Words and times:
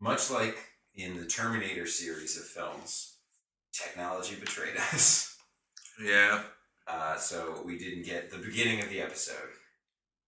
much 0.00 0.30
like 0.30 0.56
in 0.94 1.16
the 1.16 1.26
Terminator 1.26 1.86
series 1.86 2.36
of 2.36 2.44
films, 2.44 3.14
technology 3.72 4.34
betrayed 4.36 4.76
us. 4.92 5.36
Yeah. 6.04 6.42
Uh, 6.86 7.16
so 7.16 7.62
we 7.64 7.78
didn't 7.78 8.04
get 8.04 8.30
the 8.30 8.38
beginning 8.38 8.80
of 8.80 8.88
the 8.88 9.00
episode. 9.00 9.36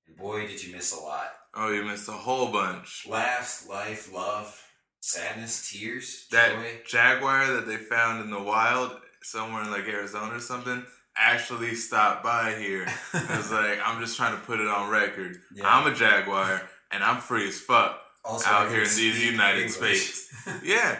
And 0.06 0.16
boy, 0.16 0.46
did 0.46 0.62
you 0.62 0.72
miss 0.74 0.92
a 0.92 1.00
lot. 1.00 1.30
Oh, 1.54 1.70
you 1.72 1.84
missed 1.84 2.08
a 2.08 2.12
whole 2.12 2.50
bunch. 2.52 3.06
Laughs, 3.08 3.68
life, 3.68 4.12
love, 4.12 4.60
sadness, 5.00 5.70
tears, 5.70 6.26
That 6.30 6.52
joy. 6.54 6.80
jaguar 6.86 7.46
that 7.54 7.66
they 7.66 7.76
found 7.76 8.22
in 8.24 8.30
the 8.30 8.42
wild 8.42 8.92
somewhere 9.22 9.62
in 9.62 9.70
like 9.70 9.86
Arizona 9.88 10.36
or 10.36 10.40
something 10.40 10.84
actually 11.16 11.74
stopped 11.74 12.22
by 12.24 12.54
here. 12.58 12.86
I 13.12 13.36
was 13.36 13.50
like, 13.52 13.78
I'm 13.84 14.00
just 14.00 14.16
trying 14.16 14.34
to 14.38 14.44
put 14.46 14.60
it 14.60 14.68
on 14.68 14.88
record. 14.90 15.36
Yeah. 15.54 15.64
I'm 15.68 15.92
a 15.92 15.94
jaguar 15.94 16.62
and 16.90 17.02
I'm 17.04 17.20
free 17.20 17.48
as 17.48 17.60
fuck. 17.60 18.00
Also, 18.24 18.48
out 18.50 18.68
here 18.70 18.82
in 18.82 18.88
these 18.88 19.24
United 19.24 19.62
English. 19.66 20.02
States. 20.04 20.28
Yeah. 20.64 20.98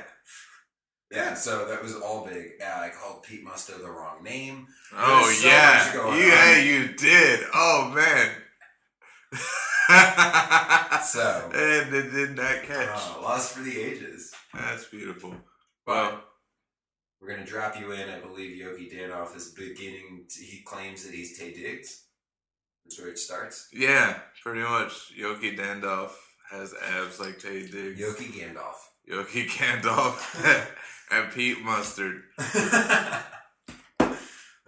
yeah, 1.10 1.34
so 1.34 1.66
that 1.66 1.82
was 1.82 1.96
all 1.96 2.24
big. 2.24 2.52
I 2.62 2.90
called 2.90 3.22
Pete 3.24 3.44
Musto 3.44 3.76
the 3.80 3.90
wrong 3.90 4.22
name. 4.22 4.66
Oh 4.96 5.28
so 5.30 5.48
yeah. 5.48 5.92
yeah, 6.16 6.60
on. 6.60 6.66
you 6.66 6.88
did. 6.96 7.40
Oh 7.54 7.92
man. 7.94 8.30
So- 11.04 11.50
and 11.52 11.92
it 11.94 12.10
did 12.12 12.36
not 12.36 12.62
catch. 12.62 12.88
Uh, 12.88 13.20
lost 13.22 13.54
for 13.54 13.62
the 13.62 13.78
ages. 13.80 14.32
That's 14.54 14.84
beautiful. 14.84 15.34
Well, 15.86 16.22
We're 17.20 17.30
gonna 17.34 17.44
drop 17.44 17.78
you 17.78 17.90
in. 17.92 18.08
I 18.08 18.20
believe 18.20 18.56
Yogi 18.56 18.88
Danoff 18.88 19.36
is 19.36 19.48
beginning. 19.50 20.26
To, 20.30 20.40
he 20.44 20.62
claims 20.62 21.04
that 21.04 21.12
he's 21.14 21.38
Taye 21.38 21.54
Diggs. 21.54 22.04
That's 22.84 22.98
where 23.00 23.08
it 23.10 23.18
starts. 23.18 23.68
yeah, 23.72 24.20
pretty 24.42 24.60
much. 24.60 25.12
Yoki 25.18 25.56
Dandolf 25.58 26.12
has 26.52 26.74
abs 26.74 27.18
like 27.18 27.38
Taye 27.38 27.70
Diggs. 27.70 27.98
Yogi 27.98 28.26
Gandalf. 28.26 28.76
Yoki 29.10 29.46
Gandalf 29.48 30.70
and 31.10 31.32
Pete 31.32 31.62
Mustard. 31.62 32.22
oh, 32.38 33.24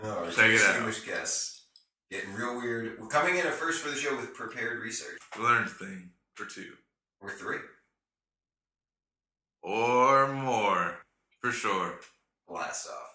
our 0.03 0.31
Check 0.31 0.51
it 0.51 0.61
out. 0.61 0.67
distinguished 0.67 1.07
guests. 1.07 1.67
Getting 2.11 2.35
real 2.35 2.57
weird. 2.57 2.99
We're 3.01 3.07
coming 3.09 3.37
in 3.37 3.47
at 3.47 3.55
first 3.55 3.81
for 3.83 3.91
the 3.91 3.97
show 3.97 4.17
with 4.17 4.35
prepared 4.35 4.83
research. 4.83 5.19
Learn 5.39 5.67
thing 5.67 6.11
for 6.35 6.47
two. 6.47 6.73
We're 7.21 7.31
three. 7.31 7.59
Or 9.63 10.33
more. 10.33 10.99
For 11.41 11.51
sure. 11.53 11.99
Blast 12.49 12.89
off. 12.89 13.15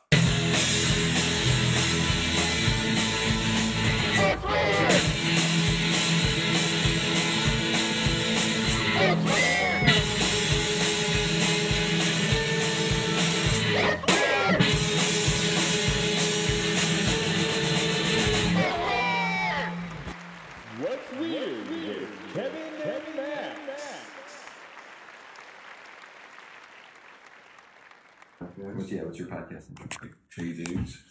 What's, 28.89 28.97
yeah, 28.97 29.03
what's 29.05 29.19
your 29.19 29.27
podcast? 29.27 29.69
name? 30.01 30.13
Taye 30.35 30.65
Diggs. 30.65 31.03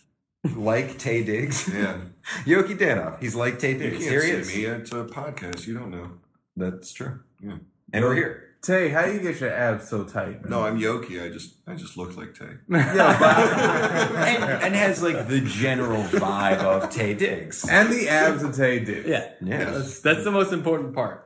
Like 0.57 0.99
Taye 0.99 1.25
Diggs? 1.25 1.69
Yeah. 1.73 2.01
Yoki 2.45 2.77
Danoff. 2.77 3.21
He's 3.21 3.35
like 3.37 3.59
Taye 3.61 3.75
You 3.75 3.79
Diggs. 3.79 3.99
can't 3.99 4.11
Here 4.11 4.45
see 4.45 4.59
me. 4.59 4.65
It's 4.67 4.91
a 4.93 5.05
podcast. 5.05 5.67
You 5.67 5.79
don't 5.79 5.91
know. 5.91 6.11
That's 6.57 6.93
true. 6.93 7.21
Yeah. 7.41 7.59
And 7.93 8.05
we're 8.05 8.15
here. 8.17 8.45
Taye, 8.63 8.91
how 8.93 9.07
do 9.07 9.13
you 9.13 9.21
get 9.21 9.39
your 9.41 9.53
abs 9.53 9.89
so 9.89 10.03
tight? 10.03 10.43
Man? 10.43 10.51
No, 10.51 10.65
I'm 10.67 10.81
Yoki. 10.81 11.25
I 11.25 11.29
just 11.29 11.55
I 11.69 11.75
just 11.77 11.97
look 11.97 12.17
like 12.17 12.35
Taye. 12.35 12.59
and, 12.69 14.45
and 14.65 14.75
has 14.75 15.01
like 15.01 15.29
the 15.29 15.41
general 15.41 16.03
vibe 16.03 16.59
of 16.59 16.91
Taye 16.91 17.17
Diggs. 17.17 17.65
and 17.69 17.93
the 17.93 18.09
abs 18.09 18.43
of 18.43 18.51
Taye 18.57 18.85
did. 18.85 19.07
Yeah, 19.07 19.31
Yeah. 19.41 19.71
that's, 19.71 20.01
that's 20.01 20.25
the 20.25 20.33
most 20.33 20.53
important 20.53 20.95
part. 20.95 21.23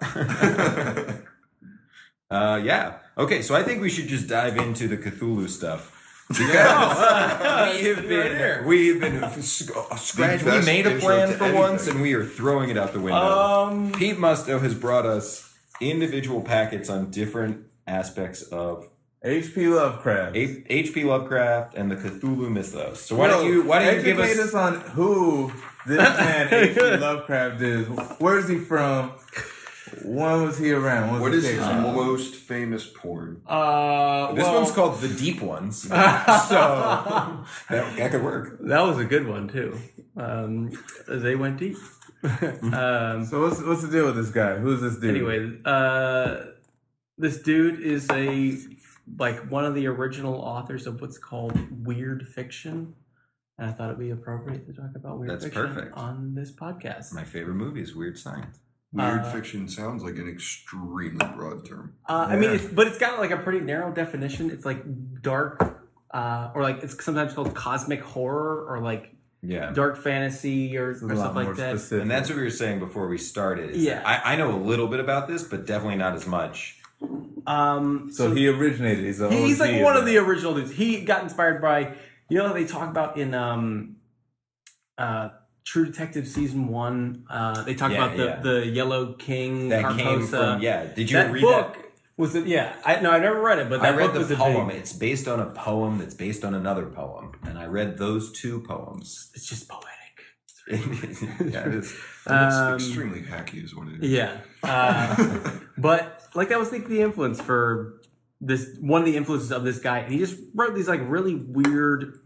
Uh, 2.30 2.58
yeah. 2.64 2.98
Okay, 3.18 3.42
so 3.42 3.54
I 3.54 3.62
think 3.62 3.82
we 3.82 3.90
should 3.90 4.08
just 4.08 4.26
dive 4.26 4.56
into 4.56 4.88
the 4.88 4.96
Cthulhu 4.96 5.48
stuff. 5.50 5.91
Because 6.28 7.80
we 7.80 7.88
have 7.88 8.08
been, 8.08 8.64
we've 8.66 9.00
been 9.00 9.42
sc- 9.42 9.72
scratch. 9.96 10.42
We 10.42 10.62
made 10.64 10.86
a 10.86 10.98
plan 10.98 11.28
to 11.28 11.34
for 11.34 11.52
once, 11.52 11.86
and 11.88 12.00
we 12.00 12.14
are 12.14 12.24
throwing 12.24 12.70
it 12.70 12.78
out 12.78 12.92
the 12.92 13.00
window. 13.00 13.20
Um, 13.20 13.92
Pete 13.92 14.16
Musto 14.16 14.60
has 14.60 14.74
brought 14.74 15.04
us 15.06 15.52
individual 15.80 16.40
packets 16.40 16.88
on 16.88 17.10
different 17.10 17.66
aspects 17.86 18.42
of 18.42 18.88
H.P. 19.24 19.68
Lovecraft. 19.68 20.36
H.P. 20.36 21.04
Lovecraft 21.04 21.74
and 21.76 21.90
the 21.90 21.96
Cthulhu 21.96 22.50
mythos. 22.50 23.00
So 23.02 23.16
why 23.16 23.28
don't 23.28 23.46
you 23.46 23.62
why 23.62 23.84
don't 23.84 23.96
you 23.96 24.02
give 24.02 24.18
educate 24.18 24.40
us? 24.42 24.48
us 24.48 24.54
on 24.54 24.80
who 24.80 25.52
this 25.86 25.98
man 25.98 26.48
H.P. 26.52 26.80
Lovecraft 26.96 27.60
is? 27.62 27.86
Where 28.18 28.38
is 28.38 28.48
he 28.48 28.58
from? 28.58 29.12
When 30.04 30.42
was 30.42 30.58
he 30.58 30.72
around? 30.72 31.12
When 31.12 31.20
What 31.20 31.30
was 31.32 31.44
is 31.44 31.50
his 31.50 31.58
around? 31.60 31.94
most 31.94 32.34
famous 32.34 32.86
porn? 32.86 33.42
uh, 33.46 34.32
This 34.32 34.44
well, 34.44 34.54
one's 34.62 34.72
called 34.72 35.00
the 35.00 35.08
Deep 35.08 35.40
Ones, 35.42 35.82
so 35.82 35.90
that, 37.68 37.96
that 37.96 38.10
could 38.10 38.22
work. 38.22 38.58
That 38.60 38.80
was 38.82 38.98
a 38.98 39.04
good 39.04 39.26
one 39.26 39.48
too. 39.48 39.78
Um, 40.16 40.70
they 41.08 41.36
went 41.36 41.58
deep. 41.58 41.76
um, 42.24 43.24
So 43.26 43.42
what's 43.42 43.60
what's 43.62 43.82
the 43.82 43.88
deal 43.90 44.06
with 44.06 44.16
this 44.16 44.30
guy? 44.30 44.56
Who's 44.56 44.80
this 44.80 44.96
dude? 44.96 45.10
anyway, 45.16 45.58
uh, 45.64 46.36
this 47.18 47.42
dude 47.42 47.80
is 47.80 48.08
a 48.10 48.56
like 49.18 49.50
one 49.50 49.64
of 49.64 49.74
the 49.74 49.86
original 49.88 50.34
authors 50.36 50.86
of 50.86 51.00
what's 51.00 51.18
called 51.18 51.58
weird 51.84 52.26
fiction. 52.28 52.94
And 53.58 53.68
I 53.70 53.72
thought 53.74 53.88
it'd 53.88 53.98
be 53.98 54.10
appropriate 54.10 54.66
to 54.66 54.72
talk 54.72 54.90
about 54.96 55.18
weird 55.18 55.30
That's 55.32 55.44
fiction 55.44 55.66
perfect. 55.74 55.96
on 55.96 56.34
this 56.34 56.50
podcast. 56.50 57.12
My 57.12 57.24
favorite 57.24 57.54
movie 57.54 57.82
is 57.82 57.94
Weird 57.94 58.18
Science. 58.18 58.58
Weird 58.92 59.20
Uh, 59.20 59.32
fiction 59.32 59.68
sounds 59.68 60.02
like 60.02 60.16
an 60.16 60.28
extremely 60.28 61.26
broad 61.34 61.64
term. 61.66 61.94
Uh, 62.08 62.26
I 62.28 62.36
mean, 62.36 62.50
it's, 62.50 62.64
but 62.66 62.86
it's 62.86 62.98
got 62.98 63.18
like 63.18 63.30
a 63.30 63.38
pretty 63.38 63.60
narrow 63.60 63.90
definition. 63.92 64.50
It's 64.50 64.66
like 64.66 64.82
dark, 65.22 65.80
uh, 66.12 66.50
or 66.54 66.62
like 66.62 66.82
it's 66.82 67.02
sometimes 67.02 67.32
called 67.32 67.54
cosmic 67.54 68.02
horror, 68.02 68.66
or 68.68 68.80
like 68.82 69.14
Yeah. 69.40 69.72
dark 69.72 69.96
fantasy, 69.96 70.76
or, 70.76 70.90
It's 70.90 71.02
or 71.02 71.16
stuff 71.16 71.34
like 71.34 71.56
that. 71.56 71.78
specific. 71.78 72.02
And 72.02 72.10
that's 72.10 72.28
what 72.28 72.36
we 72.36 72.44
were 72.44 72.50
saying 72.50 72.80
before 72.80 73.08
we 73.08 73.16
started. 73.16 73.70
is 73.70 73.82
Yeah. 73.82 74.02
I, 74.04 74.34
I 74.34 74.36
know 74.36 74.54
a 74.54 74.60
little 74.60 74.88
bit 74.88 75.00
about 75.00 75.26
this, 75.26 75.42
but 75.42 75.66
definitely 75.66 75.96
not 75.96 76.14
as 76.14 76.26
much. 76.26 76.78
Um, 77.46 78.10
so 78.12 78.32
he 78.34 78.46
originated. 78.46 79.04
He's, 79.04 79.18
he's 79.18 79.60
OG 79.60 79.68
like 79.68 79.82
one 79.82 79.96
of 79.96 80.04
that. 80.04 80.10
the 80.10 80.18
original 80.18 80.54
dudes. 80.54 80.70
He 80.72 81.00
got 81.04 81.22
inspired 81.24 81.60
by, 81.62 81.94
you 82.28 82.38
know, 82.38 82.52
they 82.52 82.64
talk 82.66 82.88
about 82.90 83.16
in 83.16 83.34
um, 83.34 83.96
uh, 84.98 85.30
True 85.64 85.86
Detective 85.86 86.26
season 86.26 86.68
one. 86.68 87.24
Uh, 87.30 87.62
they 87.62 87.74
talk 87.74 87.92
Yeah, 87.92 88.04
about 88.04 88.16
the 88.16 88.24
yeah. 88.24 88.40
the 88.40 88.66
Yellow 88.66 89.12
King. 89.14 89.68
That 89.68 89.96
came 89.96 90.26
from 90.26 90.60
yeah. 90.60 90.86
Did 90.86 91.10
you 91.10 91.16
that 91.16 91.32
read 91.32 91.42
book 91.42 91.74
that? 91.74 91.84
was 92.16 92.34
it? 92.34 92.46
Yeah, 92.46 92.74
I 92.84 93.00
no, 93.00 93.10
I 93.10 93.18
never 93.18 93.40
read 93.40 93.58
it, 93.58 93.68
but 93.68 93.80
I 93.80 93.90
read 93.90 94.12
book 94.12 94.26
the 94.26 94.34
a 94.34 94.36
poem. 94.36 94.70
It's 94.70 94.92
based 94.92 95.28
on 95.28 95.40
a 95.40 95.46
poem 95.46 95.98
that's 95.98 96.14
based 96.14 96.44
on 96.44 96.54
another 96.54 96.86
poem, 96.86 97.32
and 97.44 97.58
I 97.58 97.66
read 97.66 97.98
those 97.98 98.32
two 98.32 98.60
poems. 98.60 99.30
it's 99.34 99.46
just 99.48 99.68
poetic. 99.68 99.88
yeah, 100.68 101.66
it 101.66 101.74
is. 101.74 101.94
Um, 102.26 102.74
it's 102.74 102.84
extremely 102.86 103.22
hacky, 103.22 103.62
is 103.64 103.74
what 103.74 103.88
it 103.88 104.02
is. 104.02 104.10
Yeah. 104.10 104.38
Uh, 104.62 105.50
but 105.78 106.22
like 106.34 106.48
that 106.50 106.58
was 106.58 106.72
like 106.72 106.86
the 106.88 107.02
influence 107.02 107.40
for 107.40 108.00
this 108.40 108.76
one 108.80 109.00
of 109.00 109.06
the 109.06 109.16
influences 109.16 109.52
of 109.52 109.64
this 109.64 109.78
guy. 109.78 109.98
And 110.00 110.12
he 110.12 110.18
just 110.18 110.38
wrote 110.54 110.74
these 110.74 110.88
like 110.88 111.00
really 111.04 111.34
weird, 111.34 112.18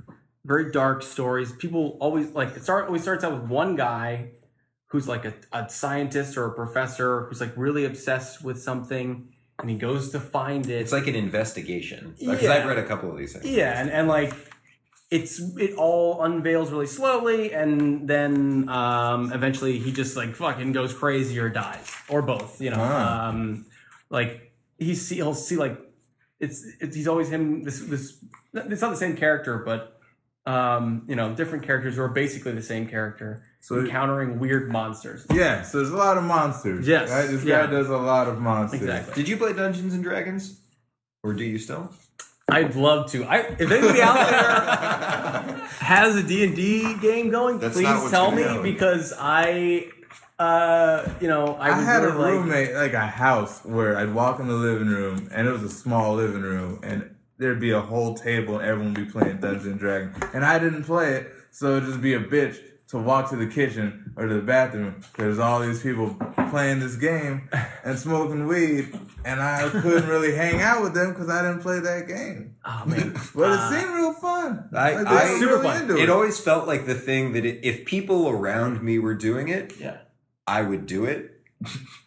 very 0.47 0.71
dark 0.71 1.03
stories. 1.03 1.53
People 1.53 1.97
always 2.01 2.31
like 2.31 2.57
it 2.57 2.63
start 2.63 2.87
always 2.87 3.03
starts 3.03 3.25
out 3.25 3.33
with 3.41 3.51
one 3.51 3.77
guy 3.77 4.31
who's 4.91 5.07
like 5.09 5.25
a, 5.25 5.35
a 5.53 5.69
scientist 5.69 6.37
or 6.37 6.47
a 6.47 6.55
professor 6.55 7.25
who's 7.27 7.41
like 7.41 7.53
really 7.57 7.85
obsessed 7.85 8.45
with 8.45 8.61
something 8.63 9.29
and 9.59 9.69
he 9.71 9.77
goes 9.77 10.11
to 10.13 10.21
find 10.21 10.67
it. 10.69 10.81
It's 10.83 10.93
like 10.93 11.07
an 11.09 11.15
investigation 11.17 12.15
because 12.19 12.43
Yeah. 12.43 12.53
I've 12.55 12.67
read 12.67 12.79
a 12.79 12.87
couple 12.87 13.11
of 13.11 13.19
these 13.19 13.33
things. 13.33 13.47
Yeah, 13.47 13.81
and, 13.81 13.91
and 13.91 14.07
like 14.09 14.33
it's 15.11 15.41
it 15.57 15.75
all 15.77 16.23
unveils 16.23 16.71
really 16.73 16.87
slowly, 16.87 17.53
and 17.53 18.09
then 18.09 18.69
um, 18.69 19.33
eventually 19.33 19.79
he 19.79 19.93
just 19.93 20.17
like 20.17 20.35
fucking 20.35 20.73
goes 20.73 20.93
crazy 20.93 21.39
or 21.39 21.49
dies 21.49 21.91
or 22.09 22.23
both. 22.23 22.61
You 22.61 22.71
know, 22.71 22.81
Ah. 22.81 23.29
um, 23.29 23.67
like 24.11 24.53
he 24.79 24.95
see 24.95 25.17
he'll 25.17 25.35
see 25.35 25.57
like 25.57 25.79
it's, 26.41 26.65
it's 26.81 26.95
he's 26.97 27.09
always 27.09 27.29
him. 27.31 27.63
This 27.63 27.81
this 27.81 28.19
it's 28.53 28.83
not 28.83 28.91
the 28.91 28.97
same 28.97 29.17
character, 29.17 29.59
but 29.65 29.96
um, 30.47 31.05
you 31.09 31.17
know, 31.17 31.35
different 31.35 31.65
characters 31.65 31.97
who 31.97 32.03
are 32.03 32.09
basically 32.09 32.53
the 32.53 32.63
same 32.63 32.87
character 32.87 33.43
So- 33.61 33.81
encountering 33.81 34.39
weird 34.39 34.71
monsters. 34.71 35.27
Yeah, 35.33 35.63
so 35.63 35.79
there's 35.79 35.91
a 35.91 35.97
lot 35.97 36.17
of 36.17 36.25
monsters. 36.25 36.87
Yes, 36.87 37.11
right? 37.11 37.27
this 37.27 37.45
yeah. 37.45 37.67
guy 37.67 37.73
does 37.73 37.89
a 37.89 37.97
lot 37.99 38.29
of 38.29 38.41
monsters. 38.41 38.81
Exactly. 38.83 39.15
Did 39.15 39.29
you 39.29 39.37
play 39.37 39.53
Dungeons 39.53 39.93
and 39.95 40.03
Dragons, 40.05 40.61
or 41.23 41.33
do 41.33 41.45
you 41.45 41.59
still? 41.59 41.91
I'd 42.49 42.77
love 42.77 43.11
to. 43.11 43.25
I 43.25 43.39
if 43.39 43.61
anybody 43.71 44.01
out 44.01 44.15
there 44.15 45.57
has 45.81 46.15
a 46.15 46.23
D 46.23 46.45
and 46.45 46.55
D 46.55 46.97
game 46.99 47.29
going, 47.31 47.59
That's 47.59 47.75
please 47.75 48.11
tell 48.11 48.31
me 48.31 48.43
happen. 48.43 48.63
because 48.63 49.13
I 49.19 49.89
uh, 50.39 51.09
you 51.21 51.27
know, 51.27 51.55
I, 51.57 51.71
I 51.71 51.77
would 51.79 51.85
had 51.85 52.05
a 52.05 52.09
really 52.09 52.19
like- 52.19 52.33
roommate, 52.35 52.75
like 52.75 52.93
a 52.93 53.01
house, 53.07 53.65
where 53.65 53.97
I'd 53.97 54.15
walk 54.15 54.39
in 54.39 54.47
the 54.47 54.55
living 54.55 54.87
room, 54.89 55.29
and 55.33 55.49
it 55.49 55.51
was 55.51 55.65
a 55.65 55.69
small 55.71 56.15
living 56.15 56.43
room, 56.43 56.79
and 56.85 57.16
there'd 57.39 57.61
be 57.61 57.71
a 57.71 57.81
whole 57.81 58.15
table, 58.15 58.59
and 58.59 58.67
everyone 58.69 58.95
would 58.95 59.07
be 59.07 59.11
playing 59.11 59.39
Dungeons 59.39 59.67
and 59.67 59.79
Dragons, 59.79 60.17
and 60.35 60.45
I 60.45 60.59
didn't 60.59 60.85
play 60.85 61.15
it, 61.15 61.33
so 61.51 61.77
it'd 61.77 61.89
just 61.89 62.01
be 62.01 62.15
a 62.15 62.21
bitch 62.21 62.59
to 62.89 62.99
walk 62.99 63.29
to 63.31 63.37
the 63.37 63.47
kitchen 63.49 64.13
or 64.17 64.29
to 64.29 64.35
the 64.35 64.41
bathroom. 64.43 65.03
There's 65.19 65.39
all 65.41 65.59
these 65.61 65.83
people 65.83 66.17
playing 66.51 66.79
this 66.79 66.95
game 66.97 67.49
and 67.85 67.99
smoking 67.99 68.47
weed, 68.47 68.97
and 69.25 69.41
I 69.43 69.69
couldn't 69.71 70.09
really 70.09 70.37
hang 70.37 70.61
out 70.63 70.83
with 70.83 70.95
them 70.95 71.13
because 71.13 71.29
I 71.29 71.43
didn't 71.43 71.63
play 71.63 71.81
that 71.81 72.07
game. 72.07 72.55
Oh 72.65 72.85
man, 72.87 73.13
But 73.35 73.51
it 73.53 73.59
Uh, 73.59 73.71
seemed 73.71 73.93
real 73.95 74.13
fun. 74.13 74.69
I- 74.73 74.95
Like, 74.95 75.05
they 75.09 75.11
I- 75.17 75.39
Super 75.39 75.53
really 75.55 75.63
fun. 75.65 75.83
into 75.83 75.97
It 76.01 76.09
always 76.09 76.39
felt 76.39 76.69
like 76.69 76.87
the 76.87 76.95
thing 76.95 77.33
that 77.33 77.45
it, 77.45 77.59
if 77.65 77.85
people 77.87 78.29
around 78.29 78.83
me 78.83 78.99
were 79.01 79.15
doing 79.15 79.49
it, 79.49 79.75
yeah. 79.81 79.97
I 80.47 80.63
would 80.63 80.87
do 80.87 81.05
it. 81.07 81.33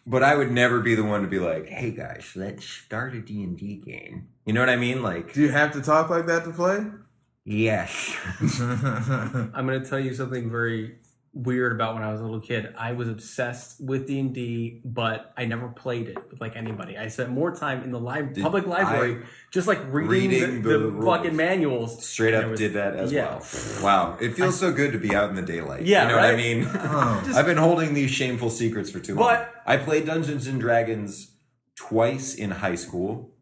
But 0.06 0.22
I 0.22 0.34
would 0.36 0.50
never 0.52 0.80
be 0.80 0.94
the 0.94 1.02
one 1.04 1.22
to 1.22 1.28
be 1.28 1.38
like, 1.40 1.66
"Hey 1.68 1.90
guys, 1.90 2.32
let's 2.36 2.64
start 2.64 3.14
a 3.14 3.20
D&D 3.20 3.82
game." 3.84 4.28
You 4.50 4.54
know 4.54 4.62
what 4.62 4.68
I 4.68 4.74
mean? 4.74 5.00
Like, 5.00 5.32
Do 5.32 5.42
you 5.42 5.50
have 5.50 5.70
to 5.74 5.80
talk 5.80 6.10
like 6.10 6.26
that 6.26 6.42
to 6.42 6.50
play? 6.50 6.84
yes. 7.44 8.16
I'm 8.60 9.52
gonna 9.54 9.84
tell 9.86 10.00
you 10.00 10.12
something 10.12 10.50
very 10.50 10.96
weird 11.32 11.70
about 11.70 11.94
when 11.94 12.02
I 12.02 12.10
was 12.10 12.20
a 12.20 12.24
little 12.24 12.40
kid. 12.40 12.74
I 12.76 12.90
was 12.94 13.06
obsessed 13.08 13.80
with 13.80 14.08
D 14.08 14.18
and 14.18 14.34
D, 14.34 14.80
but 14.84 15.32
I 15.36 15.44
never 15.44 15.68
played 15.68 16.08
it 16.08 16.18
with 16.32 16.40
like 16.40 16.56
anybody. 16.56 16.98
I 16.98 17.06
spent 17.06 17.30
more 17.30 17.54
time 17.54 17.84
in 17.84 17.92
the 17.92 18.00
li- 18.00 18.22
Did 18.32 18.42
public 18.42 18.66
library, 18.66 19.22
just 19.52 19.68
like 19.68 19.78
reading, 19.86 20.30
Reading 20.30 20.62
the, 20.62 20.68
the 20.78 20.90
the 20.90 21.06
fucking 21.06 21.36
manuals. 21.36 22.04
Straight 22.04 22.34
up 22.34 22.50
was- 22.50 22.58
did 22.58 22.72
that 22.72 22.96
as 22.96 23.12
yeah. 23.12 23.26
well. 23.36 23.84
Wow. 23.84 24.18
It 24.20 24.30
feels 24.34 24.58
so 24.58 24.72
good 24.72 24.90
to 24.94 24.98
be 24.98 25.14
out 25.14 25.30
in 25.30 25.36
the 25.36 25.42
daylight. 25.42 25.86
Yeah, 25.86 26.02
You 26.02 26.08
know 26.08 26.16
what 26.16 26.24
I 26.24 26.34
mean? 26.34 26.64
Oh. 26.74 27.32
I've 27.36 27.46
been 27.46 27.56
holding 27.56 27.94
these 27.94 28.10
shameful 28.10 28.50
secrets 28.50 28.90
for 28.90 28.98
too 28.98 29.14
long. 29.14 29.28
But- 29.28 29.54
I 29.64 29.76
played 29.76 30.06
Dungeons 30.06 30.48
and 30.48 30.60
Dragons 30.60 31.36
twice 31.76 32.34
in 32.34 32.50
high 32.50 32.74
school 32.74 33.36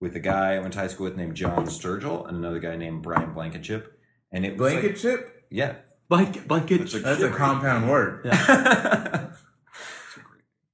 with 0.00 0.16
a 0.16 0.20
guy 0.20 0.54
I 0.54 0.58
went 0.58 0.72
to 0.72 0.78
high 0.80 0.88
school 0.88 1.04
with 1.04 1.16
named 1.16 1.36
John 1.36 1.66
Sturgill 1.66 2.26
and 2.26 2.38
another 2.38 2.58
guy 2.58 2.74
named 2.76 3.02
Brian 3.02 3.32
Blankenship. 3.32 3.98
And 4.32 4.46
it 4.46 4.56
was 4.56 4.72
Blanket 4.72 4.92
like, 4.92 4.96
chip? 4.96 5.44
yeah. 5.50 5.74
Blanket, 6.08 6.48
blanket. 6.48 6.78
That's 6.78 6.94
a 6.94 6.98
That's 7.00 7.22
a 7.22 7.30
compound 7.30 7.88
word. 7.88 8.26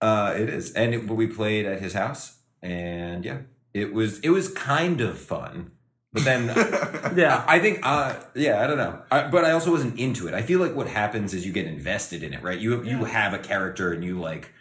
uh, 0.00 0.34
it 0.34 0.48
is, 0.48 0.72
and 0.72 0.94
it, 0.94 1.06
we 1.08 1.26
played 1.26 1.66
at 1.66 1.82
his 1.82 1.92
house, 1.92 2.38
and 2.62 3.22
yeah, 3.22 3.40
it 3.74 3.92
was 3.92 4.18
it 4.20 4.30
was 4.30 4.48
kind 4.48 5.02
of 5.02 5.18
fun. 5.18 5.72
But 6.14 6.24
then 6.24 6.46
yeah. 7.16 7.44
I 7.46 7.58
think, 7.58 7.80
uh, 7.82 8.14
yeah, 8.34 8.62
I 8.62 8.66
don't 8.66 8.78
know, 8.78 9.02
I, 9.10 9.28
but 9.28 9.44
I 9.44 9.50
also 9.50 9.70
wasn't 9.70 9.98
into 9.98 10.26
it. 10.26 10.32
I 10.32 10.40
feel 10.40 10.58
like 10.58 10.74
what 10.74 10.86
happens 10.86 11.34
is 11.34 11.44
you 11.44 11.52
get 11.52 11.66
invested 11.66 12.22
in 12.22 12.32
it, 12.32 12.42
right? 12.42 12.58
You 12.58 12.82
you 12.82 13.04
have 13.04 13.34
a 13.34 13.38
character, 13.38 13.92
and 13.92 14.02
you 14.02 14.18
like 14.18 14.54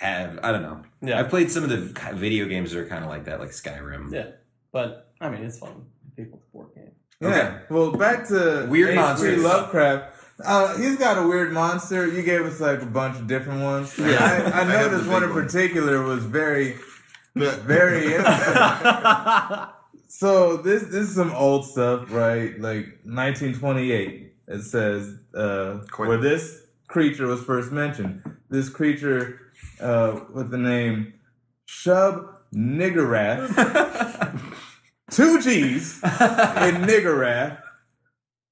have 0.00 0.40
I 0.42 0.52
don't 0.52 0.62
know. 0.62 0.82
Yeah. 1.02 1.18
I've 1.18 1.28
played 1.28 1.50
some 1.50 1.64
of 1.64 1.70
the 1.70 1.80
video 2.14 2.46
games 2.46 2.72
that 2.72 2.80
are 2.80 2.86
kind 2.86 3.04
of 3.04 3.10
like 3.10 3.24
that, 3.24 3.40
like 3.40 3.50
Skyrim. 3.50 4.12
Yeah, 4.12 4.28
but 4.72 5.12
I 5.20 5.28
mean, 5.28 5.42
it's 5.44 5.58
fun. 5.58 5.86
People's 6.16 6.42
board 6.52 6.68
game. 6.74 6.90
Yeah. 7.20 7.28
Okay. 7.28 7.58
Well, 7.70 7.92
back 7.92 8.26
to 8.28 8.66
Weird 8.68 8.90
H.P. 8.90 9.00
monsters. 9.00 9.42
Lovecraft. 9.42 10.16
Uh, 10.42 10.76
he's 10.78 10.96
got 10.96 11.22
a 11.22 11.26
weird 11.28 11.52
monster. 11.52 12.06
You 12.06 12.22
gave 12.22 12.42
us 12.46 12.60
like 12.60 12.80
a 12.80 12.86
bunch 12.86 13.18
of 13.18 13.26
different 13.26 13.62
ones. 13.62 13.98
Yeah. 13.98 14.52
I, 14.54 14.60
I 14.60 14.60
I 14.62 14.64
noticed 14.64 15.04
the 15.04 15.10
one 15.10 15.20
big 15.20 15.28
in 15.30 15.34
one. 15.36 15.44
particular 15.44 16.02
was 16.02 16.24
very, 16.24 16.76
very 17.34 18.14
interesting. 18.14 19.66
so 20.08 20.56
this 20.56 20.84
this 20.84 21.08
is 21.10 21.14
some 21.14 21.32
old 21.32 21.66
stuff, 21.66 22.10
right? 22.10 22.58
Like 22.58 23.00
1928. 23.04 24.32
It 24.48 24.62
says 24.62 25.14
uh, 25.34 25.80
where 25.96 26.16
this 26.16 26.62
creature 26.88 27.26
was 27.26 27.42
first 27.42 27.70
mentioned. 27.70 28.22
This 28.48 28.68
creature 28.68 29.49
uh, 29.80 30.20
with 30.32 30.50
the 30.50 30.58
name 30.58 31.14
Shub 31.68 32.28
Niggurath. 32.54 33.48
Two 35.10 35.40
G's 35.40 36.02
in 36.02 36.82
Niggurath 36.86 37.60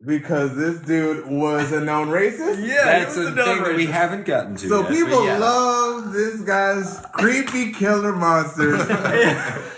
because 0.04 0.56
this 0.56 0.78
dude 0.80 1.26
was 1.26 1.72
a 1.72 1.80
known 1.80 2.08
racist. 2.08 2.66
Yeah, 2.66 2.84
that's 2.84 3.16
it 3.16 3.20
a 3.20 3.22
a 3.22 3.26
thing 3.26 3.36
dumb 3.36 3.64
that 3.64 3.76
we 3.76 3.86
haven't 3.86 4.26
gotten 4.26 4.56
to. 4.56 4.68
So 4.68 4.80
yet, 4.82 4.90
people 4.90 5.24
yeah. 5.24 5.38
love 5.38 6.12
this 6.12 6.40
guy's 6.42 7.04
creepy 7.12 7.72
killer 7.72 8.14
monsters. 8.14 8.80
and 8.80 8.88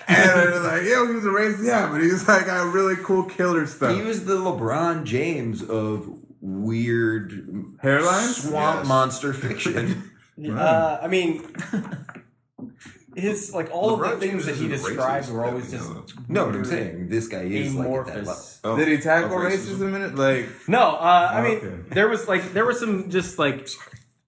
they're 0.09 0.61
like, 0.61 0.83
yo, 0.85 1.07
he 1.07 1.15
was 1.15 1.27
a 1.27 1.31
racist. 1.31 1.67
Yeah, 1.67 1.91
but 1.91 2.03
he 2.03 2.11
was 2.11 2.27
like 2.29 2.47
got 2.47 2.73
really 2.73 2.97
cool 2.97 3.25
killer 3.25 3.67
stuff. 3.67 3.97
He 3.97 4.03
was 4.03 4.25
the 4.25 4.37
LeBron 4.37 5.05
James 5.05 5.63
of 5.63 6.09
weird 6.41 7.77
Hairlines? 7.83 8.49
swamp 8.49 8.81
Yes. 8.81 8.89
monster 8.89 9.33
fiction. 9.33 10.05
Uh, 10.49 10.99
I 11.03 11.07
mean, 11.09 11.45
his 13.17 13.53
like 13.53 13.71
all 13.73 13.99
LeBron 13.99 14.13
of 14.15 14.21
the 14.21 14.27
things 14.27 14.45
James 14.45 14.47
that 14.47 14.57
he 14.57 14.73
isn't 14.73 14.89
described 14.89 15.27
racist, 15.27 15.33
were 15.33 15.45
always 15.45 15.71
just 15.71 15.89
know 15.91 16.05
no, 16.29 16.47
but 16.47 16.55
I'm 16.55 16.65
saying 16.65 17.09
this 17.09 17.29
guy 17.29 17.43
is 17.43 17.75
like 17.75 17.87
at 17.87 17.91
that 18.07 18.17
level. 18.17 18.21
amorphous. 18.23 18.61
Oh, 18.65 18.77
Did 18.77 18.89
he 18.89 18.99
tackle 18.99 19.37
of 19.37 19.53
racism 19.53 19.95
in 19.97 20.03
it? 20.03 20.15
Like, 20.15 20.47
No, 20.69 20.93
uh, 20.97 21.31
I 21.33 21.43
mean, 21.43 21.57
Okay. 21.59 21.77
there 21.95 22.09
was 22.09 22.29
like 22.29 22.53
there 22.53 22.65
was 22.65 22.79
some 22.79 23.11
just 23.11 23.39
like 23.39 23.69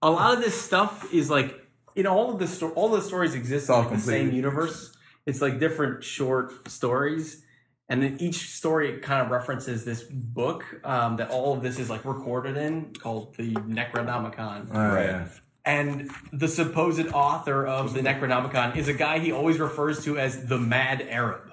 a 0.01 0.09
lot 0.11 0.33
of 0.37 0.43
this 0.43 0.59
stuff 0.59 1.11
is 1.13 1.29
like 1.29 1.59
in 1.95 2.05
all 2.07 2.33
of 2.33 2.39
the 2.39 2.47
sto- 2.47 2.71
all 2.71 2.89
the 2.89 3.01
stories 3.01 3.35
exist 3.35 3.69
in 3.69 3.75
all 3.75 3.81
like, 3.83 3.91
the 3.91 3.99
same 3.99 4.31
universe. 4.31 4.95
It's 5.25 5.41
like 5.41 5.57
different 5.59 6.03
short 6.03 6.67
stories, 6.69 7.41
and 7.87 8.03
then 8.03 8.17
each 8.19 8.49
story 8.49 8.99
kind 8.99 9.21
of 9.21 9.31
references 9.31 9.85
this 9.85 10.03
book 10.03 10.65
um, 10.83 11.15
that 11.15 11.29
all 11.31 11.53
of 11.53 11.61
this 11.61 11.79
is 11.79 11.89
like 11.89 12.03
recorded 12.03 12.57
in 12.57 12.93
called 12.93 13.35
the 13.37 13.53
Necronomicon. 13.53 14.69
uh, 14.75 14.99
yeah. 14.99 15.27
And 15.65 16.11
the 16.31 16.47
supposed 16.47 17.07
author 17.13 17.65
of 17.65 17.93
the 17.93 18.01
Necronomicon 18.01 18.75
is 18.75 18.87
a 18.89 18.93
guy 18.93 19.19
he 19.19 19.31
always 19.31 19.59
refers 19.59 20.03
to 20.05 20.17
as 20.17 20.47
the 20.47 20.57
Mad 20.57 21.01
Arab. 21.09 21.51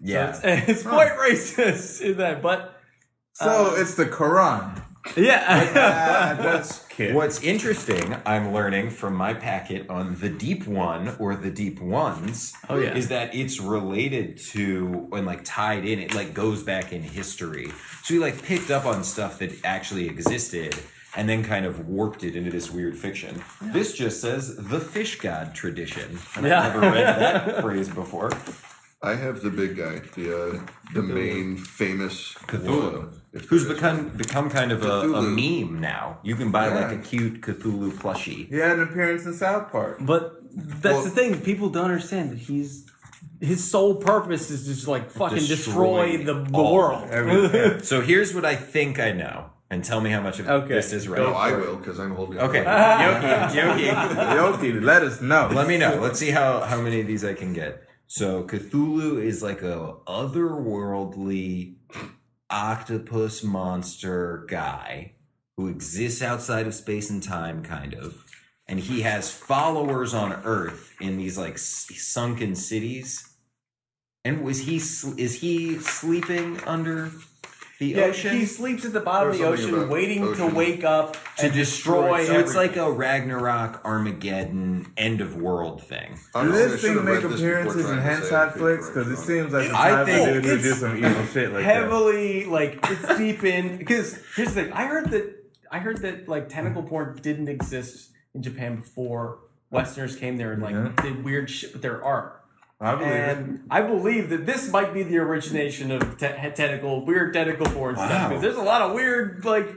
Yeah. 0.00 0.32
So 0.32 0.48
it's, 0.48 0.68
it's 0.68 0.82
quite 0.82 1.12
racist 1.12 2.00
in 2.10 2.16
that, 2.18 2.40
but 2.42 2.80
So 3.34 3.72
uh, 3.76 3.80
it's 3.80 3.94
the 3.96 4.06
Quran. 4.06 4.82
yeah. 5.16 5.64
That's 6.42 6.86
kid. 6.88 7.14
What's 7.14 7.42
interesting, 7.42 8.16
I'm 8.24 8.54
learning 8.54 8.88
from 8.90 9.14
my 9.14 9.34
packet 9.34 9.90
on 9.90 10.16
the 10.20 10.30
Deep 10.30 10.66
One 10.66 11.14
or 11.18 11.36
the 11.36 11.50
Deep 11.50 11.80
Ones, 11.80 12.54
Oh, 12.70 12.78
yeah. 12.78 12.94
is 12.94 13.08
that 13.08 13.34
it's 13.34 13.60
related 13.60 14.38
to 14.52 15.08
and 15.12 15.26
like 15.26 15.44
tied 15.44 15.84
in. 15.84 15.98
It 15.98 16.14
like 16.14 16.32
goes 16.32 16.62
back 16.62 16.92
in 16.94 17.02
history. 17.02 17.70
So 18.04 18.14
we 18.14 18.20
like 18.20 18.42
picked 18.42 18.70
up 18.70 18.86
on 18.86 19.04
stuff 19.04 19.38
that 19.40 19.52
actually 19.64 20.06
existed 20.08 20.74
and 21.16 21.28
then 21.28 21.42
kind 21.44 21.64
of 21.66 21.88
warped 21.88 22.24
it 22.24 22.34
into 22.36 22.50
this 22.50 22.70
weird 22.70 22.96
fiction. 22.96 23.42
This 23.62 23.92
just 23.94 24.20
says 24.20 24.56
the 24.56 24.80
fish 24.80 25.20
god 25.20 25.54
tradition. 25.54 26.18
And 26.36 26.46
Yeah. 26.46 26.60
I've 26.66 26.74
never 26.74 26.90
read 26.94 27.06
that 27.20 27.60
phrase 27.62 27.88
before. 27.88 28.30
I 29.02 29.14
have 29.16 29.42
the 29.42 29.50
big 29.50 29.76
guy, 29.76 30.00
the 30.16 30.26
uh, 30.56 30.60
the 30.94 31.02
main 31.02 31.58
famous 31.58 32.32
Cthulhu. 32.46 32.92
one, 33.02 33.20
Who's 33.48 33.64
there 33.66 33.72
is 33.72 33.74
become 33.80 34.08
become 34.16 34.48
kind 34.48 34.72
of 34.72 34.82
a, 34.84 35.00
a 35.14 35.22
meme 35.22 35.78
now. 35.80 36.18
You 36.22 36.36
can 36.36 36.50
buy 36.50 36.68
like 36.68 36.90
a 36.98 37.02
cute 37.02 37.42
Cthulhu 37.42 37.90
plushie. 37.92 38.48
He 38.48 38.56
had 38.56 38.78
an 38.78 38.82
appearance 38.84 39.26
in 39.26 39.34
South 39.34 39.70
Park. 39.70 39.98
But 40.00 40.40
that's 40.56 40.94
Well- 40.94 41.04
the 41.04 41.10
thing. 41.10 41.40
People 41.42 41.68
don't 41.68 41.84
understand 41.84 42.30
that 42.32 42.38
he's 42.38 42.86
his 43.40 43.68
sole 43.70 43.96
purpose 43.96 44.50
is 44.50 44.66
just 44.66 44.88
like 44.88 45.10
fucking 45.10 45.36
destroy, 45.38 46.16
Destroy 46.16 46.24
the, 46.24 46.34
the 46.50 46.56
all. 46.56 46.74
world. 46.74 47.84
So 47.84 48.00
here's 48.00 48.34
what 48.34 48.46
I 48.46 48.54
think 48.56 48.98
I 48.98 49.12
know, 49.12 49.50
and 49.74 49.84
tell 49.84 50.00
me 50.00 50.10
how 50.10 50.20
much 50.22 50.38
of 50.40 50.48
Okay, 50.48 50.74
this 50.74 50.92
is 50.92 51.08
right. 51.08 51.20
No, 51.20 51.34
I 51.34 51.52
will 51.52 51.76
because 51.76 51.98
I'm 51.98 52.14
holding. 52.14 52.38
it 52.38 52.42
Okay, 52.42 52.64
up. 52.64 53.00
Yoki, 53.00 53.50
Yoki, 53.58 53.90
Yoki, 54.38 54.82
let 54.82 55.02
us 55.02 55.20
know. 55.20 55.48
let 55.52 55.66
me 55.68 55.76
know. 55.76 55.96
Let's 56.00 56.18
see 56.18 56.30
how 56.30 56.60
how 56.60 56.80
many 56.80 57.00
of 57.00 57.06
these 57.06 57.24
I 57.24 57.34
can 57.34 57.52
get. 57.52 57.82
So 58.06 58.44
Cthulhu 58.44 59.22
is 59.22 59.42
like 59.42 59.62
a 59.62 59.96
otherworldly 60.06 61.76
octopus 62.50 63.42
monster 63.42 64.46
guy 64.48 65.12
who 65.56 65.68
exists 65.68 66.22
outside 66.22 66.66
of 66.66 66.74
space 66.74 67.10
and 67.10 67.22
time, 67.22 67.62
kind 67.62 67.94
of, 67.94 68.24
and 68.66 68.80
he 68.80 69.02
has 69.02 69.30
followers 69.32 70.12
on 70.14 70.32
Earth 70.44 70.92
in 71.00 71.16
these 71.16 71.38
like 71.38 71.54
s- 71.54 71.86
sunken 71.96 72.54
cities. 72.54 73.28
And 74.24 74.42
was 74.42 74.60
he 74.66 74.78
sl- 74.78 75.18
is 75.18 75.40
he 75.42 75.78
sleeping 75.78 76.58
under 76.66 77.10
the 77.92 78.00
yeah, 78.00 78.06
ocean? 78.06 78.36
he 78.36 78.46
sleeps 78.46 78.84
at 78.84 78.92
the 78.92 79.00
bottom 79.00 79.30
of 79.30 79.38
the 79.38 79.44
There's 79.44 79.60
something 79.60 79.74
ocean, 79.74 79.84
about 79.84 79.92
waiting 79.92 80.34
to 80.36 80.46
wake 80.46 80.84
up 80.84 81.16
to 81.36 81.44
and 81.46 81.52
destroy. 81.52 82.24
So 82.24 82.38
it's 82.38 82.54
like 82.54 82.76
a 82.76 82.90
Ragnarok, 82.90 83.84
Armageddon, 83.84 84.92
end 84.96 85.20
of 85.20 85.36
world 85.40 85.82
thing. 85.82 86.12
Do 86.14 86.20
Honestly, 86.34 86.62
I 86.62 86.66
this 86.66 86.80
should 86.80 86.88
thing 86.88 86.94
have 86.96 87.04
make 87.04 87.14
read 87.22 87.22
this 87.24 87.40
before 87.40 87.46
appearances 87.60 87.90
in 87.90 87.96
trying 87.98 88.20
to 88.20 88.26
say 88.26 88.34
hentai 88.34 88.48
it 88.48 88.58
flicks? 88.58 88.88
Because 88.88 89.10
it 89.10 89.16
seems 89.18 89.52
like 89.52 89.68
the 89.68 89.76
I 89.78 89.88
type 89.90 90.06
think 90.06 90.28
of 90.28 90.34
dude 90.34 90.44
who 90.44 90.58
do 90.62 90.72
some 90.74 90.96
evil 90.96 91.26
shit 91.26 91.52
like 91.52 91.64
that. 91.64 91.74
heavily 91.74 92.44
like 92.46 92.78
it's 92.84 93.18
deep 93.18 93.44
in 93.44 93.76
because 93.76 94.18
here's 94.36 94.54
the 94.54 94.64
thing. 94.64 94.72
I 94.72 94.86
heard 94.86 95.10
that 95.10 95.34
I 95.70 95.78
heard 95.80 95.98
that 96.02 96.28
like 96.28 96.48
tentacle 96.48 96.82
porn 96.82 97.18
didn't 97.20 97.48
exist 97.48 98.10
in 98.34 98.42
Japan 98.42 98.76
before 98.76 99.38
Westerners 99.70 100.14
came 100.16 100.36
there 100.36 100.52
and 100.52 100.62
like 100.62 100.74
Yeah. 100.74 100.92
did 101.02 101.24
weird 101.24 101.50
shit 101.50 101.72
with 101.72 101.82
their 101.82 102.02
art. 102.04 102.40
I 102.84 102.94
believe 102.94 103.12
it. 103.12 103.36
And 103.38 103.60
I 103.70 103.82
believe 103.82 104.30
that 104.30 104.46
this 104.46 104.70
might 104.70 104.92
be 104.94 105.02
the 105.02 105.18
origination 105.18 105.90
of 105.90 106.18
te- 106.18 106.28
tentacle, 106.54 107.04
weird 107.04 107.32
tentacle 107.32 107.66
porn 107.66 107.96
Wow. 107.96 108.06
stuff 108.06 108.28
because 108.28 108.42
there's 108.42 108.56
a 108.56 108.62
lot 108.62 108.82
of 108.82 108.92
weird 108.94 109.44
like 109.44 109.68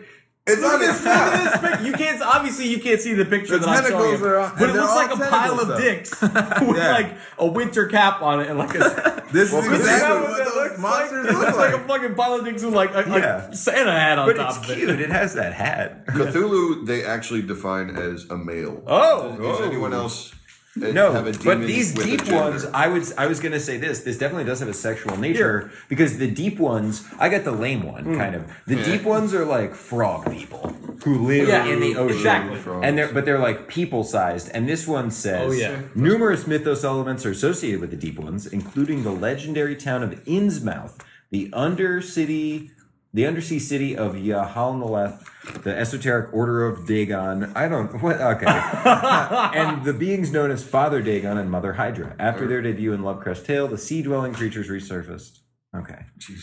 It's 0.50 0.64
on 0.64 0.80
his 0.80 1.04
top. 1.04 1.34
Look 1.34 1.42
at 1.42 1.62
this 1.62 1.78
pic- 1.78 1.86
You 1.88 1.94
can't 1.94 2.22
obviously 2.22 2.68
you 2.68 2.80
can't 2.80 3.02
see 3.02 3.14
the 3.14 3.26
picture 3.26 3.58
The 3.58 3.66
that 3.66 3.70
I'm 3.70 3.84
showing 3.84 3.94
tentacles 3.94 4.20
you, 4.22 4.28
are 4.28 4.54
but 4.60 4.70
it 4.70 4.74
looks 4.74 4.96
like 4.96 5.12
a 5.14 5.18
pile 5.18 5.58
tentacle 5.58 5.72
of 5.74 5.82
dicks 5.82 6.22
with 6.22 6.78
Yeah. 6.78 6.92
like 6.92 7.14
a 7.40 7.48
winter 7.48 7.86
cap 7.88 8.22
on 8.22 8.42
it 8.42 8.48
and 8.50 8.58
like 8.60 8.76
a. 8.76 9.16
This 9.28 9.52
Well, 9.52 9.62
is 9.62 9.68
exactly 9.82 10.08
that's 10.08 10.30
what 10.30 10.38
that 10.38 10.46
those 10.46 10.56
looks 10.56 10.80
monsters 10.80 11.26
like. 11.26 11.34
It 11.34 11.38
look 11.38 11.46
looks 11.48 11.58
like 11.58 11.74
like. 11.74 11.82
a 11.82 11.86
fucking 11.86 12.16
pile 12.16 12.34
of 12.36 12.46
dicks 12.46 12.64
with 12.64 12.74
like 12.74 12.92
a, 12.96 13.04
Yeah. 13.10 13.48
a 13.50 13.56
Santa 13.58 13.92
hat 13.92 14.20
on 14.20 14.26
But 14.26 14.38
top 14.38 14.50
it's 14.60 14.70
of 14.70 14.76
cute. 14.78 14.90
it. 14.90 15.02
It 15.02 15.10
has 15.10 15.34
that 15.34 15.52
hat. 15.54 16.06
Cthulhu, 16.08 16.86
they 16.86 17.04
actually 17.04 17.42
define 17.42 17.90
as 17.98 18.24
a 18.30 18.38
male. 18.38 18.82
Oh, 18.88 19.36
Does 19.36 19.60
oh. 19.60 19.64
anyone 19.66 19.94
else 19.94 20.34
No, 20.80 21.12
have 21.12 21.28
a 21.28 21.34
but 21.44 21.62
these 21.62 21.94
deep 21.94 22.30
ones, 22.32 22.66
I 22.74 22.88
would, 22.88 23.04
I 23.18 23.28
was 23.28 23.40
gonna 23.40 23.60
say 23.60 23.78
this. 23.78 24.02
This 24.02 24.18
definitely 24.18 24.46
does 24.46 24.60
have 24.60 24.70
a 24.70 24.74
sexual 24.74 25.18
nature 25.18 25.72
because 25.90 26.18
the 26.18 26.30
deep 26.30 26.60
ones, 26.60 27.04
I 27.20 27.30
got 27.30 27.44
the 27.44 27.52
lame 27.52 27.84
one, 27.84 28.04
Hmm. 28.04 28.18
kind 28.18 28.36
of. 28.36 28.44
The 28.66 28.76
deep 28.84 29.04
ones 29.04 29.34
are 29.34 29.46
like 29.46 29.74
frog 29.76 30.32
people 30.32 30.76
who 31.04 31.28
live 31.28 31.48
Yeah, 31.48 31.66
in 31.66 31.80
the 31.80 31.96
ocean, 31.96 32.18
exactly. 32.18 32.60
and 32.84 32.98
they're 32.98 33.12
but 33.14 33.26
they're 33.26 33.40
like 33.40 33.68
people 33.68 34.04
sized. 34.04 34.50
And 34.54 34.68
this 34.68 34.88
one 34.88 35.12
says, 35.12 35.52
Oh, 35.52 35.56
yeah. 35.56 35.82
numerous 35.96 36.48
mythos 36.48 36.84
elements 36.84 37.26
are 37.26 37.32
associated 37.32 37.82
with 37.82 37.92
the 37.92 37.98
deep 37.98 38.20
ones, 38.20 38.46
including 38.48 39.04
the 39.04 39.12
legendary 39.12 39.76
town 39.76 40.04
of 40.04 40.12
Innsmouth, 40.26 41.00
the 41.32 41.50
undercity. 41.52 42.72
The 43.14 43.26
undersea 43.26 43.58
city 43.58 43.96
of 43.96 44.18
Y'ha-nthlei, 44.18 45.18
the 45.64 45.76
esoteric 45.76 46.34
order 46.34 46.66
of 46.66 46.86
Dagon. 46.86 47.52
I 47.56 47.68
don't 47.68 48.02
what 48.02 48.20
okay. 48.20 48.46
and 49.60 49.84
the 49.86 49.94
beings 49.94 50.32
known 50.32 50.52
as 50.52 50.64
Father 50.64 51.02
Dagon 51.02 51.38
and 51.38 51.50
Mother 51.50 51.74
Hydra. 51.74 52.16
After 52.20 52.48
their 52.48 52.62
debut 52.62 52.94
in 52.94 53.04
Lovecraft's 53.04 53.44
Tale, 53.44 53.68
the 53.68 53.78
sea 53.78 54.02
dwelling 54.02 54.34
creatures 54.34 54.70
resurfaced. 54.70 55.40
Okay. 55.76 56.00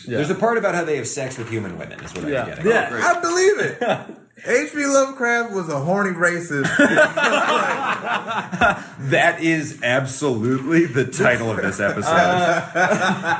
There's 0.07 0.29
a 0.29 0.35
part 0.35 0.57
about 0.57 0.75
how 0.75 0.83
they 0.85 0.97
have 0.97 1.07
sex 1.07 1.37
with 1.37 1.49
human 1.49 1.77
women, 1.77 1.99
is 2.03 2.13
what 2.13 2.27
Yeah. 2.27 2.41
I'm 2.43 2.47
getting. 2.47 2.67
Yeah. 2.67 2.89
I 2.91 3.19
believe 3.21 3.59
it. 3.59 4.17
H.P. 4.43 4.85
Lovecraft 4.85 5.53
was 5.53 5.69
a 5.69 5.79
horny 5.79 6.11
racist. 6.11 6.65
That 9.05 9.41
is 9.41 9.81
absolutely 9.83 10.85
the 10.85 11.05
title 11.05 11.51
of 11.51 11.57
this 11.57 11.79
episode. 11.79 12.11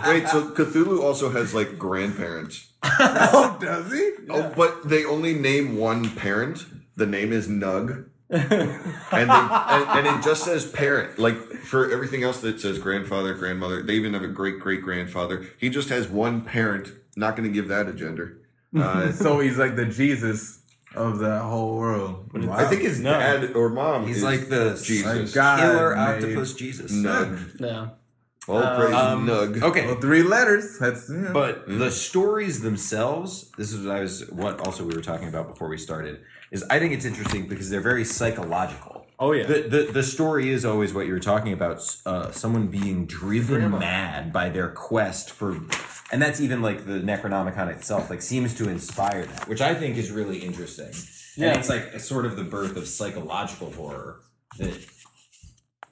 Wait, 0.08 0.28
so 0.28 0.52
Cthulhu 0.52 1.02
also 1.02 1.30
has 1.32 1.56
like 1.56 1.80
grandparents. 1.80 2.72
oh, 2.84 3.58
does 3.60 3.92
he? 3.92 4.12
Oh, 4.30 4.54
but 4.56 4.88
they 4.88 5.06
only 5.06 5.34
name 5.34 5.78
one 5.78 6.12
parent. 6.12 6.66
The 6.96 7.08
name 7.08 7.34
is 7.34 7.48
Nug. 7.48 8.06
and, 8.30 8.50
they, 8.52 8.68
and, 9.12 9.30
and 9.30 10.08
it 10.08 10.24
just 10.24 10.44
says 10.44 10.70
parent. 10.70 11.18
Like 11.18 11.36
for 11.36 11.92
everything 11.92 12.24
else 12.24 12.42
that 12.42 12.60
says 12.60 12.78
grandfather, 12.78 13.34
grandmother, 13.34 13.82
they 13.82 13.94
even 13.94 14.14
have 14.14 14.24
a 14.24 14.28
great 14.28 14.60
great 14.60 14.84
grandfather. 14.84 15.46
He 15.58 15.70
just 15.70 15.90
has 15.90 16.08
one 16.08 16.42
parent. 16.42 16.90
Not 17.16 17.36
going 17.36 17.50
to 17.50 17.54
give 17.54 17.70
that 17.70 17.88
a 17.88 17.94
gender. 17.94 18.38
Uh, 18.78 19.12
So 19.12 19.40
he's 19.40 19.58
like 19.58 19.76
the 19.76 19.86
Jesus 19.86 20.60
of 20.96 21.20
that 21.20 21.42
whole 21.42 21.76
world. 21.78 22.30
I 22.52 22.66
think 22.66 22.82
his 22.82 23.02
dad 23.02 23.56
or 23.56 23.70
mom. 23.70 24.08
He's 24.08 24.18
is 24.18 24.24
like 24.24 24.50
the 24.50 24.80
Jesus. 24.84 25.34
God 25.34 25.60
killer 25.60 25.96
made- 25.96 26.02
octopus 26.02 26.54
Jesus. 26.54 26.92
Nug. 26.94 27.60
yeah. 27.60 27.88
All 28.48 28.62
praise 28.78 28.94
Um, 28.94 29.26
Nug. 29.28 29.62
Okay. 29.64 29.88
Well, 29.88 29.96
three 30.00 30.22
letters. 30.22 30.78
That's 30.80 31.10
yeah. 31.10 31.32
But 31.34 31.68
the 31.68 31.90
stories 31.90 32.62
themselves, 32.62 33.52
this 33.58 33.74
is 33.74 33.86
what 33.86 33.96
I 33.96 34.02
was 34.02 34.30
what 34.30 34.60
also 34.68 34.84
we 34.86 34.94
were 34.96 35.02
talking 35.02 35.28
about 35.28 35.48
before 35.48 35.68
we 35.68 35.78
started, 35.78 36.20
is 36.52 36.64
I 36.70 36.78
think 36.80 36.94
it's 36.94 37.06
interesting 37.06 37.48
because 37.48 37.70
they're 37.72 37.82
very 37.82 38.06
psychological. 38.06 38.95
Oh, 39.20 39.32
yeah. 39.32 39.46
The 39.46 39.62
the, 39.62 39.92
the 39.94 40.04
story 40.04 40.50
is 40.50 40.66
always 40.66 40.94
what 40.94 41.06
you 41.08 41.14
were 41.14 41.20
talking 41.20 41.54
about, 41.54 41.80
uh, 42.06 42.32
someone 42.32 42.68
being 42.68 43.06
driven 43.06 43.72
mad 43.72 44.34
by 44.34 44.50
their 44.50 44.70
quest 44.70 45.32
for 45.32 45.58
and 46.12 46.22
that's 46.22 46.40
even 46.42 46.62
like 46.62 46.86
the 46.86 47.00
Necronomicon 47.00 47.70
itself, 47.70 48.10
like 48.10 48.22
seems 48.22 48.54
to 48.56 48.70
inspire 48.70 49.26
that, 49.26 49.48
which 49.48 49.62
I 49.62 49.74
think 49.74 49.98
is 49.98 50.12
really 50.12 50.40
interesting. 50.40 50.92
Yeah. 51.38 51.50
And 51.50 51.60
it's 51.60 51.70
like 51.70 51.82
a 51.94 52.00
sort 52.00 52.26
of 52.26 52.36
the 52.36 52.44
birth 52.44 52.76
of 52.78 52.88
psychological 52.88 53.72
horror 53.72 54.22
that 54.58 54.74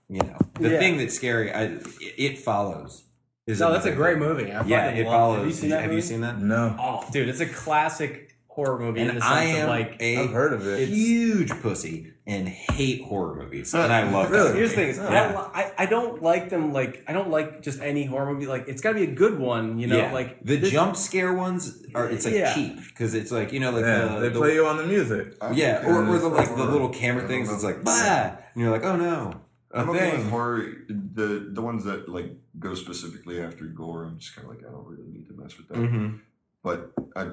you 0.09 0.21
know. 0.21 0.37
The 0.59 0.69
Yeah. 0.71 0.79
thing 0.79 0.97
that's 0.97 1.15
scary, 1.15 1.51
I, 1.51 1.63
it, 1.63 1.87
it 2.17 2.37
follows. 2.39 3.05
Is 3.47 3.59
No, 3.59 3.73
that's 3.73 3.85
a 3.85 3.91
great 3.91 4.13
thing. 4.19 4.23
movie. 4.27 4.51
I 4.51 4.63
Yeah, 4.65 4.89
it 4.89 5.05
follows. 5.05 5.37
Have 5.39 5.47
you 5.47 5.53
seen 5.53 5.69
that? 5.71 5.81
have 5.81 5.91
you 5.93 6.01
seen 6.01 6.21
that? 6.21 6.39
no, 6.39 6.75
Oh, 6.79 7.03
dude, 7.11 7.27
it's 7.29 7.39
a 7.41 7.45
classic 7.45 8.32
horror 8.53 8.77
movie 8.79 9.01
in 9.01 9.09
And 9.09 9.17
the 9.17 9.21
sense 9.21 9.33
I 9.33 9.43
am 9.45 9.63
of 9.63 9.69
like. 9.69 9.97
a 9.99 10.17
I've 10.17 10.29
heard 10.31 10.53
of 10.53 10.67
it. 10.67 10.87
huge 10.89 11.49
pussy 11.61 12.13
and 12.27 12.47
hate 12.47 13.01
horror 13.03 13.35
movies, 13.35 13.73
and 13.73 13.91
I 13.91 14.09
love 14.09 14.29
Really? 14.29 14.49
that. 14.49 14.55
Here's 14.57 14.69
the 14.69 14.75
thing: 14.75 14.89
is 14.89 14.99
I, 14.99 15.11
Yeah. 15.11 15.31
don't, 15.31 15.55
I 15.55 15.71
I 15.79 15.85
don't 15.87 16.21
like 16.21 16.49
them. 16.49 16.71
Like 16.71 17.03
I 17.07 17.13
don't 17.13 17.29
like 17.31 17.61
just 17.63 17.81
any 17.81 18.05
horror 18.05 18.31
movie. 18.31 18.45
Like 18.45 18.65
it's 18.67 18.81
got 18.81 18.91
to 18.93 18.95
be 18.95 19.03
a 19.11 19.15
good 19.23 19.39
one. 19.39 19.79
You 19.79 19.87
know, 19.87 19.97
yeah, 19.97 20.13
like 20.13 20.43
the 20.43 20.57
this- 20.57 20.71
jump 20.71 20.95
scare 20.95 21.33
ones 21.33 21.83
are 21.95 22.07
it's 22.09 22.25
like 22.25 22.35
Yeah. 22.35 22.53
cheap 22.53 22.77
because 22.89 23.13
it's 23.15 23.31
like 23.31 23.51
you 23.53 23.59
know 23.59 23.71
like 23.71 23.85
yeah, 23.85 24.07
the, 24.15 24.19
they 24.21 24.29
the- 24.29 24.39
play 24.39 24.53
you 24.53 24.65
on 24.67 24.77
the 24.77 24.85
music. 24.85 25.33
yeah 25.53 25.85
or, 25.85 26.05
or 26.07 26.17
the 26.19 26.29
like 26.29 26.55
the 26.55 26.65
little 26.65 26.89
camera 26.89 27.27
things. 27.27 27.51
It's 27.51 27.63
like 27.63 27.83
bah, 27.83 28.37
and 28.53 28.61
you're 28.63 28.71
like 28.71 28.83
oh 28.85 28.95
no 28.95 29.41
a 29.71 29.79
I'm 29.79 29.89
okay 29.89 30.11
with 30.11 30.21
thing. 30.21 30.29
horror. 30.29 30.61
The 30.87 31.49
the 31.51 31.61
ones 31.61 31.83
that 31.85 32.07
like 32.07 32.29
go 32.59 32.75
specifically 32.75 33.41
after 33.41 33.65
gore. 33.65 34.03
I'm 34.05 34.19
just 34.19 34.35
kind 34.35 34.47
of 34.47 34.53
like 34.55 34.63
I 34.65 34.71
don't 34.71 34.85
really 34.85 35.09
need 35.11 35.27
to 35.27 35.33
mess 35.33 35.57
with 35.57 35.67
that. 35.69 35.77
Mhm. 35.77 36.19
But 36.63 36.91
I 37.15 37.31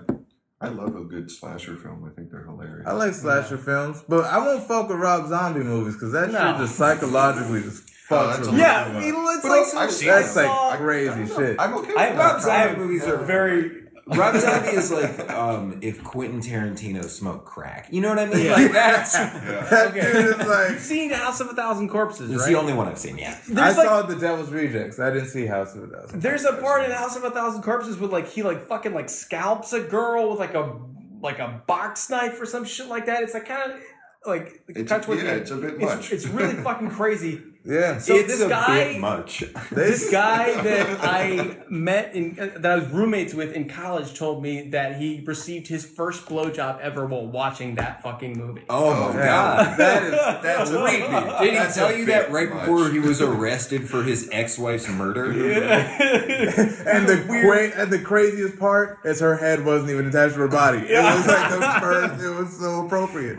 I 0.62 0.68
love 0.68 0.94
a 0.94 1.04
good 1.04 1.30
slasher 1.30 1.74
film. 1.76 2.04
I 2.04 2.14
think 2.14 2.30
they're 2.30 2.44
hilarious. 2.44 2.86
I 2.86 2.92
like 2.92 3.14
slasher 3.14 3.56
films, 3.56 4.02
but 4.08 4.24
I 4.26 4.38
won't 4.38 4.62
fuck 4.68 4.88
with 4.90 4.98
Rob 4.98 5.26
Zombie 5.28 5.60
movies 5.64 5.94
because 5.94 6.12
that 6.12 6.30
No. 6.30 6.38
shit 6.52 6.56
just 6.66 6.76
psychologically 6.76 7.62
just 7.62 7.84
Oh, 8.12 8.16
fucks 8.16 8.26
that's 8.36 8.48
with 8.48 8.56
a. 8.56 8.58
Yeah, 8.58 9.00
he 9.00 9.12
looks 9.12 9.42
But 9.42 9.50
like 9.50 9.74
I've 9.74 9.90
seen 9.92 10.08
That's 10.08 10.36
it. 10.36 10.44
like 10.46 10.78
crazy 10.80 11.26
shit. 11.34 11.56
I'm 11.60 11.74
okay. 11.74 11.88
With 11.88 11.96
I, 11.96 12.08
that. 12.10 12.18
Rob 12.18 12.40
Zombie 12.42 12.66
Zombie 12.68 12.80
movies 12.82 13.06
are- 13.06 13.16
very. 13.24 13.70
Rob 14.06 14.36
Zombie 14.36 14.68
is 14.68 14.90
like 14.90 15.30
um, 15.30 15.78
if 15.82 16.02
Quentin 16.02 16.40
Tarantino 16.40 17.04
smoked 17.04 17.44
crack. 17.44 17.88
You 17.92 18.00
know 18.00 18.08
what 18.08 18.18
I 18.18 18.26
mean? 18.26 18.50
Like 18.50 18.72
that's 18.72 19.12
that 19.70 19.92
dude 19.94 20.04
is 20.04 20.36
like. 20.46 20.70
You've 20.70 20.80
seen 20.80 21.10
House 21.10 21.40
of 21.40 21.48
a 21.48 21.54
Thousand 21.54 21.88
Corpses, 21.90 22.30
it's 22.30 22.42
right? 22.42 22.52
the 22.52 22.58
only 22.58 22.72
one 22.72 22.88
I've 22.88 22.98
seen. 22.98 23.18
Yeah. 23.18 23.38
I 23.56 23.72
like 23.72 23.74
saw 23.74 24.02
The 24.02 24.16
Devil's 24.16 24.50
Rejects. 24.50 24.98
I 24.98 25.10
didn't 25.10 25.28
see 25.28 25.46
House 25.46 25.74
of 25.76 25.84
a 25.84 25.86
Thousand. 25.86 26.20
There's 26.22 26.44
a 26.44 26.54
part 26.54 26.84
in 26.84 26.90
House 26.90 27.16
of 27.16 27.24
a 27.24 27.30
Thousand 27.30 27.62
Corpses 27.62 27.98
where 27.98 28.10
like 28.10 28.28
he 28.28 28.42
like 28.42 28.66
fucking 28.66 28.94
like 28.94 29.08
scalps 29.08 29.72
a 29.72 29.80
girl 29.80 30.30
with 30.30 30.38
like 30.40 30.54
a 30.54 30.78
like 31.20 31.38
a 31.38 31.62
box 31.66 32.08
knife 32.10 32.40
or 32.40 32.46
some 32.46 32.64
shit 32.64 32.88
like 32.88 33.06
that. 33.06 33.22
It's 33.22 33.34
like 33.34 33.46
kind 33.46 33.72
of 33.72 33.80
like 34.26 34.62
It's- 34.68 34.88
touch 34.88 35.06
with 35.06 35.22
yeah, 35.22 35.34
the- 35.34 35.40
it's 35.42 35.50
a 35.50 35.56
bit 35.56 35.74
it's. 35.80 36.10
It's 36.10 36.26
really 36.26 36.54
fucking 36.54 36.90
crazy. 36.90 37.42
Yeah. 37.62 37.98
So 37.98 38.14
it's 38.14 38.28
this 38.28 38.40
a 38.40 38.48
guy, 38.48 38.92
bit 38.92 39.00
much. 39.00 39.44
this 39.70 40.10
guy 40.10 40.60
that 40.62 40.98
I 41.02 41.58
met 41.68 42.14
in 42.14 42.38
uh, 42.40 42.58
that 42.58 42.72
I 42.72 42.76
was 42.76 42.88
roommates 42.88 43.34
with 43.34 43.52
in 43.52 43.68
college 43.68 44.14
told 44.18 44.42
me 44.42 44.70
that 44.70 44.96
he 44.96 45.22
received 45.26 45.68
his 45.68 45.84
first 45.84 46.24
blowjob 46.26 46.80
ever 46.80 47.04
while 47.04 47.26
watching 47.26 47.74
that 47.74 48.02
fucking 48.02 48.38
movie. 48.38 48.62
Oh 48.70 49.12
my 49.12 49.18
Yeah. 49.20 49.26
god. 49.26 49.76
That 49.78 50.02
is 50.04 50.10
That's 50.42 50.70
creepy. 50.70 51.44
Did 51.50 51.66
he 51.66 51.72
tell 51.74 51.94
you 51.94 52.06
that 52.06 52.30
right 52.30 52.48
much. 52.48 52.60
before 52.60 52.88
he 52.88 52.98
was 52.98 53.20
arrested 53.20 53.88
for 53.90 54.02
his 54.04 54.28
ex-wife's 54.32 54.88
murder? 54.88 55.30
Yeah. 55.32 56.76
And 56.90 57.06
the 57.08 57.18
cra- 57.26 57.70
and 57.82 57.92
the 57.92 57.98
craziest 58.00 58.58
part 58.58 58.98
is 59.04 59.20
her 59.20 59.36
head 59.36 59.64
wasn't 59.64 59.90
even 59.90 60.06
attached 60.06 60.34
to 60.34 60.40
her 60.40 60.48
body. 60.48 60.78
It 60.78 60.98
was 61.02 61.26
like 61.26 61.50
the 61.50 61.80
first. 61.80 62.24
It 62.24 62.30
was 62.30 62.58
so 62.58 62.86
appropriate. 62.86 63.38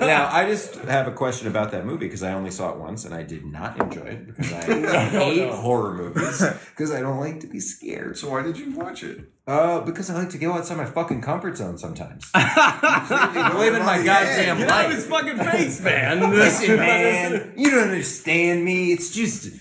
now, 0.00 0.28
I 0.32 0.46
just 0.48 0.76
have 0.86 1.06
a 1.06 1.12
question 1.12 1.46
about 1.48 1.70
that 1.72 1.84
movie 1.84 2.06
because 2.06 2.22
I 2.22 2.32
only 2.32 2.50
saw 2.50 2.70
it 2.72 2.76
once 2.78 2.85
and 2.88 3.14
I 3.14 3.22
did 3.22 3.44
not 3.44 3.80
enjoy 3.80 4.02
it 4.04 4.26
because 4.26 4.52
I 4.52 4.62
hate 5.08 5.50
horror 5.50 5.94
movies 5.94 6.42
because 6.70 6.92
I 6.92 7.00
don't 7.00 7.18
like 7.20 7.40
to 7.40 7.46
be 7.46 7.60
scared. 7.60 8.16
So 8.16 8.30
why 8.30 8.42
did 8.42 8.56
you 8.58 8.72
watch 8.72 9.02
it? 9.02 9.30
Uh, 9.46 9.80
because 9.80 10.10
I 10.10 10.14
like 10.14 10.30
to 10.30 10.38
go 10.38 10.52
outside 10.54 10.76
my 10.76 10.84
fucking 10.86 11.20
comfort 11.20 11.56
zone 11.56 11.78
sometimes. 11.78 12.30
Living 12.34 13.84
my 13.84 14.02
goddamn 14.04 14.58
Get 14.58 14.68
out 14.70 14.84
of 14.86 14.90
life. 14.90 14.92
his 14.94 15.06
fucking 15.06 15.36
face, 15.38 15.80
man. 15.80 16.20
Listen, 16.34 16.76
man, 16.76 17.52
you 17.56 17.70
don't 17.70 17.84
understand 17.84 18.64
me. 18.64 18.92
It's 18.92 19.14
just 19.14 19.54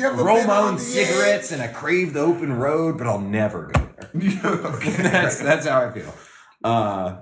ever 0.00 0.22
roll 0.22 0.38
been 0.38 0.46
my 0.46 0.56
on 0.58 0.68
own 0.68 0.74
the 0.74 0.80
cigarettes 0.80 1.50
and 1.52 1.60
I 1.62 1.66
crave 1.68 2.12
the 2.12 2.20
open 2.20 2.52
road, 2.52 2.98
but 2.98 3.06
I'll 3.06 3.20
never 3.20 3.72
go 3.72 3.88
there. 3.96 4.10
that's 5.10 5.40
that's 5.40 5.66
how 5.66 5.80
I 5.86 5.90
feel. 5.92 6.14
Uh, 6.62 7.20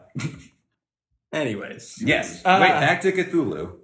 Anyways, 1.32 1.96
yes. 2.00 2.40
Uh, 2.44 2.58
Wait, 2.62 2.68
back 2.68 3.00
to 3.02 3.12
Cthulhu. 3.12 3.78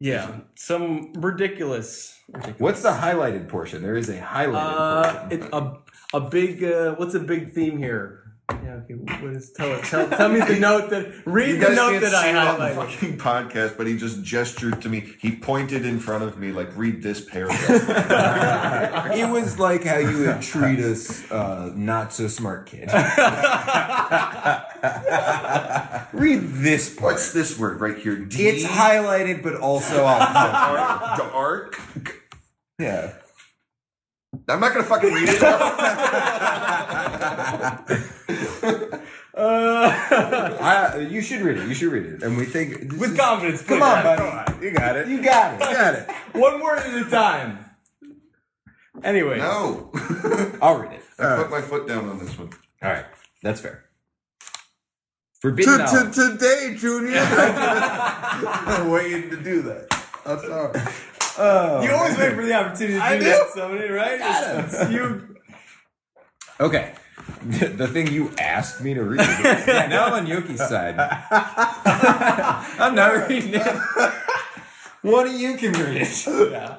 Yeah, 0.00 0.40
some 0.54 1.12
ridiculous. 1.14 2.18
ridiculous. 2.28 2.60
What's 2.60 2.82
the 2.82 2.90
highlighted 2.90 3.48
portion? 3.48 3.82
There 3.82 3.96
is 3.96 4.08
a 4.08 4.20
highlighted 4.20 4.54
Uh, 4.54 5.20
portion. 5.28 5.42
it, 5.42 5.48
a 5.52 5.78
a 6.14 6.20
big. 6.30 6.62
Uh, 6.64 6.94
what's 6.96 7.14
a 7.14 7.20
big 7.20 7.52
theme 7.52 7.78
here? 7.78 8.25
Yeah, 8.48 8.80
okay. 8.84 8.94
What 8.94 9.34
is 9.34 9.50
tell 9.50 9.72
it? 9.72 9.82
Tell, 9.84 10.08
tell 10.08 10.28
me 10.28 10.38
the 10.38 10.56
note 10.60 10.90
that 10.90 11.12
read 11.24 11.60
the 11.60 11.74
note 11.74 12.00
that 12.00 12.14
I 12.14 12.22
see 12.22 12.28
it 12.30 12.36
on 12.36 12.60
the 12.60 12.68
fucking 12.74 13.18
podcast, 13.18 13.76
but 13.76 13.88
he 13.88 13.96
just 13.96 14.22
gestured 14.22 14.80
to 14.82 14.88
me. 14.88 15.14
He 15.18 15.34
pointed 15.34 15.84
in 15.84 15.98
front 15.98 16.22
of 16.22 16.38
me, 16.38 16.52
like, 16.52 16.68
"Read 16.76 17.02
this 17.02 17.20
paragraph." 17.20 17.68
it 19.16 19.28
was 19.28 19.58
like 19.58 19.82
how 19.82 19.98
you 19.98 20.26
would 20.26 20.42
treat 20.42 20.78
us 20.78 21.28
uh, 21.30 21.72
not 21.74 22.12
so 22.12 22.28
smart 22.28 22.66
kid. 22.66 22.88
Read 26.12 26.42
this 26.62 26.94
part. 26.94 27.14
What's 27.14 27.32
this 27.32 27.58
word 27.58 27.80
right 27.80 27.98
here? 27.98 28.16
D? 28.16 28.46
It's 28.46 28.64
highlighted, 28.64 29.42
but 29.42 29.56
also 29.56 30.04
I'll 30.04 31.16
dark. 31.16 31.80
yeah. 32.78 33.12
I'm 34.48 34.60
not 34.60 34.72
gonna 34.72 34.84
fucking 34.84 35.12
read 35.12 35.28
it. 35.28 35.42
Uh, 39.34 39.92
I, 40.60 40.98
you 41.10 41.20
should 41.20 41.42
read 41.42 41.58
it. 41.58 41.68
You 41.68 41.74
should 41.74 41.92
read 41.92 42.06
it. 42.06 42.22
And 42.22 42.36
we 42.36 42.44
think 42.46 42.92
with 42.98 43.12
is- 43.12 43.18
confidence. 43.18 43.62
Come 43.62 43.82
on, 43.82 44.02
buddy. 44.02 44.22
Come 44.22 44.38
on, 44.56 44.62
you 44.62 44.70
got 44.72 44.96
it. 44.96 45.08
You 45.08 45.22
got 45.22 45.54
it. 45.54 45.60
You 45.68 45.76
got 45.76 45.94
it. 45.94 46.08
One 46.32 46.60
word 46.62 46.78
at 46.78 47.06
a 47.06 47.10
time. 47.10 47.58
Anyway, 49.04 49.38
No. 49.38 49.90
I'll 50.62 50.78
read 50.78 50.92
it. 50.92 51.02
I 51.18 51.36
put 51.36 51.50
my 51.50 51.60
foot 51.60 51.86
down 51.86 52.08
on 52.08 52.18
this 52.18 52.38
one. 52.38 52.48
All 52.82 52.90
right, 52.90 53.04
that's 53.42 53.60
fair. 53.60 53.84
Forbidden 55.40 55.78
To, 55.78 55.84
knowledge. 55.84 56.14
to, 56.14 56.30
today, 56.38 56.74
Junior. 56.78 57.18
I'm 57.20 58.88
waiting 58.88 59.28
to 59.30 59.36
do 59.36 59.60
that. 59.62 59.88
I'm 60.24 60.38
sorry. 60.40 60.80
Oh, 61.38 61.82
you 61.82 61.90
always 61.92 62.16
wait 62.16 62.34
for 62.34 62.44
the 62.44 62.54
opportunity 62.54 62.94
to 62.94 62.98
do 62.98 63.02
I 63.04 63.18
that, 63.18 63.48
somebody, 63.54 63.88
right? 63.88 64.14
It's- 64.14 64.90
you. 64.90 65.36
Okay. 66.60 66.94
The 67.44 67.86
thing 67.88 68.06
you 68.12 68.30
asked 68.38 68.80
me 68.82 68.94
to 68.94 69.02
read. 69.02 69.20
yeah, 69.20 69.86
now 69.88 70.06
I'm 70.06 70.12
on 70.14 70.26
Yoki's 70.26 70.60
side. 70.66 70.94
I'm 72.78 72.94
not 72.94 73.28
reading 73.28 73.54
it. 73.54 73.66
One 75.02 75.26
of 75.28 75.32
you 75.34 75.56
can 75.56 75.72
read 75.72 76.02
it. 76.02 76.26
Yeah. 76.52 76.76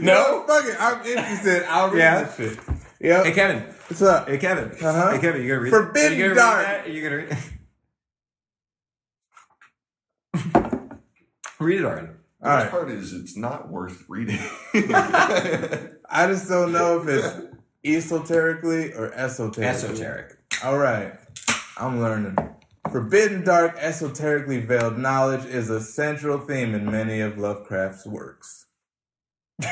No, 0.00 0.44
fuck 0.46 0.64
it. 0.66 0.76
I'm 0.80 1.04
interested. 1.04 1.64
I'll 1.68 1.90
read 1.90 1.98
Yeah? 1.98 2.22
that 2.22 2.36
shit. 2.36 2.58
Yep. 3.00 3.24
Hey, 3.26 3.32
Kevin. 3.32 3.62
What's 3.88 4.02
up? 4.02 4.28
Hey, 4.28 4.38
Kevin. 4.38 4.70
Uh-huh. 4.70 5.12
Hey, 5.12 5.18
Kevin, 5.20 5.42
you 5.42 5.48
gonna 5.48 5.60
read 5.60 5.70
Forbidden 5.70 6.12
it? 6.12 6.18
You 6.18 6.22
gonna 6.28 6.34
Dark. 6.34 6.58
Read 6.58 6.66
that? 6.66 6.86
Are 6.86 6.90
you 6.90 7.02
gonna 7.02 7.16
read 7.16 7.38
Read 11.60 11.80
it 11.80 11.84
already. 11.84 12.08
The 12.40 12.48
All 12.48 12.54
worst 12.56 12.64
right. 12.64 12.70
part 12.70 12.90
is 12.90 13.12
it's 13.12 13.36
not 13.36 13.68
worth 13.68 14.04
reading. 14.08 14.38
I 14.74 16.26
just 16.28 16.48
don't 16.48 16.72
know 16.72 17.00
if 17.00 17.08
it's 17.08 17.56
esoterically 17.84 18.92
or 18.92 19.12
esoterically. 19.12 19.64
Esoteric. 19.64 20.36
All 20.64 20.78
right. 20.78 21.14
I'm 21.76 22.00
learning. 22.00 22.36
Forbidden 22.90 23.44
dark, 23.44 23.76
esoterically 23.78 24.60
veiled 24.64 24.98
knowledge 24.98 25.44
is 25.44 25.68
a 25.68 25.80
central 25.80 26.38
theme 26.38 26.74
in 26.74 26.90
many 26.90 27.20
of 27.20 27.36
Lovecraft's 27.38 28.06
works. 28.06 28.66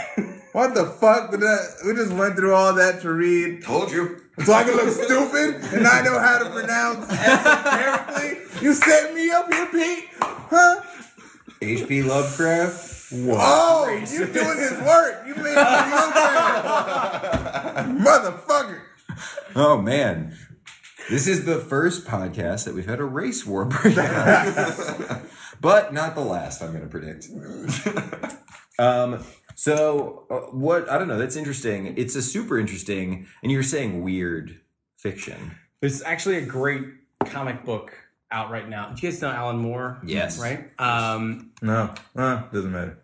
what 0.53 0.75
the 0.75 0.85
fuck 1.01 1.31
did 1.31 1.41
that? 1.41 1.77
We 1.87 1.95
just 1.95 2.13
went 2.13 2.35
through 2.37 2.55
all 2.55 2.75
that 2.75 3.01
to 3.03 3.13
read 3.13 3.63
Told 3.63 3.91
you. 3.93 4.21
so 4.45 4.53
I 4.53 4.65
can 4.65 4.75
look 4.75 4.89
stupid 4.91 5.55
and 5.73 5.87
I 5.87 6.03
know 6.03 6.19
how 6.19 6.39
to 6.39 6.51
pronounce 6.51 7.09
esoterically. 7.11 8.63
You 8.63 8.75
set 8.75 9.15
me 9.15 9.31
up 9.31 9.53
here, 9.53 9.67
Pete? 9.67 10.05
Huh? 10.21 10.81
H.P. 11.63 12.03
Lovecraft. 12.03 13.13
Oh, 13.13 13.89
you 14.11 14.27
doing 14.27 14.59
his 14.59 14.73
work. 14.73 15.25
You 15.27 15.35
made 15.37 15.55
him 15.55 15.91
look 15.91 16.15
bad. 16.15 17.87
Motherfucker. 17.99 18.83
Oh 19.55 19.81
man. 19.81 20.37
This 21.09 21.29
is 21.29 21.45
the 21.45 21.59
first 21.59 22.05
podcast 22.05 22.65
that 22.65 22.75
we've 22.75 22.89
had 22.89 22.99
a 22.99 23.05
race 23.05 23.47
war 23.47 23.65
break 23.65 23.97
out. 23.97 25.23
but 25.61 25.95
not 25.95 26.17
the 26.17 26.21
last, 26.21 26.61
I'm 26.63 26.73
going 26.73 26.83
to 26.83 26.89
predict. 26.89 27.29
um, 28.81 29.25
so, 29.55 30.27
uh, 30.29 30.51
what, 30.51 30.91
I 30.91 30.99
don't 30.99 31.07
know, 31.07 31.17
that's 31.17 31.37
interesting. 31.37 31.95
It's 31.97 32.17
a 32.17 32.23
super 32.23 32.59
interesting, 32.59 33.29
and 33.43 33.53
you're 33.53 33.63
saying 33.63 34.03
weird 34.03 34.61
fiction. 34.97 35.53
There's 35.81 36.03
actually 36.03 36.39
a 36.39 36.45
great 36.45 36.83
comic 37.25 37.65
book 37.65 37.93
out 38.31 38.51
right 38.51 38.69
now. 38.69 38.91
Do 38.91 39.07
you 39.07 39.11
guys 39.13 39.23
know 39.23 39.31
Alan 39.31 39.57
Moore? 39.59 40.01
Yes. 40.05 40.39
Right? 40.41 40.71
Um, 40.81 41.53
No, 41.63 41.93
uh, 42.17 42.43
doesn't 42.53 42.73
matter. 42.73 42.99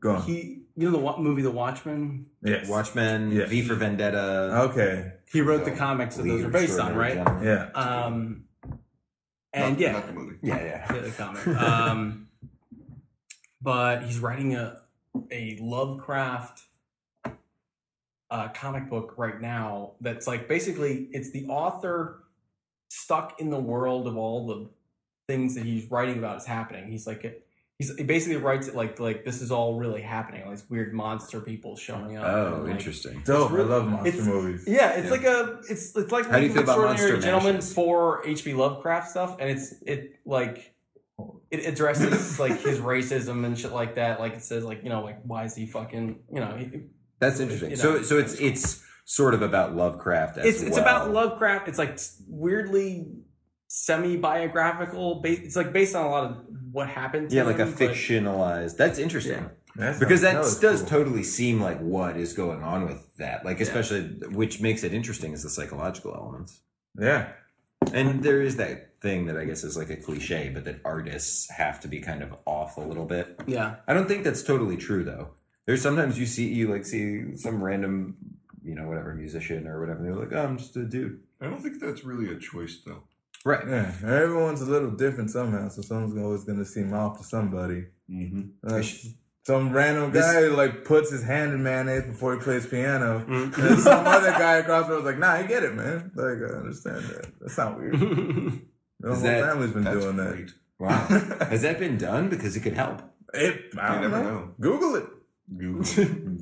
Go 0.00 0.16
on. 0.16 0.22
he, 0.22 0.62
you 0.76 0.86
know 0.86 0.90
the 0.92 0.98
wa- 0.98 1.18
movie 1.18 1.42
The 1.42 1.50
Watchmen? 1.50 2.26
Yes. 2.42 2.68
Watchmen, 2.68 3.32
Yeah. 3.32 3.46
V 3.46 3.62
for 3.62 3.74
Vendetta. 3.74 4.68
Okay. 4.70 5.12
He 5.30 5.40
wrote 5.40 5.64
the 5.64 5.70
comics 5.72 6.16
that 6.16 6.24
those 6.24 6.42
are 6.44 6.48
based 6.50 6.78
on, 6.78 6.94
right? 6.94 7.14
Gentlemen. 7.14 7.44
Yeah. 7.44 7.64
Um, 7.74 8.44
and 9.52 9.72
Not- 9.74 9.80
yeah, 9.80 9.92
Not 9.92 10.06
the 10.06 10.12
movie. 10.12 10.36
Yeah, 10.42 10.62
yeah. 10.62 10.94
yeah, 10.94 11.00
the 11.02 11.10
comic. 11.10 11.46
Um, 11.48 12.28
but 13.60 14.02
he's 14.04 14.18
writing 14.18 14.54
a 14.54 14.78
a 15.30 15.58
Lovecraft 15.60 16.62
uh, 18.30 18.48
comic 18.48 18.88
book 18.88 19.14
right 19.18 19.38
now 19.40 19.92
that's 20.00 20.26
like 20.26 20.48
basically 20.48 21.08
it's 21.12 21.30
the 21.32 21.46
author 21.48 22.24
stuck 23.02 23.40
in 23.40 23.50
the 23.50 23.60
world 23.60 24.06
of 24.06 24.16
all 24.16 24.46
the 24.46 24.68
things 25.28 25.54
that 25.54 25.64
he's 25.64 25.90
writing 25.90 26.18
about 26.18 26.36
is 26.38 26.46
happening. 26.46 26.88
He's 26.90 27.06
like 27.06 27.42
he's 27.78 27.94
he 27.96 28.04
basically 28.04 28.36
writes 28.36 28.68
it 28.68 28.74
like 28.74 28.98
like 29.00 29.24
this 29.24 29.40
is 29.42 29.50
all 29.50 29.78
really 29.78 30.02
happening. 30.02 30.42
All 30.44 30.50
these 30.50 30.68
weird 30.70 30.92
monster 30.92 31.40
people 31.40 31.76
showing 31.76 32.16
up. 32.16 32.26
Oh, 32.26 32.60
like, 32.62 32.72
interesting. 32.72 33.22
Dope. 33.24 33.50
really- 33.50 33.64
I 33.72 33.76
love 33.76 33.88
monster 33.88 34.08
it's- 34.08 34.26
movies. 34.26 34.64
Yeah, 34.66 34.90
it's 34.92 35.04
Yeah. 35.06 35.10
like 35.10 35.24
a 35.24 35.60
it's 35.68 35.96
it's 35.96 36.12
like 36.12 36.26
How 36.26 36.36
do 36.38 36.42
you 36.42 36.48
League 36.48 36.52
feel 36.52 36.62
of 36.62 36.68
about 36.68 36.78
Monster 36.88 37.18
Gentlemen 37.18 37.54
Mashes? 37.56 37.74
for 37.74 38.22
H.P. 38.26 38.54
Lovecraft 38.54 39.10
stuff, 39.10 39.36
and 39.40 39.50
it's 39.50 39.74
it 39.86 40.16
like 40.24 40.74
it 41.50 41.66
addresses 41.66 42.38
like 42.44 42.60
his 42.62 42.78
racism 42.78 43.44
and 43.44 43.58
shit 43.58 43.72
like 43.72 43.94
that. 43.96 44.20
Like 44.20 44.34
it 44.34 44.42
says 44.42 44.64
like 44.64 44.82
you 44.84 44.90
know 44.90 45.02
like 45.02 45.20
why 45.24 45.44
is 45.44 45.54
he 45.54 45.66
fucking 45.66 46.20
you 46.32 46.40
know 46.40 46.56
he, 46.56 46.82
That's 47.20 47.40
interesting. 47.40 47.70
You 47.70 47.76
so, 47.76 47.94
know. 47.96 48.02
so 48.02 48.18
it's 48.18 48.34
it's 48.34 48.82
sort 49.16 49.34
of 49.34 49.42
about 49.42 49.74
Lovecraft 49.76 50.38
as 50.38 50.46
it's 50.46 50.62
it's 50.62 50.70
well. 50.76 50.80
about 50.82 51.10
Lovecraft. 51.10 51.68
It's 51.68 51.78
like 51.78 51.98
weirdly 52.26 53.06
semi 53.68 54.16
biographical. 54.16 55.20
It's 55.24 55.56
like 55.56 55.72
based 55.72 55.94
on 55.94 56.06
a 56.06 56.10
lot 56.10 56.24
of 56.30 56.46
what 56.70 56.88
happened. 56.88 57.30
To 57.30 57.36
Yeah, 57.36 57.42
like 57.44 57.58
a 57.58 57.66
him, 57.66 57.72
but- 57.72 57.90
fictionalized. 57.90 58.76
That's 58.76 58.98
interesting. 58.98 59.50
That 59.76 59.98
because 60.00 60.20
that, 60.22 60.34
sounds- 60.44 60.60
does 60.60 60.80
cool. 60.80 60.88
totally 60.90 61.22
seem 61.22 61.60
like 61.60 61.78
what 61.80 62.16
is 62.16 62.32
going 62.34 62.62
on 62.62 62.84
with 62.86 63.16
that 63.16 63.42
like 63.42 63.58
especially 63.58 64.02
which 64.30 64.60
makes 64.60 64.84
it 64.84 64.92
interesting 64.92 65.32
is 65.32 65.42
the 65.44 65.48
psychological 65.48 66.14
elements 66.14 66.60
Yeah. 66.98 67.28
and 67.90 68.22
there 68.22 68.42
is 68.42 68.56
that 68.56 68.98
thing 69.00 69.24
that 69.28 69.36
i 69.38 69.46
guess 69.46 69.64
is 69.64 69.74
like 69.74 69.88
a 69.88 69.96
cliche 69.96 70.50
but 70.52 70.64
that 70.66 70.80
artists 70.84 71.50
have 71.50 71.80
to 71.80 71.88
be 71.88 72.00
kind 72.00 72.22
of 72.22 72.34
off 72.44 72.76
a 72.76 72.82
little 72.82 73.06
bit 73.06 73.40
Yeah, 73.46 73.76
i 73.88 73.94
don't 73.94 74.08
think 74.08 74.24
that's 74.24 74.42
totally 74.42 74.76
true 74.76 75.04
though 75.04 75.30
there's 75.66 75.80
sometimes 75.80 76.18
you 76.18 76.26
see 76.26 76.52
you 76.52 76.68
like 76.68 76.84
see 76.84 77.34
some 77.38 77.64
random 77.64 78.16
you 78.64 78.74
know 78.74 78.86
whatever 78.88 79.14
musician 79.14 79.66
or 79.66 79.80
whatever 79.80 80.02
they're 80.02 80.14
like 80.14 80.32
oh 80.32 80.44
i'm 80.44 80.58
just 80.58 80.76
a 80.76 80.84
dude 80.84 81.20
I 81.40 81.46
don't 81.46 81.60
think 81.60 81.80
that's 81.80 82.04
really 82.04 82.30
a 82.32 82.38
choice, 82.38 82.78
though. 82.86 83.02
right 83.44 83.66
Yeah. 83.66 83.92
Everyone's 84.04 84.60
a 84.62 84.66
little 84.70 84.92
different 84.92 85.30
somehow, 85.30 85.68
so 85.70 85.82
someone's 85.82 86.16
always 86.16 86.44
going 86.44 86.58
to 86.60 86.64
seem 86.64 86.92
off 86.94 87.18
to 87.18 87.24
somebody. 87.24 87.86
mm-hmm. 88.08 88.42
Uh, 88.64 88.80
some 89.44 89.72
random 89.72 90.12
guy 90.12 90.42
who, 90.42 90.50
like 90.54 90.84
puts 90.84 91.10
his 91.10 91.24
hand 91.24 91.52
in 91.52 91.64
mayonnaise 91.64 92.04
before 92.04 92.34
he 92.36 92.40
plays 92.40 92.64
piano, 92.64 93.24
Mm. 93.28 93.58
and 93.58 93.80
some 93.80 94.06
other 94.06 94.30
guy 94.30 94.58
across 94.58 94.86
the 94.86 94.92
road 94.92 95.02
was 95.02 95.12
like, 95.12 95.18
"Nah, 95.18 95.32
I 95.32 95.42
get 95.42 95.64
it, 95.64 95.74
man. 95.74 96.12
Like, 96.14 96.38
I 96.48 96.54
understand 96.58 97.02
that. 97.10 97.26
That's 97.40 97.58
not 97.58 97.76
weird. 97.76 97.94
The 99.00 99.08
whole 99.14 99.22
that- 99.24 99.44
family's 99.48 99.72
been 99.72 99.82
That's 99.82 99.98
doing 100.04 100.16
that. 100.18 100.52
wow 100.78 101.06
has 101.50 101.62
that 101.62 101.80
been 101.80 101.98
done 101.98 102.28
because 102.28 102.54
it 102.56 102.60
could 102.60 102.74
help 102.74 103.02
It, 103.34 103.72
I 103.76 103.94
don't 103.94 104.02
never 104.02 104.22
know. 104.22 104.30
know. 104.30 104.54
Google 104.60 104.94
it. 104.94 105.06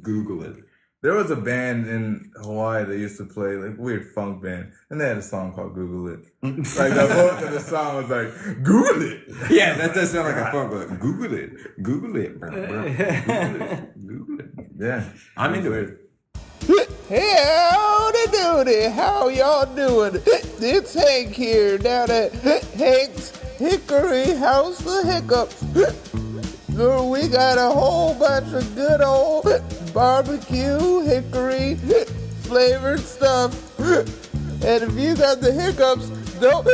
google 0.03 0.43
it 0.45 0.57
There 1.03 1.15
was 1.15 1.31
a 1.31 1.37
band 1.37 1.87
in 1.89 2.31
Hawaii 2.43 2.85
that 2.85 2.99
used 2.99 3.17
to 3.17 3.25
play 3.25 3.55
like 3.55 3.79
weird 3.79 4.13
funk 4.15 4.43
band, 4.43 4.73
and 4.91 5.01
they 5.01 5.09
had 5.09 5.17
a 5.17 5.23
song 5.23 5.55
called 5.55 5.75
"Google 5.75 6.13
It." 6.13 6.21
like 6.43 6.93
the 6.95 7.07
hook 7.09 7.41
of 7.43 7.53
the 7.53 7.61
song 7.61 7.97
was 7.97 8.11
like 8.11 8.63
"Google 8.63 9.03
it." 9.11 9.51
yeah 9.51 9.77
that 9.79 9.95
does 9.95 10.11
sound 10.11 10.29
like 10.29 10.37
a 10.37 10.51
funk, 10.53 10.71
but 10.71 11.01
google 11.01 11.33
it 11.35 11.83
google 11.83 12.17
it 12.17 12.39
bro, 12.39 12.51
bro. 12.51 12.67
google 12.67 13.63
it 13.63 14.07
google 14.07 14.41
it 14.41 14.51
Yeah, 14.79 15.09
i'm 15.37 15.55
into 15.55 15.73
it 15.73 15.99
Hey, 17.09 17.35
howdy 17.71 18.27
doody, 18.31 18.83
how 18.91 19.29
y'all 19.29 19.67
doing? 19.75 20.23
It's 20.27 20.95
Hank 20.95 21.33
here 21.33 21.77
down 21.79 22.09
at 22.11 22.33
Hank's 22.35 23.37
Hickory 23.59 24.35
House 24.37 24.81
of 24.87 25.05
Hiccups. 25.05 25.65
We 26.81 27.29
got 27.29 27.59
a 27.59 27.71
whole 27.71 28.15
bunch 28.15 28.55
of 28.55 28.75
good 28.75 29.03
old 29.03 29.45
barbecue 29.93 31.01
hickory 31.01 31.75
flavored 32.41 33.01
stuff. 33.01 33.79
And 33.79 34.85
if 34.85 34.93
you 34.95 35.15
got 35.15 35.43
the 35.43 35.53
hiccups, 35.53 36.09
don't 36.41 36.65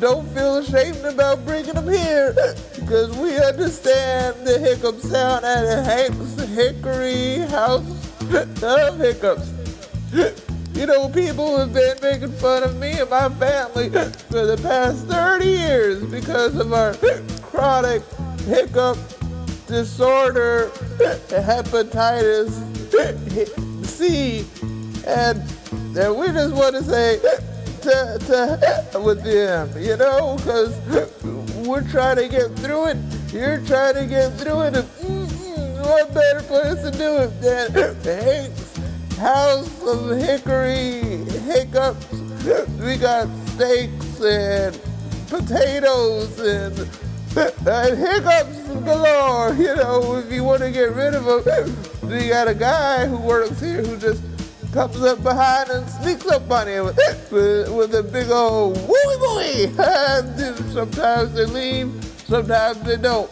don't 0.00 0.26
feel 0.34 0.56
ashamed 0.56 1.04
about 1.04 1.46
bringing 1.46 1.74
them 1.74 1.88
here, 1.88 2.34
because 2.74 3.16
we 3.18 3.38
understand 3.38 4.44
the 4.44 4.58
hiccup 4.58 4.98
sound 4.98 5.44
at 5.44 5.84
Hank's 5.84 6.34
Hickory 6.50 7.46
House 7.50 7.88
of 8.64 8.98
Hiccups. 8.98 9.52
You 10.74 10.86
know, 10.86 11.08
people 11.08 11.56
have 11.56 11.72
been 11.72 11.96
making 12.02 12.32
fun 12.32 12.64
of 12.64 12.76
me 12.80 12.98
and 12.98 13.08
my 13.08 13.28
family 13.28 13.90
for 13.90 14.44
the 14.44 14.58
past 14.60 15.06
30 15.06 15.44
years 15.44 16.02
because 16.06 16.56
of 16.56 16.72
our 16.72 16.94
chronic 17.42 18.02
hiccup 18.40 18.98
disorder, 19.70 20.68
hepatitis 21.28 22.50
C. 23.86 24.44
And, 25.06 25.40
and 25.96 26.18
we 26.18 26.26
just 26.28 26.54
want 26.54 26.74
to 26.74 26.82
say 26.82 27.20
to, 27.82 28.18
to 28.92 29.00
with 29.00 29.22
them, 29.22 29.70
you 29.80 29.96
know, 29.96 30.36
because 30.36 30.76
we're 31.64 31.88
trying 31.88 32.16
to 32.16 32.28
get 32.28 32.50
through 32.56 32.86
it. 32.86 32.96
You're 33.32 33.60
trying 33.60 33.94
to 33.94 34.06
get 34.06 34.30
through 34.32 34.62
it. 34.62 34.74
Mm, 34.74 35.84
what 35.84 36.12
better 36.12 36.42
place 36.42 36.82
to 36.82 36.90
do 36.90 37.18
it 37.18 37.40
than 37.40 37.94
Hank's 38.24 38.76
House 39.18 39.82
of 39.84 40.18
Hickory 40.18 41.24
Hiccups? 41.46 42.12
We 42.80 42.96
got 42.96 43.28
steaks 43.46 44.20
and 44.20 44.80
potatoes 45.28 46.40
and, 46.40 46.88
and 47.36 47.98
hiccups 47.98 48.68
galore. 48.84 49.50
Oh, 49.50 49.56
you 49.58 49.74
know, 49.76 50.16
if 50.16 50.32
you 50.32 50.44
want 50.44 50.62
to 50.62 50.70
get 50.70 50.92
rid 50.92 51.14
of 51.14 51.44
them, 51.44 51.76
you 52.10 52.28
got 52.28 52.48
a 52.48 52.54
guy 52.54 53.06
who 53.06 53.18
works 53.18 53.60
here 53.60 53.82
who 53.82 53.96
just 53.96 54.22
comes 54.72 55.02
up 55.02 55.22
behind 55.22 55.70
and 55.70 55.88
sneaks 55.88 56.26
up 56.26 56.50
on 56.50 56.68
you 56.68 56.84
with, 56.84 56.98
with, 57.30 57.94
a 57.94 58.02
big 58.02 58.30
old 58.30 58.76
wooey 58.76 59.16
wooey. 59.18 60.72
Sometimes 60.72 61.34
they 61.34 61.44
leave, 61.46 61.92
sometimes 62.26 62.80
they 62.82 62.96
don't. 62.96 63.30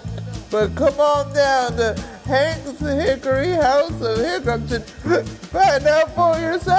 But 0.50 0.74
come 0.74 0.98
on 0.98 1.32
down 1.34 1.72
to 1.76 1.94
Hank's 2.24 2.80
Hickory 2.80 3.50
House 3.50 4.00
of 4.00 4.18
Hiccups 4.18 4.72
and 4.72 4.84
find 5.28 5.86
out 5.86 6.14
for 6.14 6.38
yourself. 6.38 6.74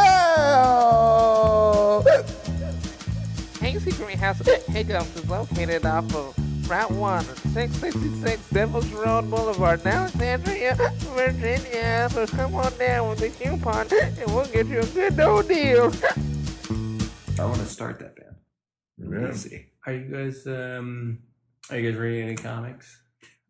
Hank's 3.60 3.84
Hickory 3.84 4.16
House 4.16 4.40
of 4.42 4.48
Hiccups 4.48 5.16
is 5.16 5.30
located 5.30 5.86
off 5.86 6.16
of 6.16 6.49
Route 6.70 6.92
1, 6.92 7.24
666 7.24 8.50
Devils 8.50 8.88
Road 8.90 9.28
Boulevard, 9.28 9.84
Alexandria, 9.84 10.76
Virginia. 10.76 12.08
So 12.12 12.28
come 12.28 12.54
on 12.54 12.78
down 12.78 13.10
with 13.10 13.20
the 13.20 13.30
coupon 13.30 13.88
and 13.92 14.28
we'll 14.28 14.46
get 14.46 14.68
you 14.68 14.82
a 14.82 14.86
good 14.86 15.20
old 15.20 15.48
deal. 15.48 15.92
I 17.40 17.46
want 17.46 17.58
to 17.58 17.66
start 17.66 17.98
that 18.00 18.16
band. 18.16 18.36
Let 19.00 19.32
me 19.32 19.36
see. 19.36 19.66
Are 19.88 19.94
you 19.94 20.16
guys 20.16 20.46
um 20.46 21.20
are 21.72 21.80
you 21.80 21.90
guys 21.90 22.00
reading 22.00 22.28
any 22.28 22.36
comics? 22.36 23.02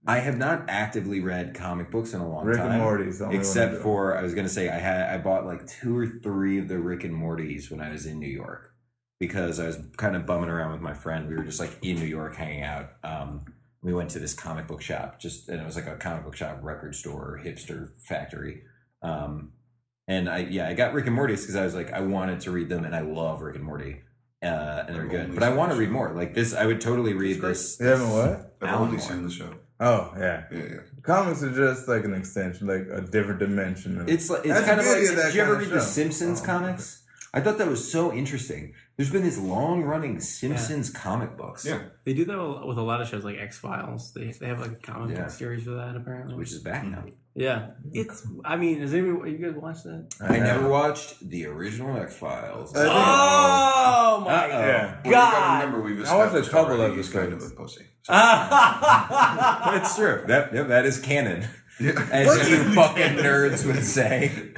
I 0.08 0.20
have 0.20 0.38
not 0.38 0.70
actively 0.70 1.20
read 1.20 1.54
comic 1.54 1.92
books 1.92 2.14
in 2.14 2.22
a 2.22 2.30
long 2.30 2.46
Rick 2.46 2.60
and 2.60 2.70
time. 2.70 2.80
Morty 2.80 3.10
is 3.10 3.20
the 3.20 3.26
only 3.26 3.38
except 3.38 3.74
do. 3.74 3.80
for 3.80 4.18
I 4.18 4.22
was 4.22 4.34
gonna 4.34 4.48
say 4.48 4.70
I 4.70 4.78
had 4.80 5.14
I 5.14 5.18
bought 5.18 5.46
like 5.46 5.68
two 5.68 5.98
or 5.98 6.08
three 6.08 6.58
of 6.58 6.70
the 6.70 6.80
Rick 6.80 7.04
and 7.04 7.14
Mortys 7.14 7.70
when 7.70 7.82
I 7.82 7.92
was 7.92 8.06
in 8.06 8.18
New 8.18 8.30
York 8.30 8.69
because 9.20 9.60
I 9.60 9.68
was 9.68 9.78
kind 9.98 10.16
of 10.16 10.26
bumming 10.26 10.50
around 10.50 10.72
with 10.72 10.82
my 10.82 10.94
friend. 10.94 11.28
We 11.30 11.36
were 11.36 11.44
just 11.44 11.60
like 11.60 11.72
in 11.82 11.98
New 12.00 12.06
York 12.08 12.36
hanging 12.36 12.64
out. 12.64 12.92
Um, 13.04 13.46
we 13.82 13.94
went 13.94 14.10
to 14.12 14.20
this 14.20 14.34
comic 14.34 14.68
book 14.68 14.82
shop, 14.82 15.20
just 15.20 15.48
and 15.50 15.62
it 15.62 15.66
was 15.66 15.76
like 15.76 15.88
a 15.88 15.96
comic 15.96 16.24
book 16.26 16.36
shop, 16.36 16.60
record 16.62 16.96
store, 16.96 17.40
hipster 17.44 17.90
factory. 18.02 18.64
Um, 19.02 19.54
and 20.08 20.28
I 20.28 20.40
yeah 20.40 20.68
I 20.68 20.74
got 20.74 20.94
Rick 20.94 21.06
and 21.08 21.16
Morty's 21.16 21.42
because 21.42 21.56
I 21.56 21.64
was 21.64 21.76
like 21.76 21.92
I 21.94 22.02
wanted 22.02 22.42
to 22.42 22.52
read 22.52 22.70
them 22.70 22.84
and 22.84 22.96
I 22.96 23.02
love 23.02 23.42
Rick 23.42 23.56
and 23.56 23.64
Morty. 23.66 24.02
Uh, 24.42 24.86
and 24.88 24.96
they're 24.96 25.04
I've 25.04 25.10
good, 25.12 25.20
only 25.26 25.34
but 25.34 25.44
I 25.44 25.54
want 25.54 25.72
to 25.74 25.78
read 25.78 25.92
more. 25.92 26.14
Like 26.14 26.34
this, 26.34 26.54
I 26.54 26.66
would 26.66 26.80
totally 26.80 27.14
read 27.14 27.42
this. 27.42 27.78
You 27.80 27.88
haven't 27.88 28.10
what? 28.10 28.56
I've 28.62 28.70
Alan 28.70 28.82
only 28.88 28.98
Moore. 28.98 29.00
seen 29.08 29.24
the 29.24 29.30
show. 29.30 29.54
Oh 29.82 30.14
yeah. 30.18 30.44
Yeah, 30.52 30.58
yeah. 30.60 30.78
Comics 31.04 31.44
are 31.44 31.52
just 31.52 31.88
like 31.90 32.04
an 32.06 32.14
extension, 32.14 32.68
like 32.68 32.88
a 32.92 33.02
different 33.02 33.40
dimension. 33.40 34.00
Of, 34.02 34.10
It's 34.10 34.30
like 34.30 34.46
it's 34.46 34.54
That's 34.54 34.66
kind 34.66 34.80
the 34.80 34.84
of 34.84 34.88
like. 34.90 34.98
beauty 34.98 35.10
of 35.10 35.16
that 35.18 35.26
Did 35.28 35.36
you 35.36 35.42
ever 35.42 35.52
kind 35.56 35.66
read 35.68 35.74
of 35.74 35.80
the 35.80 35.86
show. 35.86 35.92
Simpsons 35.92 36.42
Oh, 36.42 36.46
comics? 36.46 37.04
I 37.34 37.42
thought 37.42 37.58
that 37.60 37.68
was 37.68 37.90
so 37.92 38.12
interesting. 38.14 38.74
There's 39.00 39.12
been 39.14 39.24
these 39.24 39.38
long 39.38 39.84
running 39.84 40.20
Simpsons 40.20 40.90
comic 40.90 41.38
books, 41.38 41.64
Yeah. 41.66 41.84
They 42.04 42.14
do 42.14 42.26
that 42.26 42.66
with 42.68 42.78
a 42.78 42.82
lot 42.82 43.02
of 43.02 43.08
shows 43.08 43.24
like 43.24 43.38
X 43.40 43.58
Files. 43.58 44.12
They 44.14 44.34
they 44.34 44.48
have 44.48 44.60
like 44.60 44.72
a 44.74 44.76
comic 44.76 45.16
Yeah. 45.16 45.22
book 45.24 45.30
series 45.32 45.64
for 45.64 45.70
that 45.72 45.96
apparently. 45.96 46.36
which 46.36 46.52
is 46.52 46.60
back 46.60 46.84
now. 46.84 47.06
yeah, 47.34 47.72
it's. 47.94 48.28
I 48.44 48.58
mean, 48.58 48.82
has 48.82 48.94
anybody 48.94 49.32
you 49.32 49.38
guys 49.38 49.56
watched 49.56 49.86
that? 49.86 50.14
I 50.20 50.34
have- 50.34 50.44
never 50.44 50.68
watched 50.68 51.30
the 51.30 51.46
original 51.46 51.96
X 51.98 52.18
Files. 52.18 52.76
I 52.76 52.80
think- 52.80 52.94
Oh 52.94 54.22
my 54.26 54.34
Uh-oh. 54.34 54.50
Yeah. 54.68 54.96
Well, 55.06 55.14
God. 55.14 55.32
gotta 55.32 55.66
remember 55.66 55.82
we've 55.82 56.06
I 56.06 56.16
watched 56.18 56.36
a 56.36 56.40
established 56.40 56.52
couple 56.52 56.76
already 56.82 56.96
he's 56.98 57.10
kind 57.10 57.32
of 57.32 57.42
a 57.42 57.50
pussy. 57.52 57.86
That's 58.10 59.96
true. 59.96 60.24
That 60.28 60.54
yep, 60.54 60.68
that 60.68 60.86
is 60.86 61.00
canon, 61.00 61.48
as 61.80 62.50
you 62.50 62.74
fucking 62.74 63.18
nerds 63.18 63.66
would 63.66 63.84
say. 63.86 64.52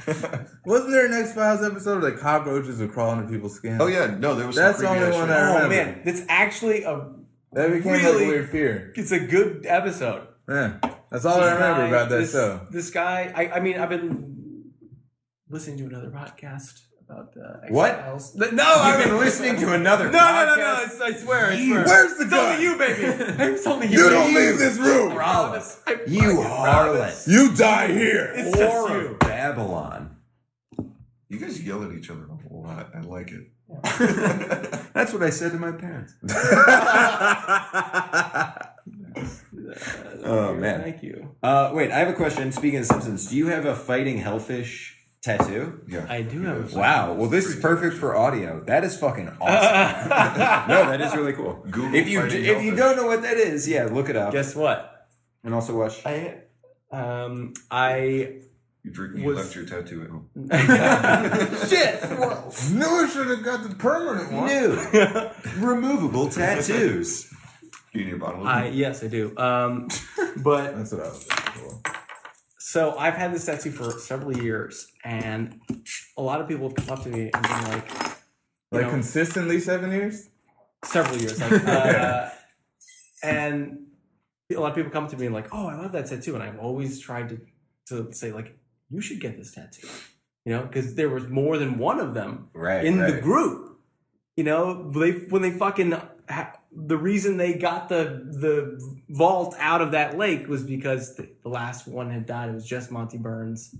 Wasn't 0.64 0.90
there 0.90 1.06
an 1.06 1.12
X 1.12 1.32
Files 1.34 1.62
episode 1.62 2.02
where 2.02 2.10
like 2.12 2.20
cockroaches 2.20 2.78
would 2.80 2.92
crawling 2.92 3.20
into 3.20 3.32
people's 3.32 3.54
skin? 3.56 3.78
Oh 3.80 3.86
yeah, 3.86 4.06
no, 4.18 4.34
there 4.34 4.46
was 4.46 4.56
That's 4.56 4.78
some 4.78 4.96
the 4.98 5.04
only 5.06 5.16
one 5.16 5.28
shit. 5.28 5.36
I 5.36 5.50
Oh 5.50 5.54
remember. 5.64 5.68
man, 5.74 6.02
it's 6.04 6.22
actually 6.28 6.82
a. 6.84 7.12
That 7.52 7.70
became 7.70 7.92
like 7.92 8.02
Really? 8.02 8.24
a 8.24 8.28
weird 8.28 8.48
fear. 8.50 8.92
It's 8.96 9.12
a 9.12 9.20
good 9.20 9.66
episode. 9.66 10.26
Yeah, 10.48 10.78
that's 11.10 11.24
all 11.24 11.38
I 11.40 11.52
remember 11.54 11.82
guy- 11.82 11.88
about 11.88 12.08
that 12.08 12.16
this, 12.18 12.32
show. 12.32 12.66
This 12.70 12.90
guy, 12.90 13.32
I, 13.34 13.56
I 13.56 13.60
mean, 13.60 13.78
I've 13.78 13.88
been 13.90 14.72
listening 15.48 15.76
to 15.78 15.84
another 15.86 16.10
podcast 16.10 16.80
about 17.12 17.36
uh, 17.36 17.60
X 17.64 17.72
What? 17.72 17.96
Files. 17.96 18.34
No, 18.34 18.46
I've 18.64 19.00
You've 19.00 19.08
been 19.10 19.18
listening 19.18 19.56
to 19.60 19.74
another. 19.74 20.10
No, 20.10 20.18
no, 20.18 20.46
no, 20.46 20.54
no! 20.56 20.62
podcast? 20.62 21.00
I, 21.00 21.06
I 21.06 21.12
swear, 21.12 21.46
I 21.46 21.66
swear. 21.66 21.84
Where's 21.84 22.16
the 22.18 22.24
it's 22.24 22.30
gun? 22.30 22.52
only 22.52 22.64
you, 22.64 22.78
baby. 22.78 23.02
it's 23.02 23.66
only 23.66 23.86
you. 23.88 23.98
You 23.98 24.10
don't 24.10 24.34
baby. 24.34 24.46
leave 24.50 24.58
this 24.58 24.78
room. 24.78 25.12
Promise. 25.14 25.80
You 26.06 26.20
fucking 26.20 26.36
promise. 26.36 27.26
harlot! 27.26 27.28
You 27.28 27.54
die 27.54 27.88
here. 27.88 28.32
It's 28.34 28.56
just 28.56 28.88
you. 28.88 28.94
of 28.94 29.18
Babylon. 29.20 30.16
You 31.28 31.38
guys 31.38 31.62
yell 31.62 31.82
at 31.84 31.92
each 31.92 32.10
other 32.10 32.24
a 32.24 32.48
whole 32.48 32.62
lot. 32.64 32.90
I 32.94 33.00
like 33.00 33.32
it. 33.32 33.48
That's 34.92 35.14
what 35.14 35.22
I 35.22 35.30
said 35.30 35.52
to 35.52 35.58
my 35.58 35.72
parents. 35.72 36.14
Oh 40.24 40.54
man. 40.54 40.82
Thank 40.82 41.02
you. 41.02 41.34
Uh, 41.42 41.70
wait, 41.72 41.90
I 41.90 41.98
have 41.98 42.08
a 42.08 42.12
question. 42.12 42.52
Speaking 42.52 42.80
of 42.80 42.86
Simpsons, 42.86 43.26
do 43.28 43.36
you 43.36 43.48
have 43.48 43.64
a 43.64 43.74
fighting 43.74 44.18
hellfish 44.18 44.91
tattoo? 45.22 45.80
Yeah. 45.88 46.06
I 46.08 46.22
do 46.22 46.42
have. 46.42 46.74
A 46.74 46.78
Wow. 46.78 47.12
Well, 47.14 47.28
this 47.30 47.46
is 47.46 47.56
perfect 47.60 47.96
for 47.96 48.16
audio. 48.16 48.60
That 48.64 48.84
is 48.84 48.96
fucking 48.98 49.28
awesome. 49.40 50.08
no, 50.68 50.90
that 50.90 51.00
is 51.00 51.14
really 51.14 51.32
cool. 51.32 51.64
Google 51.70 51.94
if 51.94 52.08
you 52.08 52.20
fighting 52.20 52.44
if 52.44 52.62
you 52.62 52.74
don't 52.74 52.96
know 52.96 53.06
what 53.06 53.22
that 53.22 53.36
is, 53.36 53.68
yeah, 53.68 53.84
look 53.84 54.08
it 54.08 54.16
up. 54.16 54.32
Guess 54.32 54.54
what? 54.54 55.06
And 55.44 55.54
also 55.54 55.76
watch. 55.78 56.04
I 56.04 56.38
um 56.90 57.52
I 57.70 58.40
You, 58.84 58.90
drink, 58.90 59.16
you 59.18 59.24
Was- 59.28 59.36
left 59.38 59.54
your 59.56 59.64
tattoo 59.66 60.02
at 60.02 60.10
home. 60.10 60.28
shit. 61.68 62.02
Knew 62.72 62.86
I 62.86 63.08
should 63.12 63.28
have 63.28 63.42
got 63.44 63.62
the 63.68 63.74
permanent 63.78 64.32
one. 64.32 64.46
New 64.48 65.64
removable 65.66 66.28
tattoos. 66.28 67.28
Do 67.92 67.98
you 67.98 68.06
need 68.06 68.14
a 68.14 68.18
bottle 68.18 68.40
of 68.40 68.46
I 68.46 68.68
yes 68.68 69.04
I 69.04 69.08
do. 69.08 69.36
Um, 69.36 69.88
but 70.38 70.76
That's 70.76 70.92
what 70.92 71.00
I 71.02 71.08
was 71.08 71.28
looking 71.28 71.52
for. 71.68 71.81
So 72.72 72.96
I've 72.96 73.16
had 73.16 73.34
this 73.34 73.44
tattoo 73.44 73.70
for 73.70 73.90
several 73.98 74.34
years, 74.34 74.86
and 75.04 75.60
a 76.16 76.22
lot 76.22 76.40
of 76.40 76.48
people 76.48 76.68
have 76.70 76.74
come 76.74 76.88
up 76.88 77.02
to 77.02 77.10
me 77.10 77.30
and 77.34 77.42
been 77.42 77.64
like, 77.68 77.90
Like 78.70 78.82
know, 78.84 78.90
consistently 78.90 79.60
seven 79.60 79.92
years. 79.92 80.30
several 80.82 81.18
years, 81.18 81.38
like, 81.38 81.52
uh, 81.66 82.30
and 83.22 83.88
a 84.50 84.58
lot 84.58 84.70
of 84.70 84.74
people 84.74 84.90
come 84.90 85.06
to 85.06 85.18
me 85.18 85.26
and 85.26 85.34
like, 85.34 85.48
oh, 85.52 85.66
I 85.66 85.74
love 85.76 85.92
that 85.92 86.06
tattoo, 86.06 86.32
and 86.34 86.42
I've 86.42 86.58
always 86.58 86.98
tried 86.98 87.28
to 87.28 87.40
to 87.88 88.10
say 88.14 88.32
like, 88.32 88.56
you 88.88 89.02
should 89.02 89.20
get 89.20 89.36
this 89.36 89.52
tattoo, 89.52 89.86
you 90.46 90.54
know, 90.54 90.62
because 90.62 90.94
there 90.94 91.10
was 91.10 91.28
more 91.28 91.58
than 91.58 91.76
one 91.76 92.00
of 92.00 92.14
them 92.14 92.48
Right. 92.54 92.86
in 92.86 92.96
the 92.96 93.20
group. 93.20 93.80
You 94.34 94.44
know, 94.44 94.90
they 94.92 95.10
when 95.28 95.42
they 95.42 95.50
fucking 95.50 95.92
the 96.74 96.96
reason 96.96 97.36
they 97.36 97.54
got 97.54 97.88
the 97.88 98.24
the 98.24 98.80
vault 99.08 99.54
out 99.58 99.82
of 99.82 99.92
that 99.92 100.16
lake 100.16 100.48
was 100.48 100.64
because 100.64 101.16
the, 101.16 101.28
the 101.42 101.48
last 101.48 101.86
one 101.86 102.10
had 102.10 102.26
died. 102.26 102.50
It 102.50 102.54
was 102.54 102.66
just 102.66 102.90
Monty 102.90 103.18
Burns 103.18 103.74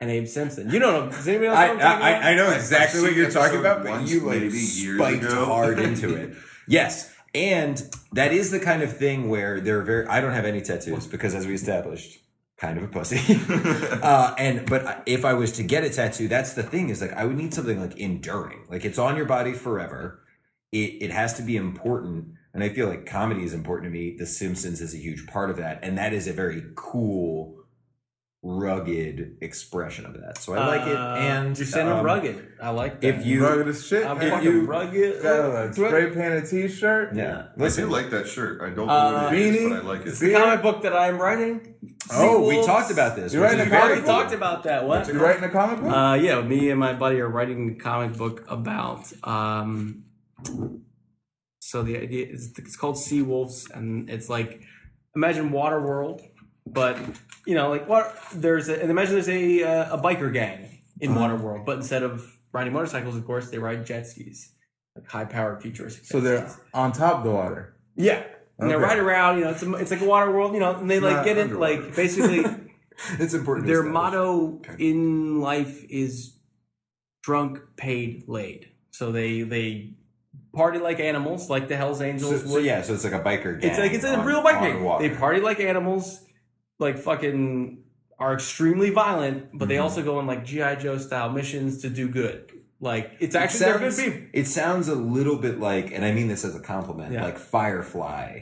and 0.00 0.10
Abe 0.10 0.26
Simpson. 0.26 0.70
You 0.70 0.78
don't 0.78 1.06
know? 1.06 1.10
Does 1.10 1.26
anybody 1.26 1.48
else 1.48 1.58
I, 1.58 1.66
know 1.68 1.74
what 1.74 1.84
I'm 1.84 2.02
I, 2.02 2.10
about? 2.10 2.24
I 2.24 2.32
I 2.32 2.34
know 2.34 2.50
exactly 2.50 3.00
what 3.00 3.14
you're 3.14 3.30
talking 3.30 3.60
about, 3.60 3.82
but 3.82 3.92
once, 3.92 4.12
you 4.12 4.20
like 4.20 4.50
spiked 4.50 5.24
ago. 5.24 5.44
hard 5.44 5.78
into 5.78 6.14
it. 6.14 6.36
Yes, 6.66 7.14
and 7.34 7.76
that 8.12 8.32
is 8.32 8.50
the 8.50 8.58
kind 8.58 8.82
of 8.82 8.96
thing 8.96 9.28
where 9.28 9.60
they're 9.60 9.82
very. 9.82 10.06
I 10.06 10.22
don't 10.22 10.32
have 10.32 10.46
any 10.46 10.62
tattoos 10.62 11.06
because, 11.06 11.34
as 11.34 11.46
we 11.46 11.52
established, 11.52 12.20
kind 12.56 12.78
of 12.78 12.84
a 12.84 12.88
pussy. 12.88 13.38
uh, 14.02 14.34
and 14.38 14.66
but 14.66 15.02
if 15.04 15.26
I 15.26 15.34
was 15.34 15.52
to 15.52 15.62
get 15.62 15.84
a 15.84 15.90
tattoo, 15.90 16.26
that's 16.26 16.54
the 16.54 16.62
thing 16.62 16.88
is 16.88 17.02
like 17.02 17.12
I 17.12 17.26
would 17.26 17.36
need 17.36 17.52
something 17.52 17.78
like 17.78 17.98
enduring, 17.98 18.64
like 18.70 18.86
it's 18.86 18.98
on 18.98 19.16
your 19.16 19.26
body 19.26 19.52
forever. 19.52 20.23
It 20.80 20.90
it 21.06 21.10
has 21.20 21.30
to 21.38 21.42
be 21.42 21.56
important, 21.56 22.18
and 22.52 22.60
I 22.66 22.68
feel 22.76 22.88
like 22.88 23.02
comedy 23.06 23.42
is 23.48 23.54
important 23.60 23.84
to 23.90 23.98
me. 23.98 24.16
The 24.18 24.26
Simpsons 24.26 24.80
is 24.80 24.92
a 24.94 24.98
huge 24.98 25.22
part 25.34 25.48
of 25.50 25.56
that, 25.58 25.78
and 25.84 25.96
that 25.98 26.12
is 26.12 26.26
a 26.26 26.32
very 26.32 26.62
cool, 26.74 27.36
rugged 28.42 29.36
expression 29.40 30.04
of 30.04 30.12
that. 30.20 30.38
So 30.38 30.52
I 30.54 30.66
like 30.66 30.86
it. 30.86 30.96
Uh, 30.96 31.14
And 31.16 31.56
you're 31.58 31.66
saying 31.66 31.88
I'm 31.88 31.98
um, 32.00 32.04
rugged. 32.04 32.36
I 32.62 32.70
like 32.70 33.00
that. 33.00 33.06
if 33.20 33.24
you- 33.26 33.42
rugged 33.46 33.68
as 33.68 33.86
shit. 33.86 34.04
I'm 34.04 34.18
man. 34.18 34.30
fucking 34.30 34.44
you- 34.52 34.66
rugged. 34.66 35.22
got 35.22 35.64
a 35.70 35.72
spray 35.72 36.06
painted 36.10 36.46
T-shirt. 36.50 37.14
Yeah. 37.14 37.46
I 37.58 37.68
do 37.68 37.86
like 37.86 38.10
that 38.10 38.26
shirt. 38.28 38.60
I 38.60 38.66
don't 38.70 38.86
know 38.86 38.88
Uh, 38.88 39.22
what 39.24 39.34
it 39.34 39.38
is, 39.40 39.56
beanie? 39.56 39.70
but 39.70 39.78
I 39.78 39.88
like 39.88 40.06
It's 40.06 40.20
it. 40.22 40.26
the 40.26 40.34
comic 40.34 40.62
book 40.62 40.82
that 40.82 40.92
I'm 40.94 41.18
writing. 41.18 41.74
Oh, 42.12 42.46
we 42.46 42.56
Seawolves. 42.56 42.66
talked 42.66 42.90
about 42.90 43.16
this. 43.16 43.32
You're 43.32 43.42
which 43.42 43.52
writing 43.52 43.66
is 43.66 43.72
a 43.72 43.74
We 43.74 43.76
comic 43.76 43.82
very 43.88 43.92
already 43.92 44.00
book? 44.06 44.22
talked 44.22 44.34
about 44.34 44.62
that. 44.64 44.86
What? 44.86 45.08
You 45.08 45.20
writing 45.20 45.44
a 45.44 45.48
comic 45.48 45.80
book? 45.80 45.92
Uh, 45.96 46.14
yeah, 46.20 46.42
me 46.42 46.68
and 46.70 46.78
my 46.80 46.92
buddy 46.92 47.20
are 47.20 47.28
writing 47.28 47.70
a 47.70 47.74
comic 47.82 48.12
book 48.18 48.44
about. 48.48 49.10
Um, 49.26 50.04
so 51.60 51.82
the 51.82 51.96
idea 51.98 52.26
is 52.26 52.52
it's 52.58 52.76
called 52.76 52.98
Sea 52.98 53.22
Wolves, 53.22 53.68
and 53.72 54.08
it's 54.10 54.28
like 54.28 54.60
imagine 55.16 55.50
Waterworld, 55.50 56.20
but 56.66 56.98
you 57.46 57.54
know, 57.54 57.68
like 57.70 57.88
what 57.88 58.16
there's 58.34 58.68
a, 58.68 58.80
and 58.80 58.90
imagine 58.90 59.14
there's 59.14 59.28
a 59.28 59.62
uh, 59.62 59.96
a 59.96 60.02
biker 60.02 60.32
gang 60.32 60.80
in 61.00 61.10
Uh-huh. 61.12 61.20
Waterworld, 61.20 61.64
but 61.66 61.76
instead 61.78 62.02
of 62.02 62.24
riding 62.52 62.72
motorcycles, 62.72 63.16
of 63.16 63.24
course, 63.24 63.50
they 63.50 63.58
ride 63.58 63.84
jet 63.86 64.06
skis, 64.06 64.52
like 64.94 65.08
high 65.08 65.24
powered 65.24 65.62
futuristic. 65.62 66.04
so 66.04 66.20
they're 66.20 66.48
skis. 66.48 66.60
on 66.72 66.92
top 66.92 67.18
of 67.18 67.24
the 67.24 67.30
water. 67.30 67.76
yeah. 67.96 68.22
And 68.56 68.70
they 68.70 68.76
Okay. 68.76 68.84
ride 68.84 68.98
around, 69.00 69.38
you 69.38 69.44
know. 69.44 69.50
It's 69.50 69.64
a, 69.64 69.74
it's 69.74 69.90
like 69.90 70.00
a 70.00 70.04
water 70.04 70.30
world, 70.30 70.54
you 70.54 70.60
know. 70.60 70.76
And 70.76 70.88
they 70.88 71.00
like 71.00 71.24
get 71.24 71.36
in, 71.38 71.50
underwater. 71.50 71.82
like 71.86 71.96
basically, 71.96 72.44
It's 73.18 73.34
important. 73.34 73.66
their 73.66 73.82
motto 73.82 74.62
in 74.78 75.40
life 75.40 75.82
is 75.90 76.38
drunk 77.24 77.58
paid 77.76 78.22
laid 78.28 78.70
so 78.92 79.10
they 79.10 79.42
they 79.42 79.94
party 80.54 80.78
like 80.78 81.00
animals, 81.00 81.50
like 81.50 81.68
the 81.68 81.76
Hell's 81.76 82.00
Angels. 82.00 82.42
so 82.44 82.52
would. 82.54 82.64
yeah, 82.64 82.82
so 82.82 82.94
it's 82.94 83.04
like 83.04 83.12
a 83.12 83.20
biker 83.20 83.60
gang. 83.60 83.70
It's 83.70 83.78
like 83.78 83.92
it's 83.92 84.04
a 84.04 84.20
real 84.22 84.42
biker 84.42 85.00
gang. 85.00 85.08
They 85.10 85.16
party 85.16 85.40
like 85.40 85.60
animals, 85.60 86.24
like 86.78 86.98
fucking 86.98 87.82
are 88.18 88.34
extremely 88.34 88.90
violent, 88.90 89.46
but 89.52 89.64
Mm-hmm. 89.64 89.68
they 89.68 89.78
also 89.78 90.02
go 90.02 90.18
on 90.18 90.26
like 90.26 90.44
GI 90.44 90.76
Joe 90.80 90.98
style 90.98 91.30
missions 91.30 91.82
to 91.82 91.90
do 91.90 92.08
good. 92.08 92.50
Like 92.80 93.12
it's 93.20 93.34
It 93.34 93.38
actually 93.38 93.72
good 93.78 93.92
sounds, 93.92 94.02
people. 94.02 94.28
it 94.32 94.46
sounds 94.46 94.88
a 94.88 94.94
little 94.94 95.36
bit 95.36 95.58
like, 95.58 95.90
and 95.92 96.04
I 96.04 96.12
mean 96.12 96.28
this 96.28 96.44
as 96.44 96.54
a 96.54 96.60
compliment, 96.60 97.12
Yeah. 97.12 97.24
like 97.24 97.38
Firefly 97.38 98.40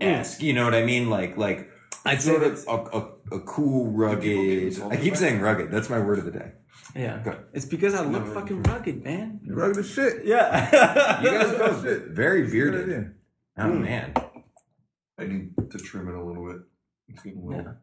esque. 0.00 0.42
You 0.42 0.52
know 0.54 0.64
what 0.64 0.74
I 0.74 0.84
mean? 0.84 1.08
Like, 1.10 1.36
like 1.36 1.70
I'd 2.04 2.20
say 2.22 2.30
sort 2.30 2.42
of 2.42 2.64
a, 2.68 2.98
a, 2.98 3.36
a 3.36 3.40
cool, 3.40 3.90
rugged. 3.90 4.80
I 4.90 4.96
keep 4.96 5.16
saying 5.16 5.40
rugged. 5.40 5.70
That's 5.70 5.88
my 5.90 5.98
word 6.00 6.18
of 6.18 6.24
the 6.24 6.30
day. 6.30 6.52
Yeah. 6.96 7.20
Good. 7.22 7.38
It's 7.52 7.64
because 7.66 7.94
I 7.94 8.02
look 8.04 8.26
fucking 8.34 8.62
rugged, 8.64 9.04
man. 9.04 9.40
You're 9.44 9.56
rugged 9.56 9.78
as 9.78 9.90
shit. 9.90 10.24
Yeah. 10.24 11.20
You 11.22 11.30
guys 11.30 11.58
both 11.58 11.82
Shit. 11.84 12.08
very 12.08 12.42
Good 12.42 12.52
bearded. 12.52 12.82
idea. 12.88 13.10
Oh 13.58 13.72
man, 13.72 14.12
I 15.18 15.24
need 15.24 15.54
to 15.70 15.78
trim 15.78 16.08
it 16.08 16.14
a 16.14 16.22
little 16.22 16.46
bit. 16.46 16.60
It's 17.08 17.22
getting 17.22 17.40
a 17.40 17.44
little 17.46 17.74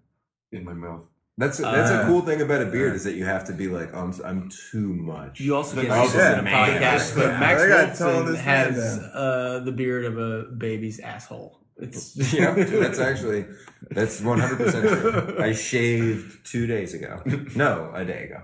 in 0.52 0.64
my 0.66 0.74
mouth. 0.74 1.04
that's 1.38 1.58
that's 1.58 1.90
Uh, 1.92 2.04
a 2.04 2.06
cool 2.06 2.22
thing 2.22 2.42
about 2.42 2.62
a 2.62 2.68
beard 2.68 2.94
is 2.96 3.04
that 3.06 3.14
you 3.16 3.26
have 3.26 3.46
to 3.46 3.54
be 3.54 3.68
like, 3.68 3.90
oh, 3.94 4.00
I'm 4.00 4.14
I'm 4.24 4.50
too 4.72 4.94
much. 4.94 5.40
You 5.40 5.56
also 5.56 5.82
get 5.82 5.90
Oh, 5.90 6.04
this 6.06 6.16
yeah, 6.16 6.34
in 6.34 6.40
a 6.40 6.44
man. 6.44 6.54
podcast, 6.82 7.18
Yeah. 7.18 7.24
but 7.24 7.40
Max 7.40 7.62
I 7.64 7.68
Wilson 7.68 8.36
has 8.36 8.78
uh, 9.14 9.62
the 9.66 9.72
beard 9.72 10.06
of 10.06 10.18
a 10.20 10.44
baby's 10.56 11.00
asshole. 11.00 11.60
It's 11.78 12.16
yeah, 12.34 12.54
that's 12.54 13.00
actually 13.00 13.46
that's 13.90 14.22
100 14.22 14.58
percent 14.58 14.88
true. 15.02 15.36
I 15.48 15.54
shaved 15.54 16.46
two 16.46 16.68
days 16.68 16.94
ago. 16.94 17.22
No, 17.56 17.92
a 17.96 18.06
day 18.06 18.26
ago. 18.26 18.44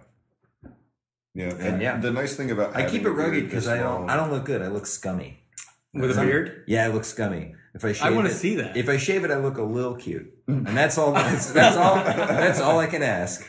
Yeah, 1.40 1.56
And 1.58 1.82
yeah. 1.82 1.98
The 1.98 2.12
nice 2.12 2.36
thing 2.36 2.52
about 2.52 2.76
I 2.76 2.90
keep 2.90 3.04
it 3.06 3.12
rugged 3.12 3.46
because 3.46 3.68
I 3.68 3.78
don't 3.78 4.02
long. 4.02 4.10
I 4.10 4.18
don't 4.18 4.30
look 4.30 4.44
good. 4.44 4.62
I 4.62 4.68
look 4.68 4.86
scummy. 4.86 5.40
with 5.94 6.18
a 6.18 6.22
beard. 6.22 6.66
Yeah, 6.68 6.84
I 6.84 6.88
look 6.90 7.06
scummy. 7.06 7.56
If 7.74 7.86
I 7.86 7.94
shave 7.94 8.08
I 8.08 8.10
want 8.12 8.28
to 8.28 8.34
see 8.34 8.56
that. 8.56 8.76
If 8.76 8.90
I 8.90 8.98
shave 8.98 9.24
it, 9.24 9.32
I 9.32 9.38
look 9.38 9.58
a 9.58 9.64
little 9.64 9.96
cute, 9.96 10.34
and 10.48 10.76
that's 10.76 10.98
all. 10.98 11.14
That's, 11.14 11.52
that's 11.52 11.78
all. 11.78 11.96
That's 11.96 12.60
all 12.60 12.80
I 12.80 12.88
can 12.88 13.04
ask. 13.04 13.48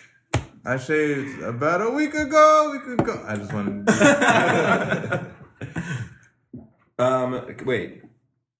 I 0.64 0.76
shaved 0.76 1.42
about 1.42 1.82
a 1.82 1.90
week 1.90 2.14
ago. 2.14 2.70
Week 2.70 3.00
ago. 3.00 3.24
I 3.26 3.36
just 3.36 3.52
want 3.52 3.86
to. 3.88 5.26
Um, 7.00 7.46
wait, 7.64 8.02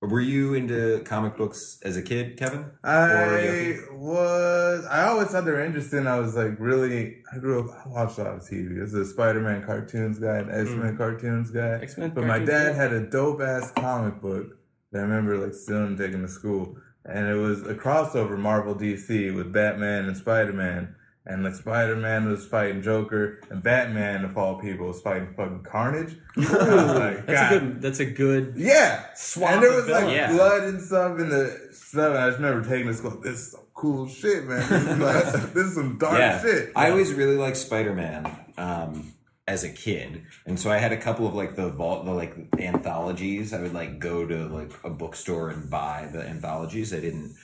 were 0.09 0.21
you 0.21 0.55
into 0.55 1.01
comic 1.05 1.37
books 1.37 1.79
as 1.83 1.97
a 1.97 2.03
kid, 2.03 2.39
Kevin? 2.39 2.71
I 2.83 3.77
was. 3.93 4.87
I 4.87 5.05
always 5.09 5.29
thought 5.29 5.45
they 5.45 5.51
were 5.51 5.65
interesting. 5.65 6.07
I 6.07 6.19
was 6.19 6.35
like 6.35 6.59
really. 6.59 7.19
I 7.33 7.39
grew 7.39 7.69
up. 7.69 7.77
I 7.85 7.89
watched 7.89 8.19
a 8.19 8.25
lot 8.25 8.35
of 8.35 8.41
TV. 8.41 8.79
I 8.79 8.83
was 8.83 8.95
a 8.95 9.05
Spider-Man 9.05 9.63
cartoons 9.63 10.19
guy, 10.19 10.39
an 10.39 10.47
hmm. 10.47 10.61
X-Men 10.61 10.97
cartoons 10.97 11.51
guy. 11.51 11.81
X-Men 11.83 12.11
But 12.11 12.25
my 12.25 12.39
dad 12.39 12.77
had 12.77 12.93
a 12.93 13.07
dope 13.07 13.43
ass 13.43 13.71
comic 13.73 14.23
book 14.23 14.57
that 14.93 15.01
I 15.01 15.03
remember 15.03 15.37
like 15.37 15.55
stealing 15.55 15.99
taking 15.99 16.23
to 16.23 16.29
school, 16.29 16.79
and 17.05 17.29
it 17.29 17.37
was 17.37 17.67
a 17.67 17.75
crossover 17.75 18.39
Marvel 18.39 18.75
DC 18.75 19.35
with 19.35 19.53
Batman 19.53 20.07
and 20.07 20.17
Spider-Man. 20.17 20.97
And 21.31 21.45
like 21.45 21.55
Spider 21.55 21.95
Man 21.95 22.29
was 22.29 22.45
fighting 22.45 22.83
Joker, 22.83 23.40
and 23.51 23.62
Batman, 23.62 24.25
of 24.25 24.37
all 24.37 24.59
people, 24.59 24.88
was 24.88 25.01
fighting 25.01 25.33
fucking 25.37 25.62
Carnage. 25.62 26.16
I 26.37 26.43
like, 26.43 27.27
That's 27.27 27.40
God 27.40 27.53
a 27.53 27.61
good. 27.61 27.83
That's 27.83 28.01
a 28.01 28.05
good. 28.05 28.55
yeah, 28.57 29.07
Swap 29.14 29.53
and 29.53 29.62
there 29.62 29.73
was 29.73 29.87
like. 29.87 30.12
Yeah. 30.12 30.33
blood 30.33 30.64
and 30.64 30.83
stuff 30.83 31.21
in 31.21 31.29
the 31.29 31.69
stuff. 31.71 32.16
I 32.16 32.31
just 32.31 32.40
remember 32.40 32.69
taking 32.69 32.88
this. 32.88 33.01
Go, 33.01 33.11
this 33.11 33.38
is 33.38 33.53
some 33.53 33.61
cool 33.75 34.09
shit, 34.09 34.45
man. 34.45 34.69
This 34.69 34.83
is, 34.83 34.99
like, 34.99 35.53
this 35.55 35.66
is 35.66 35.75
some 35.77 35.99
dark 35.99 36.19
yeah, 36.19 36.43
shit. 36.43 36.73
I 36.75 36.90
always 36.90 37.12
really 37.12 37.37
liked 37.37 37.59
Spider 37.59 37.95
Man 37.95 38.27
um, 38.59 39.12
as 39.47 39.62
a 39.62 39.71
kid, 39.71 40.25
and 40.47 40.59
so 40.59 40.69
I 40.69 40.79
had 40.79 40.90
a 40.90 40.97
couple 40.97 41.29
of 41.29 41.35
like 41.35 41.55
the 41.55 41.69
vault, 41.69 42.07
the 42.07 42.12
like 42.12 42.35
anthologies. 42.59 43.53
I 43.53 43.61
would 43.61 43.73
like 43.73 44.01
go 44.01 44.27
to 44.27 44.47
like 44.49 44.73
a 44.83 44.90
bookstore 44.90 45.51
and 45.51 45.71
buy 45.71 46.09
the 46.12 46.27
anthologies. 46.27 46.93
I 46.93 46.99
didn't, 46.99 47.37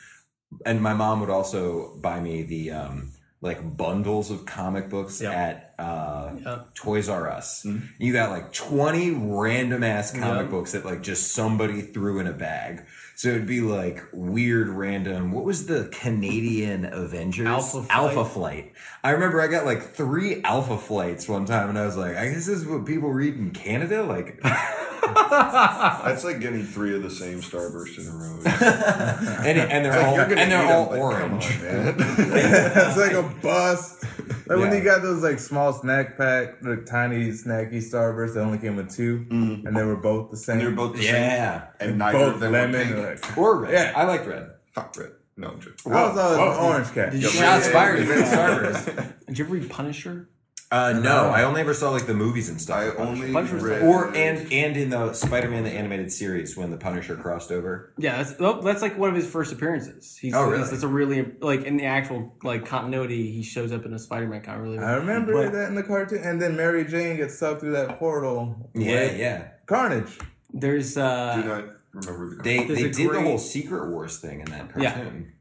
and 0.65 0.83
my 0.83 0.93
mom 0.93 1.21
would 1.21 1.31
also 1.31 1.97
buy 2.03 2.19
me 2.19 2.43
the 2.43 2.73
um, 2.73 3.13
like 3.43 3.77
bundles 3.77 4.31
of 4.31 4.47
comic 4.47 4.89
books 4.89 5.21
Yep. 5.21 5.33
at 5.33 5.75
uh, 5.79 6.31
Yep. 6.45 6.75
Toys 6.75 7.09
R 7.09 7.31
Us. 7.31 7.67
You 7.99 8.13
got 8.13 8.31
like 8.31 8.53
twenty 8.53 9.11
random 9.11 9.83
ass 9.85 10.11
comic 10.13 10.43
Yep. 10.43 10.51
books 10.51 10.73
that 10.73 10.85
like 10.85 11.03
just 11.03 11.33
somebody 11.33 11.83
threw 11.83 12.19
in 12.19 12.27
a 12.27 12.33
bag. 12.33 12.83
So 13.17 13.29
it'd 13.29 13.47
be 13.47 13.63
like 13.63 14.03
weird, 14.13 14.69
random. 14.69 15.33
What 15.33 15.47
was 15.47 15.65
the 15.65 15.89
Canadian 15.91 16.85
Avengers? 16.85 17.47
Alpha 17.47 17.83
Flight. 17.83 17.91
Alpha 17.91 18.25
Flight. 18.27 18.73
I 19.03 19.11
remember 19.13 19.41
I 19.41 19.47
got 19.47 19.65
like 19.65 19.81
three 19.81 20.43
Alpha 20.43 20.77
Flights 20.77 21.27
one 21.27 21.47
time, 21.47 21.71
and 21.71 21.79
I 21.79 21.87
was 21.87 21.97
like, 21.97 22.15
I 22.15 22.27
guess 22.27 22.45
this 22.45 22.61
is 22.61 22.67
what 22.67 22.85
people 22.85 23.11
read 23.11 23.37
in 23.37 23.53
Canada. 23.53 24.03
Like, 24.03 24.39
That's 25.03 26.25
like 26.25 26.41
getting 26.41 26.65
three 26.65 26.95
of 26.95 27.03
the 27.03 27.11
same 27.11 27.41
Starburst 27.41 27.99
in 27.99 28.07
a 28.07 28.11
row. 28.11 28.41
and, 29.47 29.59
and 29.59 29.85
they're 29.85 29.93
It's 29.95 30.03
like, 30.03 30.29
all 30.29 30.39
and 30.39 30.53
they're 30.53 30.75
all 30.75 30.87
but 30.87 30.99
orange. 30.99 31.47
Come 31.47 31.67
on, 31.69 31.75
man. 31.75 31.95
it's 31.99 32.97
like 32.99 33.13
a 33.13 33.23
bust. 33.43 34.05
Like 34.47 34.59
when 34.59 34.73
you 34.73 34.83
got 34.85 35.03
those 35.03 35.23
like 35.23 35.39
small 35.39 35.73
snack 35.73 36.17
pack, 36.17 36.61
the 36.61 36.77
tiny 36.77 37.31
snacky 37.31 37.79
starburst 37.79 38.35
that 38.35 38.41
only 38.43 38.59
came 38.59 38.77
with 38.77 38.95
2 38.95 39.19
mm-hmm. 39.19 39.67
and 39.67 39.77
they 39.77 39.83
were 39.83 39.97
both 39.97 40.31
the 40.31 40.37
same. 40.37 40.59
And 40.59 40.67
they're 40.67 40.75
both 40.75 40.97
the 40.97 41.03
same. 41.03 41.15
Yeah, 41.15 41.67
And 41.81 41.99
neither 41.99 42.19
both 42.19 42.35
of 42.35 42.41
them 42.41 42.53
were 42.53 42.59
lemon. 42.59 42.87
pink. 42.87 42.97
Like, 43.11 43.39
or 43.39 43.61
red. 43.61 43.73
Yeah. 43.73 43.93
I 43.97 44.05
liked 44.05 44.27
red. 44.27 44.49
Fuck 44.75 44.97
red. 44.97 45.11
No, 45.39 45.49
I'm 45.49 45.61
joking. 45.61 45.93
I 45.93 46.09
was 46.09 46.19
always 46.19 46.57
an 46.59 46.65
orange 46.65 46.93
cat. 46.95 47.13
Did 47.13 47.23
you 47.23 47.29
Shots 47.29 47.67
read- 47.67 47.73
fired. 47.73 47.99
You 48.07 48.11
read 48.11 48.25
Starburst. 48.25 49.15
Did 49.27 49.39
you 49.39 49.45
ever 49.45 49.55
read 49.55 49.71
Punisher? 49.71 50.31
Uh, 50.73 50.93
no, 50.95 51.27
I 51.29 51.45
only 51.45 51.61
ever 51.61 51.73
saw 51.75 51.91
like 51.91 52.07
the 52.07 52.15
movies 52.15 52.49
and 52.49 52.61
stuff. 52.61 52.77
I 52.79 52.85
with 52.87 52.97
Punisher. 52.97 53.23
only 53.23 53.33
Punisher's 53.33 53.63
read 53.63 53.83
or 53.83 54.09
and 54.17 54.53
and 54.53 54.77
in 54.77 54.91
the 54.91 55.13
Spider-Man 55.13 55.63
the 55.63 55.71
animated 55.71 56.11
series 56.11 56.57
when 56.57 56.71
the 56.73 56.77
Punisher 56.77 57.15
crossed 57.15 57.53
over. 57.53 57.93
Yeah, 57.99 58.17
that's 58.21 58.35
oh, 58.41 58.61
that's 58.63 58.83
like 58.83 58.99
one 58.99 59.09
of 59.11 59.15
his 59.15 59.29
first 59.31 59.53
appearances. 59.53 60.17
He's, 60.21 60.35
Oh, 60.35 60.51
really? 60.51 60.65
It's, 60.65 60.73
it's 60.73 60.83
a 60.83 60.89
really 60.89 61.35
like 61.41 61.63
in 61.63 61.77
the 61.77 61.85
actual 61.85 62.35
like 62.43 62.67
continuity. 62.67 63.31
He 63.31 63.45
shows 63.45 63.71
up 63.71 63.85
in 63.87 63.95
a 63.95 63.99
Spider-Man 63.99 64.41
kind 64.41 64.59
of 64.59 64.65
really. 64.65 64.79
I 64.79 64.95
remember 64.95 65.35
But- 65.35 65.53
that 65.53 65.69
in 65.69 65.77
the 65.77 65.85
cartoon. 65.85 66.23
And 66.25 66.43
then 66.43 66.57
Mary 66.57 66.85
Jane 66.85 67.17
gets 67.17 67.39
sucked 67.39 67.61
through 67.61 67.73
that 67.73 68.01
portal. 68.01 68.71
Yeah, 68.75 69.03
with 69.05 69.19
yeah. 69.19 69.49
Carnage. 69.67 70.19
There's 70.53 70.95
Do 70.95 71.01
uh, 71.03 71.43
not 71.45 71.65
remember 71.97 72.37
the 72.37 72.43
They 72.43 72.65
There's 72.65 72.79
they 72.79 72.85
a 72.87 72.89
did 72.93 72.95
the 72.95 73.07
great- 73.09 73.25
whole 73.25 73.39
Secret 73.39 73.91
Wars 73.91 74.19
thing 74.19 74.41
in 74.41 74.47
that 74.51 74.71
Yeah. 74.79 74.95
cartoon, 74.95 75.33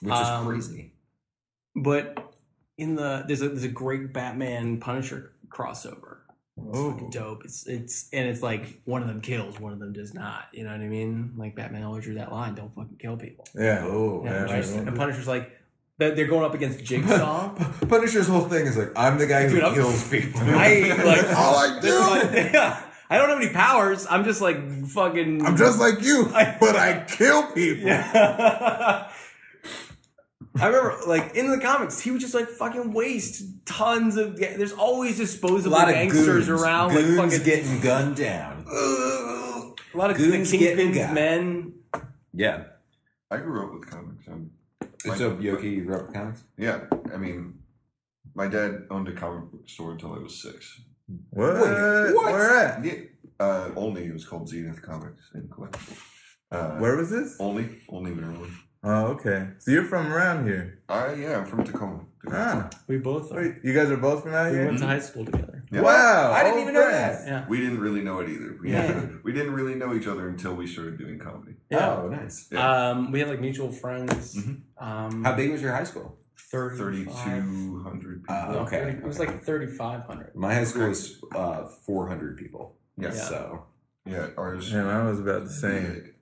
which 0.00 0.12
Um, 0.12 0.52
is 0.52 0.66
crazy. 0.66 0.92
but 1.76 2.32
in 2.76 2.94
the 2.96 3.24
there's 3.26 3.42
a 3.42 3.48
there's 3.48 3.64
a 3.64 3.68
great 3.68 4.12
Batman 4.12 4.78
Punisher 4.78 5.32
crossover. 5.48 6.18
It's 6.56 6.76
Oh. 6.78 6.92
fucking 6.92 7.10
dope. 7.10 7.44
It's 7.44 7.66
it's 7.66 8.08
and 8.12 8.28
it's 8.28 8.42
like 8.42 8.80
one 8.84 9.02
of 9.02 9.08
them 9.08 9.20
kills, 9.20 9.60
one 9.60 9.72
of 9.72 9.78
them 9.78 9.92
does 9.92 10.12
not. 10.14 10.46
You 10.52 10.64
know 10.64 10.72
what 10.72 10.80
I 10.80 10.88
mean? 10.88 11.34
Like 11.36 11.54
Batman 11.54 11.84
always 11.84 12.04
drew 12.04 12.14
that 12.14 12.32
line: 12.32 12.54
"Don't 12.54 12.74
fucking 12.74 12.96
kill 12.98 13.16
people." 13.16 13.44
Yeah. 13.54 13.84
Oh, 13.84 14.22
Yeah, 14.24 14.46
yeah. 14.46 14.78
And 14.78 14.96
Punisher's 14.96 15.28
like 15.28 15.52
they're 15.98 16.14
they're 16.14 16.26
going 16.26 16.44
up 16.44 16.54
against 16.54 16.84
Jigsaw. 16.84 17.54
Punisher's 17.88 18.26
whole 18.28 18.48
thing 18.48 18.66
is 18.66 18.76
like, 18.76 18.90
I'm 18.96 19.18
the 19.18 19.26
guy 19.26 19.44
who 19.48 19.54
Dude, 19.54 19.62
I'm- 19.64 19.74
kills 19.74 20.08
people. 20.08 20.40
I 20.44 21.00
like 21.04 21.36
All 21.36 21.56
I 21.58 21.78
is 21.82 22.52
yeah. 22.52 22.82
I 23.10 23.16
don't 23.18 23.28
have 23.30 23.40
any 23.40 23.50
powers. 23.52 24.06
I'm 24.08 24.24
just 24.24 24.40
like 24.40 24.86
fucking. 24.86 25.44
I'm 25.46 25.56
just 25.56 25.78
like 25.80 26.02
you, 26.02 26.26
but 26.32 26.76
I 26.76 27.04
kill 27.08 27.44
people. 27.52 27.86
Yeah. 27.88 29.10
I 30.60 30.66
remember, 30.66 30.96
like 31.06 31.36
in 31.36 31.50
the 31.50 31.58
comics, 31.58 32.00
he 32.00 32.10
would 32.10 32.20
just 32.20 32.34
like 32.34 32.48
fucking 32.48 32.92
waste 32.92 33.44
tons 33.64 34.16
of. 34.16 34.36
There's 34.36 34.72
always 34.72 35.18
a 35.20 35.22
disposable 35.22 35.76
lot 35.76 35.88
of 35.88 35.94
gangsters 35.94 36.46
goons, 36.46 36.62
around, 36.62 36.90
goons 36.92 37.16
like 37.18 37.30
fucking 37.30 37.44
getting 37.46 37.80
gunned 37.80 38.16
down. 38.16 38.64
a 38.68 39.72
lot 39.96 40.10
of 40.10 40.16
goons 40.16 40.50
the 40.50 40.58
getting 40.58 40.92
Kingpin's 40.92 41.06
got. 41.06 41.14
men. 41.14 41.72
Yeah. 42.34 42.64
I 43.30 43.36
grew 43.36 43.66
up 43.66 43.74
with 43.74 43.88
comics. 43.90 44.26
Um, 44.26 44.50
my- 45.04 45.16
So 45.16 45.36
Yoki, 45.36 45.70
you 45.76 45.84
grew 45.84 45.96
up 45.96 46.06
with 46.06 46.14
comics? 46.14 46.42
Yeah, 46.56 46.80
I 47.12 47.18
mean, 47.18 47.58
my 48.34 48.48
dad 48.48 48.86
owned 48.90 49.06
a 49.08 49.12
comic 49.12 49.52
book 49.52 49.68
store 49.68 49.92
until 49.92 50.14
I 50.14 50.18
was 50.18 50.40
six. 50.42 50.80
What? 51.30 51.54
what? 51.54 52.32
Where 52.32 52.56
at? 52.58 52.84
Yeah, 52.84 52.92
uh, 53.40 53.70
only 53.76 54.04
it 54.04 54.12
was 54.12 54.24
called 54.26 54.48
Zenith 54.48 54.82
Comics 54.82 55.30
and 55.34 55.48
Collectibles. 55.50 55.98
Uh, 56.50 56.78
Where 56.78 56.96
was 56.96 57.10
this? 57.10 57.36
Only, 57.38 57.78
only 57.90 58.10
Maryland. 58.12 58.52
Oh, 58.82 59.06
okay. 59.08 59.48
So 59.58 59.70
you're 59.70 59.84
from 59.84 60.12
around 60.12 60.46
here. 60.46 60.80
I 60.88 61.12
yeah, 61.14 61.38
I'm 61.38 61.46
from 61.46 61.64
Tacoma. 61.64 62.04
Ah. 62.30 62.70
We 62.86 62.98
both 62.98 63.32
are. 63.32 63.42
Wait, 63.42 63.56
you 63.64 63.74
guys 63.74 63.90
are 63.90 63.96
both 63.96 64.22
from 64.22 64.34
out 64.34 64.50
here. 64.52 64.60
We 64.60 64.66
went 64.66 64.78
to 64.78 64.86
high 64.86 65.00
school 65.00 65.24
together. 65.24 65.64
Yeah. 65.70 65.80
Wow. 65.82 66.32
I 66.32 66.42
didn't 66.44 66.54
old 66.54 66.62
even 66.62 66.74
know 66.74 66.90
that. 66.90 67.26
Yeah. 67.26 67.46
We 67.48 67.58
didn't 67.58 67.80
really 67.80 68.02
know 68.02 68.20
it 68.20 68.28
either. 68.28 68.56
We, 68.62 68.70
Yeah. 68.72 69.06
we 69.24 69.32
didn't 69.32 69.52
really 69.52 69.74
know 69.74 69.94
each 69.94 70.06
other 70.06 70.28
until 70.28 70.54
we 70.54 70.66
started 70.66 70.96
doing 70.98 71.18
comedy. 71.18 71.54
Yeah. 71.70 71.96
Oh, 71.96 72.08
nice. 72.08 72.48
Yeah. 72.52 72.90
Um, 72.90 73.10
we 73.12 73.18
had 73.20 73.28
like 73.28 73.40
mutual 73.40 73.72
friends. 73.72 74.36
Mhm. 74.36 74.60
Um, 74.78 75.24
How 75.24 75.34
big 75.34 75.50
was 75.50 75.60
your 75.60 75.72
high 75.72 75.84
school? 75.84 76.17
35. 76.40 77.14
3,200 77.14 78.22
people. 78.22 78.34
Uh, 78.34 78.54
Okay. 78.64 78.78
30 78.80 78.98
it 78.98 79.04
was 79.04 79.18
like 79.18 79.42
3,500. 79.44 80.34
My 80.34 80.54
high 80.54 80.64
school 80.64 80.88
was 80.88 81.20
uh, 81.34 81.64
400 81.86 82.36
people. 82.38 82.76
Yeah. 82.96 83.10
So. 83.10 83.66
yeah, 84.06 84.28
ours. 84.36 84.72
Yeah, 84.72 84.84
mine 84.84 85.06
was 85.06 85.20
about 85.20 85.44
the 85.44 85.50
same. 85.50 86.12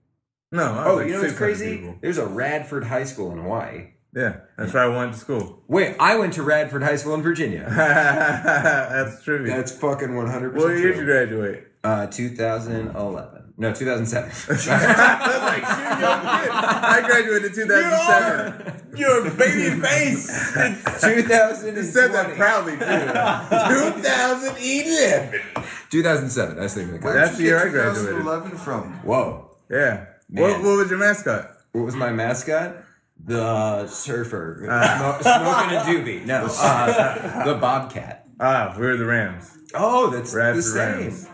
No, 0.52 0.62
I 0.64 0.68
was 0.79 0.87
Oh, 0.87 0.94
like 0.96 1.07
you 1.09 1.12
know 1.14 1.22
what's 1.22 1.35
crazy? 1.37 1.76
people. 1.79 1.96
There's 2.00 2.18
a 2.18 2.26
Radford 2.26 2.85
High 2.85 3.05
School 3.05 3.33
in 3.33 3.38
Hawaii. 3.38 3.92
Yeah, 4.14 4.37
that's 4.57 4.72
where 4.72 4.85
I 4.85 4.88
went 4.96 5.12
to 5.12 5.18
school. 5.18 5.62
Wait, 5.68 5.94
I 6.00 6.16
went 6.16 6.33
to 6.35 6.42
Radford 6.42 6.83
High 6.83 6.96
School 6.96 7.14
in 7.14 7.22
Virginia. 7.22 7.66
that's 7.68 9.22
true. 9.24 9.46
That's 9.46 9.72
fucking 9.72 10.09
100% 10.09 10.55
what 10.55 10.68
year 10.68 10.76
did 10.76 10.85
you 10.85 10.92
true. 10.94 11.05
graduate? 11.05 11.68
Uh, 11.85 12.07
2011. 12.07 13.46
No, 13.59 13.73
2007. 13.73 14.25
I 14.25 14.33
was 14.49 14.66
like, 14.69 15.64
shoot, 15.64 16.01
young 16.01 16.21
kid. 16.21 16.51
I 16.53 17.03
graduated 17.07 17.45
in 17.47 17.55
2007. 17.57 18.83
You're, 18.99 19.25
Your 19.25 19.31
baby 19.35 19.81
face. 19.81 20.27
2020. 21.01 21.77
You 21.77 21.83
said 21.85 22.12
that 22.12 22.37
proudly, 22.37 22.73
too. 22.73 22.79
2011. 24.45 25.40
2007. 25.90 26.59
I 26.59 26.62
was 26.62 26.75
thinking 26.75 27.01
Where'd. 27.01 27.16
That's 27.16 27.37
the 27.38 27.45
year 27.45 27.59
I 27.66 27.69
graduated. 27.71 28.16
2011 28.16 28.57
from? 28.59 28.92
Whoa. 29.05 29.51
Yeah. 29.71 30.07
Man. 30.29 30.42
What, 30.42 30.62
what 30.62 30.77
was 30.79 30.90
your 30.90 30.99
mascot? 30.99 31.51
What 31.73 31.85
was 31.85 31.97
my 31.97 32.12
mascot? 32.12 32.77
The 33.25 33.42
uh, 33.42 33.87
surfer. 33.87 34.61
Smo- 34.69 35.23
smoking 35.23 35.77
a 35.77 35.81
doobie. 35.81 36.27
No. 36.27 36.47
Uh, 36.51 37.45
the 37.45 37.55
bobcat. 37.55 38.27
Ah, 38.38 38.75
we 38.79 38.85
were 38.85 38.97
the 38.99 39.07
Rams. 39.07 39.51
Oh, 39.75 40.11
that's 40.11 40.35
Radford 40.35 40.57
the 40.59 40.62
same. 40.62 40.99
Rams. 41.01 41.29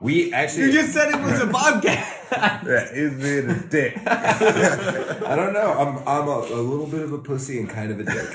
We 0.00 0.32
actually. 0.32 0.66
You 0.66 0.72
just 0.72 0.92
said 0.92 1.12
it 1.12 1.20
was 1.20 1.40
a 1.40 1.46
bobcat. 1.46 2.14
Yeah, 2.30 2.94
he's 2.94 3.14
being 3.14 3.50
a 3.50 3.58
dick. 3.68 3.98
I 4.06 5.34
don't 5.34 5.52
know. 5.52 5.72
I'm 5.72 5.98
I'm 6.06 6.28
a, 6.28 6.38
a 6.54 6.62
little 6.62 6.86
bit 6.86 7.02
of 7.02 7.12
a 7.12 7.18
pussy 7.18 7.58
and 7.58 7.68
kind 7.68 7.90
of 7.90 7.98
a 7.98 8.04
dick. 8.04 8.34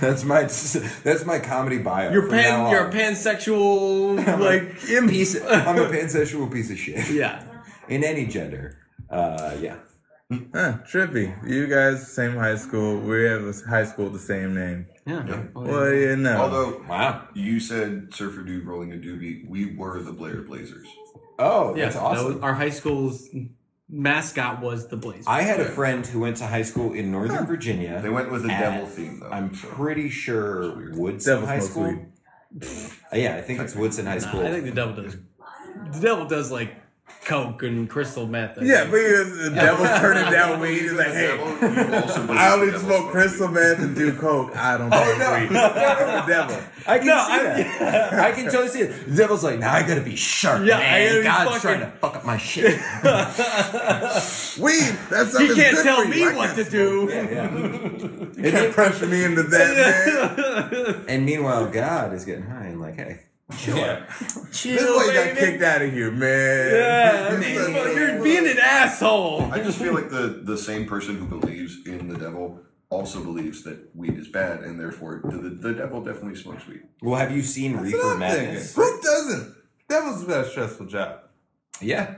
that's 0.00 0.24
my 0.24 0.42
that's 0.42 1.24
my 1.24 1.38
comedy 1.38 1.78
bio. 1.78 2.10
You're 2.10 2.28
pan. 2.28 2.70
You're 2.70 2.88
a 2.88 2.92
pansexual. 2.92 4.18
Like 4.38 4.78
piece. 5.08 5.36
I'm 5.36 5.78
a 5.78 5.86
pansexual 5.86 6.50
piece 6.52 6.70
of 6.70 6.78
shit. 6.78 7.10
yeah. 7.10 7.44
In 7.88 8.04
any 8.04 8.26
gender. 8.26 8.78
Uh, 9.10 9.56
yeah. 9.60 9.76
Huh, 10.30 10.78
trippy. 10.90 11.34
You 11.48 11.66
guys, 11.66 12.12
same 12.12 12.36
high 12.36 12.56
school. 12.56 12.98
We 13.00 13.24
have 13.24 13.42
a 13.44 13.52
high 13.68 13.84
school 13.84 14.04
with 14.06 14.14
the 14.14 14.18
same 14.18 14.54
name. 14.54 14.86
Yeah. 15.08 15.44
Well, 15.54 15.92
you 15.92 16.16
know. 16.16 16.36
Although 16.36 16.82
Wow. 16.88 17.28
you 17.34 17.60
said 17.60 18.08
surfer 18.12 18.42
dude 18.42 18.66
rolling 18.66 18.92
a 18.92 18.96
doobie, 18.96 19.48
we 19.48 19.74
were 19.74 20.02
the 20.02 20.12
Blair 20.12 20.42
Blazers. 20.42 20.86
Oh, 21.38 21.74
Yeah. 21.74 21.84
that's 21.84 21.94
that 21.96 22.02
awesome. 22.02 22.34
was- 22.34 22.42
our 22.42 22.54
high 22.54 22.68
school's 22.70 23.28
mascot 23.88 24.60
was 24.60 24.88
the 24.88 24.96
Blazers. 24.96 25.24
I 25.26 25.42
had 25.42 25.60
a 25.60 25.64
friend 25.64 26.06
who 26.06 26.20
went 26.20 26.36
to 26.38 26.46
high 26.46 26.62
school 26.62 26.92
in 26.92 27.10
Northern 27.10 27.46
Virginia. 27.46 28.00
They 28.02 28.10
went 28.10 28.30
with 28.30 28.44
a 28.44 28.50
at- 28.52 28.60
devil 28.60 28.86
theme 28.86 29.20
though. 29.20 29.30
I'm 29.30 29.54
so. 29.54 29.66
pretty 29.68 30.10
sure 30.10 30.90
Woodson 30.94 31.34
Devil 31.36 31.48
High 31.48 31.58
School. 31.60 32.06
Yeah, 33.12 33.36
I 33.36 33.40
think 33.40 33.60
it's 33.60 33.74
Woodson 33.74 34.06
High 34.06 34.14
Nah, 34.18 34.20
School. 34.28 34.40
I 34.46 34.50
think 34.50 34.64
the 34.64 34.70
devil 34.72 34.94
does. 35.02 35.16
The 35.92 36.00
devil 36.00 36.26
does 36.26 36.50
like 36.50 36.74
coke 37.28 37.62
and 37.62 37.88
crystal 37.88 38.26
meth. 38.26 38.58
I 38.58 38.62
Yeah, 38.64 38.80
think. 38.86 38.90
but 38.90 39.44
the 39.44 39.50
devil's 39.54 39.88
turning 40.00 40.32
down 40.32 40.58
weed. 40.60 40.80
He's 40.80 40.92
like, 40.92 41.08
hey, 41.08 41.38
also 41.38 42.26
I 42.32 42.52
only 42.54 42.66
the 42.70 42.72
devil 42.72 42.80
smoke 42.88 43.10
crystal 43.12 43.46
weed. 43.48 43.54
meth 43.54 43.78
and 43.80 43.94
do 43.94 44.12
coke. 44.14 44.56
I 44.56 44.76
don't 44.78 44.90
oh, 44.92 45.14
smoke 45.14 45.50
weed. 45.50 45.56
I'm 45.58 46.26
the 46.26 46.32
devil. 46.32 46.58
I 46.86 46.98
can 46.98 47.06
No, 47.06 47.24
see 47.26 47.32
I- 47.32 47.42
that. 47.44 48.14
I 48.28 48.32
can 48.32 48.44
totally 48.46 48.68
see 48.68 48.80
it. 48.80 49.06
The 49.10 49.14
devil's 49.16 49.44
like, 49.44 49.58
now 49.60 49.72
I 49.74 49.86
gotta 49.86 50.00
be 50.00 50.16
sharp, 50.16 50.64
Yeah, 50.66 50.78
I 50.78 50.80
man. 50.80 51.08
gotta 51.08 51.18
be 51.18 51.22
God's 51.24 51.50
fucking- 51.50 51.60
trying 51.60 51.80
to 51.92 51.96
fuck 51.98 52.16
up 52.16 52.24
my 52.24 52.38
shit. 52.38 52.72
Weed. 54.58 54.96
That's 55.10 55.38
He 55.38 55.46
something 55.46 55.56
can't 55.56 55.78
tell 55.82 56.04
me. 56.06 56.24
I 56.24 56.34
what 56.34 56.54
can't 56.54 56.64
to 56.66 56.70
do. 56.70 57.10
smoke. 57.10 58.36
You 58.38 58.50
can't 58.50 58.72
pressure 58.72 59.06
me 59.06 59.24
into 59.24 59.42
that, 59.42 60.70
man. 60.72 61.04
and 61.08 61.26
meanwhile, 61.26 61.68
God 61.68 62.12
is 62.14 62.24
getting 62.24 62.44
high 62.44 62.66
and 62.66 62.80
like, 62.80 62.96
hey, 62.96 63.20
Yeah. 63.66 64.04
This 64.50 64.66
is 64.66 64.82
why 64.82 65.04
you 65.06 65.12
got 65.14 65.36
kicked 65.38 65.62
out 65.62 65.80
of 65.82 65.90
here, 65.92 66.10
man. 66.10 66.74
Yeah, 66.74 67.38
Man. 67.40 67.96
you're 67.96 68.22
being 68.22 68.46
an 68.46 68.58
asshole. 68.58 69.50
I 69.50 69.60
just 69.62 69.78
feel 69.78 69.94
like 69.94 70.10
the 70.10 70.40
the 70.44 70.58
same 70.58 70.86
person 70.86 71.16
who 71.16 71.26
believes 71.40 71.86
in 71.86 72.08
the 72.08 72.18
devil 72.18 72.60
also 72.90 73.22
believes 73.22 73.62
that 73.64 73.94
weed 73.94 74.18
is 74.18 74.28
bad, 74.28 74.60
and 74.60 74.78
therefore 74.78 75.22
the, 75.24 75.38
the 75.48 75.72
devil 75.72 76.02
definitely 76.02 76.34
smokes 76.36 76.66
weed. 76.66 76.82
well, 77.00 77.16
have 77.18 77.34
you 77.34 77.42
seen 77.42 77.72
That's 77.72 77.84
Reefer 77.86 77.96
what 77.98 78.22
I'm 78.22 78.30
thinking. 78.30 78.44
Madness? 78.48 78.74
Who 78.76 79.00
doesn't? 79.02 79.54
Devil's 79.88 80.24
got 80.24 80.44
a 80.44 80.48
stressful 80.50 80.86
job. 80.86 81.20
Yeah. 81.80 82.16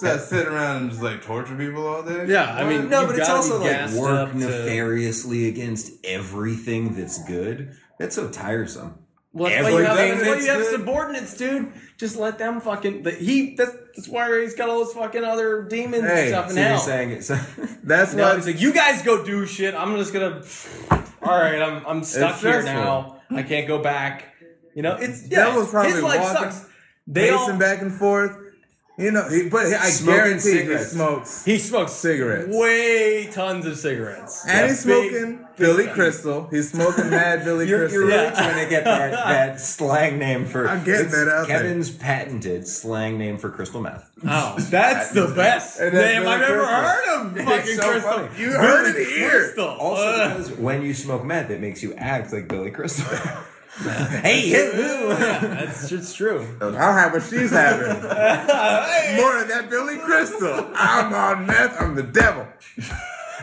Just 0.00 0.30
sit 0.30 0.46
around 0.46 0.76
and 0.82 0.90
just 0.90 1.02
like 1.02 1.22
torture 1.22 1.54
people 1.56 1.86
all 1.86 2.02
day. 2.02 2.24
Yeah, 2.26 2.54
I 2.54 2.66
mean, 2.66 2.88
no, 2.88 3.06
but 3.06 3.18
it's 3.18 3.28
also 3.28 3.60
like 3.62 3.90
work 3.92 4.28
up 4.28 4.32
to- 4.32 4.38
nefariously 4.38 5.46
against 5.48 5.92
everything 6.04 6.94
that's 6.94 7.22
good. 7.24 7.76
That's 7.98 8.14
so 8.14 8.28
tiresome. 8.30 8.98
Well, 9.32 9.48
that's 9.48 9.62
why 9.62 9.70
you 9.70 9.84
have, 9.84 9.96
that's 9.96 10.26
why 10.26 10.36
you 10.38 10.50
have 10.50 10.64
subordinates, 10.66 11.36
dude. 11.36 11.72
Just 11.96 12.16
let 12.16 12.38
them 12.38 12.60
fucking. 12.60 13.04
The, 13.04 13.12
he. 13.12 13.54
That's, 13.54 13.70
that's 13.94 14.08
why 14.08 14.40
he's 14.40 14.54
got 14.54 14.68
all 14.68 14.84
those 14.84 14.92
fucking 14.94 15.22
other 15.22 15.62
demons 15.70 16.02
and 16.02 16.10
Hey, 16.12 16.28
stuff 16.28 16.46
in 16.48 16.54
So 16.54 16.60
you're 16.60 16.68
hell. 16.70 16.78
saying 16.80 17.10
it's 17.12 17.28
That's 17.84 18.14
No, 18.14 18.24
why 18.24 18.36
he's 18.36 18.46
like, 18.46 18.60
you 18.60 18.72
guys 18.72 19.02
go 19.02 19.24
do 19.24 19.46
shit. 19.46 19.74
I'm 19.74 19.96
just 19.96 20.12
gonna. 20.12 20.42
All 21.22 21.38
right, 21.38 21.60
I'm 21.62 21.86
I'm 21.86 22.02
stuck 22.02 22.32
It's 22.34 22.42
here 22.42 22.60
stressful. 22.62 22.82
now. 22.82 23.20
I 23.30 23.42
can't 23.44 23.68
go 23.68 23.80
back. 23.80 24.34
You 24.74 24.82
know, 24.82 24.96
it's 24.96 25.28
yeah. 25.28 25.54
was 25.56 25.70
probably 25.70 25.92
his 25.92 26.02
life 26.02 26.20
walking, 26.20 26.50
sucks. 26.50 26.66
They 27.06 27.30
pacing 27.30 27.52
all. 27.52 27.58
back 27.58 27.82
and 27.82 27.92
forth. 27.92 28.36
You 29.00 29.10
know, 29.12 29.28
he, 29.28 29.48
but 29.48 29.66
I 29.66 29.88
Smoking 29.88 30.14
guarantee 30.14 30.62
he 30.72 30.78
smokes. 30.78 31.44
He 31.44 31.58
smokes 31.58 31.92
Cigarettes. 31.92 32.54
Way 32.54 33.26
tons 33.32 33.64
of 33.66 33.78
cigarettes. 33.78 34.44
And 34.46 34.68
he's 34.68 34.84
Big- 34.84 35.10
smoking 35.10 35.46
Billy 35.56 35.86
Crystal. 35.88 36.46
He's 36.50 36.70
smoking 36.70 37.10
Mad 37.10 37.44
Billy 37.44 37.68
You're, 37.68 37.80
Crystal. 37.80 38.00
you're 38.00 38.08
really 38.08 38.24
Yeah. 38.24 38.30
trying 38.32 38.64
to 38.64 38.70
get 38.70 38.84
that, 38.84 39.10
that 39.12 39.60
slang 39.60 40.18
name 40.18 40.44
for. 40.46 40.68
I'm 40.68 40.84
getting 40.84 41.10
that 41.10 41.28
out 41.28 41.48
there. 41.48 41.58
Kevin's 41.62 41.90
patented 41.90 42.66
slang 42.68 43.18
name 43.18 43.38
for 43.38 43.50
crystal 43.50 43.80
meth. 43.80 44.10
Oh, 44.26 44.56
that's 44.58 45.10
the 45.12 45.28
best 45.34 45.80
name 45.80 45.90
Billy 45.92 46.26
I've 46.26 46.42
ever 46.42 46.66
heard 46.66 47.26
of. 47.26 47.36
Fucking 47.38 47.76
so 47.76 47.90
crystal. 47.90 48.12
funny. 48.12 48.28
You 48.38 48.52
heard 48.52 48.94
it 48.94 49.06
here. 49.08 49.30
Crystal. 49.30 49.68
Also, 49.68 50.02
Uh, 50.02 50.28
because 50.36 50.52
when 50.52 50.82
you 50.82 50.92
smoke 50.94 51.24
meth, 51.24 51.50
it 51.50 51.60
makes 51.60 51.82
you 51.82 51.94
act 51.94 52.32
like 52.32 52.48
Billy 52.48 52.70
Crystal. 52.70 53.06
hey, 54.22 54.50
hoo, 54.50 55.08
that's 55.10 55.88
just 55.88 56.16
true. 56.16 56.44
I'll 56.60 56.72
have 56.92 57.12
what 57.12 57.22
she's 57.22 57.50
having. 57.50 57.86
More 58.02 59.40
of 59.40 59.48
that 59.48 59.66
Billy 59.70 59.98
Crystal. 59.98 60.70
I'm 60.74 61.12
on 61.14 61.46
meth. 61.46 61.80
I'm 61.80 61.94
the 61.94 62.02
devil. 62.02 62.46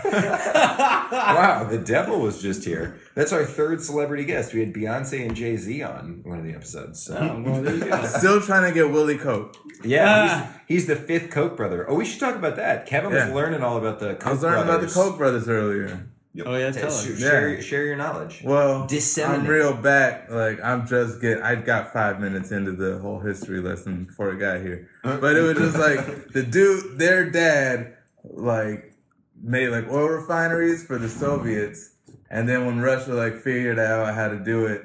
Wow, 0.09 1.67
the 1.69 1.79
devil 1.79 2.19
was 2.21 2.41
just 2.41 2.63
here. 2.63 2.99
That's 3.15 3.33
our 3.33 3.43
third 3.45 3.81
celebrity 3.81 4.25
guest. 4.25 4.53
We 4.53 4.59
had 4.61 4.73
Beyonce 4.73 5.25
and 5.25 5.35
Jay 5.35 5.57
Z 5.57 5.81
on 5.81 6.21
one 6.23 6.37
of 6.39 6.45
the 6.45 6.53
episodes. 6.53 7.01
So. 7.03 7.17
Oh, 7.17 7.41
well, 7.43 7.61
there 7.61 7.75
you 7.75 7.85
go. 7.85 8.05
Still 8.05 8.39
trying 8.39 8.63
to 8.69 8.73
get 8.73 8.91
Willie 8.91 9.17
Coke. 9.17 9.55
Yeah, 9.83 10.05
Ah. 10.07 10.59
he's, 10.67 10.85
he's 10.85 10.87
the 10.87 10.95
fifth 10.95 11.31
Koch 11.31 11.57
brother. 11.57 11.89
Oh, 11.89 11.95
we 11.95 12.05
should 12.05 12.19
talk 12.19 12.35
about 12.35 12.55
that. 12.57 12.85
Kevin 12.85 13.11
was 13.11 13.29
learning 13.31 13.63
all 13.63 13.77
about 13.77 13.99
the 13.99 14.13
Koch 14.15 14.27
I 14.27 14.31
was 14.31 14.43
learning 14.43 14.59
about 14.63 14.81
the 14.81 14.87
brothers. 14.87 14.93
Koch 14.93 15.17
brothers 15.17 15.49
earlier. 15.49 16.07
Oh 16.45 16.56
yeah, 16.56 16.71
tell 16.71 16.88
us. 16.88 17.19
Share, 17.19 17.56
Yeah. 17.56 17.62
share 17.62 17.86
your 17.86 17.95
knowledge. 17.95 18.41
Well, 18.43 18.86
Disseminate. 18.88 19.41
I'm 19.41 19.47
real 19.47 19.73
back. 19.73 20.30
Like 20.30 20.60
I'm 20.63 20.86
just 20.88 21.19
get. 21.21 21.41
I 21.41 21.56
got 21.56 21.93
five 21.93 22.19
minutes 22.19 22.52
into 22.52 22.71
the 22.73 23.00
whole 23.00 23.19
history 23.19 23.60
lesson 23.62 24.06
before 24.06 24.34
I 24.34 24.36
got 24.38 24.62
here, 24.62 24.89
but 25.04 25.36
it 25.36 25.41
was 25.41 25.58
just 25.58 25.78
like 25.88 26.30
the 26.30 26.43
dude, 26.43 26.97
their 27.00 27.30
dad, 27.30 27.95
like 28.23 28.93
made 29.41 29.69
like 29.69 29.88
oil 29.89 30.08
refineries 30.10 30.86
for 30.86 30.97
the 30.97 31.10
Soviets, 31.10 31.91
and 32.30 32.47
then 32.47 32.65
when 32.65 32.80
Russia 32.82 33.13
like 33.13 33.38
figured 33.38 33.80
out 33.80 34.13
how 34.13 34.28
to 34.28 34.38
do 34.38 34.65
it, 34.65 34.82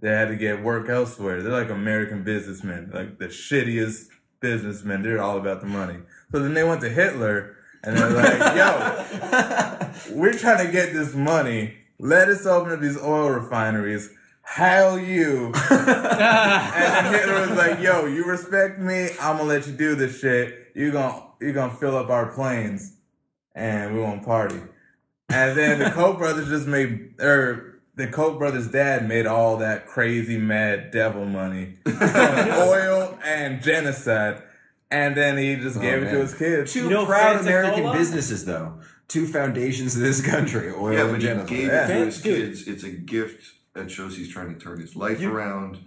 they 0.00 0.10
had 0.10 0.28
to 0.28 0.36
get 0.36 0.62
work 0.62 0.88
elsewhere. 0.88 1.42
They're 1.42 1.52
like 1.52 1.70
American 1.70 2.24
businessmen, 2.24 2.90
like 2.92 3.18
the 3.18 3.26
shittiest 3.26 4.08
businessmen. 4.40 5.02
They're 5.02 5.22
all 5.22 5.38
about 5.38 5.60
the 5.60 5.66
money. 5.66 5.98
So 6.32 6.40
then 6.40 6.54
they 6.54 6.64
went 6.64 6.80
to 6.82 6.88
Hitler. 6.88 7.55
And 7.86 7.96
they're 7.96 8.10
like, 8.10 8.56
yo, 10.10 10.16
we're 10.16 10.32
trying 10.32 10.66
to 10.66 10.72
get 10.72 10.92
this 10.92 11.14
money. 11.14 11.74
Let 11.98 12.28
us 12.28 12.44
open 12.44 12.72
up 12.72 12.80
these 12.80 12.98
oil 12.98 13.30
refineries. 13.30 14.10
Hell 14.42 14.98
you. 14.98 15.52
and 15.70 15.88
then 15.88 17.12
Hitler 17.12 17.40
was 17.40 17.56
like, 17.56 17.80
yo, 17.80 18.06
you 18.06 18.24
respect 18.24 18.78
me, 18.78 19.10
I'm 19.20 19.38
gonna 19.38 19.44
let 19.44 19.66
you 19.66 19.72
do 19.72 19.94
this 19.94 20.20
shit. 20.20 20.72
You 20.74 20.92
gon' 20.92 21.22
you 21.40 21.52
gonna 21.52 21.74
fill 21.74 21.96
up 21.96 22.10
our 22.10 22.26
planes 22.32 22.96
and 23.54 23.94
we 23.94 24.00
won't 24.00 24.24
party. 24.24 24.60
And 25.28 25.56
then 25.56 25.78
the 25.78 25.90
Koch 25.90 26.18
brothers 26.18 26.48
just 26.48 26.66
made 26.66 27.20
or 27.20 27.80
the 27.94 28.06
Koch 28.06 28.38
brothers' 28.38 28.68
dad 28.68 29.08
made 29.08 29.26
all 29.26 29.56
that 29.58 29.86
crazy 29.86 30.38
mad 30.38 30.90
devil 30.90 31.24
money 31.24 31.76
from 31.84 32.50
oil 32.52 33.18
and 33.24 33.62
genocide. 33.62 34.42
And 34.90 35.16
then 35.16 35.36
he 35.36 35.56
just 35.56 35.78
oh, 35.78 35.80
gave 35.80 35.98
it 36.02 36.04
man. 36.04 36.14
to 36.14 36.20
his 36.20 36.34
kids. 36.34 36.72
Two 36.72 36.84
You 36.84 36.90
know 36.90 37.06
proud 37.06 37.38
Fanta 37.38 37.40
American 37.42 37.82
Cola? 37.84 37.96
businesses, 37.96 38.44
though. 38.44 38.78
Two 39.08 39.26
foundations 39.26 39.96
of 39.96 40.02
this 40.02 40.24
country: 40.24 40.70
oil 40.72 40.92
Yeah, 40.92 41.02
and 41.08 41.12
but 41.40 41.46
gave 41.48 41.66
Yeah. 41.68 41.84
it 41.84 41.88
to 41.88 42.04
his 42.06 42.20
Dude. 42.22 42.36
kids. 42.36 42.68
It's 42.68 42.84
a 42.84 42.90
gift 42.90 43.52
that 43.74 43.90
shows 43.90 44.16
he's 44.16 44.32
trying 44.32 44.54
to 44.54 44.60
turn 44.60 44.80
his 44.80 44.94
life 44.96 45.20
You- 45.20 45.32
around. 45.32 45.78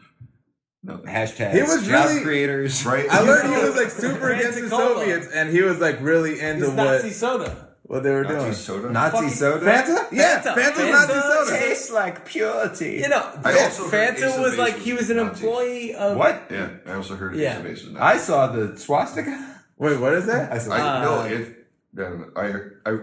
No, 0.82 0.98
Hashtag 1.00 1.52
He 1.54 1.62
was 1.62 1.86
job 1.88 2.08
really- 2.10 2.22
creators. 2.24 2.86
right? 2.86 3.06
I 3.10 3.20
learned 3.20 3.54
he 3.54 3.62
was 3.68 3.76
like 3.76 3.90
super 3.90 4.28
Fanta 4.28 4.40
against 4.40 4.62
the 4.62 4.70
Soviets, 4.70 5.28
and 5.34 5.50
he 5.50 5.62
was 5.62 5.80
like 5.80 6.00
really 6.02 6.40
into 6.40 6.68
It's 6.68 6.74
what 6.74 6.76
Nazi 6.78 7.10
soda. 7.12 7.69
What 7.90 8.04
they 8.04 8.12
were 8.12 8.24
Nazi 8.24 8.36
doing. 8.40 8.54
soda. 8.54 8.90
Nazi 8.92 9.12
Fucking 9.16 9.30
soda. 9.42 9.66
Fanta? 9.66 10.08
Yeah, 10.12 10.42
Fanta. 10.42 10.56
Fanta's 10.56 10.78
Fanta 10.80 10.92
Nazi 10.92 11.14
soda. 11.46 11.60
tastes 11.60 11.92
like 11.92 12.16
purity. 12.34 12.92
You 13.04 13.10
know, 13.10 13.24
I 13.44 13.52
also 13.64 13.90
heard 13.90 14.14
Ace 14.16 14.22
Fanta 14.24 14.36
of 14.36 14.40
was 14.42 14.52
Base 14.52 14.60
like 14.66 14.76
was 14.76 14.84
he 14.86 14.94
was 14.94 15.10
an 15.10 15.18
Nazis. 15.18 15.44
employee 15.44 15.96
of 15.96 16.18
what? 16.18 16.36
Yeah, 16.52 16.70
I 16.86 16.94
also 16.94 17.16
heard 17.16 17.36
Yeah. 17.36 17.52
Ace 17.52 17.58
of 17.58 17.64
Base 17.64 17.84
was 17.86 17.94
Nazi. 17.94 18.04
I 18.14 18.18
saw 18.18 18.40
the 18.56 18.78
swastika. 18.78 19.34
Wait, 19.78 19.98
what 20.00 20.14
is 20.14 20.26
that? 20.28 20.52
I 20.54 20.58
saw. 20.60 20.72
I 20.74 20.80
Uh, 20.80 21.02
no, 21.08 21.14
if 21.36 21.44
I 22.38 22.44
I, 22.90 22.92
I 22.92 22.98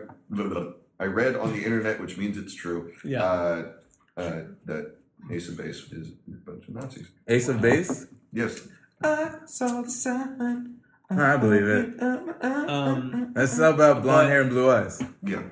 I 1.01 1.05
read 1.07 1.34
on 1.37 1.53
the 1.53 1.62
internet, 1.64 2.01
which 2.01 2.16
means 2.16 2.39
it's 2.39 2.55
true. 2.55 2.93
Yeah. 3.05 3.22
Uh, 3.24 3.72
uh, 4.16 4.43
that 4.66 4.84
Ace 5.30 5.49
of 5.51 5.57
Base 5.59 5.80
is 5.93 6.07
a 6.28 6.37
bunch 6.49 6.68
of 6.68 6.74
Nazis. 6.74 7.09
Ace 7.28 7.49
of 7.49 7.61
Base. 7.61 8.07
Yes. 8.32 8.66
I 9.03 9.30
saw 9.47 9.82
the 9.82 9.91
sign. 9.91 10.76
I 11.11 11.36
believe 11.36 11.66
it. 11.66 12.02
Um, 12.42 13.32
That's 13.34 13.59
about 13.59 14.02
blonde 14.02 14.28
hair 14.28 14.40
and 14.42 14.50
blue 14.50 14.70
eyes. 14.70 15.02
Yeah. 15.22 15.42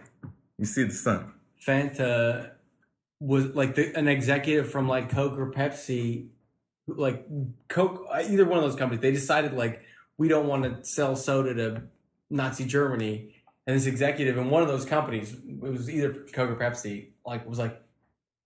You 0.59 0.65
see 0.65 0.85
the 0.85 0.93
sun. 0.93 1.33
Fanta 1.65 2.51
was 3.21 3.55
like 3.55 3.75
the, 3.75 3.97
an 3.97 4.09
executive 4.09 4.71
from 4.71 4.89
like 4.89 5.11
Coke 5.11 5.39
or 5.39 5.51
Pepsi, 5.51 6.29
like 6.87 7.27
Coke, 7.69 8.05
uh, 8.13 8.23
either 8.29 8.45
one 8.45 8.59
of 8.59 8.65
those 8.65 8.77
companies. 8.77 9.01
They 9.01 9.13
decided 9.13 9.53
like 9.55 9.83
we 10.19 10.29
don't 10.29 10.47
want 10.47 10.65
to 10.65 10.85
sell 10.85 11.17
soda 11.17 11.55
to 11.55 11.83
Nazi 12.31 12.65
Germany, 12.67 13.35
and 13.67 13.77
this 13.77 13.87
executive 13.87 14.37
in 14.37 14.51
one 14.51 14.63
of 14.63 14.69
those 14.69 14.85
companies, 14.85 15.33
it 15.35 15.61
was 15.61 15.89
either 15.89 16.13
Coke 16.33 16.51
or 16.51 16.57
Pepsi, 16.57 17.09
like 17.25 17.49
was 17.49 17.59
like. 17.59 17.81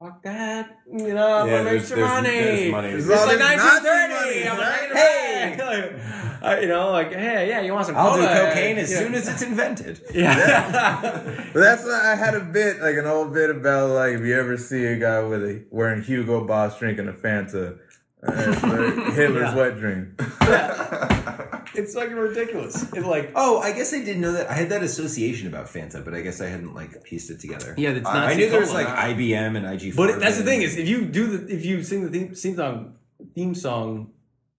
Fuck 0.01 0.23
that! 0.23 0.79
You 0.89 1.13
know, 1.13 1.39
I'm 1.41 1.49
Yeah, 1.49 1.57
gonna 1.59 1.65
make 1.73 1.83
there's- 1.83 1.89
some 1.89 1.99
money. 2.01 2.29
there's 2.31 2.71
money. 2.71 2.89
It's 2.91 3.09
like 3.09 3.41
1930. 3.41 4.15
money, 4.15 4.49
I'm 4.49 4.57
right? 4.57 4.91
like, 4.93 4.97
hey, 4.97 5.57
I- 6.43 6.61
you 6.61 6.69
know, 6.69 6.91
like, 6.91 7.13
hey, 7.13 7.49
yeah, 7.49 7.61
you 7.61 7.73
want 7.73 7.87
some? 7.87 7.97
I'll 7.97 8.15
do 8.15 8.21
cola? 8.27 8.35
cocaine 8.51 8.79
as 8.79 8.91
Yeah. 8.91 8.99
soon 8.99 9.15
as 9.15 9.29
it's 9.29 9.43
invented. 9.43 10.01
Yeah. 10.15 11.45
But 11.53 11.61
that's 11.61 11.85
why 11.85 12.13
I 12.13 12.15
had 12.15 12.35
a 12.35 12.41
bit, 12.41 12.81
like 12.81 12.97
an 12.97 13.07
old 13.07 13.33
bit 13.35 13.51
about 13.51 13.91
like 13.91 14.13
if 14.15 14.21
you 14.21 14.35
ever 14.39 14.57
see 14.57 14.85
a 14.85 14.97
guy 14.97 15.21
with 15.23 15.43
a 15.43 15.65
wearing 15.71 16.03
Hugo 16.03 16.45
Boss 16.47 16.79
drinking 16.79 17.09
a 17.09 17.13
Fanta, 17.13 17.79
uh, 18.27 18.33
it's 18.33 18.63
like 18.63 19.15
Hitler's 19.15 19.55
Yeah. 19.55 19.57
wet 19.57 19.79
dream. 19.79 20.15
it's 21.75 21.95
fucking 21.95 22.15
ridiculous. 22.17 22.91
It 22.93 23.05
like 23.05 23.33
Oh, 23.35 23.59
I 23.61 23.73
guess 23.73 23.93
I 23.95 23.99
didn't 23.99 24.21
know 24.21 24.33
that. 24.33 24.51
I 24.51 24.55
had 24.55 24.69
that 24.71 24.83
association 24.83 25.47
about 25.49 25.67
Fanta, 25.67 26.05
but 26.05 26.15
I 26.15 26.21
guess 26.21 26.41
I 26.41 26.47
hadn't 26.49 26.75
like 26.75 27.03
pieced 27.05 27.31
it 27.31 27.41
together. 27.41 27.75
yeah, 27.77 27.91
it's 27.91 28.07
I- 28.09 28.15
not. 28.15 28.29
I 28.31 28.35
knew 28.35 28.51
there 28.51 28.61
was 28.61 28.73
like 28.73 28.87
IBM 28.87 29.57
and 29.57 29.67
IG. 29.67 29.97
But 29.97 30.21
that's 30.21 30.39
the 30.39 30.45
thing 30.45 30.63
is, 30.63 30.77
if 30.77 30.89
you 30.89 31.05
do 31.05 31.27
the 31.39 31.55
if 31.55 31.65
you 31.65 31.83
sing 31.83 32.05
the 32.05 32.11
theme, 32.11 32.35
theme 32.35 32.57
song 32.57 32.95
theme 33.35 33.55
song, 33.55 34.11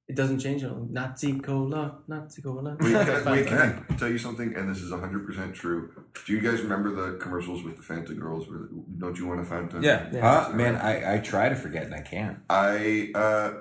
it 0.10 0.16
doesn't 0.16 0.40
change. 0.40 0.64
it. 0.64 0.72
Nazi 0.90 1.40
cola, 1.40 2.00
Nazi 2.08 2.42
cola. 2.42 2.76
Wait, 2.80 2.96
Okay, 2.96 3.06
can, 3.06 3.28
I, 3.28 3.32
wait, 3.32 3.48
can 3.48 3.86
I 3.90 3.96
tell 3.96 4.10
you 4.10 4.18
something? 4.18 4.56
And 4.56 4.68
this 4.68 4.82
is 4.82 4.92
100% 4.92 5.54
true. 5.54 5.94
Do 6.26 6.34
you 6.34 6.42
guys 6.42 6.62
remember 6.62 6.90
the 6.94 7.18
commercials 7.20 7.64
with 7.64 7.78
the 7.78 7.84
Fanta 7.84 8.18
girls? 8.18 8.50
Where, 8.50 8.68
don't 8.98 9.18
you 9.20 9.28
want 9.28 9.40
a 9.42 9.44
Fanta? 9.44 9.82
Yeah. 9.84 10.10
Uh, 10.28 10.52
man, 10.54 10.76
I, 10.76 11.16
I 11.16 11.18
try 11.20 11.48
to 11.48 11.56
forget 11.56 11.84
and 11.84 11.94
I 11.94 12.02
can't. 12.02 12.40
I 12.50 13.12
uh, 13.14 13.54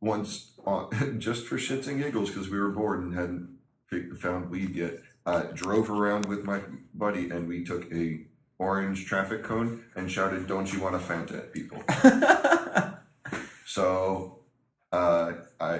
once, 0.00 0.52
uh, 0.66 0.86
just 1.18 1.46
for 1.46 1.56
shits 1.56 1.86
and 1.86 2.02
giggles, 2.02 2.30
because 2.30 2.50
we 2.50 2.58
were 2.58 2.70
bored 2.70 3.00
and 3.00 3.14
hadn't 3.14 3.58
fig- 3.86 4.18
found 4.18 4.50
weed 4.50 4.74
yet, 4.74 4.94
uh, 5.24 5.42
drove 5.54 5.88
around 5.88 6.26
with 6.26 6.44
my 6.44 6.60
buddy 6.94 7.30
and 7.30 7.46
we 7.46 7.62
took 7.64 7.90
a 7.92 8.26
orange 8.58 9.06
traffic 9.06 9.44
cone 9.44 9.84
and 9.94 10.10
shouted, 10.10 10.48
"Don't 10.48 10.72
you 10.72 10.80
want 10.80 10.96
a 10.96 10.98
Fanta?" 10.98 11.38
at 11.38 11.52
people. 11.52 11.80
so, 13.66 14.38
uh, 14.92 15.32
I, 15.62 15.74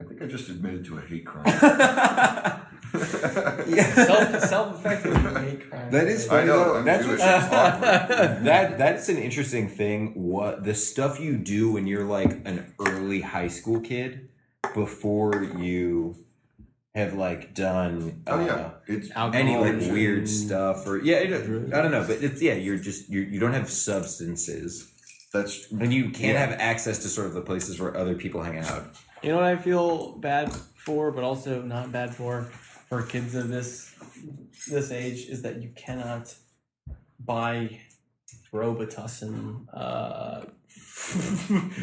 I 0.00 0.04
think 0.08 0.22
I 0.22 0.26
just 0.26 0.48
admitted 0.48 0.84
to 0.86 0.98
a 0.98 1.00
hate 1.00 1.26
crime. 1.26 1.44
self 2.94 4.40
self 4.44 4.78
effective 4.80 5.14
hate 5.36 5.68
crime. 5.70 5.90
That 5.90 6.06
is 6.06 6.26
I 6.28 6.30
funny. 6.30 6.46
know. 6.46 6.64
though. 6.64 6.76
I'm 6.78 6.84
That's 6.84 7.04
Jewish. 7.04 7.20
what- 7.20 7.42
It's 7.44 7.52
awkward. 7.52 8.44
that 8.44 8.78
that's 8.78 9.08
an 9.08 9.18
interesting 9.18 9.68
thing. 9.68 10.12
What 10.14 10.64
the 10.64 10.74
stuff 10.74 11.20
you 11.20 11.36
do 11.36 11.72
when 11.72 11.86
you're 11.86 12.04
like 12.04 12.30
an 12.46 12.72
early 12.80 13.20
high 13.20 13.48
school 13.48 13.80
kid 13.80 14.28
before 14.74 15.42
you 15.58 16.16
have 16.94 17.14
like 17.14 17.54
done 17.54 18.22
Oh 18.28 18.40
uh, 18.40 18.44
yeah, 18.46 18.70
it's 18.86 19.10
any 19.16 19.56
like 19.56 19.74
Alcohol, 19.74 19.92
weird 19.92 20.28
stuff 20.28 20.86
or 20.86 20.98
yeah 20.98 21.16
it, 21.16 21.32
I 21.74 21.82
don't 21.82 21.90
know 21.90 22.04
but 22.06 22.22
it's 22.22 22.40
yeah 22.40 22.54
you're 22.54 22.78
just 22.78 23.08
you 23.10 23.20
you 23.20 23.40
don't 23.40 23.52
have 23.52 23.68
substances 23.68 24.90
that's 25.34 25.70
when 25.70 25.90
you 25.90 26.04
can't 26.10 26.34
Yeah. 26.34 26.46
have 26.46 26.56
access 26.60 26.96
to 27.02 27.08
sort 27.08 27.26
of 27.26 27.34
the 27.34 27.42
places 27.42 27.78
where 27.80 27.94
other 27.96 28.14
people 28.14 28.42
hang 28.42 28.58
out. 28.58 28.84
You 29.22 29.30
know 29.30 29.36
what 29.36 29.44
I 29.44 29.56
feel 29.56 30.16
bad 30.18 30.52
for, 30.86 31.10
but 31.10 31.24
also 31.24 31.60
not 31.62 31.92
bad 31.92 32.14
for 32.14 32.34
for 32.88 33.02
kids 33.02 33.34
of 33.34 33.48
this 33.48 33.94
this 34.70 34.90
age 34.90 35.20
is 35.34 35.42
that 35.42 35.60
you 35.62 35.70
cannot 35.84 36.34
buy 37.18 37.80
Robitussin 38.52 39.66
uh, 39.74 40.44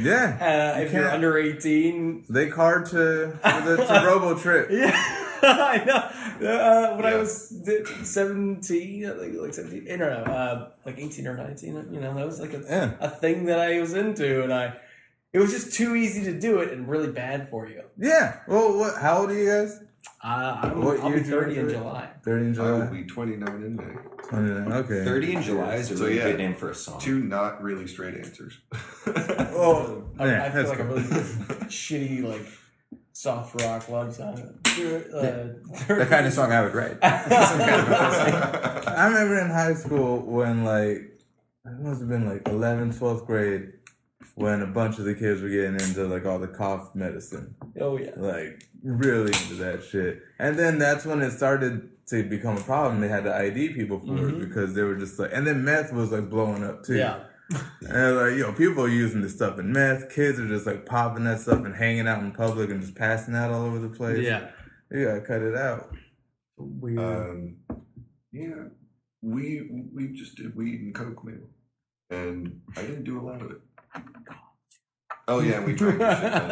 Yeah. 0.02 0.74
uh, 0.76 0.80
You 0.80 0.86
if 0.86 0.94
you're 0.94 1.04
can't. 1.04 1.14
under 1.16 1.38
eighteen. 1.38 2.26
They 2.30 2.50
card 2.50 2.86
to 2.88 3.38
to, 3.44 3.64
the, 3.66 3.78
to 3.78 4.04
Robo 4.08 4.38
Trip. 4.38 4.70
Yeah, 4.72 4.92
I 5.44 5.84
know. 5.86 6.48
Uh, 6.48 6.96
when 6.96 7.06
I 7.06 7.16
was 7.16 7.54
seventeen, 8.04 9.06
I 9.06 9.14
think 9.20 9.36
like 9.40 9.54
seventeen, 9.54 9.86
eh, 9.88 9.96
no, 9.96 10.10
no, 10.10 10.32
uh, 10.32 10.70
like 10.86 10.98
eighteen 10.98 11.28
or 11.28 11.38
nineteen. 11.38 11.76
You 11.92 12.00
know, 12.00 12.14
that 12.16 12.26
was 12.26 12.40
like 12.40 12.54
a, 12.54 12.62
Yeah. 12.68 12.94
a 13.00 13.10
thing 13.10 13.46
that 13.46 13.60
I 13.60 13.80
was 13.80 13.94
into, 13.94 14.44
and 14.44 14.54
I. 14.54 14.74
It 15.34 15.40
was 15.40 15.52
just 15.52 15.74
too 15.78 15.96
easy 15.96 16.26
to 16.26 16.38
do 16.38 16.60
it 16.60 16.74
and 16.74 16.90
really 16.90 17.10
bad 17.10 17.48
for 17.50 17.66
you. 17.66 17.84
Yeah. 17.98 18.40
Well, 18.50 18.78
what? 18.78 18.98
How 19.02 19.20
old 19.20 19.32
are 19.32 19.34
you 19.34 19.48
guys? 19.48 19.80
Uh, 20.24 20.60
I'm, 20.64 20.84
What 20.84 21.00
I'll 21.00 21.10
be 21.10 21.16
year 21.16 21.18
did 21.20 21.26
you 21.28 21.32
thirty 21.32 21.60
in? 21.60 21.70
July. 21.70 22.10
Thirty 22.24 22.46
in 22.46 22.54
July. 22.54 22.68
I 22.70 22.72
will 22.74 22.88
be 22.94 23.04
29 23.04 23.50
in 23.50 23.76
May. 23.76 23.84
29, 24.30 24.74
Okay. 24.74 25.04
Thirty 25.04 25.34
in 25.36 25.42
July 25.42 25.76
is 25.76 25.92
a 25.92 25.98
So, 25.98 26.04
really 26.06 26.18
yeah. 26.18 26.24
good 26.26 26.38
name 26.38 26.56
for 26.56 26.70
a 26.70 26.76
song. 26.76 27.00
Two 27.00 27.20
not 27.20 27.62
really 27.64 27.88
straight 27.88 28.16
answers. 28.16 28.58
Oh, 29.54 30.04
I, 30.20 30.26
yeah, 30.26 30.44
I 30.46 30.50
feel 30.52 30.64
that's 30.64 30.70
like 30.70 30.80
a 30.80 30.84
cool. 30.86 30.96
really 30.96 31.08
shitty, 31.70 32.24
like 32.24 32.48
soft 33.14 33.60
rock 33.62 33.90
love 33.90 34.14
song. 34.16 34.40
Uh, 34.66 34.72
the 35.88 36.08
kind 36.10 36.26
of 36.26 36.34
song 36.34 36.52
I 36.52 36.62
would 36.64 36.74
write. 36.74 36.94
Some 37.02 37.60
kind 37.60 37.82
of 37.82 37.90
a 37.90 38.94
I 38.98 39.08
remember 39.08 39.40
in 39.40 39.50
high 39.50 39.74
school 39.74 40.20
when 40.20 40.64
like 40.64 40.98
it 41.66 41.80
must 41.80 42.00
have 42.02 42.10
been 42.10 42.28
like 42.28 42.44
11th, 42.46 42.96
12th 42.98 43.26
grade 43.28 43.74
when 44.42 44.62
a 44.62 44.68
bunch 44.68 45.00
of 45.00 45.06
the 45.06 45.16
kids 45.16 45.42
were 45.42 45.50
getting 45.50 45.76
into 45.76 46.06
like 46.08 46.26
all 46.26 46.40
the 46.40 46.48
cough 46.48 46.94
medicine. 46.96 47.56
oh 47.80 47.98
yeah. 47.98 48.12
Like 48.16 48.68
really 48.84 49.28
into 49.28 49.56
that 49.56 49.84
shit. 49.84 50.22
And 50.40 50.58
then 50.58 50.78
that's 50.80 51.06
when 51.06 51.22
it 51.22 51.32
started 51.32 51.90
to 52.08 52.24
become 52.24 52.58
a 52.58 52.62
problem. 52.62 53.00
They 53.02 53.08
had 53.08 53.24
to 53.26 53.36
ID 53.36 53.70
people 53.74 54.00
for 54.00 54.06
Mhm. 54.08 54.30
it 54.42 54.48
because 54.50 54.74
they 54.74 54.82
were 54.84 54.96
just 54.96 55.18
like 55.20 55.32
and 55.34 55.46
then 55.48 55.64
meth 55.64 55.94
was 55.94 56.12
like 56.12 56.30
blowing 56.30 56.64
up 56.64 56.84
too. 56.84 56.96
Yeah. 56.98 57.24
And 57.82 57.90
they're 57.96 58.30
like, 58.30 58.38
yo, 58.40 58.54
people 58.54 58.84
are 58.86 58.88
using 58.90 59.22
this 59.22 59.36
stuff 59.36 59.60
in 59.60 59.74
meth. 59.74 60.10
Kids 60.16 60.40
are 60.40 60.48
just 60.48 60.66
like 60.66 60.86
popping 60.86 61.26
that 61.26 61.42
stuff 61.42 61.66
and 61.66 61.76
hanging 61.76 62.08
out 62.08 62.24
in 62.24 62.32
public 62.32 62.70
and 62.70 62.80
just 62.82 62.96
passing 62.96 63.36
out 63.36 63.52
all 63.52 63.66
over 63.66 63.80
the 63.80 63.90
place. 63.90 64.20
Yeah. 64.26 64.50
You 64.90 65.06
gotta 65.06 65.22
cut 65.22 65.42
it 65.42 65.56
out. 65.56 65.94
Weird. 66.58 67.00
Um, 67.00 67.58
yeah, 68.32 68.64
we 69.22 69.70
we 69.94 70.14
just 70.14 70.36
did 70.38 70.56
weed 70.56 70.80
and 70.82 70.94
coke 70.96 71.24
meal, 71.26 71.48
and 72.10 72.62
I 72.78 72.82
didn't 72.82 73.04
do 73.04 73.20
a 73.20 73.26
lot 73.26 73.42
of 73.42 73.52
it. 73.52 73.58
Oh 75.28 75.40
yeah, 75.40 75.64
we 75.64 75.74
drank. 75.74 76.02
a 76.02 76.16
shit 76.16 76.32
ton. 76.32 76.48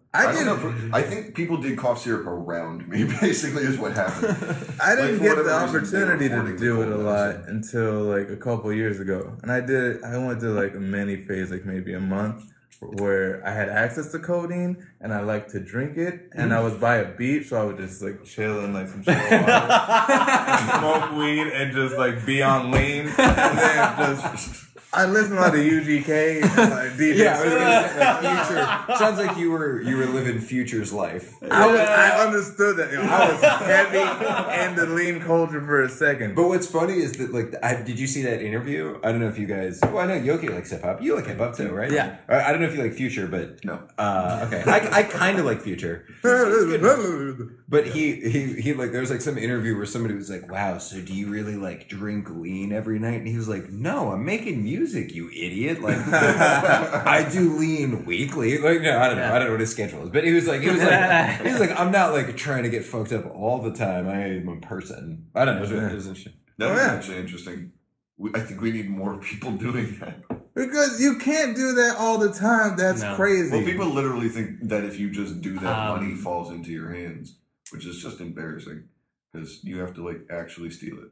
I, 0.12 0.26
I, 0.26 0.32
didn't 0.32 0.46
don't 0.46 0.90
know. 0.90 0.96
I 0.96 1.02
think 1.02 1.34
people 1.36 1.56
did 1.58 1.78
cough 1.78 2.00
syrup 2.02 2.26
around 2.26 2.88
me. 2.88 3.04
Basically, 3.20 3.62
is 3.62 3.78
what 3.78 3.92
happened. 3.92 4.36
I 4.80 4.94
Like, 4.94 4.96
didn't 4.96 5.18
for 5.18 5.22
get 5.22 5.36
the 5.36 5.44
whatever 5.44 5.78
reason, 5.78 5.90
they 5.92 6.04
were 6.04 6.18
opportunity 6.18 6.28
to 6.28 6.34
hoarding 6.34 6.56
the 6.56 6.60
do 6.60 6.82
it 6.82 6.88
a 6.88 6.90
cold 6.92 7.04
lot 7.04 7.28
medicine. 7.36 7.56
until 7.56 8.02
like 8.04 8.28
a 8.28 8.36
couple 8.36 8.72
years 8.72 8.98
ago, 9.00 9.36
and 9.42 9.52
I 9.52 9.60
did. 9.60 10.02
I 10.02 10.18
went 10.18 10.40
through 10.40 10.54
like 10.54 10.74
a 10.74 10.80
mini 10.80 11.16
phase, 11.16 11.50
like 11.52 11.64
maybe 11.64 11.94
a 11.94 12.00
month, 12.00 12.42
where 12.80 13.40
I 13.46 13.52
had 13.52 13.68
access 13.68 14.10
to 14.12 14.18
codeine 14.18 14.84
and 15.00 15.14
I 15.14 15.20
liked 15.20 15.50
to 15.52 15.60
drink 15.60 15.96
it, 15.96 16.28
and 16.32 16.52
I 16.52 16.60
was 16.60 16.74
by 16.74 16.96
a 16.96 17.16
beach, 17.16 17.48
so 17.48 17.60
I 17.60 17.64
would 17.64 17.76
just 17.78 18.02
like 18.02 18.24
chill 18.24 18.64
in 18.64 18.74
like 18.74 18.88
some 18.88 19.04
chill 19.04 19.14
water, 19.14 20.58
smoke 20.78 21.12
weed, 21.18 21.46
and 21.54 21.72
just 21.72 21.96
like 21.96 22.26
be 22.26 22.42
on 22.42 22.72
lean, 22.72 23.06
and 23.06 23.58
then 23.58 23.96
just. 24.16 24.66
I 24.92 25.06
listened 25.06 25.38
a 25.38 25.40
lot 25.40 25.54
of 25.54 25.60
UGK, 25.60 26.42
and, 26.42 26.42
like 26.70 26.90
DJ. 26.98 27.16
Yeah, 27.18 27.38
I 27.38 27.44
was 27.44 27.54
gonna 27.54 27.88
say, 27.88 28.00
like, 28.00 28.46
future. 28.88 28.96
Sounds 28.98 29.18
like 29.18 29.36
you 29.38 29.50
were 29.52 29.80
you 29.82 29.96
were 29.96 30.06
living 30.06 30.40
Future's 30.40 30.92
life. 30.92 31.34
I, 31.48 31.66
was, 31.66 31.78
I 31.80 32.26
understood 32.26 32.76
that. 32.78 32.90
You 32.90 32.98
know, 32.98 33.04
I 33.04 33.30
was 33.30 33.40
heavy 33.40 34.64
in 34.70 34.76
the 34.76 34.86
lean 34.94 35.20
culture 35.20 35.60
for 35.60 35.82
a 35.82 35.88
second. 35.88 36.34
But 36.34 36.48
what's 36.48 36.66
funny 36.66 36.94
is 36.94 37.12
that 37.12 37.32
like, 37.32 37.54
I, 37.62 37.80
did 37.82 38.00
you 38.00 38.08
see 38.08 38.22
that 38.22 38.42
interview? 38.42 38.98
I 39.04 39.12
don't 39.12 39.20
know 39.20 39.28
if 39.28 39.38
you 39.38 39.46
guys. 39.46 39.78
Well, 39.82 39.98
I 39.98 40.06
know 40.06 40.18
Yoki 40.20 40.52
likes 40.52 40.70
hip 40.70 40.82
hop. 40.82 41.00
You 41.00 41.14
like 41.14 41.26
hip 41.26 41.38
hop 41.38 41.56
too, 41.56 41.70
right? 41.70 41.90
Yeah. 41.92 42.16
I, 42.28 42.42
I 42.42 42.50
don't 42.50 42.60
know 42.60 42.66
if 42.66 42.74
you 42.76 42.82
like 42.82 42.94
Future, 42.94 43.28
but 43.28 43.64
No. 43.64 43.80
Uh, 43.96 44.46
okay, 44.48 44.64
I, 44.68 44.98
I 44.98 45.02
kind 45.04 45.38
of 45.38 45.44
like 45.44 45.60
Future. 45.60 46.04
He's- 46.22 46.46
he's 46.70 46.78
good. 46.78 47.56
But 47.68 47.86
he, 47.86 48.16
he 48.28 48.60
he 48.60 48.72
like 48.74 48.90
there 48.90 49.00
was 49.00 49.10
like 49.12 49.20
some 49.20 49.38
interview 49.38 49.76
where 49.76 49.86
somebody 49.86 50.14
was 50.16 50.28
like, 50.28 50.50
"Wow, 50.50 50.78
so 50.78 51.00
do 51.00 51.14
you 51.14 51.28
really 51.28 51.54
like 51.54 51.88
drink 51.88 52.28
lean 52.28 52.72
every 52.72 52.98
night?" 52.98 53.18
And 53.20 53.28
he 53.28 53.36
was 53.36 53.48
like, 53.48 53.70
"No, 53.70 54.10
I'm 54.10 54.24
making 54.24 54.64
music, 54.64 54.79
you 54.88 55.28
idiot. 55.30 55.80
Like 55.82 55.98
I 55.98 57.28
do 57.30 57.56
lean 57.58 58.04
weekly. 58.04 58.58
Like 58.58 58.80
no, 58.82 58.98
I 58.98 59.08
don't 59.08 59.16
know. 59.18 59.32
I 59.34 59.38
don't 59.38 59.46
know 59.46 59.52
what 59.52 59.60
his 59.60 59.70
schedule 59.70 60.02
is, 60.04 60.10
but 60.10 60.24
he 60.24 60.32
was 60.32 60.46
like, 60.46 60.60
he 60.60 60.70
was 60.70 60.82
like, 60.82 61.40
he 61.42 61.50
was 61.50 61.60
like, 61.60 61.78
I'm 61.78 61.90
not 61.92 62.12
like 62.12 62.36
trying 62.36 62.62
to 62.64 62.68
get 62.70 62.84
fucked 62.84 63.12
up 63.12 63.26
all 63.34 63.60
the 63.62 63.72
time. 63.72 64.08
I 64.08 64.26
am 64.36 64.48
a 64.48 64.56
person. 64.60 65.26
I 65.34 65.44
don't 65.44 65.56
know. 65.56 65.62
It 65.62 65.70
was, 65.70 65.72
it 65.72 65.94
was 65.94 66.06
interesting. 66.06 66.32
That 66.58 66.68
Oh, 66.68 66.72
was 66.74 66.82
yeah. 66.82 66.92
actually 66.94 67.16
interesting. 67.18 67.72
We, 68.18 68.30
I 68.34 68.40
think 68.40 68.60
we 68.60 68.70
need 68.72 68.90
more 68.90 69.18
people 69.18 69.52
doing 69.66 69.98
that. 70.00 70.22
Because 70.54 71.00
you 71.00 71.16
can't 71.18 71.56
do 71.56 71.72
that 71.74 71.96
all 71.98 72.18
the 72.18 72.32
time. 72.32 72.76
That's 72.76 73.00
No. 73.02 73.14
crazy. 73.16 73.50
Well, 73.50 73.64
people 73.64 73.86
literally 73.86 74.28
think 74.28 74.68
that 74.68 74.84
if 74.84 74.98
you 74.98 75.10
just 75.10 75.40
do 75.40 75.58
that, 75.60 75.78
Um, 75.90 76.00
money 76.00 76.14
falls 76.14 76.50
into 76.50 76.70
your 76.70 76.92
hands, 76.92 77.38
which 77.70 77.86
is 77.86 78.02
just 78.02 78.20
embarrassing 78.20 78.84
because 79.32 79.64
you 79.64 79.78
have 79.78 79.94
to 79.94 80.04
like 80.04 80.26
actually 80.30 80.68
steal 80.70 80.96
it. 80.98 81.10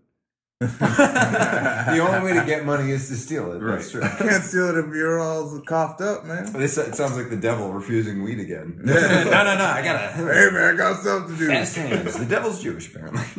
The 0.61 2.05
only 2.05 2.33
way 2.33 2.37
to 2.37 2.45
get 2.45 2.65
money 2.65 2.91
is 2.91 3.07
to 3.09 3.15
steal 3.15 3.53
it. 3.53 3.61
That's 3.61 3.93
true. 3.93 4.01
Can't 4.01 4.43
steal 4.43 4.71
it 4.71 4.85
if 4.85 4.93
you're 4.93 5.21
all 5.21 5.61
coughed 5.61 6.01
up, 6.01 6.25
man. 6.25 6.53
This 6.53 6.77
it 6.77 6.97
sounds 6.97 7.17
like 7.17 7.31
the 7.31 7.37
devil 7.37 7.73
refusing 7.73 8.25
weed 8.25 8.41
again. 8.41 8.81
no, 8.85 8.93
no, 8.93 9.57
no! 9.57 9.65
I 9.65 9.83
gotta. 9.85 10.09
Hey 10.09 10.51
man, 10.53 10.75
I 10.75 10.77
got 10.77 11.01
something 11.01 11.37
to 11.37 11.39
do. 11.39 11.47
Fast 11.47 11.77
hands. 11.77 12.19
The 12.19 12.25
devil's 12.25 12.61
Jewish, 12.61 12.93
apparently. 12.93 13.21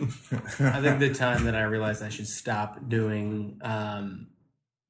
I 0.65 0.81
think 0.81 0.99
the 0.99 1.13
time 1.13 1.43
that 1.43 1.55
I 1.55 1.63
realized 1.63 2.01
I 2.03 2.09
should 2.09 2.27
stop 2.27 2.87
doing 2.87 3.59
um, 3.63 4.27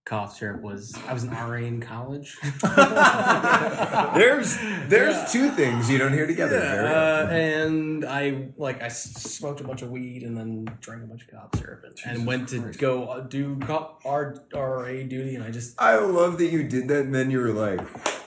cough 0.09 0.35
syrup 0.35 0.61
was 0.63 0.97
I 1.07 1.13
was 1.13 1.23
an 1.23 1.29
RA 1.29 1.57
in 1.57 1.79
college. 1.81 2.35
there's 4.15 4.57
there's 4.87 5.31
two 5.31 5.51
things 5.51 5.89
you 5.89 5.99
don't 5.99 6.13
hear 6.13 6.25
together. 6.25 6.59
very 6.59 6.87
Uh, 6.87 7.27
and 7.27 8.05
I 8.05 8.47
like 8.57 8.81
I 8.81 8.87
smoked 8.87 9.61
a 9.61 9.63
bunch 9.63 9.83
of 9.83 9.91
weed 9.91 10.23
and 10.23 10.35
then 10.35 10.65
drank 10.81 11.03
a 11.03 11.05
bunch 11.05 11.21
of 11.21 11.29
cough 11.29 11.49
syrup 11.59 11.83
and, 11.83 12.17
and 12.17 12.25
went 12.25 12.49
to 12.49 12.59
go 12.77 13.05
uh, 13.05 13.19
do 13.19 13.57
co- 13.59 13.97
R- 14.03 14.35
RA 14.51 14.87
duty 15.03 15.35
and 15.35 15.43
I 15.43 15.51
just 15.51 15.79
I 15.79 15.97
love 15.97 16.39
that 16.39 16.47
you 16.47 16.67
did 16.67 16.87
that, 16.87 17.05
and 17.05 17.13
then 17.13 17.29
you 17.29 17.39
were 17.39 17.51
like, 17.51 17.79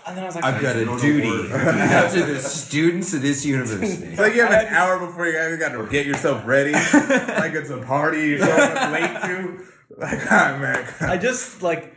and 0.07 0.17
then 0.17 0.23
I 0.23 0.27
was 0.27 0.37
like 0.37 0.45
"I've 0.45 0.63
got 0.63 0.77
a 0.77 0.85
duty 1.01 1.29
work." 1.29 1.51
to 2.13 2.25
the 2.25 2.39
students 2.41 3.13
of 3.13 3.23
this 3.23 3.45
university." 3.45 4.07
It's 4.07 4.21
like 4.21 4.35
you 4.37 4.43
have 4.43 4.53
an 4.53 4.73
hour 4.73 5.05
before 5.05 5.27
you 5.27 5.33
got 5.59 5.73
to 5.73 5.89
get 5.91 6.07
yourself 6.07 6.47
ready. 6.47 6.73
like 6.73 7.55
it's 7.55 7.71
a 7.71 7.79
party 7.79 8.29
you're 8.29 8.39
showing 8.39 8.77
up 8.77 8.93
late 8.93 9.23
to. 9.23 9.67
Like, 9.99 10.21
all 10.33 10.39
right, 10.39 10.59
man. 10.61 10.95
I 11.01 11.17
just 11.19 11.63
like 11.63 11.95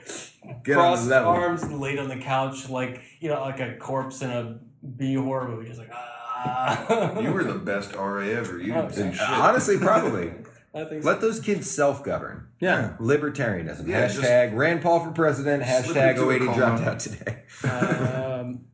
Get 0.63 0.77
on 0.77 0.83
crossed 0.83 1.07
level. 1.07 1.29
arms 1.31 1.63
and 1.63 1.79
laid 1.79 1.97
on 1.99 2.07
the 2.07 2.17
couch 2.17 2.69
like 2.69 3.01
you 3.19 3.29
know 3.29 3.41
like 3.41 3.59
a 3.59 3.75
corpse 3.77 4.21
in 4.21 4.29
a 4.29 4.59
B 4.97 5.15
horror 5.15 5.47
movie 5.47 5.67
just 5.67 5.79
like 5.79 5.89
ah. 5.91 7.19
You 7.19 7.31
were 7.31 7.43
the 7.43 7.55
best 7.71 7.93
RA 7.93 8.19
ever. 8.19 8.59
You 8.59 8.73
Oh, 8.75 8.87
did 8.89 8.97
yeah. 8.97 9.11
shit. 9.13 9.21
Honestly, 9.29 9.77
probably. 9.77 10.31
I 10.75 10.83
think 10.83 11.03
so. 11.03 11.09
Let 11.09 11.21
those 11.21 11.39
kids 11.39 11.71
self-govern. 11.71 12.47
yeah. 12.59 12.97
Libertarianism. 12.99 13.87
Yeah, 13.87 14.07
hashtag 14.09 14.53
Rand 14.55 14.81
Paul 14.81 14.99
for 14.99 15.11
president. 15.11 15.63
Hashtag 15.63 16.11
into 16.17 16.29
080 16.29 16.45
dropped 16.53 16.83
out 16.83 16.99
today. 16.99 17.43
um, 17.63 18.65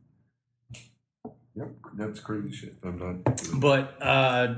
Yep, 1.54 1.68
that's 1.96 2.20
crazy 2.20 2.50
shit. 2.50 2.74
I'm 2.82 2.98
done. 2.98 3.22
but 3.54 3.96
uh, 4.02 4.54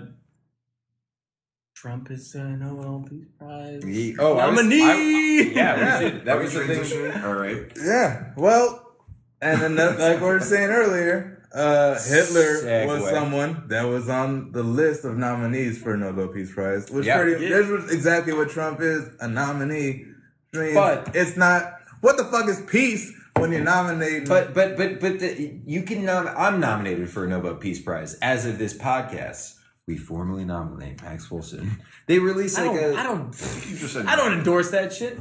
Trump 1.85 2.11
is 2.11 2.35
a 2.35 2.39
Nobel 2.57 3.05
Peace 3.07 3.27
Prize 3.39 3.83
He- 3.85 4.17
oh, 4.19 4.39
I 4.39 4.47
was- 4.49 4.57
nominee. 4.57 4.83
I- 4.83 5.53
yeah, 5.55 6.01
we 6.01 6.09
should- 6.11 6.25
that 6.25 6.39
was 6.41 6.55
the 6.55 6.61
thing. 6.61 6.81
transitioning? 6.81 7.25
All 7.27 7.35
right. 7.35 7.71
Yeah. 7.77 8.25
Well, 8.39 8.95
and 9.43 9.61
then 9.61 9.75
that- 9.75 9.99
like 10.01 10.19
we 10.19 10.27
were 10.27 10.41
saying 10.41 10.71
earlier, 10.71 11.43
uh, 11.53 12.01
Hitler 12.01 12.87
was 12.87 13.03
Segue. 13.03 13.11
someone 13.11 13.65
that 13.69 13.83
was 13.87 14.09
on 14.09 14.53
the 14.53 14.63
list 14.63 15.05
of 15.05 15.19
nominees 15.19 15.77
for 15.77 15.93
a 15.93 15.99
Nobel 15.99 16.29
Peace 16.29 16.55
Prize. 16.55 16.91
Which 16.91 17.05
Yeah. 17.05 17.21
pretty, 17.21 17.45
Yeah. 17.45 17.59
this 17.59 17.67
was 17.69 17.93
exactly 17.93 18.33
what 18.33 18.49
Trump 18.49 18.81
is, 18.81 19.05
a 19.21 19.29
nominee. 19.29 20.07
I 20.55 20.59
mean, 20.59 20.75
But- 20.75 21.11
it's 21.15 21.37
not. 21.37 21.81
What 22.01 22.17
the 22.17 22.25
fuck 22.25 22.49
is 22.49 22.63
peace 22.67 23.13
when 23.37 23.53
you're 23.53 23.61
nominating? 23.63 24.27
But 24.27 24.55
but 24.55 24.79
but 24.79 25.01
but 25.01 25.19
the, 25.21 25.61
you 25.67 25.83
can 25.83 26.07
nom- 26.07 26.31
I'm 26.35 26.61
nominated 26.61 27.11
for 27.11 27.25
a 27.25 27.29
Nobel 27.29 27.57
Peace 27.57 27.83
Prize 27.83 28.15
as 28.23 28.47
of 28.47 28.57
this 28.59 28.73
podcast. 28.73 29.57
We 29.87 29.99
formally 29.99 30.45
nominate 30.47 31.03
Max 31.03 31.31
Wilson. 31.31 31.83
They 32.07 32.19
release 32.19 32.57
I 32.57 32.67
like 32.67 32.81
don't, 32.81 32.95
a 32.95 32.99
I 32.99 33.03
don't, 33.03 33.27
You 33.69 33.77
just 33.77 33.93
said 33.93 34.07
I 34.07 34.17
don't 34.17 34.33
endorse 34.33 34.71
that 34.71 34.93
shit. 34.93 35.19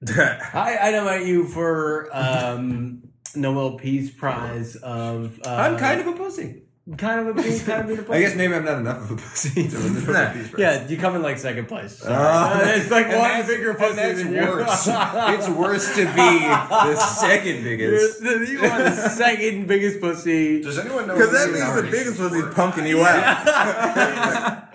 I, 0.08 0.78
I 0.80 0.90
nominate 0.92 1.26
you 1.26 1.46
for 1.46 2.08
um, 2.12 3.02
Nobel 3.34 3.76
Peace 3.76 4.10
Prize 4.10 4.76
of. 4.76 5.40
Uh, 5.44 5.50
I'm 5.50 5.76
kind 5.76 6.00
of 6.00 6.06
a 6.06 6.12
pussy. 6.12 6.62
Kind 6.96 7.20
of 7.28 7.36
a 7.36 7.42
being 7.42 7.60
kind 7.60 7.82
of 7.82 7.86
being 7.88 8.00
a 8.00 8.12
I 8.12 8.20
guess 8.20 8.34
maybe 8.34 8.54
I'm 8.54 8.64
not 8.64 8.78
enough 8.78 9.02
of 9.02 9.10
a 9.10 9.16
pussy 9.16 9.68
to 9.68 9.76
win 9.76 9.94
the 9.94 10.00
Nobel 10.00 10.12
Nah. 10.14 10.32
Peace 10.32 10.48
Prize. 10.48 10.60
Yeah, 10.60 10.86
you 10.88 10.96
come 10.96 11.16
in 11.16 11.22
like 11.22 11.38
second 11.38 11.66
place. 11.68 12.02
Uh, 12.04 12.60
it's 12.76 12.90
like 12.90 13.06
and 13.06 13.18
one 13.18 13.28
that's- 13.28 13.46
bigger 13.48 13.70
and 13.70 13.78
pussy 13.78 13.94
that's 13.96 14.22
than 14.22 14.32
you. 14.32 14.40
worse. 14.40 14.88
it's 14.88 15.48
worse 15.50 15.94
to 15.96 16.04
be 16.06 16.38
the 16.48 16.96
second 16.96 17.62
biggest. 17.64 18.22
You're- 18.22 18.48
you 18.50 18.58
are 18.60 18.82
the 18.84 19.08
second 19.10 19.66
biggest 19.68 20.00
pussy. 20.00 20.62
Does 20.62 20.78
anyone 20.78 21.06
know? 21.06 21.14
Because 21.14 21.32
that 21.32 21.50
means 21.52 21.74
the 21.74 21.82
biggest 21.90 22.18
was 22.18 22.32
he's 22.34 22.42
were? 22.44 22.50
punking 22.52 22.88
you 22.88 23.02
out. 23.02 24.68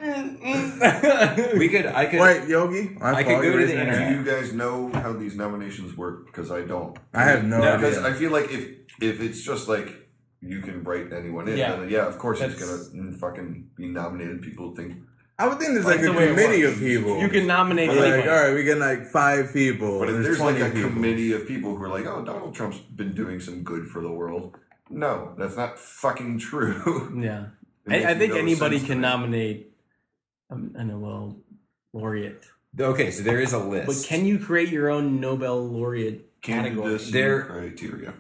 We 1.58 1.70
could. 1.70 1.86
I 1.88 2.06
could. 2.06 2.20
Wait, 2.20 2.48
Yogi? 2.50 2.98
I 3.02 3.24
could 3.24 3.32
follow 3.34 3.42
go 3.42 3.48
you 3.48 3.60
to 3.60 3.66
the 3.66 3.74
your 3.74 3.82
internet. 3.82 3.96
hand. 4.02 4.26
Do 4.26 4.32
you 4.32 4.38
guys 4.38 4.54
know 4.54 4.92
how 4.94 5.14
these 5.14 5.36
nominations 5.36 5.96
work? 5.98 6.26
Because 6.28 6.52
I 6.52 6.62
don't. 6.62 6.98
I 7.14 7.24
have 7.24 7.44
no, 7.46 7.60
No, 7.60 7.76
Because 7.78 7.98
idea. 7.98 8.10
I 8.10 8.14
feel 8.14 8.32
like 8.32 8.52
if 8.52 8.68
if 9.02 9.22
it's 9.22 9.42
just 9.42 9.68
like 9.68 10.03
you 10.46 10.62
can 10.62 10.84
write 10.84 11.12
anyone 11.14 11.48
in, 11.48 11.58
Yeah. 11.58 11.76
then 11.78 11.90
yeah, 11.90 12.06
of 12.08 12.18
course 12.18 12.40
he's 12.42 12.58
That's- 12.58 12.90
gonna 12.90 13.12
fucking 13.18 13.70
be 13.76 13.88
nominated. 13.88 14.42
People 14.42 14.76
think 14.76 14.98
I 15.40 15.48
would 15.48 15.58
think 15.58 15.74
there's 15.74 15.86
like 15.86 15.96
That's 16.02 16.10
a 16.10 16.12
the 16.12 16.18
way 16.18 16.26
it 16.26 16.36
committee 16.36 16.62
of 16.64 16.78
people. 16.78 17.20
You 17.20 17.28
can 17.30 17.48
nominate 17.48 17.90
Like, 17.90 17.98
all 17.98 18.04
anyone. 18.04 18.28
right, 18.28 18.54
we 18.54 18.64
get 18.64 18.78
like 18.78 19.08
five 19.08 19.52
people. 19.52 20.00
But 20.00 20.10
if 20.10 20.14
there's 20.16 20.26
there's 20.26 20.40
like 20.40 20.60
a 20.60 20.70
people. 20.70 20.90
committee 20.92 21.34
of 21.34 21.48
people 21.48 21.76
who 21.76 21.84
are 21.84 21.90
like, 21.90 22.06
oh, 22.06 22.24
Donald 22.24 22.54
Trump's 22.54 22.78
been 22.78 23.14
doing 23.14 23.40
some 23.40 23.64
good 23.64 23.88
for 23.88 24.02
the 24.04 24.12
world. 24.12 24.56
No, 24.92 25.34
that's 25.38 25.56
not 25.58 25.80
fucking 25.80 26.38
true. 26.40 27.12
Yeah, 27.20 27.46
It 27.86 27.90
I, 27.90 27.90
makes 27.90 28.06
I 28.06 28.14
think 28.14 28.34
no 28.34 28.40
anybody 28.40 28.78
sense 28.78 28.88
to 28.90 28.94
can 28.94 29.02
me. 29.02 29.08
nominate 29.10 29.72
a, 30.52 30.56
a 30.56 30.84
Nobel 30.84 31.38
laureate, 31.94 32.46
Okay, 32.80 33.10
so 33.12 33.24
there 33.24 33.40
is 33.42 33.54
a 33.54 33.60
list. 33.60 33.88
but 33.88 34.08
can 34.08 34.26
you 34.26 34.38
create 34.40 34.70
your 34.70 34.90
own 34.92 35.20
Nobel 35.20 35.68
laureate 35.68 36.42
category? 36.42 36.76
Candidacy 36.84 37.12
There- 37.12 37.42
criteria. 37.46 38.14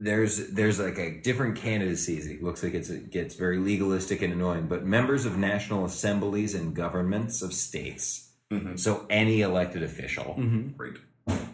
There's 0.00 0.48
there's 0.50 0.78
like 0.80 0.98
a 0.98 1.20
different 1.20 1.56
candidacies. 1.56 2.26
It 2.26 2.42
looks 2.42 2.62
like 2.62 2.74
it's 2.74 2.88
it 2.90 3.10
gets 3.10 3.34
very 3.34 3.58
legalistic 3.58 4.22
and 4.22 4.32
annoying. 4.32 4.66
But 4.66 4.84
members 4.84 5.26
of 5.26 5.36
national 5.36 5.84
assemblies 5.84 6.54
and 6.54 6.74
governments 6.74 7.42
of 7.42 7.52
states, 7.52 8.30
Mhm. 8.50 8.78
so 8.80 9.06
any 9.10 9.42
elected 9.42 9.82
official, 9.82 10.36
Mhm. 10.38 10.76
Great. 10.76 10.94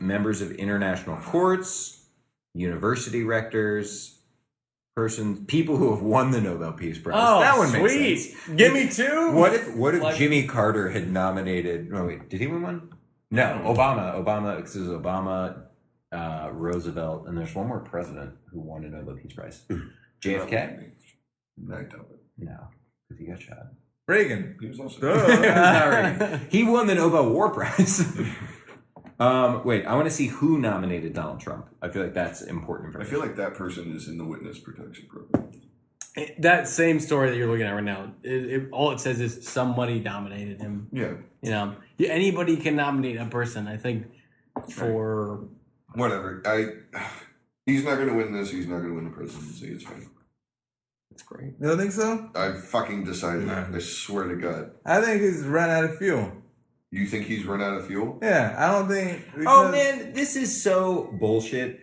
members 0.01 0.41
of 0.41 0.53
international 0.53 1.17
courts, 1.17 2.07
university 2.55 3.23
rectors, 3.25 4.19
persons, 4.95 5.41
people 5.47 5.77
who 5.77 5.91
have 5.91 6.01
won 6.03 6.31
the 6.31 6.41
Nobel 6.41 6.73
Peace 6.73 6.99
Prize. 6.99 7.17
Oh, 7.19 7.41
that 7.41 7.59
one 7.59 7.71
makes 7.73 8.25
sense. 8.31 8.49
Give 8.57 8.73
me 8.73 8.89
two. 8.89 9.33
What 9.33 9.53
if 9.55 9.75
what 9.75 9.95
if 9.95 10.03
Like- 10.03 10.17
Jimmy 10.17 10.47
Carter 10.47 10.91
had 10.91 11.13
nominated? 11.13 11.91
No, 11.91 12.07
wait, 12.07 12.31
did 12.31 12.41
he 12.41 12.47
win 12.47 12.63
one? 12.63 12.89
No, 13.31 13.61
Obama. 13.65 14.15
Obama. 14.25 14.63
This 14.63 14.77
is 14.77 14.89
Obama, 14.89 15.65
uh, 16.13 16.51
Roosevelt, 16.53 17.27
and 17.27 17.37
there's 17.37 17.55
one 17.55 17.69
more 17.69 17.81
president 17.81 18.35
who 18.53 18.61
won 18.61 18.85
a 18.85 18.89
Nobel 18.89 19.17
Peace 19.17 19.33
Prize. 19.33 19.63
JFK. 20.23 20.91
I 21.73 21.83
doubt 21.83 22.09
it. 22.11 22.21
No, 22.39 22.69
because 23.09 23.21
he 23.21 23.27
got 23.27 23.41
shot. 23.41 23.73
Reagan. 24.07 24.57
He 24.61 24.69
was 24.69 24.79
also. 24.79 25.01
Duh. 25.01 26.39
he 26.49 26.63
won 26.63 26.87
the 26.87 26.95
Nobel 26.95 27.31
War 27.31 27.51
Prize. 27.51 28.05
um, 29.19 29.65
wait, 29.65 29.85
I 29.85 29.95
want 29.95 30.07
to 30.07 30.15
see 30.15 30.29
who 30.29 30.59
nominated 30.59 31.13
Donald 31.15 31.41
Trump. 31.41 31.69
I 31.83 31.89
feel 31.89 32.03
like 32.03 32.15
that's 32.15 32.43
important. 32.43 32.97
I 32.97 33.05
feel 33.05 33.21
like 33.21 33.37
that 33.37 33.55
person 33.55 33.95
is 33.95 34.07
in 34.09 34.19
the 34.19 34.25
witness 34.25 34.59
protection 34.59 35.07
program. 35.09 35.51
that 36.39 36.69
same 36.69 37.01
story 37.01 37.31
that 37.31 37.37
you're 37.37 37.49
looking 37.49 37.67
at 37.67 37.73
right 37.73 37.83
now, 37.83 38.13
it, 38.23 38.31
it, 38.31 38.69
all 38.71 38.93
it 38.93 39.01
says 39.01 39.21
is 39.21 39.47
somebody 39.47 39.99
nominated 39.99 40.61
him. 40.61 40.89
Yeah, 40.93 41.15
You 41.43 41.51
know, 41.51 41.77
Yeah, 41.99 42.11
anybody 42.11 42.57
can 42.57 42.77
nominate 42.77 43.17
a 43.17 43.27
person. 43.27 43.67
I 43.67 43.77
think 43.77 44.07
for 44.71 45.49
whatever. 45.97 46.43
I. 46.45 47.01
He's 47.67 47.85
not 47.85 47.97
going 47.97 48.09
to 48.09 48.15
win 48.15 48.33
this. 48.33 48.53
He's 48.53 48.69
not 48.69 48.79
going 48.79 48.91
to 48.91 48.95
win 48.95 49.05
the 49.05 49.11
presidency. 49.11 49.67
It's 49.67 49.83
fine. 49.83 50.09
it's 51.11 51.23
great. 51.25 51.55
You 51.61 51.67
don't 51.67 51.79
think 51.79 51.91
so? 51.91 52.31
I 52.37 52.53
fucking 52.53 53.05
decided 53.05 53.49
that. 53.49 53.75
I 53.75 53.79
swear 53.81 54.29
to 54.29 54.37
God. 54.37 54.71
I 54.85 55.01
think 55.01 55.21
he's 55.21 55.43
run 55.43 55.69
out 55.69 55.83
of 55.85 55.99
fuel. 55.99 56.31
You 56.93 57.07
think 57.07 57.27
he's 57.27 57.45
run 57.45 57.61
out 57.61 57.77
of 57.77 57.89
fuel? 57.89 58.19
Yeah, 58.23 58.55
I 58.57 58.71
don't 58.73 58.89
think. 58.89 59.25
Oh 59.47 59.71
man, 59.71 60.13
this 60.13 60.37
is 60.37 60.63
so 60.63 61.13
bullshit. 61.19 61.81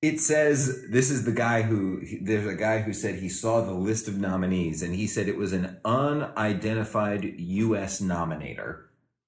It 0.00 0.20
says 0.20 0.86
this 0.88 1.10
is 1.10 1.24
the 1.24 1.32
guy 1.32 1.62
who 1.62 2.02
there's 2.22 2.46
a 2.46 2.54
guy 2.54 2.78
who 2.78 2.92
said 2.92 3.16
he 3.16 3.28
saw 3.28 3.60
the 3.60 3.74
list 3.74 4.08
of 4.08 4.16
nominees 4.16 4.82
and 4.82 4.94
he 4.94 5.06
said 5.06 5.28
it 5.28 5.36
was 5.36 5.52
an 5.52 5.78
unidentified 5.84 7.24
U.S. 7.24 8.00
nominator, 8.00 8.84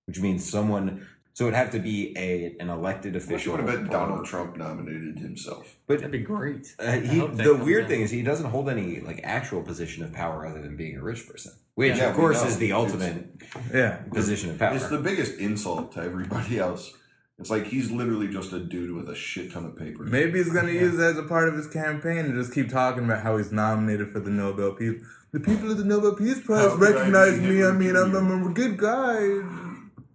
which 0.07 0.21
means 0.21 0.49
someone. 0.49 1.07
So 1.35 1.45
it'd 1.45 1.55
have 1.55 1.70
to 1.70 1.78
be 1.78 2.12
a 2.16 2.55
an 2.61 2.68
elected 2.68 3.16
official. 3.16 3.55
want 3.55 3.66
to 3.66 3.78
bet 3.78 3.91
Donald 3.91 4.26
Trump 4.26 4.57
nominated 4.57 5.18
himself? 5.18 5.76
But 5.87 5.99
That'd 5.99 6.12
be 6.12 6.18
great. 6.18 6.74
uh, 6.78 6.93
he, 6.93 7.20
the 7.20 7.55
weird 7.55 7.85
out. 7.85 7.89
thing 7.91 8.01
is 8.03 8.11
he 8.11 8.22
doesn't 8.22 8.51
hold 8.51 8.68
any 8.68 9.01
like 9.01 9.20
actual 9.24 9.62
position 9.62 10.05
of 10.05 10.12
power 10.12 10.47
other 10.47 10.61
than 10.61 10.76
being 10.76 10.97
a 10.99 11.03
rich 11.03 11.26
person, 11.26 11.53
which 11.74 11.97
Yeah, 11.97 12.11
of 12.11 12.16
course 12.16 12.45
is 12.45 12.59
the 12.59 12.72
ultimate 12.72 13.28
Yeah. 13.72 13.97
position 14.12 14.51
of 14.51 14.59
power. 14.59 14.74
It's 14.74 14.89
the 14.89 14.99
biggest 14.99 15.39
insult 15.39 15.93
to 15.93 16.03
everybody 16.03 16.59
else. 16.59 16.93
It's 17.39 17.49
like 17.51 17.64
he's 17.64 17.91
literally 17.91 18.28
just 18.28 18.53
a 18.53 18.61
dude 18.61 18.93
with 18.95 19.09
a 19.09 19.14
shit 19.14 19.53
ton 19.53 19.64
of 19.64 19.74
paper. 19.76 20.05
Maybe 20.05 20.39
he's 20.39 20.53
gonna 20.53 20.70
use 20.70 20.95
it 20.99 21.03
as 21.03 21.16
a 21.18 21.22
part 21.24 21.49
of 21.49 21.55
his 21.55 21.66
campaign 21.66 22.18
and 22.18 22.35
just 22.35 22.53
keep 22.53 22.68
talking 22.68 23.05
about 23.05 23.22
how 23.22 23.39
he's 23.39 23.51
nominated 23.51 24.11
for 24.11 24.20
the 24.20 24.30
Nobel 24.30 24.72
Peace. 24.72 25.01
The 25.33 25.41
people 25.41 25.70
of 25.70 25.78
the 25.78 25.85
Nobel 25.85 26.14
Peace 26.14 26.41
Prize 26.41 26.66
How 26.68 26.76
recognize 26.76 27.41
me. 27.41 27.64
I 27.64 27.72
mean, 27.72 27.97
I'm, 27.97 28.14
I'm 28.14 28.51
a 28.51 28.53
good 28.53 28.76
guy. 28.76 29.41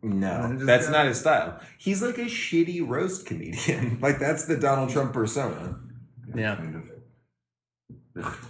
No, 0.04 0.56
that's 0.66 0.86
gonna- 0.86 0.98
not 0.98 1.08
his 1.08 1.20
style. 1.20 1.60
He's 1.78 2.02
like 2.02 2.18
a 2.18 2.26
shitty 2.26 2.88
roast 2.88 3.26
comedian. 3.26 4.00
like 4.02 4.20
that's 4.20 4.46
the 4.46 4.58
Donald 4.58 4.90
Trump 4.92 5.14
persona. 5.14 5.78
Yeah. 6.36 6.60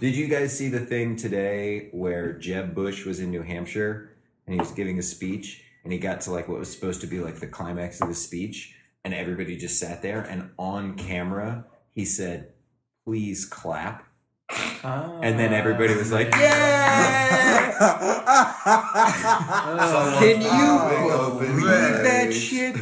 Did 0.00 0.16
you 0.16 0.28
guys 0.28 0.56
see 0.56 0.68
the 0.68 0.80
thing 0.80 1.16
today 1.16 1.88
where 1.92 2.32
Jeb 2.32 2.74
Bush 2.74 3.04
was 3.04 3.20
in 3.20 3.30
New 3.30 3.42
Hampshire 3.42 4.10
and 4.46 4.54
he 4.54 4.60
was 4.60 4.70
giving 4.70 4.98
a 4.98 5.02
speech 5.02 5.62
and 5.84 5.92
he 5.92 5.98
got 5.98 6.22
to 6.22 6.30
like 6.30 6.48
what 6.48 6.58
was 6.58 6.72
supposed 6.72 7.00
to 7.02 7.06
be 7.06 7.20
like 7.20 7.36
the 7.36 7.46
climax 7.46 8.00
of 8.00 8.08
the 8.08 8.14
speech, 8.14 8.74
and 9.04 9.14
everybody 9.14 9.56
just 9.56 9.78
sat 9.78 10.02
there, 10.02 10.20
and 10.20 10.50
on 10.58 10.96
camera 10.96 11.64
he 11.94 12.04
said, 12.04 12.52
"Please 13.06 13.46
clap." 13.46 14.06
And 14.84 15.38
then 15.38 15.52
everybody 15.52 15.94
was 15.94 16.10
like, 16.12 16.30
ah. 16.32 16.40
"Yeah!" 16.40 17.74
Can 20.18 20.40
you 20.42 20.48
Oh, 20.50 21.36
believe 21.38 21.64
that 21.64 22.32
shit? 22.32 22.74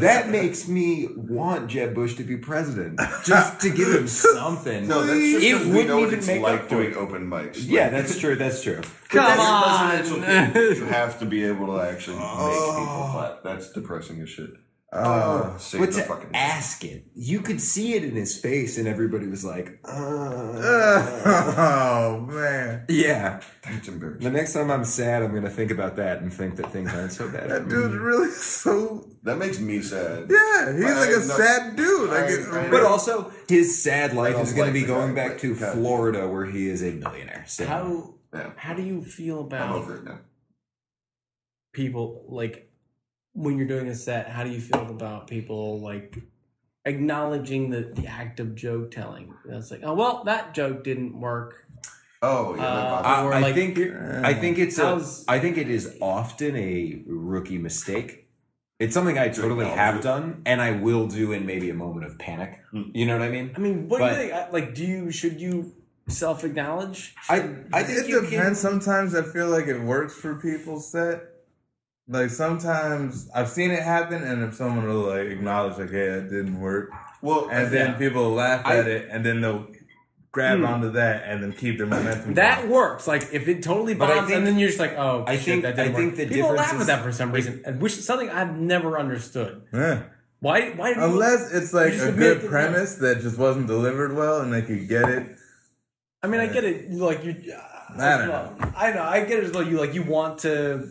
That 0.00 0.28
makes 0.30 0.68
me 0.68 1.08
want 1.16 1.68
Jeb 1.68 1.94
Bush 1.94 2.14
to 2.16 2.24
be 2.24 2.36
president, 2.36 3.00
just 3.24 3.60
to 3.60 3.70
give 3.70 3.88
him 3.92 4.06
something. 4.08 4.86
No, 4.88 5.04
that's 5.06 5.18
just 5.20 5.44
it 5.44 5.60
we 5.60 5.66
wouldn't 5.70 5.88
know 5.88 5.96
what 5.98 6.06
even 6.08 6.18
it's 6.18 6.26
make 6.28 6.42
like 6.42 6.68
doing 6.68 6.90
it. 6.92 6.96
open 6.96 7.26
mics. 7.28 7.64
Yeah, 7.66 7.88
that's 7.90 8.18
true. 8.18 8.36
That's 8.36 8.62
true. 8.62 8.80
Come 9.08 9.24
That's 9.24 9.40
on. 9.40 9.90
presidential. 9.90 10.76
You 10.76 10.84
have 10.86 11.18
to 11.20 11.26
be 11.26 11.44
able 11.44 11.66
to 11.68 11.80
actually 11.80 12.16
make 12.16 12.26
people 12.26 12.40
oh. 12.40 13.08
clap. 13.12 13.42
That's 13.44 13.70
depressing 13.70 14.20
as 14.20 14.28
shit. 14.28 14.50
Uh, 14.94 15.58
Save 15.58 15.80
but 15.80 15.90
the 15.92 16.00
to 16.02 16.06
fucking- 16.06 16.30
ask 16.34 16.84
it, 16.84 17.04
you 17.14 17.40
could 17.40 17.60
see 17.60 17.94
it 17.94 18.04
in 18.04 18.14
his 18.14 18.38
face, 18.38 18.78
and 18.78 18.86
everybody 18.86 19.26
was 19.26 19.44
like, 19.44 19.80
uh, 19.84 19.90
oh 21.56 22.20
man, 22.30 22.84
"Yeah." 22.88 23.40
That's 23.64 23.88
embarrassing. 23.88 24.22
The 24.22 24.30
next 24.30 24.52
time 24.52 24.70
I'm 24.70 24.84
sad, 24.84 25.22
I'm 25.22 25.34
gonna 25.34 25.50
think 25.50 25.70
about 25.72 25.96
that 25.96 26.20
and 26.22 26.32
think 26.32 26.56
that 26.56 26.70
things 26.72 26.92
aren't 26.94 27.12
so 27.12 27.28
bad. 27.28 27.50
that 27.50 27.68
dude's 27.68 27.94
really 27.96 28.30
so. 28.30 29.08
That 29.24 29.38
makes 29.38 29.58
me 29.58 29.82
sad. 29.82 30.30
Yeah, 30.30 30.72
he's 30.74 30.84
But 30.84 30.96
like 30.96 31.08
I- 31.08 31.12
a 31.12 31.26
no, 31.26 31.36
sad 31.36 31.76
dude. 31.76 32.10
Like, 32.10 32.18
I- 32.24 32.26
it- 32.32 32.48
I- 32.48 32.70
But 32.70 32.84
also, 32.84 33.32
his 33.48 33.82
sad 33.82 34.14
life 34.14 34.36
is 34.38 34.52
going 34.52 34.66
like 34.72 34.74
to 34.74 34.80
be 34.80 34.86
going 34.86 35.14
back 35.14 35.38
to 35.40 35.56
God. 35.56 35.72
Florida, 35.74 36.28
where 36.28 36.44
he 36.46 36.68
is 36.68 36.82
a 36.82 36.92
millionaire. 36.92 37.44
So 37.48 37.64
How 37.66 38.14
Yeah. 38.32 38.50
how 38.56 38.74
do 38.74 38.82
you 38.82 39.02
feel 39.04 39.40
I'm 39.40 39.46
about 39.46 39.74
over 39.76 39.96
it 39.96 40.04
now. 40.04 40.18
people 41.72 42.26
like 42.28 42.70
when 43.34 43.58
you're 43.58 43.66
doing 43.68 43.88
a 43.88 43.94
set? 43.94 44.28
How 44.28 44.42
do 44.44 44.50
you 44.50 44.60
feel 44.60 44.88
about 44.90 45.28
people 45.28 45.78
like 45.80 46.16
acknowledging 46.84 47.70
the, 47.70 47.80
the 47.82 48.06
act 48.06 48.40
of 48.40 48.54
joke 48.54 48.90
telling? 48.90 49.34
It's 49.48 49.70
like, 49.70 49.80
oh 49.84 49.94
well, 49.94 50.24
that 50.24 50.54
joke 50.54 50.84
didn't 50.84 51.20
work. 51.20 51.66
Oh, 52.22 52.54
yeah. 52.56 52.62
Uh, 52.66 53.02
I, 53.04 53.22
I 53.22 53.40
like- 53.40 53.54
think 53.54 53.78
I 53.78 54.32
think 54.34 54.58
it's 54.58 54.78
a, 54.78 54.84
How's- 54.86 55.24
I 55.28 55.38
think 55.40 55.58
it 55.58 55.68
is 55.68 55.96
often 56.00 56.56
a 56.56 57.02
rookie 57.06 57.58
mistake. 57.58 58.22
It's 58.80 58.92
something 58.92 59.16
I 59.18 59.28
totally 59.28 59.66
have 59.66 60.00
done, 60.02 60.42
and 60.44 60.60
I 60.60 60.72
will 60.72 61.06
do 61.06 61.30
in 61.32 61.46
maybe 61.46 61.70
a 61.70 61.74
moment 61.74 62.06
of 62.06 62.18
panic. 62.18 62.58
You 62.72 63.06
know 63.06 63.16
what 63.16 63.24
I 63.26 63.30
mean? 63.30 63.52
I 63.54 63.60
mean, 63.60 63.88
what 63.88 64.00
But- 64.00 64.14
do 64.16 64.22
you 64.22 64.28
think? 64.30 64.52
Like, 64.52 64.74
do 64.74 64.84
you 64.84 65.10
should 65.12 65.40
you 65.40 65.74
self 66.08 66.44
acknowledge? 66.44 67.14
I 67.28 67.36
I 67.72 67.82
think 67.84 67.98
it 68.00 68.06
depends. 68.10 68.30
can. 68.30 68.54
Sometimes 68.54 69.14
I 69.14 69.22
feel 69.22 69.48
like 69.48 69.66
it 69.66 69.80
works 69.80 70.14
for 70.14 70.34
people's 70.36 70.90
set. 70.90 71.20
Like 72.06 72.30
sometimes 72.30 73.30
I've 73.34 73.48
seen 73.48 73.70
it 73.70 73.82
happen, 73.82 74.22
and 74.22 74.42
if 74.44 74.54
someone 74.54 74.86
will 74.86 75.08
like 75.08 75.28
acknowledge, 75.28 75.78
like, 75.78 75.90
"Hey, 75.90 76.08
it 76.08 76.28
didn't 76.28 76.60
work," 76.60 76.90
Well, 77.22 77.48
and 77.50 77.72
then 77.72 77.92
Yeah. 77.92 77.98
people 77.98 78.30
laugh 78.32 78.60
I- 78.66 78.76
at 78.78 78.86
it, 78.86 79.08
and 79.10 79.24
then 79.24 79.40
they'll 79.40 79.66
grab 80.30 80.58
hmm. 80.58 80.66
onto 80.66 80.90
that, 80.92 81.22
and 81.26 81.42
then 81.42 81.52
keep 81.52 81.78
their 81.78 81.86
momentum. 81.86 82.34
That 82.34 82.58
going. 82.58 82.70
works. 82.70 83.06
Like 83.08 83.32
if 83.32 83.48
it 83.48 83.62
totally 83.62 83.94
bombs, 83.94 84.26
think- 84.26 84.36
and 84.36 84.46
then 84.46 84.58
you're 84.58 84.68
just 84.68 84.80
like, 84.80 84.98
oh, 84.98 85.24
I 85.26 85.36
shit, 85.36 85.44
think- 85.44 85.62
that 85.62 85.76
didn't 85.76 85.94
I 85.94 85.96
think 85.96 86.08
work. 86.10 86.16
the 86.16 86.26
people 86.26 86.50
difference 86.50 86.58
laugh 86.60 86.74
is- 86.74 86.80
at 86.82 86.86
that 86.88 87.02
for 87.02 87.12
some 87.12 87.32
reason, 87.32 87.62
and 87.64 87.80
which 87.80 87.94
is 87.94 88.04
something 88.04 88.28
I've 88.28 88.54
never 88.54 88.98
understood. 88.98 89.62
Yeah. 89.72 90.02
Why? 90.40 90.72
Why? 90.72 90.92
Unless 90.92 91.54
it's 91.54 91.72
like 91.72 91.94
a 91.94 92.12
good 92.12 92.44
premise 92.44 92.96
that 92.96 93.22
just 93.22 93.38
wasn't 93.38 93.66
delivered 93.66 94.14
well, 94.14 94.42
and 94.42 94.52
they 94.52 94.60
could 94.60 94.86
get 94.88 95.08
it. 95.08 95.26
I 96.22 96.26
mean, 96.26 96.40
I 96.40 96.48
get 96.48 96.64
it. 96.64 96.90
Like 96.92 97.24
you, 97.24 97.34
uh, 97.50 98.02
I 98.02 98.18
don't 98.18 98.28
know. 98.28 98.72
I 98.76 98.92
know. 98.92 99.02
I 99.04 99.24
get 99.24 99.38
it 99.38 99.44
as 99.44 99.52
well. 99.52 99.66
You 99.66 99.78
like 99.78 99.94
you 99.94 100.02
want 100.02 100.40
to 100.40 100.90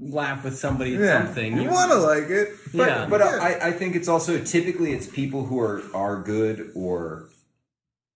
laugh 0.00 0.44
with 0.44 0.56
somebody 0.56 0.94
at 0.94 1.00
Yeah, 1.00 1.24
something. 1.24 1.60
you 1.60 1.70
want 1.70 1.90
to 1.90 1.98
like 1.98 2.28
it, 2.30 2.48
But, 2.74 2.88
Yeah. 2.88 3.06
but 3.08 3.20
I, 3.22 3.68
I 3.68 3.72
think 3.72 3.96
it's 3.96 4.08
also 4.08 4.38
typically 4.42 4.92
it's 4.92 5.06
people 5.06 5.46
who 5.46 5.58
are 5.60 5.82
are 5.94 6.22
good 6.22 6.70
or 6.74 7.28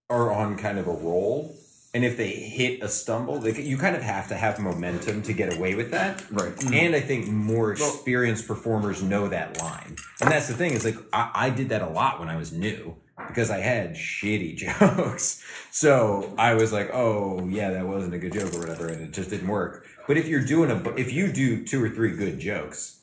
are 0.08 0.32
on 0.32 0.56
kind 0.56 0.78
of 0.78 0.86
a 0.86 0.92
roll, 0.92 1.56
and 1.92 2.04
if 2.04 2.16
they 2.16 2.28
hit 2.30 2.82
a 2.82 2.88
stumble, 2.88 3.38
they, 3.40 3.60
you 3.60 3.76
kind 3.76 3.96
of 3.96 4.02
have 4.02 4.28
to 4.28 4.36
have 4.36 4.58
momentum 4.60 5.22
to 5.22 5.32
get 5.32 5.56
away 5.56 5.74
with 5.74 5.90
that. 5.90 6.22
Right. 6.30 6.54
Mm-hmm. 6.54 6.74
And 6.74 6.94
I 6.94 7.00
think 7.00 7.26
more 7.28 7.72
experienced 7.72 8.46
performers 8.46 9.02
know 9.02 9.28
that 9.28 9.58
line, 9.60 9.96
and 10.20 10.30
that's 10.30 10.46
the 10.48 10.54
thing 10.54 10.72
is 10.72 10.84
like 10.84 10.96
I, 11.12 11.30
I 11.34 11.50
did 11.50 11.70
that 11.70 11.82
a 11.82 11.88
lot 11.88 12.20
when 12.20 12.28
I 12.28 12.36
was 12.36 12.52
new 12.52 12.96
because 13.28 13.50
I 13.50 13.58
had 13.58 13.94
shitty 13.94 14.56
jokes. 14.80 15.42
So 15.70 16.34
I 16.38 16.54
was 16.54 16.72
like, 16.72 16.90
oh 16.92 17.46
yeah, 17.48 17.70
that 17.70 17.86
wasn't 17.86 18.14
a 18.14 18.18
good 18.18 18.32
joke 18.32 18.54
or 18.54 18.60
whatever, 18.60 18.88
and 18.88 19.02
it 19.02 19.12
just 19.12 19.30
didn't 19.30 19.48
work. 19.48 19.86
But 20.06 20.16
if 20.16 20.28
you're 20.28 20.44
doing 20.44 20.70
a, 20.70 20.94
if 20.94 21.12
you 21.12 21.32
do 21.32 21.64
two 21.64 21.82
or 21.82 21.88
three 21.90 22.16
good 22.16 22.38
jokes, 22.38 23.00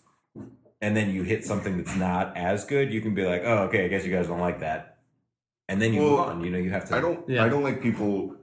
and 0.82 0.98
then 0.98 1.12
you 1.12 1.24
hit 1.24 1.46
something 1.46 1.78
that's 1.78 1.96
not 1.96 2.36
as 2.36 2.66
good, 2.66 2.92
you 2.92 3.02
can 3.02 3.14
be 3.14 3.26
like, 3.26 3.44
oh, 3.46 3.64
okay, 3.64 3.86
I 3.86 3.88
guess 3.88 4.06
you 4.06 4.12
guys 4.12 4.28
don't 4.28 4.40
like 4.40 4.60
that, 4.60 4.98
and 5.70 5.82
then 5.82 5.94
you 5.94 6.02
move 6.02 6.20
on. 6.20 6.44
You 6.44 6.52
know, 6.52 6.58
you 6.58 6.72
have 6.72 6.88
to. 6.90 6.96
I 6.96 7.02
don't. 7.02 7.28
Yeah. 7.30 7.44
I 7.44 7.50
don't 7.50 7.64
like 7.64 7.82
people. 7.82 8.36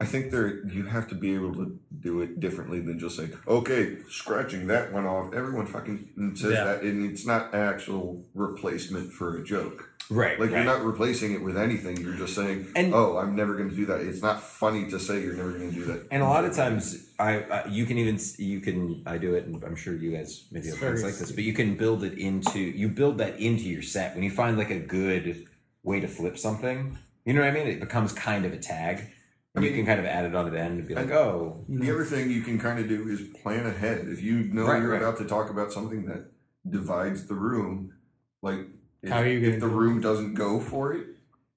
I 0.00 0.04
think 0.04 0.30
there 0.30 0.64
you 0.66 0.84
have 0.84 1.08
to 1.08 1.16
be 1.16 1.34
able 1.34 1.52
to 1.54 1.76
do 2.00 2.20
it 2.20 2.38
differently 2.38 2.78
than 2.80 3.00
just 3.00 3.16
say, 3.16 3.30
"Okay, 3.48 3.96
scratching 4.08 4.68
that 4.68 4.92
one 4.92 5.06
off." 5.06 5.34
Everyone 5.34 5.66
fucking 5.66 6.34
says 6.36 6.52
Yeah. 6.52 6.64
that, 6.64 6.82
and 6.82 7.10
it's 7.10 7.26
not 7.26 7.52
actual 7.52 8.24
replacement 8.34 9.12
for 9.12 9.36
a 9.36 9.42
joke. 9.44 9.90
Right. 10.08 10.38
Like 10.38 10.50
right. 10.50 10.56
you're 10.58 10.64
not 10.64 10.84
replacing 10.84 11.32
it 11.32 11.42
with 11.42 11.58
anything. 11.58 11.96
You're 11.98 12.14
just 12.14 12.34
saying, 12.34 12.68
And- 12.76 12.94
"Oh, 12.94 13.18
I'm 13.18 13.34
never 13.34 13.56
going 13.56 13.70
to 13.70 13.74
do 13.76 13.86
that." 13.86 14.00
It's 14.00 14.22
not 14.22 14.42
funny 14.42 14.88
to 14.88 15.00
say 15.00 15.20
you're 15.22 15.34
never 15.34 15.50
going 15.52 15.70
to 15.70 15.74
do 15.74 15.84
that. 15.86 16.06
And 16.12 16.22
a 16.22 16.26
lot 16.26 16.44
of 16.44 16.54
times, 16.54 17.08
I, 17.18 17.40
I 17.40 17.66
you 17.68 17.84
can 17.84 17.98
even 17.98 18.18
you 18.38 18.60
can 18.60 19.02
I 19.04 19.18
do 19.18 19.34
it, 19.34 19.46
and 19.46 19.62
I'm 19.64 19.74
sure 19.74 19.94
you 19.94 20.12
guys 20.12 20.44
maybe 20.52 20.68
have 20.68 20.78
things 20.78 21.00
very 21.00 21.10
like 21.10 21.18
this, 21.18 21.32
but 21.32 21.42
you 21.42 21.52
can 21.52 21.76
build 21.76 22.04
it 22.04 22.16
into 22.16 22.60
you 22.60 22.88
build 22.88 23.18
that 23.18 23.40
into 23.40 23.64
your 23.64 23.82
set 23.82 24.14
when 24.14 24.22
you 24.22 24.30
find 24.30 24.56
like 24.56 24.70
a 24.70 24.78
good 24.78 25.46
way 25.82 25.98
to 25.98 26.06
flip 26.06 26.38
something. 26.38 26.96
You 27.26 27.34
know 27.34 27.40
what 27.40 27.50
I 27.50 27.52
mean? 27.52 27.66
It 27.66 27.80
becomes 27.80 28.12
kind 28.12 28.44
of 28.46 28.52
a 28.52 28.58
tag. 28.58 29.08
And 29.54 29.64
you 29.64 29.72
can 29.72 29.86
kind 29.86 29.98
of 29.98 30.06
add 30.06 30.24
it 30.24 30.34
on 30.34 30.50
the 30.50 30.60
end 30.60 30.78
and 30.78 30.88
be 30.88 30.94
like, 30.94 31.10
oh, 31.10 31.64
The 31.68 31.90
other 31.90 32.04
thing 32.04 32.30
you 32.30 32.42
can 32.42 32.58
kind 32.58 32.78
of 32.78 32.88
do 32.88 33.08
is 33.08 33.22
plan 33.42 33.66
ahead. 33.66 34.06
If 34.06 34.22
you 34.22 34.44
know 34.44 34.66
Right, 34.66 34.80
you're 34.80 34.92
right. 34.92 35.02
about 35.02 35.18
to 35.18 35.24
talk 35.24 35.50
about 35.50 35.72
something 35.72 36.04
that 36.06 36.30
divides 36.68 37.26
the 37.26 37.34
room, 37.34 37.94
like 38.42 38.66
if, 39.02 39.10
How 39.10 39.18
are 39.18 39.26
you 39.26 39.40
if 39.40 39.54
the 39.54 39.66
do 39.66 39.72
it? 39.72 39.76
room 39.76 40.00
doesn't 40.00 40.34
go 40.34 40.60
for 40.60 40.92
it, 40.92 41.06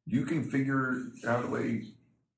you 0.05 0.25
can 0.25 0.49
figure 0.49 1.03
out 1.27 1.45
a 1.45 1.47
way 1.47 1.83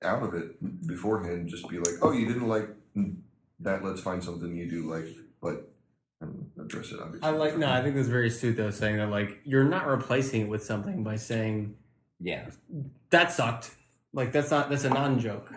out 0.04 0.24
of 0.24 0.34
it 0.34 0.86
beforehand. 0.88 1.47
Just 1.49 1.70
be 1.70 1.78
like, 1.78 1.95
oh, 2.01 2.12
you 2.12 2.28
didn't 2.28 2.47
like 2.47 2.68
hmm, 2.93 3.12
that. 3.60 3.84
Let's 3.84 4.01
find 4.01 4.24
something 4.24 4.56
you 4.56 4.70
do 4.70 4.91
like, 4.91 5.06
but 5.41 5.70
and 6.20 6.49
address 6.60 6.91
it. 6.91 6.99
Obviously, 6.99 7.28
I 7.28 7.32
like. 7.32 7.58
No, 7.58 7.70
I 7.70 7.82
think 7.82 7.95
that's 7.95 8.08
very 8.08 8.28
astute 8.28 8.58
though, 8.58 8.70
saying 8.72 8.97
that 8.97 9.10
like 9.10 9.41
you're 9.45 9.64
not 9.64 9.88
replacing 9.88 10.41
it 10.41 10.49
with 10.49 10.64
something 10.64 11.04
by 11.04 11.16
saying 11.18 11.76
yeah. 12.20 12.49
that 13.12 13.32
sucked. 13.32 13.72
Like 14.14 14.32
that's 14.32 14.51
not 14.51 14.70
that's 14.70 14.84
a 14.84 14.89
non 14.89 15.20
joke. 15.20 15.51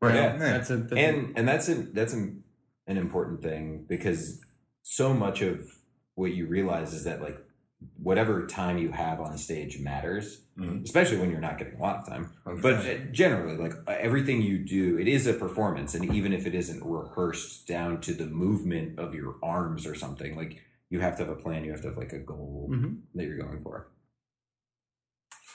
Right. 0.00 0.14
Yeah. 0.14 0.36
That's 0.36 0.70
a 0.70 0.76
that's 0.76 0.92
a- 0.92 0.98
and 0.98 1.36
and 1.38 1.48
that's 1.48 1.68
an 1.68 1.90
that's 1.92 2.12
an, 2.12 2.44
an 2.86 2.96
important 2.96 3.42
thing 3.42 3.84
because 3.88 4.40
so 4.82 5.12
much 5.12 5.42
of 5.42 5.68
what 6.14 6.32
you 6.32 6.46
realize 6.46 6.92
is 6.94 7.04
that 7.04 7.20
like 7.20 7.38
whatever 8.02 8.46
time 8.46 8.78
you 8.78 8.90
have 8.90 9.20
on 9.20 9.36
stage 9.36 9.78
matters 9.80 10.42
Mhm. 10.58 10.84
especially 10.84 11.18
when 11.18 11.30
you're 11.30 11.40
not 11.40 11.58
getting 11.58 11.74
a 11.74 11.82
lot 11.82 11.98
of 11.98 12.06
time 12.08 12.32
Okay. 12.46 12.60
but 12.62 13.12
generally 13.12 13.58
like 13.58 13.74
everything 13.86 14.40
you 14.40 14.56
do 14.64 14.96
it 14.98 15.06
is 15.06 15.26
a 15.26 15.34
performance 15.34 15.94
and 15.94 16.14
even 16.14 16.32
if 16.32 16.46
it 16.46 16.54
isn't 16.54 16.82
rehearsed 16.82 17.66
down 17.68 18.00
to 18.00 18.14
the 18.14 18.24
movement 18.24 18.98
of 18.98 19.14
your 19.14 19.34
arms 19.42 19.86
or 19.86 19.94
something 19.94 20.34
like 20.36 20.62
you 20.88 21.00
have 21.00 21.18
to 21.18 21.24
have 21.26 21.30
a 21.32 21.36
plan 21.36 21.64
you 21.64 21.70
have 21.72 21.82
to 21.82 21.88
have 21.88 21.98
like 21.98 22.14
a 22.14 22.18
goal 22.18 22.70
Mhm. 22.72 23.00
that 23.14 23.24
you're 23.26 23.36
going 23.36 23.60
for 23.62 23.88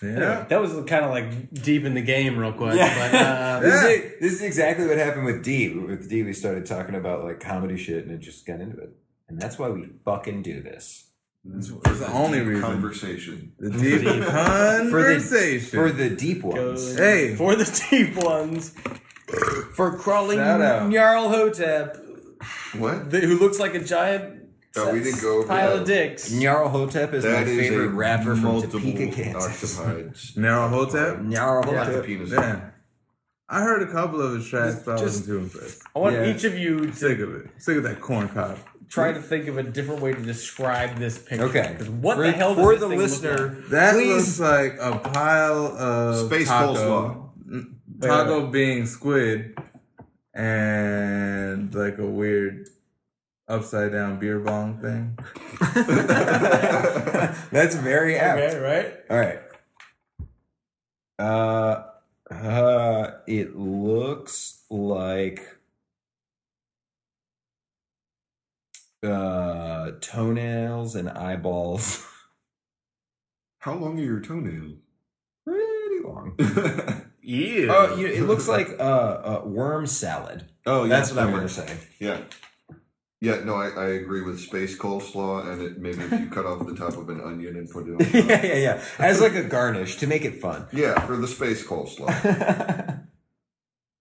yeah. 0.02 0.45
That 0.49 0.60
was 0.62 0.72
kind 0.88 1.06
of 1.06 1.12
like 1.12 1.52
deep 1.54 1.86
in 1.86 1.93
the 1.93 2.02
game, 2.02 2.38
real 2.38 2.54
quick. 2.54 2.76
Yeah. 2.76 3.12
But, 3.12 3.16
uh, 3.20 3.60
this, 3.62 3.84
is, 3.84 4.20
this 4.20 4.34
is 4.34 4.41
exactly 4.41 4.88
what 4.88 4.97
happened 4.97 5.26
with 5.26 5.43
D. 5.43 5.70
With 5.70 6.10
D, 6.10 6.24
we 6.24 6.34
started 6.34 6.66
talking 6.66 6.95
about 6.95 7.24
like 7.24 7.39
comedy 7.39 7.78
shit, 7.78 8.06
and 8.06 8.12
it 8.14 8.20
just 8.20 8.45
got 8.45 8.60
into 8.62 8.78
it. 8.78 8.89
And 9.30 9.39
that's 9.41 9.58
why 9.60 9.70
we 9.70 9.88
fucking 10.04 10.41
do 10.41 10.62
this 10.62 11.06
It's, 11.58 11.70
it's 11.70 11.99
the 11.99 12.12
only 12.12 12.39
Deep 12.39 12.47
reason. 12.47 12.62
conversation. 12.64 13.54
The 13.60 13.70
deep 13.70 14.02
for 14.02 14.14
the 14.14 14.26
conversation. 14.26 15.70
for 15.70 15.89
the 15.91 16.10
deep 16.10 16.43
ones. 16.43 16.56
goes 16.56 16.97
Hey. 16.97 17.36
for 17.36 17.56
the 17.56 17.86
deep 17.89 18.16
ones, 18.24 18.76
for 19.76 19.97
crawling 19.97 20.38
Shout 20.39 20.62
out. 20.62 20.91
Jarl 20.91 21.30
Hotep, 21.30 21.97
What? 22.78 23.10
the, 23.12 23.22
who 23.22 23.38
looks 23.39 23.60
like 23.60 23.74
a 23.76 23.80
giant 23.84 24.41
Oh, 24.78 24.93
we 24.93 25.01
didn't 25.03 25.22
go 25.22 25.39
over 25.39 25.47
pile 25.47 25.72
that. 25.76 25.82
of 25.82 25.88
dicks. 25.88 26.32
Nyarl 26.32 26.69
Hotep 26.69 27.13
is 27.13 27.24
That 27.24 27.45
my 27.45 27.51
is 27.51 27.59
favorite 27.59 27.86
a 27.88 27.89
rapper 27.89 28.36
from 28.36 28.43
multiple 28.43 28.80
Topeka, 28.80 29.11
Kansas. 29.13 29.78
occupied. 29.80 30.13
Narrow 30.38 30.67
Hotep. 30.69 31.19
Nyarl 31.22 31.63
Not 31.65 31.72
the 31.88 31.91
Hotep. 31.93 32.05
penis. 32.05 32.32
Yeah. 32.32 32.61
I 33.49 33.61
heard 33.63 33.82
a 33.82 33.91
couple 33.91 34.22
of 34.22 34.34
his 34.36 34.47
tracks, 34.47 34.82
but 34.86 34.93
I 34.93 34.99
Just- 34.99 35.03
wasn't 35.03 35.26
too 35.26 35.38
impressed. 35.39 35.82
I 35.93 35.99
want 35.99 36.15
Yeah. 36.15 36.26
each 36.34 36.45
of 36.45 36.57
you 36.57 36.86
to 36.88 36.95
Sick 36.95 37.19
of 37.19 37.36
it. 37.36 37.47
Sick 37.57 37.76
of 37.78 37.84
that 37.84 37.99
corn 37.99 38.30
cob. 38.30 38.57
try 38.88 39.11
to 39.13 39.22
think 39.22 39.47
of 39.47 39.57
a 39.57 39.63
different 39.63 40.01
way 40.01 40.13
to 40.13 40.22
describe 40.22 40.97
this 40.97 41.17
picture. 41.17 41.45
Okay. 41.45 41.76
'Cause 41.78 41.89
what 41.89 42.15
for, 42.17 42.24
the 42.24 42.32
hell 42.32 42.55
does 42.55 42.63
for 42.63 42.72
this 42.74 42.82
the 42.82 42.88
thing 42.89 42.97
look 42.97 43.09
listener? 43.09 43.47
like? 43.61 43.69
That 43.69 43.93
please 43.93 44.07
looks 44.07 44.39
like 44.39 44.78
a 44.82 44.99
pile 44.99 45.65
of 45.78 46.26
Space 46.28 46.47
taco. 46.47 46.74
coleslaw. 46.74 47.30
Mm, 47.49 47.65
Taco 48.01 48.47
being 48.47 48.86
squid 48.86 49.55
and 50.34 51.74
like 51.76 51.97
a 51.99 52.05
weird 52.05 52.67
upside 53.52 53.91
down 53.91 54.18
beer 54.20 54.39
bong 54.39 54.80
thing. 54.80 55.18
That's 57.52 57.76
very 57.76 58.16
apt. 58.18 58.39
Okay, 58.39 58.58
right? 58.58 58.93
All 59.10 59.20
right. 59.20 59.39
Uh, 61.20 61.84
uh, 62.34 63.12
it 63.28 63.56
looks 63.56 64.64
like 64.70 65.58
uh 69.04 69.91
toenails 69.99 70.95
and 70.95 71.10
eyeballs. 71.10 72.08
How 73.60 73.74
long 73.76 73.99
are 73.99 74.04
your 74.04 74.20
toenails? 74.20 74.78
Pretty 75.45 76.04
long. 76.04 76.38
Yeah. 77.24 77.68
Oh, 77.70 77.95
you, 77.97 78.08
it 78.08 78.24
looks 78.24 78.47
like 78.47 78.68
uh, 78.80 78.82
uh 78.82 79.41
worm 79.45 79.86
salad. 79.86 80.45
oh, 80.66 80.84
yeah, 80.86 80.89
That's 80.89 81.12
what 81.14 81.24
I'm 81.24 81.32
gonna 81.32 81.47
say. 81.47 81.78
Yeah. 81.99 82.18
Yeah, 83.24 83.43
no, 83.43 83.53
I, 83.55 83.67
I 83.69 83.88
agree 83.89 84.24
with 84.24 84.39
space 84.39 84.76
coleslaw, 84.76 85.47
and 85.47 85.61
it 85.61 85.78
maybe 85.78 85.99
if 86.01 86.11
you 86.11 86.28
cut 86.30 86.45
off 86.47 86.65
the 86.65 86.76
top 86.76 86.97
of 86.97 87.07
an 87.07 87.22
onion 87.22 87.55
and 87.55 87.69
put 87.69 87.88
it 87.88 87.91
on. 87.91 87.97
Top. 87.99 88.13
yeah, 88.13 88.43
yeah, 88.45 88.55
yeah. 88.55 88.82
As 88.97 89.22
like 89.22 89.36
a 89.36 89.43
garnish 89.43 89.97
to 89.97 90.07
make 90.07 90.26
it 90.26 90.41
fun. 90.41 90.65
Yeah, 90.74 90.99
for 91.05 91.15
the 91.15 91.28
space 91.28 91.63
coleslaw. 91.63 92.09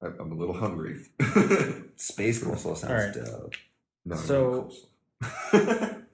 I, 0.03 0.07
I'm 0.07 0.33
a 0.33 0.35
little 0.35 0.57
hungry. 0.57 1.03
Space 1.97 2.43
coleslaw 2.43 2.75
sounds 2.79 2.85
All 2.85 2.95
right. 2.95 3.13
dope. 3.13 3.55
No, 4.07 4.15
no 4.15 4.17
So- 4.17 4.71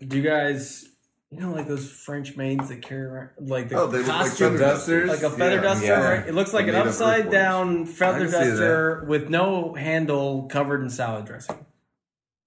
Do 0.01 0.17
you 0.17 0.23
guys, 0.23 0.87
you 1.31 1.39
know, 1.39 1.53
like 1.53 1.69
those 1.69 1.89
French 1.89 2.37
maids 2.37 2.69
that 2.71 2.83
carry 2.83 3.03
around, 3.07 3.31
like 3.39 3.69
the 3.69 3.77
oh, 3.77 3.87
they 3.87 3.99
look 3.99 4.09
like 4.09 4.17
costume, 4.31 4.53
feather 4.55 4.59
dusters? 4.59 5.09
like 5.09 5.23
a 5.23 5.31
feather 5.31 5.55
Yeah. 5.57 5.61
duster, 5.63 5.87
Yeah. 5.87 6.01
right? 6.11 6.27
It 6.27 6.35
looks 6.35 6.53
like 6.53 6.67
They're 6.67 6.75
an 6.81 6.89
upside 6.89 7.31
down 7.31 7.87
feather 7.87 8.29
duster 8.29 9.05
with 9.05 9.29
no 9.31 9.75
handle 9.75 10.49
covered 10.51 10.83
in 10.83 10.91
salad 10.91 11.27
dressing. 11.27 11.66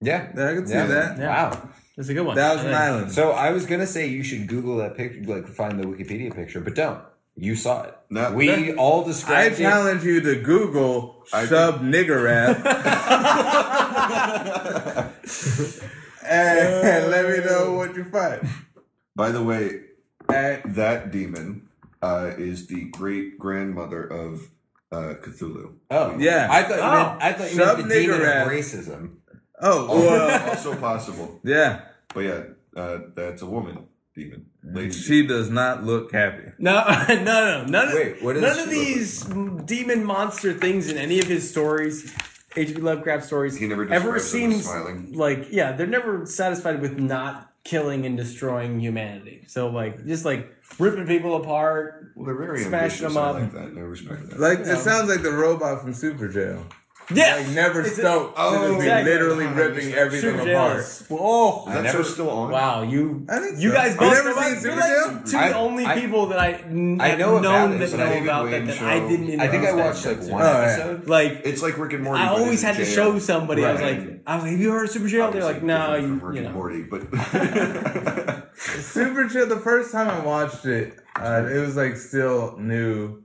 Yeah. 0.00 0.28
Yeah, 0.36 0.48
I 0.50 0.54
can 0.54 0.66
see 0.66 0.74
Yeah. 0.74 0.86
that. 0.86 1.18
Yeah. 1.18 1.28
Wow. 1.28 1.68
That's 1.96 2.08
a 2.08 2.14
good 2.14 2.24
one. 2.26 2.36
Thousand 2.36 2.68
I 2.68 2.70
think. 2.70 2.80
Island. 2.82 3.12
So 3.12 3.32
I 3.32 3.50
was 3.50 3.66
gonna 3.66 3.86
say 3.86 4.06
you 4.06 4.22
should 4.22 4.46
Google 4.46 4.76
that 4.78 4.96
picture, 4.96 5.20
like 5.24 5.46
find 5.46 5.78
the 5.78 5.84
Wikipedia 5.84 6.34
picture, 6.34 6.60
but 6.60 6.74
don't. 6.74 7.00
You 7.36 7.54
saw 7.56 7.84
it. 7.84 7.94
No. 8.10 8.32
we 8.32 8.72
all 8.74 9.04
I 9.04 9.06
described 9.08 9.60
it. 9.60 9.66
I 9.66 9.70
challenge 9.70 10.04
you 10.04 10.20
to 10.20 10.34
Google 10.40 11.24
I 11.32 11.46
Shub-Niggurath 11.46 12.56
and, 16.24 16.86
and 16.86 17.10
let 17.10 17.28
me 17.28 17.44
know 17.44 17.72
what 17.74 17.94
you 17.94 18.04
find. 18.04 18.46
By 19.14 19.30
the 19.30 19.42
way, 19.42 19.80
And 20.28 20.74
that 20.74 21.10
demon 21.12 21.68
uh, 22.02 22.32
is 22.36 22.66
the 22.66 22.84
great 22.90 23.38
grandmother 23.38 24.02
of 24.04 24.50
uh, 24.92 25.14
Cthulhu. 25.22 25.74
Oh 25.90 26.16
Yeah. 26.18 26.48
I 26.50 26.62
thought 26.64 26.76
you 26.76 26.82
Oh. 26.82 26.90
meant 27.10 27.22
I 27.22 27.32
thought 27.32 27.50
you 27.52 27.56
meant 27.58 27.88
the 27.88 27.94
demon 27.94 28.16
nigger 28.18 28.20
of 28.20 28.26
rap. 28.26 28.48
racism. 28.48 29.10
Oh, 29.62 29.86
Also, 29.88 30.00
well, 30.06 30.48
also 30.50 30.74
possible, 30.76 31.40
yeah. 31.44 31.82
but 32.14 32.20
yeah, 32.20 32.42
uh, 32.76 32.98
that's 33.14 33.42
a 33.42 33.46
woman 33.46 33.86
demon. 34.14 34.46
Lady 34.64 34.90
She 34.92 35.26
does 35.26 35.48
not 35.50 35.84
look 35.84 36.12
happy. 36.12 36.50
No, 36.58 36.84
no, 37.08 37.14
no, 37.24 37.64
none 37.64 37.88
of, 37.88 37.94
Wait, 37.94 38.22
what 38.22 38.36
is 38.36 38.42
none 38.42 38.52
of 38.58 38.66
look 38.66 38.70
these 38.70 39.22
demon 39.64 40.04
monster 40.04 40.52
things 40.52 40.90
in 40.90 40.98
any 40.98 41.20
of 41.20 41.26
his 41.26 41.48
stories, 41.48 42.12
H.P. 42.56 42.80
Lovecraft 42.80 43.24
stories, 43.24 43.56
He 43.56 43.66
never 43.68 43.84
ever 43.90 44.14
describes 44.18 44.32
them 44.32 44.50
as 44.50 44.54
seems 44.54 44.64
smiling. 44.66 45.12
like 45.14 45.46
yeah, 45.52 45.72
they're 45.72 45.86
never 45.86 46.26
satisfied 46.26 46.80
with 46.82 46.98
not 46.98 47.52
killing 47.64 48.04
and 48.04 48.16
destroying 48.16 48.80
humanity. 48.80 49.44
So 49.46 49.68
like 49.68 50.04
just 50.06 50.24
like 50.24 50.50
ripping 50.78 51.06
people 51.06 51.36
apart. 51.36 52.12
Well, 52.16 52.26
they're 52.26 52.34
very 52.36 52.60
Smashing 52.64 53.06
ambitious. 53.06 53.14
them 53.14 53.16
I 53.16 53.20
up. 53.28 53.34
like 53.36 53.52
that. 53.52 53.78
I 53.78 53.80
respect 53.82 54.30
that. 54.30 54.40
Like 54.40 54.58
Yeah. 54.60 54.72
it 54.74 54.78
sounds 54.78 55.08
like 55.08 55.22
the 55.22 55.32
robot 55.32 55.80
from 55.82 55.94
Super 55.94 56.28
Jail. 56.28 56.66
Yeah, 57.12 57.36
Like 57.36 57.48
never 57.48 57.80
It's 57.80 57.98
a- 57.98 58.00
stoked. 58.02 58.34
Oh, 58.38 58.50
to 58.52 58.58
just 58.58 58.70
be 58.70 58.76
exactly. 58.76 59.12
literally 59.12 59.44
God, 59.46 59.56
ripping 59.56 59.92
everything 59.94 60.30
Super 60.38 60.50
apart. 60.50 60.72
Jails. 60.76 61.04
Oh, 61.10 61.64
Is 61.68 61.74
that 61.74 61.82
never- 61.84 61.98
show 61.98 62.02
still 62.04 62.30
on? 62.30 62.50
wow, 62.50 62.82
you 62.82 63.26
I 63.28 63.38
think 63.40 63.58
you 63.58 63.72
guys 63.72 63.94
You 63.94 63.98
both 64.00 64.12
never 64.12 64.28
know 64.30 64.40
seen 64.42 64.50
you're 64.52 64.60
Super 64.60 64.76
like 64.76 64.88
Jail? 64.88 65.22
two 65.26 65.36
I- 65.38 65.52
only 65.52 65.86
I- 65.86 66.00
people 66.00 66.26
that 66.26 66.38
I 66.38 66.52
n- 66.52 66.98
I 67.00 67.08
have 67.08 67.18
know 67.18 67.36
about 67.36 67.42
known 67.42 67.72
it, 67.72 67.78
that 67.78 67.90
but 67.90 67.96
know 67.98 68.22
about 68.22 68.44
that 68.50 68.52
Wayne 68.60 68.66
that. 68.66 68.82
I 68.82 69.00
didn't. 69.08 69.40
I 69.40 69.48
think 69.48 69.64
I 69.64 69.72
watched 69.74 70.06
like 70.06 70.18
shit 70.22 70.30
one. 70.32 70.42
Oh, 70.42 70.46
yeah. 70.46 70.62
episode. 70.68 71.08
Like 71.08 71.40
It's 71.44 71.62
like 71.62 71.78
Rick 71.78 71.92
and 71.94 72.04
Morty. 72.04 72.22
I 72.22 72.28
always 72.28 72.62
had 72.62 72.76
to 72.76 72.84
show 72.84 73.18
somebody. 73.18 73.64
I 73.64 73.72
was 73.72 73.80
like, 73.80 74.22
I 74.26 74.34
was 74.36 74.42
like, 74.44 74.52
have 74.52 74.60
you 74.60 74.70
heard 74.70 74.84
of 74.84 74.90
Super 74.90 75.08
Jail? 75.08 75.30
They're 75.32 75.44
like, 75.44 75.62
no, 75.62 75.94
you, 75.96 76.14
Rick 76.14 76.44
and. 76.44 76.54
Morty, 76.54 76.82
but 76.82 77.02
Super 78.54 79.24
Jail. 79.26 79.46
The 79.46 79.60
first 79.62 79.92
time 79.92 80.08
I 80.08 80.20
watched 80.24 80.64
it, 80.66 80.98
uh, 81.16 81.46
it 81.50 81.58
was 81.58 81.76
like 81.76 81.96
still 81.96 82.56
new 82.58 83.19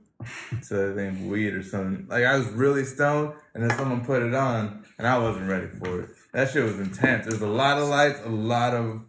to 0.68 0.94
think 0.94 1.30
weed 1.30 1.54
or 1.54 1.62
something. 1.62 2.06
Like 2.08 2.24
I 2.24 2.38
was 2.38 2.48
really 2.48 2.84
stoned, 2.84 3.34
and 3.54 3.62
then 3.62 3.76
someone 3.76 4.04
put 4.04 4.22
it 4.22 4.34
on, 4.34 4.84
and 4.98 5.06
I 5.06 5.18
wasn't 5.18 5.48
ready 5.48 5.68
for 5.68 6.00
it. 6.00 6.10
That 6.32 6.50
shit 6.50 6.64
was 6.64 6.78
intense. 6.78 7.26
There's 7.26 7.42
a 7.42 7.46
lot 7.46 7.78
of 7.78 7.88
lights, 7.88 8.20
a 8.24 8.30
lot 8.30 8.74
of 8.74 9.02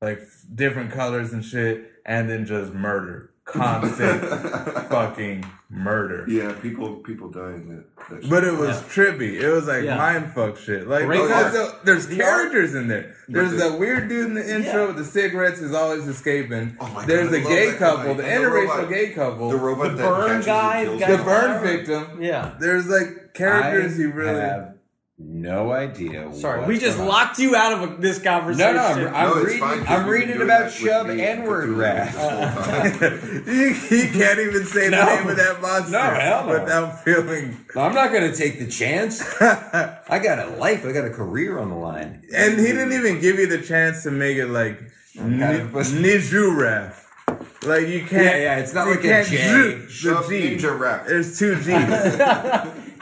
like 0.00 0.20
different 0.54 0.92
colors 0.92 1.32
and 1.32 1.44
shit, 1.44 1.92
and 2.06 2.28
then 2.28 2.46
just 2.46 2.72
murder, 2.72 3.29
constant 3.44 4.22
fucking 4.90 5.44
murder. 5.68 6.24
yeah, 6.28 6.52
people 6.60 6.96
people 6.96 7.28
die 7.30 7.54
in 7.54 7.68
that. 7.76 7.84
that. 8.22 8.30
But 8.30 8.44
it 8.44 8.56
was 8.56 8.76
trippy. 8.82 9.40
It 9.40 9.50
was 9.50 9.66
like 9.66 9.84
Yeah. 9.84 9.96
mind 9.96 10.32
fuck 10.34 10.56
shit. 10.56 10.86
Like 10.86 11.06
Great 11.06 11.22
because 11.22 11.56
art. 11.56 11.84
there's 11.84 12.06
The 12.06 12.16
characters 12.16 12.74
in 12.74 12.88
there. 12.88 13.14
There's 13.28 13.52
the- 13.52 13.56
that 13.70 13.78
weird 13.78 14.08
dude 14.08 14.26
in 14.26 14.34
the 14.34 14.54
intro 14.54 14.82
Yeah. 14.82 14.86
with 14.88 14.96
the 14.96 15.04
cigarettes 15.04 15.60
is 15.60 15.74
always 15.74 16.06
escaping. 16.06 16.76
Oh 16.80 16.88
my 16.88 17.04
there's 17.06 17.30
God, 17.30 17.36
I 17.36 17.40
the 17.42 17.48
gay 17.48 17.72
couple, 17.76 18.14
the 18.14 18.22
the 18.22 18.28
interracial 18.28 18.68
robot- 18.76 18.88
gay 18.88 19.10
couple, 19.10 19.50
the 19.50 19.56
robot 19.56 19.90
The 19.96 20.02
burn 20.02 20.42
guy, 20.42 20.84
the 20.84 20.90
the 21.16 21.22
burn 21.24 21.62
victim. 21.62 22.22
Yeah. 22.22 22.52
There's 22.60 22.88
like 22.88 23.34
characters 23.34 23.94
I 23.94 23.96
he 23.96 24.04
really. 24.06 24.40
have 24.40 24.74
no 25.22 25.70
idea. 25.72 26.32
Sorry, 26.34 26.58
what's 26.60 26.68
we 26.68 26.78
just 26.78 26.96
going 26.96 27.08
on. 27.08 27.14
locked 27.14 27.38
you 27.38 27.54
out 27.54 27.72
of 27.72 27.82
a, 27.92 27.96
this 28.00 28.18
conversation. 28.20 28.74
no, 28.74 28.82
I'm, 28.82 29.14
I'm 29.14 29.28
No, 29.28 29.42
reading. 29.42 29.60
fine, 29.60 29.78
'cause 29.84 29.88
I'm 30.00 30.08
reading 30.08 30.42
about 30.42 30.70
Shub 30.70 31.06
me 31.14 31.22
and 31.24 31.44
word 31.44 31.68
Cthulhu 31.68 31.78
rap. 31.78 32.06
this 32.06 32.16
whole 32.20 33.10
time. 33.20 33.44
you, 33.46 33.98
you 33.98 34.08
can't 34.12 34.38
even 34.40 34.64
say 34.64 34.88
No. 34.88 35.04
the 35.04 35.16
name 35.16 35.28
of 35.28 35.36
that 35.36 35.60
monster 35.60 35.92
No, 35.92 36.00
hell 36.02 36.46
no. 36.46 36.52
without 36.60 37.04
feeling. 37.04 37.56
I'm 37.76 37.94
not 37.94 38.10
going 38.12 38.30
to 38.30 38.36
take 38.36 38.58
the 38.58 38.66
chance. 38.66 39.22
I 39.42 40.18
got 40.22 40.38
a 40.38 40.50
life. 40.56 40.84
I 40.86 40.92
got 40.92 41.04
a 41.04 41.10
career 41.10 41.58
on 41.58 41.68
the 41.70 41.76
line. 41.76 42.22
And 42.34 42.58
he 42.58 42.66
didn't 42.66 42.92
even 42.92 43.20
give 43.20 43.38
you 43.38 43.46
the 43.46 43.60
chance 43.60 44.02
to 44.04 44.10
make 44.10 44.36
it 44.36 44.46
like 44.46 44.80
kind 45.16 45.42
of- 45.42 45.74
Like 47.62 47.88
you 47.88 48.00
can't. 48.00 48.12
Yeah, 48.24 48.36
yeah, 48.36 48.56
it's 48.58 48.72
not 48.72 48.88
like 48.88 49.00
a 49.00 49.02
can't 49.02 49.28
J. 49.28 49.36
ju- 49.36 49.88
Shove 49.88 50.28
the 50.30 50.56
G. 50.56 50.56
Ninja 50.56 50.78
Rap. 50.78 51.06
There's 51.06 51.38
two 51.38 51.56
G's. 51.56 51.66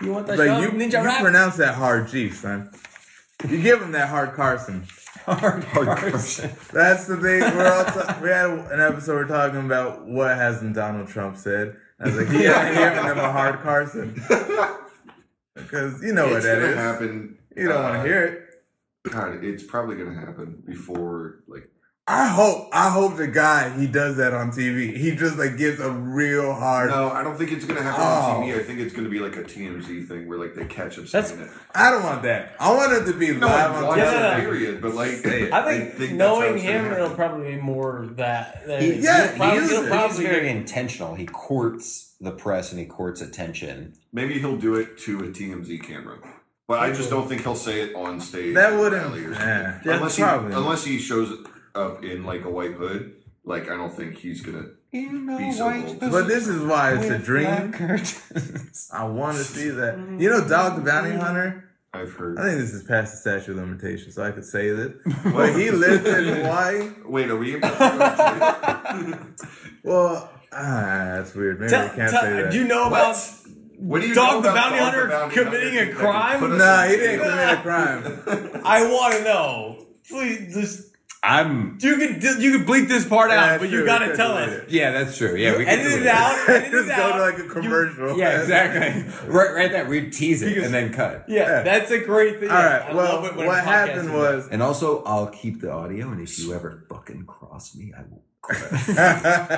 You 0.02 0.12
want 0.12 0.26
the 0.26 0.36
like 0.36 0.48
show? 0.48 0.60
you, 0.60 0.68
Ninja 0.70 0.98
you 1.00 1.04
rap? 1.04 1.20
pronounce 1.20 1.56
that 1.56 1.74
hard 1.74 2.08
G, 2.08 2.30
son. 2.30 2.70
You 3.48 3.62
give 3.62 3.80
him 3.80 3.92
that 3.92 4.08
hard 4.08 4.32
Carson. 4.34 4.86
Hard 5.28 5.62
Carson. 5.64 6.50
That's 6.72 7.06
the 7.06 7.16
thing. 7.18 7.40
We're 7.40 7.70
all 7.70 7.84
ta- 7.84 8.18
we 8.22 8.30
had 8.30 8.48
an 8.48 8.80
episode 8.80 9.14
we're 9.14 9.26
talking 9.26 9.60
about 9.66 10.06
what 10.06 10.34
hasn't 10.34 10.74
Donald 10.74 11.08
Trump 11.08 11.36
said. 11.36 11.76
I 12.00 12.04
was 12.06 12.16
like, 12.16 12.28
he 12.28 12.44
hasn't 12.44 12.76
given 12.96 13.10
him 13.10 13.18
a 13.18 13.30
hard 13.30 13.60
Carson 13.60 14.14
because 15.54 16.02
you 16.02 16.12
know 16.14 16.26
what 16.28 16.36
it's 16.36 16.46
that 16.46 16.54
gonna 16.60 16.68
is. 16.68 16.76
happen. 16.76 17.38
You 17.54 17.68
don't 17.68 17.82
want 17.82 17.96
uh, 17.96 18.02
to 18.02 18.08
hear 18.08 18.24
it. 18.24 19.12
God, 19.12 19.44
it's 19.44 19.62
probably 19.64 19.96
gonna 19.96 20.18
happen 20.18 20.62
before 20.66 21.40
like 21.46 21.68
I 22.10 22.26
hope. 22.26 22.70
I 22.72 22.88
hope 22.88 23.18
the 23.18 23.26
guy 23.26 23.68
he 23.78 23.86
does 23.86 24.16
that 24.16 24.32
on 24.32 24.50
TV. 24.50 24.96
He 24.96 25.14
just 25.14 25.36
like 25.36 25.58
gives 25.58 25.78
a 25.78 25.90
real 25.90 26.54
hard. 26.54 26.88
No, 26.88 27.10
I 27.10 27.22
don't 27.22 27.36
think 27.36 27.52
it's 27.52 27.66
gonna 27.66 27.82
happen 27.82 28.00
Oh. 28.02 28.40
on 28.40 28.44
TV. 28.44 28.58
I 28.58 28.62
think 28.62 28.80
it's 28.80 28.94
gonna 28.94 29.10
be 29.10 29.18
like 29.18 29.36
a 29.36 29.42
TMZ 29.44 30.08
thing 30.08 30.26
where 30.26 30.38
like 30.38 30.54
they 30.54 30.64
catch 30.64 30.96
him 30.96 31.04
That's- 31.04 31.30
saying 31.32 31.42
it. 31.42 31.50
I 31.74 31.90
don't 31.90 32.02
want 32.02 32.22
that. 32.22 32.54
I 32.58 32.72
want 32.74 32.92
it 32.94 33.12
to 33.12 33.18
be 33.18 33.32
No 33.36 33.46
live 33.46 33.72
on 33.72 33.86
wants 33.88 33.98
Yeah, 33.98 34.10
no, 34.12 34.36
no. 34.38 34.40
period. 34.40 34.80
But 34.80 34.94
like, 34.94 35.10
I 35.10 35.62
think, 35.64 35.98
that's 35.98 36.10
how 36.10 36.16
knowing 36.16 36.56
him, 36.58 36.84
happen. 36.84 36.96
it'll 37.02 37.14
probably 37.14 37.54
be 37.56 37.60
more 37.60 38.08
that. 38.16 38.66
that 38.66 38.82
Yeah, 38.82 39.24
it'll 39.24 39.36
probably, 39.36 39.58
he 39.58 39.64
is- 39.64 39.70
it'll 39.70 39.82
he's 39.82 39.90
probably 39.90 40.16
He's 40.16 40.26
very 40.26 40.48
intentional. 40.48 41.14
He 41.14 41.26
courts 41.26 42.14
the 42.22 42.30
press 42.30 42.70
and 42.72 42.80
he 42.80 42.86
courts 42.86 43.20
attention. 43.20 43.92
Maybe 44.14 44.38
he'll 44.38 44.56
do 44.56 44.76
it 44.76 44.96
to 45.00 45.18
a 45.24 45.28
TMZ 45.28 45.76
camera. 45.82 46.16
But 46.66 46.80
I 46.80 46.90
just 46.92 47.10
don't 47.10 47.28
think 47.28 47.42
he'll 47.42 47.54
say 47.54 47.80
it 47.82 47.94
on 47.94 48.18
stage. 48.20 48.54
That 48.54 48.78
wouldn't- 48.78 49.02
rally 49.02 49.24
or 49.24 49.34
something. 49.34 49.48
eh, 49.48 49.78
unless 49.84 50.16
he 50.16 50.22
probably. 50.22 50.54
unless 50.54 50.84
he 50.84 50.98
shows 50.98 51.32
up 51.78 52.04
in 52.04 52.24
like 52.24 52.44
a 52.44 52.50
white 52.50 52.72
hood. 52.72 53.14
Like 53.44 53.70
I 53.70 53.76
don't 53.76 53.94
think 53.94 54.18
he's 54.18 54.40
gonna. 54.42 54.66
You 54.90 55.12
know, 55.12 55.36
Be 55.38 55.52
so 55.52 55.66
white 55.66 55.84
bold. 55.84 56.00
doesn't 56.00 56.10
But 56.12 56.28
this 56.28 56.48
is 56.48 56.62
why 56.62 56.94
it's 56.94 57.06
a 57.06 57.18
dream. 57.18 57.46
I 58.92 59.04
want 59.04 59.36
to 59.36 59.44
see 59.44 59.68
that. 59.70 59.98
You 60.18 60.30
know, 60.30 60.46
Dog 60.48 60.76
the 60.76 60.82
Bounty 60.82 61.12
Hunter. 61.16 61.64
I've 61.92 62.12
heard. 62.12 62.38
I 62.38 62.42
think 62.44 62.60
this 62.60 62.72
is 62.74 62.82
past 62.84 63.12
the 63.12 63.16
statute 63.18 63.52
of 63.52 63.56
limitations, 63.58 64.14
so 64.14 64.22
I 64.22 64.30
could 64.32 64.44
say 64.44 64.70
this. 64.70 64.92
But 65.24 65.56
he 65.58 65.70
lived 65.70 66.06
in 66.06 66.24
Hawaii. 66.42 66.90
Wait, 67.06 67.30
are 67.30 67.36
we? 67.36 67.54
About 67.56 67.78
Well, 69.84 70.30
ah, 70.52 71.14
that's 71.16 71.34
weird. 71.34 71.60
Maybe 71.60 71.74
I 71.74 71.78
Tell- 71.78 71.88
can't 71.96 72.10
tell- 72.10 72.20
say 72.22 72.42
that. 72.42 72.52
do 72.52 72.58
you 72.58 72.66
know 72.68 72.88
about 72.88 73.16
what 73.78 74.00
do 74.02 74.08
you 74.08 74.14
Dog 74.14 74.42
the 74.42 74.50
Bounty 74.52 74.78
Dog 74.78 74.92
the 74.92 75.16
Hunter 75.16 75.44
committing 75.44 75.78
a 75.78 75.92
crime? 75.94 76.40
put 76.40 76.52
us 76.52 76.58
Nah, 76.58 76.84
he 76.84 76.96
didn't 76.96 77.20
commit 77.20 77.58
a 77.58 77.62
crime. 77.62 78.62
I 78.64 78.82
want 78.90 79.14
to 79.14 79.24
know. 79.24 79.86
Please, 80.08 80.54
just 80.54 80.87
I'm. 81.22 81.78
You 81.80 81.96
can 81.96 82.40
you 82.40 82.52
can 82.58 82.64
bleep 82.66 82.86
this 82.86 83.04
part 83.06 83.30
Yeah, 83.30 83.54
out, 83.54 83.60
but 83.60 83.70
you 83.70 83.84
gotta 83.84 84.14
tell 84.16 84.34
true, 84.34 84.44
us. 84.44 84.50
true. 84.60 84.64
Yeah, 84.68 84.90
that's 84.92 85.18
true. 85.18 85.34
Yeah, 85.34 85.56
we 85.58 85.64
can 85.64 85.80
Edit 85.80 85.84
delete 85.84 86.02
it 86.02 86.06
out. 86.08 86.38
Edit 86.48 86.70
Just 86.70 86.84
it 86.90 86.96
go 86.96 87.02
out. 87.02 87.12
to 87.16 87.18
like 87.22 87.38
a 87.38 87.48
commercial. 87.48 88.16
Yeah, 88.18 88.40
exactly. 88.40 89.28
right, 89.28 89.52
right. 89.54 89.72
There, 89.72 89.84
we 89.86 90.10
tease 90.10 90.42
it 90.42 90.56
and 90.58 90.72
then 90.72 90.92
cut. 90.92 91.24
Yeah, 91.28 91.40
Yeah. 91.48 91.62
that's 91.62 91.90
a 91.90 91.98
great 91.98 92.38
thing. 92.38 92.50
All 92.50 92.56
right. 92.56 92.82
I 92.82 92.94
well, 92.94 93.16
love 93.16 93.24
it 93.24 93.36
when 93.36 93.46
what 93.48 93.64
happened 93.64 94.12
was 94.14 94.46
And 94.48 94.62
also, 94.62 95.02
I'll 95.04 95.26
keep 95.26 95.60
the 95.60 95.72
audio. 95.72 96.10
And 96.12 96.20
if 96.20 96.38
you 96.38 96.54
ever 96.54 96.84
fucking 96.88 97.24
cross 97.26 97.74
me, 97.74 97.92
I 97.96 98.02
will. 98.02 98.22
If 98.50 98.98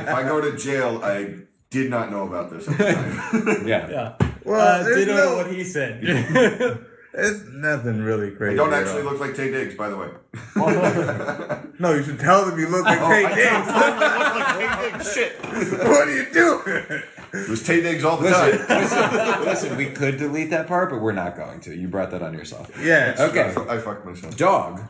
I 0.09 0.23
go 0.23 0.41
to 0.41 0.57
jail, 0.57 1.01
I 1.05 1.35
did 1.69 1.91
not 1.91 2.11
know 2.11 2.27
about 2.27 2.51
this 2.51 2.67
at 2.69 2.79
the 2.79 2.85
time. 2.93 3.67
Yeah. 3.69 3.89
Yeah. 3.91 4.17
well, 4.45 4.81
Uh, 4.81 4.83
there's 4.83 4.97
ditto 5.05 5.15
no, 5.15 5.31
to 5.31 5.37
what 5.37 5.53
he 5.55 5.63
said. 5.63 6.87
It's 7.13 7.43
nothing 7.49 8.03
really 8.03 8.29
I 8.29 8.37
crazy. 8.37 8.57
don't 8.57 8.73
actually 8.73 9.03
all. 9.03 9.11
look 9.13 9.21
like 9.21 9.31
Taye 9.33 9.51
Diggs, 9.53 9.75
by 9.75 9.89
the 9.89 9.97
way. 9.97 10.09
No, 11.81 11.95
you 11.95 12.03
should 12.03 12.21
tell 12.21 12.45
them 12.45 12.59
you 12.59 12.69
look 12.69 12.85
like 12.85 12.99
Taye 13.11 13.25
I 13.27 13.35
Diggs. 13.35 13.67
look 13.67 13.77
like 13.77 14.47
Taye 14.47 14.93
Diggs. 14.93 15.15
Shit. 15.15 15.41
what 15.89 16.09
are 16.09 16.15
you 16.15 16.27
doing? 16.33 17.03
It 17.33 17.49
was 17.49 17.63
Taye 17.63 17.83
Diggs 17.83 18.05
all 18.05 18.17
the 18.19 18.25
Listen, 18.31 18.67
time. 18.67 18.81
listen, 18.81 19.45
listen, 19.45 19.77
we 19.77 19.87
could 19.87 20.19
delete 20.19 20.51
that 20.51 20.67
part, 20.67 20.91
but 20.91 21.01
we're 21.01 21.13
not 21.13 21.37
going 21.37 21.61
to. 21.63 21.75
You 21.75 21.89
brought 21.89 22.11
that 22.11 22.23
on 22.23 22.35
yourself. 22.35 22.71
Yeah. 22.81 23.15
Okay. 23.19 23.45
I, 23.47 23.51
fu- 23.51 23.69
I 23.69 23.79
fucked 23.79 24.05
myself. 24.05 24.37
Dog, 24.37 24.81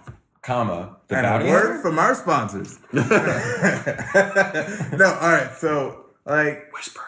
comma, 0.42 0.96
the 1.08 1.16
And 1.16 1.24
bounty 1.24 1.48
a 1.48 1.52
word 1.52 1.80
from 1.82 1.98
our 1.98 2.14
sponsors. 2.14 2.78
no, 2.92 3.02
all 5.20 5.30
right. 5.30 5.50
So, 5.56 6.06
like, 6.26 6.72
Whisper 6.74 7.00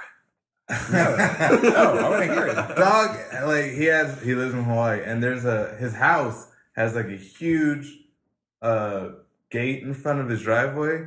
Oh, 0.72 1.98
I 2.04 2.08
want 2.08 2.22
to 2.26 2.32
hear 2.32 2.46
it. 2.46 2.54
dog, 2.76 3.16
like 3.46 3.72
he 3.72 3.84
has, 3.86 4.22
he 4.22 4.34
lives 4.34 4.54
in 4.54 4.64
Hawaii, 4.64 5.02
and 5.04 5.22
there's 5.22 5.44
a 5.44 5.74
his 5.76 5.94
house 5.94 6.48
has 6.74 6.94
like 6.94 7.06
a 7.06 7.16
huge 7.16 7.92
uh 8.62 9.08
gate 9.50 9.82
in 9.82 9.92
front 9.92 10.20
of 10.20 10.28
his 10.30 10.40
driveway, 10.42 11.06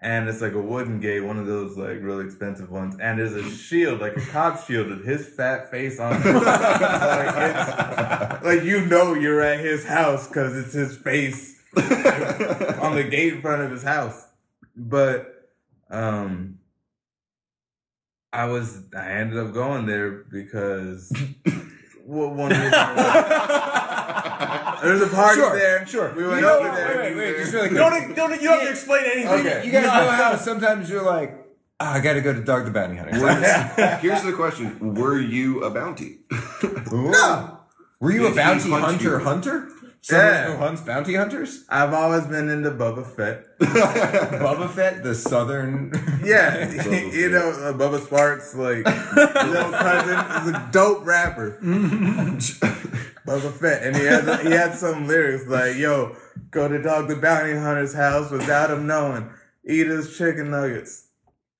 and 0.00 0.28
it's 0.28 0.40
like 0.40 0.52
a 0.52 0.60
wooden 0.60 1.00
gate, 1.00 1.20
one 1.20 1.38
of 1.38 1.46
those 1.46 1.76
like 1.76 2.00
really 2.02 2.24
expensive 2.24 2.70
ones, 2.70 2.96
and 3.00 3.18
there's 3.18 3.34
a 3.34 3.50
shield, 3.50 4.00
like 4.00 4.16
a 4.16 4.20
cop 4.20 4.64
shield, 4.64 4.88
with 4.88 5.04
his 5.04 5.26
fat 5.28 5.70
face 5.70 5.98
on 5.98 6.12
it. 6.14 6.24
like, 6.24 7.34
like 8.44 8.62
you 8.62 8.86
know 8.86 9.14
you're 9.14 9.40
at 9.40 9.58
his 9.60 9.86
house 9.86 10.28
because 10.28 10.56
it's 10.56 10.72
his 10.72 10.96
face 10.96 11.60
on 11.76 12.94
the 12.94 13.06
gate 13.10 13.34
in 13.34 13.40
front 13.42 13.62
of 13.62 13.70
his 13.72 13.82
house. 13.82 14.26
But 14.76 15.48
um 15.90 16.59
I 18.32 18.46
was 18.46 18.82
I 18.96 19.10
ended 19.12 19.38
up 19.38 19.52
going 19.52 19.86
there 19.86 20.24
because 20.30 21.12
well, 22.04 22.32
one 22.34 22.50
reason 22.50 22.70
there's 24.82 25.02
a 25.02 25.08
party 25.12 25.40
Sure, 25.40 25.58
there. 25.58 25.86
sure. 25.86 26.14
We 26.14 26.24
went 26.26 26.36
You 26.36 26.42
know, 26.42 26.58
over 26.60 26.76
there. 26.76 26.98
wait, 26.98 27.16
wait, 27.16 27.16
wait, 27.16 27.36
just 27.38 27.52
really 27.52 27.68
don't, 27.70 28.14
don't, 28.14 28.30
you 28.40 28.48
don't 28.48 28.58
have 28.58 28.62
to 28.62 28.70
explain 28.70 29.04
anything. 29.04 29.46
Okay. 29.46 29.66
You 29.66 29.72
guys 29.72 29.84
know 29.84 30.10
how 30.10 30.36
sometimes 30.36 30.88
you're 30.88 31.02
like, 31.04 31.32
oh, 31.80 31.86
I 31.86 32.00
got 32.00 32.14
to 32.14 32.20
go 32.20 32.32
to 32.32 32.42
Dog 32.42 32.64
the 32.64 32.70
Bounty 32.70 32.96
Hunter. 32.96 33.96
Here's 33.98 34.22
the 34.22 34.32
question: 34.32 34.94
Were 34.94 35.18
you 35.18 35.64
a 35.64 35.70
bounty? 35.70 36.18
no. 36.92 37.58
Were 38.00 38.12
you 38.12 38.22
a 38.26 38.28
Did 38.28 38.32
he 38.32 38.36
bounty 38.38 38.70
hunter 38.70 39.18
you? 39.18 39.24
hunter? 39.24 39.68
Someone 40.02 40.26
Yeah. 40.26 40.46
who 40.52 40.56
hunts 40.56 40.80
bounty 40.82 41.14
hunters? 41.14 41.64
I've 41.68 41.92
always 41.92 42.24
been 42.24 42.48
into 42.48 42.70
Bubba 42.70 43.04
Fett. 43.06 43.58
Bubba 43.58 44.70
Fett, 44.70 45.02
the 45.02 45.14
southern. 45.14 45.92
Yeah, 46.24 46.68
you 47.12 47.30
know 47.30 47.50
uh, 47.50 47.72
Bubba 47.72 47.98
Sparxxx, 47.98 48.54
like 48.54 48.84
little 49.46 49.72
cousin, 49.72 50.48
is 50.48 50.54
a 50.54 50.68
dope 50.70 51.06
rapper. 51.06 51.58
Bubba 53.26 53.52
Fett, 53.52 53.82
and 53.82 53.96
he 53.96 54.04
had 54.04 54.40
he 54.46 54.50
had 54.52 54.74
some 54.74 55.06
lyrics 55.06 55.46
like, 55.46 55.76
"Yo, 55.76 56.14
go 56.50 56.68
to 56.68 56.80
Dog 56.82 57.08
the 57.08 57.16
Bounty 57.16 57.54
Hunter's 57.54 57.94
house 57.94 58.30
without 58.30 58.70
him 58.70 58.86
knowing, 58.86 59.30
eat 59.64 59.86
his 59.86 60.16
chicken 60.16 60.50
nuggets, 60.50 61.06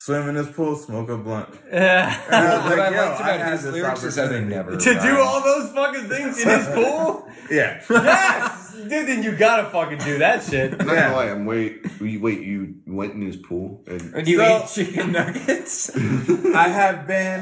swim 0.00 0.28
in 0.30 0.34
his 0.34 0.48
pool, 0.48 0.74
smoke 0.76 1.08
a 1.10 1.16
blunt." 1.16 1.48
Yeah. 1.72 2.20
And 2.26 2.34
I 2.34 2.56
was 2.56 2.64
what 2.64 2.78
like, 2.78 2.92
I 2.94 3.08
liked 3.08 3.20
about 3.20 3.40
had 3.40 3.52
his 3.52 3.62
this 3.62 3.72
lyrics 3.72 4.02
is 4.02 4.16
how 4.16 4.26
they 4.26 4.40
never. 4.42 4.76
to 4.76 4.94
do 5.00 5.20
all 5.20 5.40
those 5.42 5.70
fucking 5.72 6.08
things 6.08 6.42
in 6.42 6.48
his 6.48 6.66
pool? 6.74 7.28
Yeah, 7.50 7.80
yes! 7.88 8.74
Dude, 8.74 9.06
then 9.06 9.22
you 9.22 9.36
gotta 9.36 9.68
fucking 9.70 9.98
do 9.98 10.18
that 10.18 10.42
shit. 10.42 10.76
Not 10.78 10.86
Yeah. 10.88 10.94
gonna 11.10 11.16
lie, 11.16 11.30
I'm 11.30 11.44
wait. 11.46 11.84
you- 12.00 12.20
Wait, 12.20 12.40
you 12.40 12.76
went 12.86 13.14
in 13.14 13.22
his 13.22 13.36
pool 13.36 13.82
and 13.86 14.14
And 14.14 14.26
you 14.28 14.38
So- 14.38 14.58
eat 14.64 14.68
chicken 14.86 15.12
nuggets? 15.12 15.90
I 15.96 16.68
have 16.68 17.06
been 17.06 17.40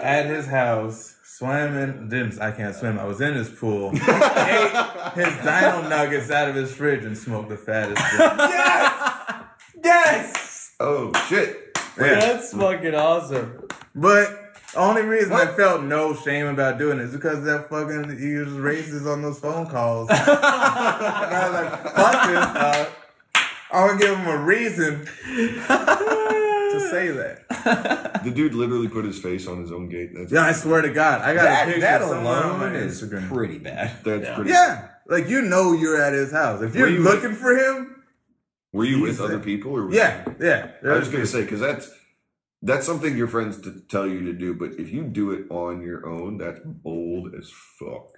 at 0.00 0.26
his 0.26 0.46
house, 0.46 1.16
swam 1.24 1.76
in. 1.76 2.08
Didn't 2.08 2.40
I 2.40 2.52
can't 2.52 2.74
swim? 2.74 2.98
I 2.98 3.04
was 3.04 3.20
in 3.20 3.34
his 3.34 3.48
pool, 3.48 3.90
ate 3.94 4.72
his 5.14 5.34
dino 5.44 5.88
nuggets 5.88 6.30
out 6.30 6.48
of 6.48 6.54
his 6.54 6.72
fridge, 6.74 7.04
and 7.04 7.16
smoked 7.16 7.48
the 7.48 7.56
fattest. 7.56 8.02
shit. 8.10 8.20
Yes! 8.20 9.42
Yes! 9.84 10.74
oh 10.80 11.12
shit. 11.28 11.67
Yeah. 11.98 12.20
That's 12.20 12.52
fucking 12.52 12.94
awesome. 12.94 13.66
But 13.94 14.54
the 14.72 14.78
only 14.78 15.02
reason 15.02 15.32
I 15.32 15.46
felt 15.46 15.82
no 15.82 16.14
shame 16.14 16.46
about 16.46 16.78
doing 16.78 16.98
it 16.98 17.04
is 17.04 17.12
because 17.12 17.44
that 17.44 17.68
fucking 17.68 18.18
he 18.18 18.34
was 18.34 18.48
racist 18.48 19.10
on 19.10 19.22
those 19.22 19.38
phone 19.40 19.66
calls. 19.66 20.08
and 20.10 20.18
I 20.20 21.48
was 21.50 21.54
like, 21.54 21.82
fuck 21.94 22.28
this. 22.28 22.94
I 23.70 23.84
want 23.84 24.00
to 24.00 24.06
give 24.06 24.16
him 24.16 24.26
a 24.28 24.38
reason 24.38 25.04
to 25.04 26.88
say 26.90 27.08
that. 27.10 28.20
The 28.24 28.30
dude 28.30 28.54
literally 28.54 28.88
put 28.88 29.04
his 29.04 29.18
face 29.20 29.46
on 29.46 29.60
his 29.60 29.72
own 29.72 29.88
gate. 29.88 30.10
That's 30.14 30.32
Yeah, 30.32 30.42
I 30.42 30.52
swear 30.52 30.82
to 30.82 30.90
God, 30.90 31.20
I 31.22 31.34
got 31.34 31.42
a 31.42 31.44
That, 31.48 31.64
picture 31.66 31.80
that 31.82 32.00
somewhere 32.02 32.44
on 32.44 32.58
my 32.58 32.66
alone 32.68 32.76
is 32.76 33.02
Instagram. 33.02 33.28
pretty 33.28 33.58
bad. 33.58 33.96
that's 34.04 34.34
pretty. 34.36 34.50
Yeah, 34.50 34.88
like 35.06 35.28
you 35.28 35.42
know 35.42 35.72
you're 35.72 36.00
at 36.00 36.12
his 36.12 36.32
house. 36.32 36.62
If 36.62 36.74
you're 36.74 36.86
Were 36.86 36.92
you- 36.92 37.00
looking 37.02 37.34
for 37.34 37.56
him, 37.56 37.97
Were 38.72 38.84
you 38.84 39.00
with 39.00 39.12
He's 39.12 39.20
other 39.20 39.38
people 39.40 39.72
or? 39.72 39.92
yeah, 39.92 40.24
yeah. 40.40 40.72
I 40.84 40.98
was 40.98 41.08
gonna 41.08 41.26
say 41.26 41.42
because 41.42 41.60
that's 41.60 41.90
that's 42.62 42.84
something 42.86 43.16
your 43.16 43.28
friends 43.28 43.60
t- 43.60 43.70
tell 43.88 44.06
you 44.06 44.24
to 44.26 44.32
do, 44.32 44.52
but 44.54 44.72
if 44.78 44.90
you 44.92 45.04
do 45.04 45.30
it 45.30 45.46
on 45.50 45.80
your 45.80 46.06
own, 46.06 46.38
that's 46.38 46.60
bold 46.64 47.34
as 47.34 47.50
fuck. 47.78 48.10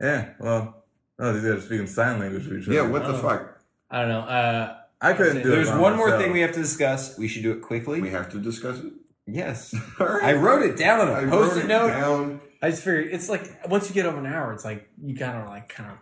Yeah, 0.00 0.30
well, 0.38 0.84
oh, 1.18 1.32
these 1.32 1.42
guys 1.42 1.52
are 1.52 1.60
speaking 1.60 1.86
sign 1.86 2.20
language 2.20 2.46
to 2.48 2.56
each 2.58 2.66
other. 2.68 2.74
Yeah, 2.74 2.82
what 2.86 3.02
the 3.02 3.14
Oh. 3.14 3.18
fuck? 3.22 3.60
I 3.90 4.00
don't 4.00 4.08
know. 4.10 4.20
Uh, 4.20 4.76
I 5.00 5.12
couldn't 5.14 5.42
do 5.42 5.48
it. 5.52 5.54
There's 5.56 5.70
by 5.70 5.78
one 5.78 5.96
more 5.96 6.06
myself. 6.08 6.22
thing 6.22 6.32
we 6.32 6.40
have 6.40 6.52
to 6.52 6.60
discuss. 6.60 7.16
We 7.18 7.28
should 7.28 7.42
do 7.42 7.52
it 7.52 7.62
quickly. 7.62 8.00
We 8.00 8.10
have 8.10 8.30
to 8.32 8.38
discuss 8.40 8.78
it. 8.80 8.92
Yes. 9.26 9.74
All 10.00 10.06
right. 10.06 10.24
I 10.24 10.32
wrote 10.34 10.62
it 10.62 10.76
down 10.76 11.00
on 11.00 11.08
I 11.08 11.20
a 11.20 11.24
wrote 11.26 11.30
post-it 11.50 11.64
it 11.64 11.68
note. 11.68 11.88
down. 11.88 12.40
I 12.60 12.70
just 12.70 12.82
figured 12.82 13.08
it's 13.12 13.28
like 13.28 13.68
once 13.68 13.88
you 13.88 13.94
get 13.94 14.06
over 14.06 14.18
an 14.18 14.26
hour, 14.26 14.52
it's 14.52 14.64
like 14.64 14.88
you 15.02 15.14
gotta 15.16 15.48
like 15.48 15.68
kind 15.68 15.90
of. 15.92 15.98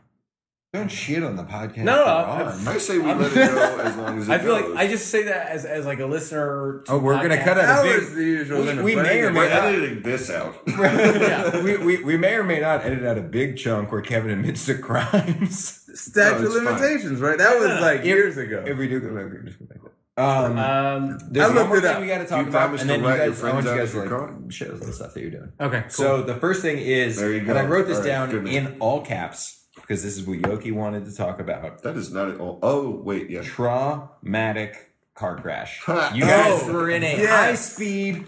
Don't 0.76 0.88
shit 0.88 1.22
on 1.22 1.36
the 1.36 1.42
podcast. 1.44 1.78
No, 1.78 1.96
no, 2.04 2.62
we're 2.64 2.70
I- 2.72 2.78
say 2.78 2.98
we 2.98 3.12
let 3.12 3.32
it 3.32 3.34
go 3.34 3.78
as 3.80 3.96
long 3.96 4.18
as 4.18 4.28
it 4.28 4.32
I 4.32 4.38
feel 4.38 4.58
goes. 4.60 4.74
like 4.74 4.84
I 4.86 4.88
just 4.90 5.08
say 5.08 5.22
that 5.24 5.48
as, 5.48 5.64
as 5.64 5.86
like 5.86 6.00
a 6.00 6.06
listener. 6.06 6.82
To 6.86 6.92
Oh, 6.92 6.98
we're 6.98 7.14
gonna 7.16 7.36
podcast. 7.36 7.44
cut 7.44 7.58
out 7.58 7.84
That 7.84 7.86
a 7.92 7.98
was 7.98 8.06
big. 8.08 8.14
the 8.16 8.22
usual. 8.24 8.62
We- 8.62 8.82
we 8.82 8.96
may 8.96 9.20
or 9.22 9.32
may 9.32 9.48
not- 9.48 9.64
editing 9.64 10.02
this 10.02 10.30
out. 10.30 10.54
Yeah. 10.66 11.62
we, 11.62 11.76
we, 11.78 12.04
we 12.04 12.16
may 12.16 12.34
or 12.34 12.44
may 12.44 12.60
not 12.60 12.84
edit 12.84 13.04
out 13.04 13.18
a 13.18 13.22
big 13.22 13.56
chunk 13.56 13.90
where 13.92 14.00
Kevin 14.02 14.30
admits 14.30 14.66
to 14.66 14.74
crimes. 14.78 15.82
statute 15.94 16.42
No, 16.42 16.46
of 16.48 16.52
fine. 16.54 16.64
limitations, 16.64 17.20
right? 17.20 17.38
That 17.38 17.58
was 17.58 17.80
like 17.80 18.04
years 18.04 18.36
ago. 18.36 18.64
If 18.66 18.76
we 18.78 18.88
do, 18.88 19.00
we're 19.00 19.40
just 19.44 19.58
gonna 19.58 19.70
make 19.70 19.82
that. 19.82 19.90
Um, 20.18 20.58
Um. 20.58 21.18
there's 21.30 21.50
I 21.50 21.54
one 21.54 21.68
more 21.68 21.80
thing 21.80 22.00
we 22.00 22.06
got 22.06 22.16
to 22.18 22.22
You 22.22 22.28
talk 22.28 22.46
about, 22.46 22.52
promised 22.52 22.80
and 22.82 22.90
then 22.90 23.00
you 23.00 23.06
rat 23.08 23.18
your 23.18 23.28
guys, 23.28 23.44
I 23.44 23.52
want 23.52 23.66
you 23.66 23.76
guys 23.76 23.90
to 23.90 23.96
you're 23.98 24.06
like 24.08 24.30
caught? 24.44 24.52
shows 24.52 24.80
and 24.80 24.94
stuff 24.94 25.12
that 25.14 25.20
you're 25.20 25.30
doing. 25.30 25.52
Okay. 25.60 25.80
Cool. 25.82 25.90
So 25.90 26.22
the 26.22 26.36
first 26.36 26.62
thing 26.62 26.78
is, 26.78 27.20
and. 27.20 27.50
I 27.50 27.64
wrote 27.66 27.86
this 27.86 27.98
All 27.98 28.02
right, 28.02 28.08
down 28.08 28.30
good. 28.30 28.46
in 28.46 28.76
all 28.80 29.02
caps 29.04 29.65
because 29.86 30.02
this 30.02 30.16
is 30.16 30.26
what 30.26 30.38
Yoki 30.38 30.72
wanted 30.72 31.04
to 31.04 31.14
talk 31.14 31.38
about. 31.38 31.82
that 31.82 31.96
is 31.96 32.12
not 32.12 32.28
at 32.30 32.40
all. 32.40 32.58
Oh 32.62 32.90
wait, 32.90 33.30
yeah. 33.30 33.42
Traumatic 33.42 34.92
car 35.14 35.36
crash. 35.36 35.82
You 35.88 36.22
guys 36.22 36.62
Oh, 36.64 36.72
were 36.72 36.90
in 36.90 37.02
a 37.02 37.16
yes. 37.16 37.28
high 37.30 37.54
speed, 37.54 38.26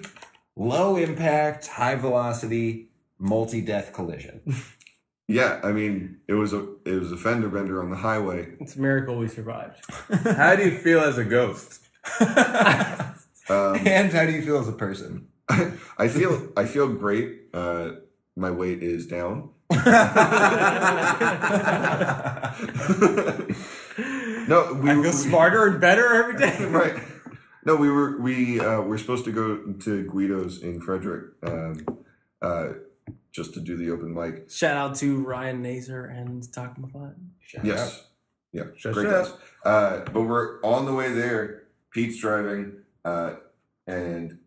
low 0.57 0.97
impact, 0.97 1.67
high 1.67 1.97
velocity, 1.97 2.91
multi 3.19 3.61
death 3.61 3.93
collision. 3.93 4.41
Yeah, 5.31 5.61
I 5.63 5.73
mean, 5.73 6.21
it 6.27 6.33
was 6.33 6.55
a 6.55 6.67
it 6.87 6.99
was 6.99 7.13
a 7.13 7.17
fender 7.19 7.51
bender 7.51 7.83
on 7.83 7.91
the 7.91 7.97
highway. 7.97 8.55
it's 8.61 8.77
a 8.77 8.81
miracle 8.81 9.19
we 9.19 9.29
survived. 9.29 9.77
How 10.25 10.57
do 10.57 10.63
you 10.65 10.79
feel 10.79 11.01
as 11.01 11.19
a 11.19 11.25
ghost? 11.25 11.87
Um, 13.51 13.77
and 13.87 14.13
how 14.13 14.27
do 14.27 14.33
you 14.33 14.43
feel 14.43 14.59
as 14.59 14.69
a 14.69 14.73
person? 14.73 15.29
I 15.97 16.09
feel 16.09 16.53
I 16.55 16.67
feel 16.67 16.89
great. 16.93 17.45
Uh, 17.55 17.93
my 18.37 18.51
weight 18.51 18.83
is 18.83 19.07
down. 19.07 19.51
no, 24.49 24.75
we 24.81 24.91
I 24.91 24.95
were- 24.97 25.03
feel 25.03 25.13
smarter 25.13 25.67
and 25.67 25.81
better 25.81 26.15
every 26.15 26.37
day. 26.39 26.65
right. 26.67 26.95
No, 27.65 27.77
we 27.77 27.91
were 27.91 28.19
we 28.21 28.61
uh, 28.61 28.81
were 28.81 28.99
supposed 28.99 29.25
to 29.27 29.33
go 29.33 29.59
to 29.81 30.11
Guido's 30.11 30.63
in 30.63 30.81
Frederick, 30.81 31.33
um, 31.43 31.87
uh, 32.41 32.69
just 33.33 33.53
to 33.55 33.61
do 33.61 33.77
the 33.77 33.91
open 33.91 34.15
mic. 34.15 34.51
Shout 34.51 34.77
out 34.77 34.95
to 34.97 35.23
Ryan 35.23 35.63
Nazer 35.63 36.11
and 36.11 36.43
Takmafat. 36.43 37.15
Yes, 37.63 38.07
yeah, 38.53 38.65
Shut 38.77 38.95
great 38.95 39.09
up. 39.09 39.27
guys. 39.27 39.35
Uh, 39.65 40.01
but 40.13 40.23
we're 40.23 40.61
on 40.63 40.87
the 40.87 40.95
way 40.95 41.13
there. 41.13 41.65
Pete's 41.91 42.21
driving, 42.21 42.79
uh, 43.05 43.35
and 43.87 44.38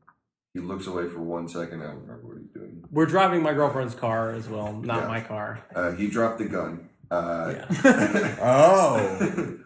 he 0.53 0.59
looks 0.59 0.87
away 0.87 1.07
for 1.07 1.19
one 1.21 1.47
second. 1.47 1.81
I 1.81 1.87
don't 1.87 2.01
remember 2.01 2.27
what 2.27 2.37
he's 2.39 2.49
doing. 2.53 2.83
We're 2.91 3.05
driving 3.05 3.41
my 3.41 3.53
girlfriend's 3.53 3.95
car 3.95 4.31
as 4.31 4.49
well, 4.49 4.73
not 4.73 5.03
Yeah. 5.03 5.07
my 5.07 5.21
car. 5.21 5.65
Uh, 5.73 5.91
he 5.91 6.09
dropped 6.09 6.39
the 6.39 6.45
gun. 6.45 6.89
Uh, 7.09 7.53
Yeah. 7.83 8.35
Oh, 8.41 9.57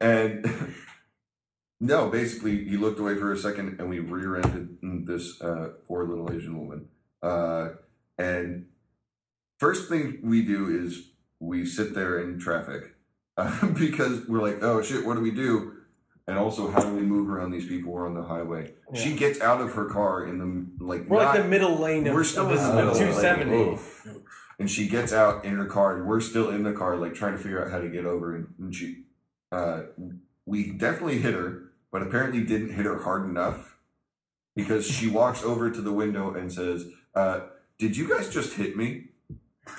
and 0.00 0.74
no, 1.80 2.08
basically, 2.10 2.64
he 2.64 2.76
looked 2.76 2.98
away 3.00 3.14
for 3.16 3.32
a 3.32 3.36
second, 3.38 3.80
and 3.80 3.88
we 3.88 3.98
rear-ended 3.98 4.78
this 5.06 5.40
uh, 5.40 5.70
poor 5.88 6.04
little 6.06 6.30
Asian 6.32 6.58
woman. 6.58 6.88
Uh, 7.22 7.70
and 8.18 8.66
first 9.58 9.88
thing 9.88 10.20
we 10.22 10.42
do 10.42 10.68
is 10.68 11.10
we 11.38 11.64
sit 11.66 11.94
there 11.94 12.18
in 12.20 12.38
traffic 12.38 12.94
uh, 13.36 13.66
because 13.78 14.26
we're 14.26 14.42
like, 14.42 14.62
oh 14.62 14.80
shit, 14.82 15.04
what 15.04 15.14
do 15.14 15.20
we 15.20 15.30
do? 15.30 15.72
And 16.26 16.38
also, 16.38 16.70
how 16.70 16.80
do 16.80 16.94
we 16.94 17.02
move 17.02 17.28
around 17.28 17.50
these 17.50 17.66
people 17.66 17.92
who 17.92 17.98
are 17.98 18.06
on 18.06 18.14
the 18.14 18.22
highway? 18.22 18.74
She 18.94 19.14
gets 19.14 19.40
out 19.40 19.60
of 19.60 19.72
her 19.72 19.86
car 19.86 20.24
in 20.26 20.38
the 20.38 20.84
like. 20.84 21.08
We're 21.08 21.18
like 21.18 21.42
the 21.42 21.48
middle 21.48 21.76
lane 21.76 22.06
of, 22.06 22.14
we're 22.14 22.24
still 22.24 22.46
of 22.46 22.52
in 22.52 22.62
the 22.62 22.74
middle 22.74 22.94
270. 22.94 23.78
And 24.60 24.70
she 24.70 24.88
gets 24.88 25.12
out 25.12 25.44
in 25.44 25.56
her 25.56 25.64
car 25.64 25.96
and 25.96 26.06
we're 26.06 26.20
still 26.20 26.50
in 26.50 26.64
the 26.64 26.74
car 26.74 26.96
like 26.96 27.14
trying 27.14 27.32
to 27.32 27.38
figure 27.38 27.64
out 27.64 27.70
how 27.70 27.80
to 27.80 27.88
get 27.88 28.04
over 28.04 28.36
and, 28.36 28.48
and 28.58 28.74
she 28.74 29.04
uh, 29.50 29.84
we 30.44 30.70
definitely 30.70 31.18
hit 31.18 31.32
her 31.32 31.72
but 31.90 32.02
apparently 32.02 32.44
didn't 32.44 32.74
hit 32.74 32.84
her 32.84 33.02
hard 33.02 33.24
enough 33.24 33.78
because 34.54 34.86
she 34.86 35.08
walks 35.20 35.42
over 35.42 35.70
to 35.70 35.80
the 35.80 35.92
window 35.92 36.34
and 36.34 36.52
says 36.52 36.88
uh, 37.14 37.40
did 37.78 37.96
you 37.96 38.06
guys 38.06 38.28
just 38.28 38.54
hit 38.56 38.76
me 38.76 39.06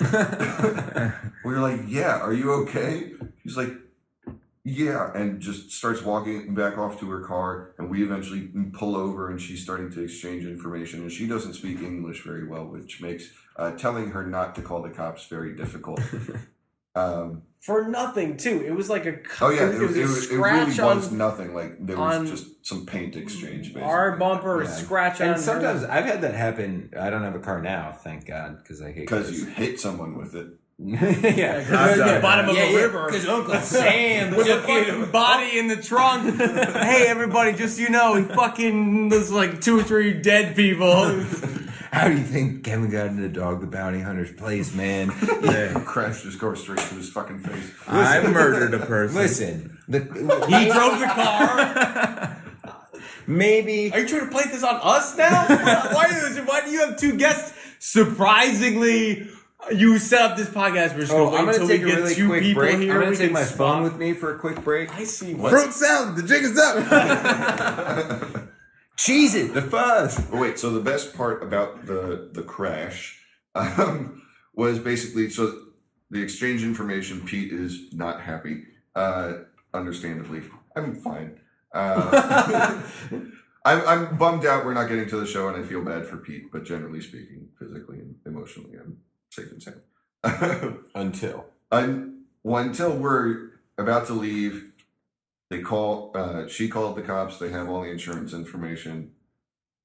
we 0.00 1.52
were 1.52 1.60
like 1.60 1.80
yeah 1.86 2.18
are 2.18 2.34
you 2.34 2.50
okay 2.52 3.12
she's 3.44 3.56
like 3.56 3.70
yeah 4.64 5.10
and 5.14 5.40
just 5.40 5.70
starts 5.72 6.02
walking 6.02 6.54
back 6.54 6.78
off 6.78 6.98
to 7.00 7.10
her 7.10 7.20
car 7.26 7.74
and 7.78 7.90
we 7.90 8.02
eventually 8.04 8.48
pull 8.72 8.94
over 8.96 9.28
and 9.30 9.40
she's 9.40 9.60
starting 9.62 9.90
to 9.90 10.02
exchange 10.04 10.44
information 10.44 11.00
and 11.00 11.10
she 11.10 11.26
doesn't 11.26 11.54
speak 11.54 11.80
english 11.80 12.22
very 12.22 12.46
well 12.46 12.64
which 12.66 13.00
makes 13.00 13.24
uh, 13.56 13.72
telling 13.72 14.10
her 14.12 14.24
not 14.24 14.54
to 14.54 14.62
call 14.62 14.80
the 14.80 14.88
cops 14.90 15.26
very 15.26 15.54
difficult 15.56 16.00
um, 16.94 17.42
For 17.60 17.86
nothing, 17.88 18.36
too. 18.36 18.62
It 18.66 18.72
was 18.74 18.88
like 18.90 19.06
a 19.06 19.18
oh 19.40 19.50
yeah 19.50 19.68
it, 19.68 19.74
it 19.76 19.80
was 19.88 19.96
it, 19.96 20.00
a 20.00 20.06
was- 20.06 20.30
it 20.30 20.36
really 20.36 20.70
scratch 20.72 20.96
was 20.96 21.08
on 21.12 21.18
nothing 21.18 21.54
like 21.54 21.76
there 21.84 21.96
was 21.96 22.30
just 22.30 22.66
some 22.66 22.86
paint 22.86 23.14
exchange 23.16 23.66
basically. 23.74 23.82
our 23.82 24.16
bumper, 24.16 24.62
a 24.62 24.64
Yeah. 24.64 24.70
scratch 24.70 25.20
on 25.20 25.26
And 25.28 25.36
her- 25.36 25.42
sometimes 25.42 25.84
I've 25.84 26.04
had 26.04 26.20
that 26.22 26.34
happen. 26.34 26.90
I 26.98 27.10
don't 27.10 27.22
have 27.22 27.34
a 27.34 27.40
car 27.40 27.60
now, 27.62 27.92
thank 27.92 28.26
God, 28.26 28.58
because 28.58 28.80
I 28.82 28.92
hate 28.92 29.00
because 29.08 29.30
you 29.38 29.46
hit 29.46 29.80
someone 29.80 30.16
with 30.18 30.34
it 30.34 30.48
yeah, 30.78 31.58
Because 31.60 31.98
at 32.00 32.06
the 32.06 32.14
the 32.14 32.20
bottom 32.20 32.48
of 32.48 32.56
yeah, 32.56 32.66
the 32.66 32.72
yeah, 32.72 32.78
river. 32.78 33.08
'cause 33.10 33.28
Uncle 33.28 33.54
Sam 33.60 34.34
with 34.34 34.46
a 34.46 34.54
took 34.60 34.68
it. 34.68 34.86
fucking 34.86 35.10
body 35.12 35.58
in 35.58 35.68
the 35.68 35.76
trunk. 35.76 36.36
hey, 36.40 37.06
everybody, 37.08 37.52
just 37.52 37.76
so 37.76 37.82
you 37.82 37.88
know, 37.90 38.14
he 38.14 38.24
fucking 38.24 39.08
there's 39.08 39.30
like 39.30 39.60
two 39.60 39.78
or 39.78 39.82
three 39.82 40.12
dead 40.20 40.56
people. 40.56 41.24
How 41.92 42.08
do 42.08 42.14
you 42.14 42.24
think 42.24 42.64
Kevin 42.64 42.88
got 42.90 43.08
into 43.08 43.28
Dog 43.28 43.60
the 43.60 43.66
Bounty 43.66 44.00
Hunter's 44.00 44.32
place, 44.32 44.74
man? 44.74 45.12
yeah 45.42 45.78
crashed 45.84 46.24
his 46.24 46.36
car 46.36 46.56
straight 46.56 46.78
to 46.78 46.94
his 46.94 47.10
fucking 47.10 47.40
face 47.40 47.70
I 47.86 48.22
murdered 48.26 48.72
a 48.72 48.78
person. 48.86 49.16
Listen, 49.18 49.78
the, 49.88 49.98
he 50.00 50.70
drove 50.70 50.98
the 50.98 51.06
car. 51.06 52.42
maybe 53.26 53.92
Are 53.92 54.00
you 54.00 54.08
trying 54.08 54.24
to 54.24 54.30
play 54.30 54.44
this 54.44 54.64
on 54.64 54.80
us 54.82 55.16
now? 55.18 55.46
why, 55.94 56.06
is 56.06 56.38
why 56.46 56.64
do 56.64 56.70
you 56.70 56.80
have 56.86 56.96
two 56.96 57.16
guests? 57.18 57.52
Surprisingly, 57.78 59.28
you 59.70 59.98
set 59.98 60.22
up 60.22 60.36
this 60.36 60.48
podcast. 60.48 60.94
We're 60.94 61.00
just 61.02 61.12
Oh, 61.12 61.26
gonna 61.30 61.36
I'm 61.36 61.46
wait 61.46 61.52
gonna 61.58 61.64
until 61.64 61.68
take 61.68 61.84
we 61.84 61.92
a 61.92 61.94
get 61.94 62.02
really 62.02 62.14
two 62.14 62.28
quick 62.28 62.42
people 62.42 62.62
break. 62.62 62.78
here. 62.78 62.92
I'm 62.94 62.98
gonna 63.00 63.10
we 63.10 63.16
take 63.16 63.26
can 63.26 63.32
my 63.34 63.44
swap. 63.44 63.56
phone 63.58 63.82
with 63.84 63.96
me 63.96 64.12
for 64.12 64.34
a 64.34 64.38
quick 64.38 64.62
break. 64.64 64.94
I 64.94 65.04
see 65.04 65.34
what. 65.34 65.50
Fruit 65.52 65.72
salad. 65.72 66.16
The 66.16 66.22
jig 66.22 66.42
is 66.44 66.58
up. 66.58 68.48
Cheese 68.96 69.34
it, 69.34 69.54
the 69.54 69.62
fuzz. 69.62 70.28
Oh, 70.32 70.38
wait, 70.40 70.58
so 70.58 70.70
the 70.70 70.80
best 70.80 71.16
part 71.16 71.42
about 71.42 71.86
the 71.86 72.28
the 72.32 72.42
crash 72.42 73.20
um, 73.54 74.22
was 74.54 74.78
basically 74.78 75.30
so 75.30 75.60
the 76.10 76.20
exchange 76.22 76.62
information. 76.62 77.22
Pete 77.24 77.52
is 77.52 77.92
not 77.92 78.20
happy, 78.20 78.64
uh, 78.94 79.34
understandably. 79.72 80.42
I'm 80.76 80.94
fine. 80.96 81.40
Uh, 81.74 82.82
I'm 83.64 83.80
I'm 83.88 84.16
bummed 84.18 84.44
out. 84.44 84.64
We're 84.66 84.74
not 84.74 84.88
getting 84.88 85.08
to 85.08 85.16
the 85.16 85.26
show, 85.26 85.48
and 85.48 85.56
I 85.56 85.66
feel 85.66 85.82
bad 85.82 86.06
for 86.06 86.18
Pete. 86.18 86.52
But 86.52 86.64
generally 86.64 87.00
speaking, 87.00 87.48
physically 87.58 87.98
and 87.98 88.16
emotionally, 88.26 88.76
I'm 88.78 88.98
safe 89.32 89.50
and 89.50 89.62
sound. 89.62 90.78
Until 90.94 91.46
Un, 91.72 92.24
well, 92.44 92.62
until 92.62 92.94
we're 92.96 93.52
about 93.78 94.06
to 94.08 94.12
leave, 94.12 94.72
they 95.48 95.60
call. 95.60 96.12
Uh, 96.14 96.46
she 96.46 96.68
called 96.68 96.96
the 96.96 97.02
cops. 97.02 97.38
They 97.38 97.50
have 97.50 97.68
all 97.68 97.82
the 97.82 97.90
insurance 97.90 98.34
information. 98.34 99.12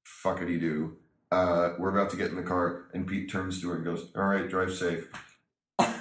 Fuckity 0.05 0.59
do. 0.59 0.97
Uh, 1.31 1.73
we're 1.79 1.89
about 1.89 2.09
to 2.11 2.17
get 2.17 2.29
in 2.29 2.35
the 2.35 2.43
car, 2.43 2.89
and 2.93 3.07
Pete 3.07 3.31
turns 3.31 3.61
to 3.61 3.69
her 3.69 3.77
and 3.77 3.85
goes, 3.85 4.11
"All 4.15 4.25
right, 4.25 4.49
drive 4.49 4.73
safe." 4.73 5.07
and 5.79 5.93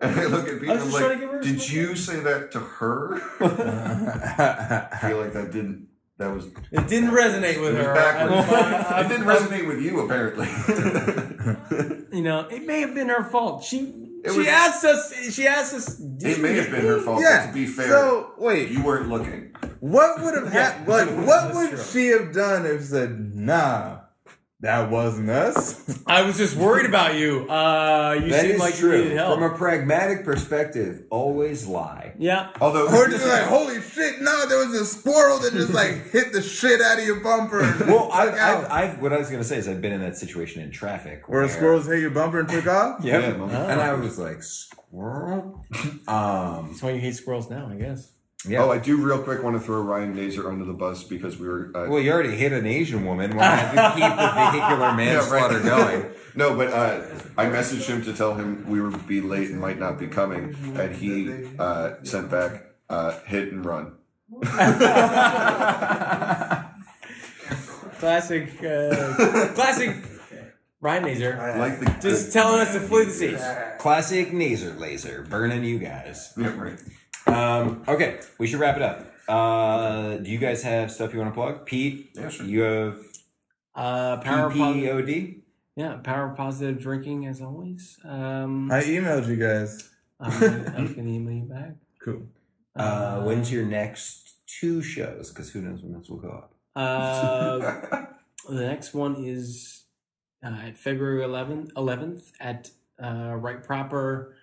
I 0.00 0.26
look 0.26 0.48
at 0.48 0.60
Pete. 0.60 0.68
I 0.68 0.74
and 0.74 0.84
was 0.84 0.84
I'm 0.84 0.90
just 0.90 0.98
trying 0.98 1.00
to 1.00 1.08
like, 1.08 1.20
give 1.20 1.30
her 1.30 1.40
a 1.40 1.42
"Did 1.42 1.70
you 1.70 1.96
say 1.96 2.20
that 2.20 2.52
to 2.52 2.60
her?" 2.60 3.14
I 3.40 5.08
feel 5.08 5.18
like 5.18 5.32
that 5.32 5.52
didn't. 5.52 5.88
That 6.18 6.32
was. 6.32 6.46
It 6.70 6.86
didn't 6.88 7.10
resonate 7.10 7.60
with 7.60 7.76
her. 7.76 7.92
backwards. 7.92 8.48
I- 8.52 8.98
I- 8.98 9.00
it 9.04 9.08
didn't 9.08 9.26
resonate 9.26 9.66
with 9.66 9.80
you, 9.80 10.00
apparently. 10.00 10.46
You 12.16 12.22
know, 12.22 12.46
it 12.48 12.64
may 12.66 12.80
have 12.82 12.94
been 12.94 13.08
her 13.08 13.24
fault. 13.24 13.64
She 13.64 13.78
It 14.24 14.30
she 14.32 14.38
was- 14.38 14.46
asked 14.46 14.84
us. 14.84 15.12
She 15.32 15.46
asked 15.48 15.74
us. 15.74 15.98
it 16.20 16.40
may 16.40 16.54
have 16.54 16.70
been 16.70 16.86
her 16.86 17.00
fault. 17.00 17.20
yeah. 17.20 17.40
But 17.46 17.46
to 17.48 17.52
be 17.54 17.66
fair, 17.66 17.88
So 17.88 18.30
wait, 18.38 18.68
you 18.70 18.82
weren't 18.84 19.08
looking. 19.08 19.50
what 19.80 20.22
would 20.22 20.34
have 20.34 20.52
happened? 20.52 20.86
Like, 20.88 21.08
what 21.26 21.52
would 21.54 21.70
true. 21.70 21.78
she 21.92 22.06
have 22.08 22.32
done 22.32 22.64
if 22.64 22.84
said, 22.84 23.34
"Nah, 23.34 23.96
that 24.64 24.90
wasn't 24.90 25.30
us"? 25.30 26.02
I 26.06 26.22
was 26.22 26.36
just 26.36 26.56
worried 26.56 26.86
about 26.86 27.14
you. 27.14 27.48
Uh, 27.48 28.18
you 28.22 28.30
that 28.30 28.42
seem 28.42 28.50
is 28.52 28.60
like 28.60 28.74
you 28.74 28.80
true. 28.80 29.02
needed 29.04 29.16
help. 29.16 29.38
From 29.38 29.52
a 29.52 29.56
pragmatic 29.56 30.24
perspective, 30.24 31.04
always 31.10 31.66
lie. 31.66 32.14
yeah. 32.18 32.50
Although 32.60 32.86
Or 32.88 33.08
just 33.08 33.26
like, 33.26 33.42
holy 33.44 33.80
shit, 33.80 34.20
no, 34.20 34.46
there 34.48 34.66
was 34.66 34.74
a 34.80 34.84
squirrel 34.84 35.38
that 35.40 35.52
just 35.52 35.72
like 35.72 36.10
hit 36.10 36.32
the 36.32 36.42
shit 36.42 36.80
out 36.80 36.98
of 36.98 37.04
your 37.06 37.20
bumper. 37.20 37.60
Well, 37.86 38.10
I, 38.12 38.26
took. 38.26 38.34
I've, 38.34 38.70
I've, 38.70 39.02
what 39.02 39.12
I 39.12 39.18
was 39.18 39.30
gonna 39.30 39.44
say 39.44 39.58
is 39.58 39.68
I've 39.68 39.80
been 39.82 39.92
in 39.92 40.00
that 40.00 40.16
situation 40.16 40.62
in 40.62 40.70
traffic 40.70 41.28
Where 41.28 41.42
a 41.42 41.48
squirrels 41.48 41.86
hit 41.86 42.00
your 42.00 42.10
bumper 42.10 42.40
and 42.40 42.48
took 42.48 42.66
off? 42.66 43.04
Yep. 43.04 43.22
Yeah, 43.22 43.70
and 43.72 43.80
I 43.80 43.94
was 43.94 44.18
like, 44.18 44.42
squirrel. 44.42 45.64
Um, 46.08 46.68
That's 46.68 46.82
why 46.82 46.90
you 46.92 47.00
hate 47.00 47.14
squirrels 47.14 47.50
now, 47.50 47.68
I 47.68 47.74
guess. 47.76 48.10
Yeah. 48.46 48.62
Oh, 48.62 48.70
I 48.70 48.78
do 48.78 48.96
real 48.96 49.22
quick 49.22 49.42
want 49.42 49.56
to 49.56 49.60
throw 49.60 49.80
Ryan 49.82 50.14
Nazer 50.14 50.46
under 50.46 50.64
the 50.64 50.72
bus 50.72 51.04
because 51.04 51.38
we 51.38 51.48
were. 51.48 51.70
Uh, 51.74 51.86
well, 51.88 52.00
you 52.00 52.12
already 52.12 52.36
hit 52.36 52.52
an 52.52 52.66
Asian 52.66 53.04
woman. 53.04 53.36
Why 53.36 53.46
not 53.46 53.74
just 53.74 53.94
keep 53.94 54.16
the 54.16 54.32
vehicular 54.34 54.92
manslaughter 54.94 55.60
going? 55.60 56.06
no, 56.34 56.56
but 56.56 56.72
uh, 56.72 57.02
I 57.38 57.46
messaged 57.46 57.86
him 57.86 58.02
to 58.02 58.12
tell 58.12 58.34
him 58.34 58.68
we 58.68 58.80
would 58.80 59.06
be 59.06 59.20
late 59.20 59.50
and 59.50 59.60
might 59.60 59.78
not 59.78 59.98
be 59.98 60.06
coming, 60.06 60.56
and 60.76 60.94
he 60.94 61.32
uh, 61.58 61.94
sent 62.02 62.30
back 62.30 62.64
uh, 62.88 63.18
hit 63.26 63.52
and 63.52 63.64
run. 63.64 63.96
Classic, 67.98 68.48
uh, 68.62 69.48
classic 69.54 69.96
Ryan 70.82 71.04
Nazer. 71.04 71.58
Like 71.58 71.80
the 71.80 71.86
Just 72.02 72.32
telling 72.34 72.60
us 72.60 72.74
to 72.74 72.80
flee 72.80 73.04
the 73.06 73.10
seas. 73.10 73.42
Classic 73.78 74.28
Naser 74.30 74.78
laser, 74.78 75.26
burning 75.30 75.64
you 75.64 75.78
guys. 75.78 76.34
Yeah, 76.36 76.54
right. 76.60 76.78
Um, 77.26 77.82
okay, 77.88 78.20
we 78.38 78.46
should 78.46 78.60
wrap 78.60 78.76
it 78.76 78.82
up. 78.82 79.06
Uh, 79.28 80.16
do 80.18 80.30
you 80.30 80.38
guys 80.38 80.62
have 80.62 80.90
stuff 80.90 81.12
you 81.12 81.18
want 81.20 81.30
to 81.32 81.34
plug? 81.34 81.64
Pete, 81.66 82.10
Yeah, 82.14 82.28
sure. 82.28 82.46
you 82.46 82.60
have 82.62 82.98
Uh, 83.74 84.18
power 84.18 84.46
of 84.48 84.52
PPOD? 84.52 85.40
yeah, 85.76 85.96
power 85.96 86.34
positive 86.36 86.78
drinking 86.80 87.26
as 87.26 87.40
always. 87.40 87.98
Um, 88.04 88.70
I 88.70 88.82
emailed 88.82 89.26
you 89.26 89.36
guys. 89.36 89.90
uh, 90.20 90.26
I 90.76 90.82
was 90.82 90.92
gonna 90.92 91.08
email 91.10 91.34
you 91.34 91.44
back. 91.44 91.72
Cool. 92.02 92.22
Uh, 92.76 93.22
when's 93.22 93.50
your 93.52 93.64
next 93.64 94.34
two 94.46 94.82
shows? 94.82 95.30
Because 95.30 95.50
who 95.50 95.60
knows 95.62 95.82
when 95.82 95.98
this 95.98 96.08
will 96.08 96.18
go 96.18 96.28
up. 96.30 96.54
Uh, 96.76 98.06
the 98.48 98.60
next 98.66 98.92
one 98.94 99.16
is 99.24 99.84
uh, 100.44 100.48
at 100.66 100.76
February 100.76 101.22
11th, 101.22 101.72
11th 101.72 102.32
at 102.40 102.70
uh, 103.02 103.34
Right 103.36 103.62
Proper 103.62 104.33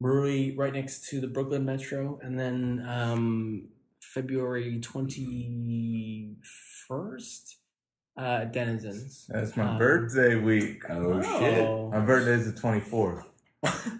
Brewery, 0.00 0.54
right 0.56 0.72
next 0.72 1.08
to 1.08 1.20
the 1.20 1.26
Brookland 1.26 1.64
Metro, 1.64 2.18
and 2.22 2.38
then 2.38 2.84
um, 2.88 3.68
February 4.00 4.80
21st 4.80 7.54
uh, 8.16 8.20
at 8.42 8.52
Denizens. 8.52 9.26
That's 9.28 9.56
my 9.56 9.64
Um, 9.70 9.78
birthday 9.78 10.36
week. 10.36 10.82
Oh, 10.88 11.20
Oh. 11.22 11.90
My 11.90 12.00
birthday 12.00 12.34
is 12.34 12.52
the 12.52 12.60
24th. 12.60 13.24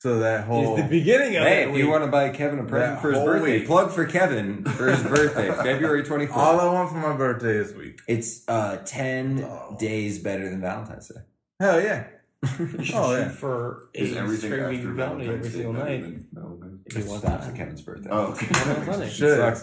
so 0.00 0.18
that 0.18 0.44
whole. 0.44 0.74
It's 0.76 0.82
the 0.82 0.88
beginning 0.88 1.36
of 1.36 1.44
Hey, 1.44 1.62
it. 1.62 1.68
if 1.70 1.76
you 1.76 1.88
want 1.88 2.04
to 2.04 2.10
buy 2.10 2.30
Kevin 2.30 2.58
a 2.58 2.64
present 2.64 2.96
That 2.96 3.02
for 3.02 3.12
his 3.12 3.22
birthday, 3.22 3.58
week. 3.60 3.66
plug 3.66 3.92
for 3.92 4.04
Kevin 4.04 4.64
for 4.64 4.90
his 4.90 5.02
birthday, 5.04 5.50
February 5.62 6.02
24th. 6.02 6.36
all 6.36 6.60
I 6.60 6.72
want 6.72 6.90
for 6.90 6.96
my 6.96 7.16
birthday 7.16 7.56
is 7.56 7.72
week. 7.74 8.00
it's 8.08 8.46
uh, 8.48 8.78
10 8.84 9.44
Oh. 9.44 9.76
days 9.78 10.18
better 10.18 10.50
than 10.50 10.60
Valentine's 10.60 11.08
Day. 11.08 11.20
Hell 11.60 11.80
yeah. 11.80 12.08
Oh, 12.94 13.16
yeah. 13.16 13.28
for 13.28 13.88
Is 13.94 14.12
eight 14.12 14.16
everything 14.18 14.50
straight 14.50 14.60
after 14.60 14.70
weeks 14.70 14.84
of 14.84 14.90
every 14.90 15.26
Valentine's 15.26 15.46
Day 15.46 15.50
single 15.52 15.72
better 15.72 15.84
night. 15.84 16.02
than 16.02 16.26
Valentine's? 16.32 16.80
If 16.86 16.98
you 16.98 17.10
want 17.10 17.24
not 17.24 17.40
that. 17.42 17.54
Kevin's 17.56 17.82
birthday. 17.82 18.08
Oh, 18.12 18.22
okay. 18.32 18.46
Sunday. 18.54 19.08
Should. 19.08 19.56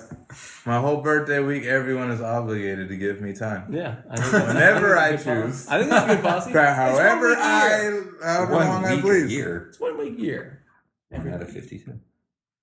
My 0.65 0.79
whole 0.79 1.01
birthday 1.01 1.39
week, 1.39 1.63
everyone 1.63 2.11
is 2.11 2.21
obligated 2.21 2.89
to 2.89 2.97
give 2.97 3.21
me 3.21 3.33
time. 3.33 3.73
Yeah, 3.73 3.97
I 4.09 4.17
think 4.17 4.31
that's, 4.31 4.47
Whenever 4.53 4.97
I 4.97 5.15
think 5.15 5.23
that's 5.23 5.25
a 5.25 5.29
good 5.29 5.45
choose. 5.45 5.65
policy. 5.65 5.69
I 5.69 5.77
think 5.79 5.89
that's 5.91 6.11
a 6.11 6.15
good 6.15 6.23
policy. 6.23 6.53
But 6.53 6.59
It's 6.59 6.67
one 6.67 6.75
however 6.75 7.27
week 7.29 7.37
year. 7.37 8.17
I, 8.23 8.25
however 8.33 8.53
One 8.53 8.67
long 8.67 8.85
I 8.85 8.89
week 8.95 8.99
a 8.99 9.07
please. 9.07 9.31
year. 9.31 9.65
It's 9.69 9.79
one 9.79 9.97
week 9.97 10.17
a 10.17 10.21
year. 10.21 10.63
One 11.09 11.33
out 11.33 11.41
of 11.41 11.49
52. 11.49 11.99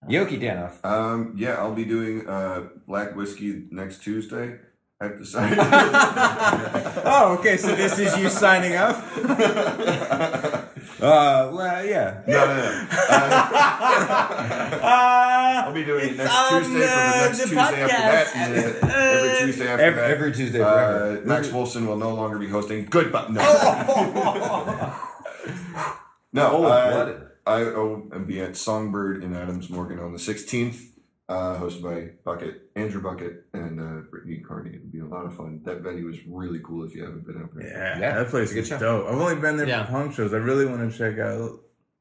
Yoki 0.08 0.40
Danoff. 0.40 0.84
Um, 0.84 1.34
yeah, 1.36 1.54
I'll 1.54 1.74
be 1.74 1.84
doing 1.84 2.26
uh, 2.28 2.68
black 2.86 3.14
whiskey 3.16 3.64
next 3.70 4.02
Tuesday. 4.02 4.58
I've 5.02 5.16
decided. 5.16 5.58
oh, 5.62 7.36
okay. 7.38 7.56
So 7.56 7.74
this 7.74 7.98
is 7.98 8.16
you 8.18 8.28
signing 8.28 8.76
up. 8.76 9.02
Uh, 11.00 11.50
well, 11.54 11.84
yeah. 11.84 12.20
no, 12.26 12.46
no, 12.46 12.56
no. 12.56 12.86
Uh, 13.08 14.80
I'll 15.64 15.72
be 15.72 15.82
doing 15.84 16.10
it 16.10 16.16
next 16.18 16.48
Tuesday 16.50 16.72
for 16.72 16.78
the 16.78 16.84
next 17.24 17.38
Tuesday 17.40 17.56
after 17.56 17.86
that. 17.86 18.34
And 18.34 18.54
every 18.54 19.46
Tuesday 19.46 19.68
after 19.68 19.82
Every, 19.84 20.00
that. 20.00 20.10
every 20.10 20.32
Tuesday 20.32 20.60
uh, 20.60 20.64
forever. 20.70 21.22
Max 21.24 21.50
Wilson 21.52 21.86
will 21.86 21.96
no 21.96 22.14
longer 22.14 22.38
be 22.38 22.48
hosting. 22.48 22.84
Good, 22.84 23.10
but 23.12 23.30
no. 23.32 23.40
no, 26.32 26.50
Oh, 26.50 26.64
uh, 26.64 26.90
blooded. 26.90 27.22
I 27.46 27.62
will 27.62 28.10
be 28.26 28.40
at 28.42 28.50
Songbyrd 28.52 29.22
in 29.22 29.34
Adams 29.34 29.70
Morgan 29.70 29.98
on 30.00 30.12
the 30.12 30.18
16th, 30.18 30.89
uh, 31.30 31.56
hosted 31.60 31.82
by 31.82 32.10
Bucket, 32.24 32.70
Andrew 32.74 33.00
Bucket, 33.00 33.44
and 33.54 33.80
uh, 33.80 34.00
Brittany 34.10 34.42
Carney. 34.46 34.74
It'll 34.74 34.88
be 34.88 34.98
a 34.98 35.06
lot 35.06 35.24
of 35.26 35.36
fun. 35.36 35.60
That 35.64 35.80
venue 35.80 36.08
is 36.10 36.18
really 36.26 36.58
cool 36.62 36.84
if 36.84 36.94
you 36.94 37.04
haven't 37.04 37.24
been 37.26 37.40
out 37.40 37.54
there. 37.54 37.66
Yeah, 37.66 37.98
Yeah, 38.00 38.14
that 38.16 38.28
place 38.30 38.50
it's 38.52 38.70
a 38.70 38.74
is 38.74 38.80
dope. 38.80 39.06
I've 39.06 39.14
only 39.18 39.36
been 39.36 39.56
there 39.56 39.68
Yeah. 39.68 39.86
for 39.86 39.92
punk 39.92 40.14
shows. 40.14 40.34
I 40.34 40.38
really 40.38 40.66
want 40.66 40.90
to 40.90 40.98
check 40.98 41.18
out 41.20 41.60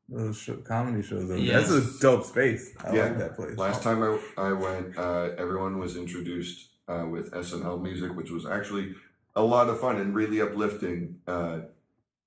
those 0.09 0.35
show, 0.35 0.55
comedy 0.57 1.03
shows. 1.03 1.25
Over 1.25 1.33
there. 1.35 1.37
Yes. 1.37 1.69
That's 1.69 1.97
a 1.97 2.01
dope 2.01 2.25
space. 2.25 2.73
I 2.83 2.95
Yeah. 2.95 3.03
like 3.03 3.17
that 3.19 3.35
place. 3.35 3.55
Last 3.57 3.83
time 3.83 4.01
I, 4.01 4.19
I 4.37 4.51
went, 4.53 4.97
uh, 4.97 5.29
everyone 5.37 5.77
was 5.77 5.95
introduced 5.95 6.67
uh, 6.87 7.05
with 7.07 7.31
SNL 7.31 7.79
music, 7.83 8.15
which 8.15 8.31
was 8.31 8.47
actually 8.47 8.95
a 9.35 9.43
lot 9.43 9.69
of 9.69 9.79
fun 9.79 9.97
and 9.97 10.15
really 10.15 10.41
uplifting. 10.41 11.19
Uh, 11.27 11.59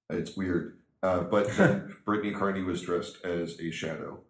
it's 0.09 0.37
weird. 0.37 0.79
Uh, 1.03 1.23
but 1.23 1.49
then 1.57 1.97
Brittany 2.05 2.33
Carney 2.33 2.63
was 2.63 2.81
dressed 2.83 3.25
as 3.25 3.59
a 3.59 3.73
shadow. 3.73 4.21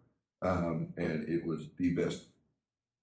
Um, 0.41 0.93
and 0.97 1.29
it 1.29 1.45
was 1.45 1.67
the 1.77 1.93
best 1.93 2.23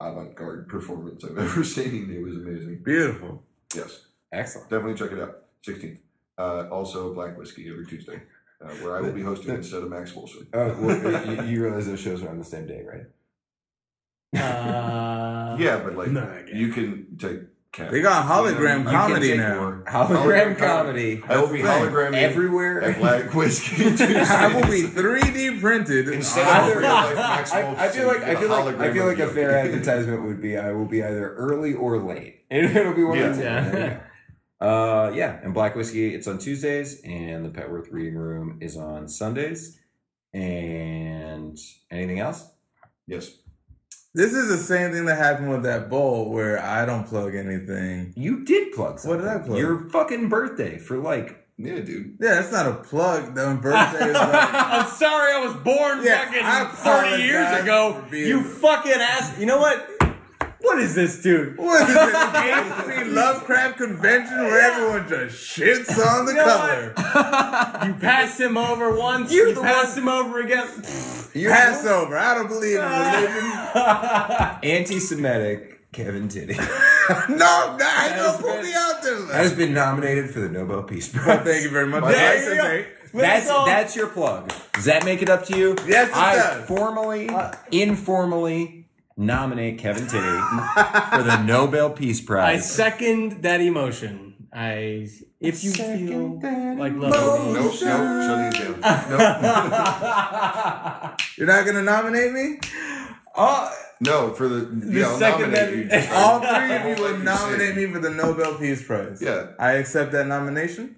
avant 0.01 0.35
garde 0.35 0.69
performance 0.69 1.25
I've 1.25 1.39
ever 1.47 1.63
seen. 1.65 2.11
It 2.11 2.23
was 2.23 2.37
amazing. 2.37 2.83
Beautiful. 2.85 3.43
Yes, 3.75 4.07
Excellent. 4.33 4.71
definitely 4.71 4.95
check 4.95 5.13
it 5.13 5.21
out. 5.21 5.37
16th. 5.67 5.99
Uh, 6.39 6.69
also, 6.71 7.13
Black 7.15 7.37
Whiskey 7.37 7.69
every 7.69 7.87
Tuesday, 7.87 8.23
uh, 8.65 8.69
where 8.77 8.97
I 8.97 9.01
will 9.03 9.13
be 9.13 9.23
hosting 9.23 9.55
instead 9.55 9.83
of 9.83 9.91
Max 9.91 10.15
Wilson. 10.15 10.47
Oh, 10.55 10.75
well, 10.81 11.27
you, 11.27 11.43
you 11.43 11.63
realize 11.63 11.87
those 11.87 12.01
shows 12.01 12.23
are 12.23 12.31
on 12.31 12.39
the 12.39 12.45
same 12.45 12.67
day, 12.67 12.83
right? 12.83 13.07
Uh, 14.43 15.57
Yeah, 15.59 15.81
but 15.85 15.97
like, 15.97 16.09
No, 16.11 16.23
I 16.23 16.43
get 16.43 16.49
it. 16.49 16.55
you 16.57 16.73
can 16.73 17.17
take 17.19 17.41
cab. 17.73 17.91
They 17.91 18.01
got 18.03 18.27
hologram 18.27 18.79
You 18.81 18.85
can 18.85 18.93
comedy 18.93 19.37
now. 19.37 19.55
your- 19.55 19.85
Hologram 19.87 20.57
comedy. 20.59 21.23
I 21.29 21.39
will 21.41 21.49
be 21.53 21.63
That's 21.63 21.81
the 21.81 21.87
thing. 21.87 21.95
hologramming 21.95 22.23
Everywhere. 22.23 22.83
at 22.83 22.99
Black 22.99 23.35
Whiskey. 23.35 23.85
I 24.05 24.49
will 24.55 24.63
be 24.71 24.83
3D 24.83 25.61
printed. 25.61 26.09
Instead 26.09 26.47
on- 26.47 26.71
of 26.71 26.77
real 26.77 26.89
life 26.89 27.15
Max 27.17 27.53
I, 27.53 27.87
I 27.87 27.89
feel 27.89 28.07
like 28.07 28.23
I 28.23 28.37
feel 28.37 28.49
like 28.51 28.77
I 28.79 28.93
feel 28.93 29.07
like 29.07 29.19
a 29.19 29.29
fair 29.29 29.51
you. 29.51 29.57
advertisement 29.73 30.25
would 30.25 30.41
be 30.41 30.57
I 30.57 30.73
will 30.73 30.87
be 30.87 31.03
either 31.03 31.35
early 31.35 31.75
or 31.75 31.99
late. 31.99 32.45
It'll 32.51 32.95
be 32.95 33.05
one 33.05 33.19
of 33.19 33.37
the 33.37 33.43
two. 33.43 33.49
Yeah. 33.49 33.71
There 33.71 33.85
you 33.85 33.95
go. 33.95 34.01
Uh, 34.67 35.11
yeah, 35.15 35.41
and 35.43 35.55
Black 35.55 35.75
Whiskey 35.75 36.15
it's 36.15 36.27
on 36.27 36.37
Tuesdays, 36.39 37.01
and 37.03 37.47
the 37.47 37.49
Petworth 37.49 37.91
Reading 37.91 38.17
Room 38.17 38.59
is 38.61 38.77
on 38.77 39.09
Sundays. 39.09 39.79
And 40.35 41.59
anything 41.91 42.21
else? 42.21 42.47
Yes. 43.07 43.31
This 44.15 44.33
is 44.35 44.49
the 44.49 44.57
same 44.59 44.91
thing 44.93 45.05
that 45.05 45.17
happened 45.19 45.51
with 45.51 45.63
that 45.63 45.89
bowl 45.89 46.31
where 46.33 46.61
I 46.61 46.85
don't 46.85 47.07
plug 47.07 47.35
anything. 47.37 48.13
You 48.17 48.45
did 48.45 48.73
plug 48.73 48.99
something. 48.99 49.25
What 49.25 49.25
did 49.33 49.41
I 49.43 49.45
plug? 49.47 49.59
Your 49.59 49.89
fucking 49.89 50.29
birthday 50.29 50.79
for 50.79 50.97
like 50.99 51.47
Yeah, 51.57 51.79
dude. 51.81 52.17
Yeah, 52.21 52.35
that's 52.35 52.51
not 52.51 52.67
a 52.67 52.75
plug. 52.75 53.35
The 53.37 53.57
birthday 53.63 54.09
is 54.09 54.15
like, 54.15 54.55
I'm 54.55 54.89
sorry, 54.91 55.33
I 55.33 55.45
was 55.45 55.55
born 55.63 56.03
Yeah, 56.05 56.25
fucking 56.25 56.43
I 56.43 56.65
30 57.13 57.23
years 57.23 57.63
ago. 57.63 57.93
for 58.03 58.11
being- 58.11 58.27
You 58.29 58.43
fucking 58.43 58.93
ass. 58.93 59.39
You 59.39 59.47
know 59.47 59.59
what? 59.59 59.89
What 60.63 60.79
is 60.79 60.95
this, 60.95 61.23
dude? 61.23 61.57
what 61.59 61.89
is 61.89 61.97
it? 61.97 61.97
HP 62.15 63.15
Lovecraft 63.15 63.79
convention 63.79 64.37
where 64.39 64.61
everyone 64.73 65.09
just 65.09 65.37
shits 65.57 65.91
on 66.07 66.27
the 66.27 66.33
You 66.33 66.39
know 66.39 66.45
color. 66.45 66.95
You 67.87 67.95
pass 67.95 68.39
him 68.39 68.57
over 68.59 68.95
once, 68.97 69.33
You're 69.33 69.49
you 69.49 69.55
the 69.55 69.63
pass 69.63 69.97
him 69.97 70.09
over 70.09 70.41
again. 70.41 70.69
you're 71.35 71.51
Passover. 71.51 72.17
I 72.19 72.35
don't 72.35 72.49
believe 72.49 72.77
in 72.79 72.85
religion. 72.85 74.61
anti-Semitic 74.63 75.91
Kevin 75.93 76.29
Titty 76.29 76.55
no, 76.55 77.27
no, 77.29 77.77
I 77.81 78.13
don't 78.15 78.41
put 78.41 78.63
me 78.63 78.73
out 78.75 79.03
there. 79.03 79.27
has 79.33 79.53
been 79.53 79.75
nominated 79.75 80.31
for 80.31 80.39
the 80.41 80.49
Nobel 80.49 80.83
Peace 80.85 81.09
Prize. 81.09 81.27
that. 81.27 81.45
Thank 81.45 81.65
you 81.65 81.71
very 81.71 81.87
much. 81.89 82.05
There 82.05 82.35
Nice 82.37 82.45
you 82.45 82.51
and 82.53 82.61
go. 82.61 82.67
great. 82.69 82.87
That's 83.13 83.51
all- 83.51 83.67
that's 83.67 83.97
your 83.97 84.07
plug. 84.07 84.53
Does 84.75 84.85
that 84.85 85.05
make 85.05 85.21
it 85.23 85.29
up 85.29 85.45
to 85.47 85.59
you? 85.59 85.75
Yes, 85.87 86.09
it 86.11 86.17
I 86.17 86.37
does. 86.37 86.69
formally, 86.69 87.29
uh, 87.29 87.51
informally 87.73 88.80
nominate 89.21 89.79
Kevin 89.79 90.03
Titty 90.09 90.39
for 91.17 91.23
the 91.23 91.43
Nobel 91.45 91.91
Peace 91.91 92.21
Prize. 92.21 92.59
I 92.59 92.61
second 92.61 93.43
that 93.43 93.61
emotion. 93.61 94.27
I 94.53 95.09
if 95.39 95.63
you 95.63 95.71
feel 95.73 96.41
like 96.77 96.93
Nope, 96.95 97.15
loving 97.15 97.53
nope, 97.55 97.73
shutting 97.73 98.47
it 98.47 98.53
down. 98.83 99.11
Nope. 99.11 99.21
You're 101.37 101.47
not 101.47 101.65
gonna 101.67 101.83
nominate 101.83 102.33
me? 102.33 102.59
oh, 103.37 103.73
No, 104.01 104.33
for 104.35 104.49
the, 104.49 104.69
yeah, 104.99 105.17
second 105.17 105.53
that- 105.53 105.71
you. 105.73 105.89
All 106.15 106.41
three 106.41 106.75
of 106.75 106.85
you 106.99 107.05
Like 107.05 107.09
would 107.19 107.25
nominate 107.25 107.77
me 107.77 107.87
for 107.93 108.01
the 108.01 108.11
Nobel 108.11 108.55
Peace 108.59 108.83
Prize. 108.85 109.23
Yeah. 109.23 109.53
I 109.59 109.73
accept 109.75 110.11
that 110.13 110.27
nomination. 110.27 110.97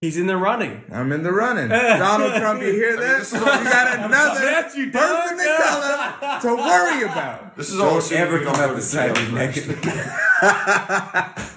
He's 0.00 0.16
in 0.16 0.26
the 0.26 0.36
running. 0.38 0.82
I'm 0.90 1.12
in 1.12 1.22
the 1.22 1.30
running. 1.32 1.68
Donald 1.68 2.32
Trump, 2.36 2.62
you 2.62 2.72
hear 2.72 2.92
mean, 2.96 3.00
that? 3.00 3.18
this 3.18 3.32
is 3.34 3.38
you 3.38 3.44
got 3.44 3.98
another 4.06 4.40
Yes, 4.40 4.74
you 4.74 4.90
person 4.90 5.36
do. 5.36 5.50
of 5.50 5.58
color 5.60 6.40
to 6.40 6.54
worry 6.56 7.02
about. 7.02 7.54
This 7.54 7.68
is 7.70 7.78
all 7.78 8.00
don't 8.00 8.12
ever 8.12 8.38
you 8.38 8.44
come 8.44 8.54
don't 8.54 8.62
out 8.62 8.68
go 8.68 8.74
the 8.76 8.80
to 8.80 8.86
side 8.86 9.14
jail 9.14 9.26
of 9.26 9.32
your 9.56 9.74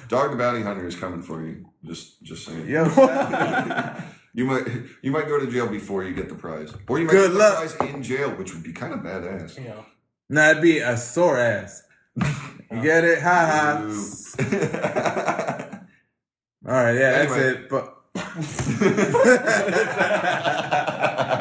Dog 0.09 0.31
the 0.31 0.35
Bounty 0.37 0.61
Hunter 0.61 0.85
is 0.85 0.97
coming 0.97 1.21
for 1.21 1.41
you. 1.45 1.67
Just, 1.85 2.21
just 2.21 2.45
saying. 2.45 2.67
Yo, 2.67 2.83
You 4.35 4.45
might, 4.45 4.65
you 5.03 5.11
might 5.11 5.27
go 5.27 5.39
to 5.39 5.45
jail 5.49 5.67
before 5.67 6.03
you 6.03 6.13
get 6.15 6.27
the 6.27 6.33
prize, 6.35 6.73
or 6.89 6.97
you 6.99 7.05
might 7.05 7.11
Good 7.11 7.31
get 7.31 7.37
luck. 7.37 7.61
the 7.69 7.75
prize 7.77 7.93
in 7.93 8.01
jail, 8.03 8.31
which 8.31 8.51
would 8.53 8.63
be 8.63 8.73
kind 8.73 8.91
of 8.91 8.99
badass. 9.01 9.55
You 9.57 9.65
know. 9.69 9.85
nah, 10.29 10.49
it'd 10.49 10.61
be 10.63 10.79
a 10.79 10.97
sore 10.97 11.37
ass. 11.39 11.83
You 12.17 12.81
get 12.81 13.03
it? 13.05 13.21
Ha 13.21 13.29
ha. 13.29 13.77
All 16.67 16.73
right, 16.73 16.93
yeah, 16.95 17.11
that's 17.11 17.31
Anyway. 17.31 17.49
it. 17.61 17.69
But 17.69 17.92
what 18.16 18.38
is 18.38 18.68
that? 19.95 21.39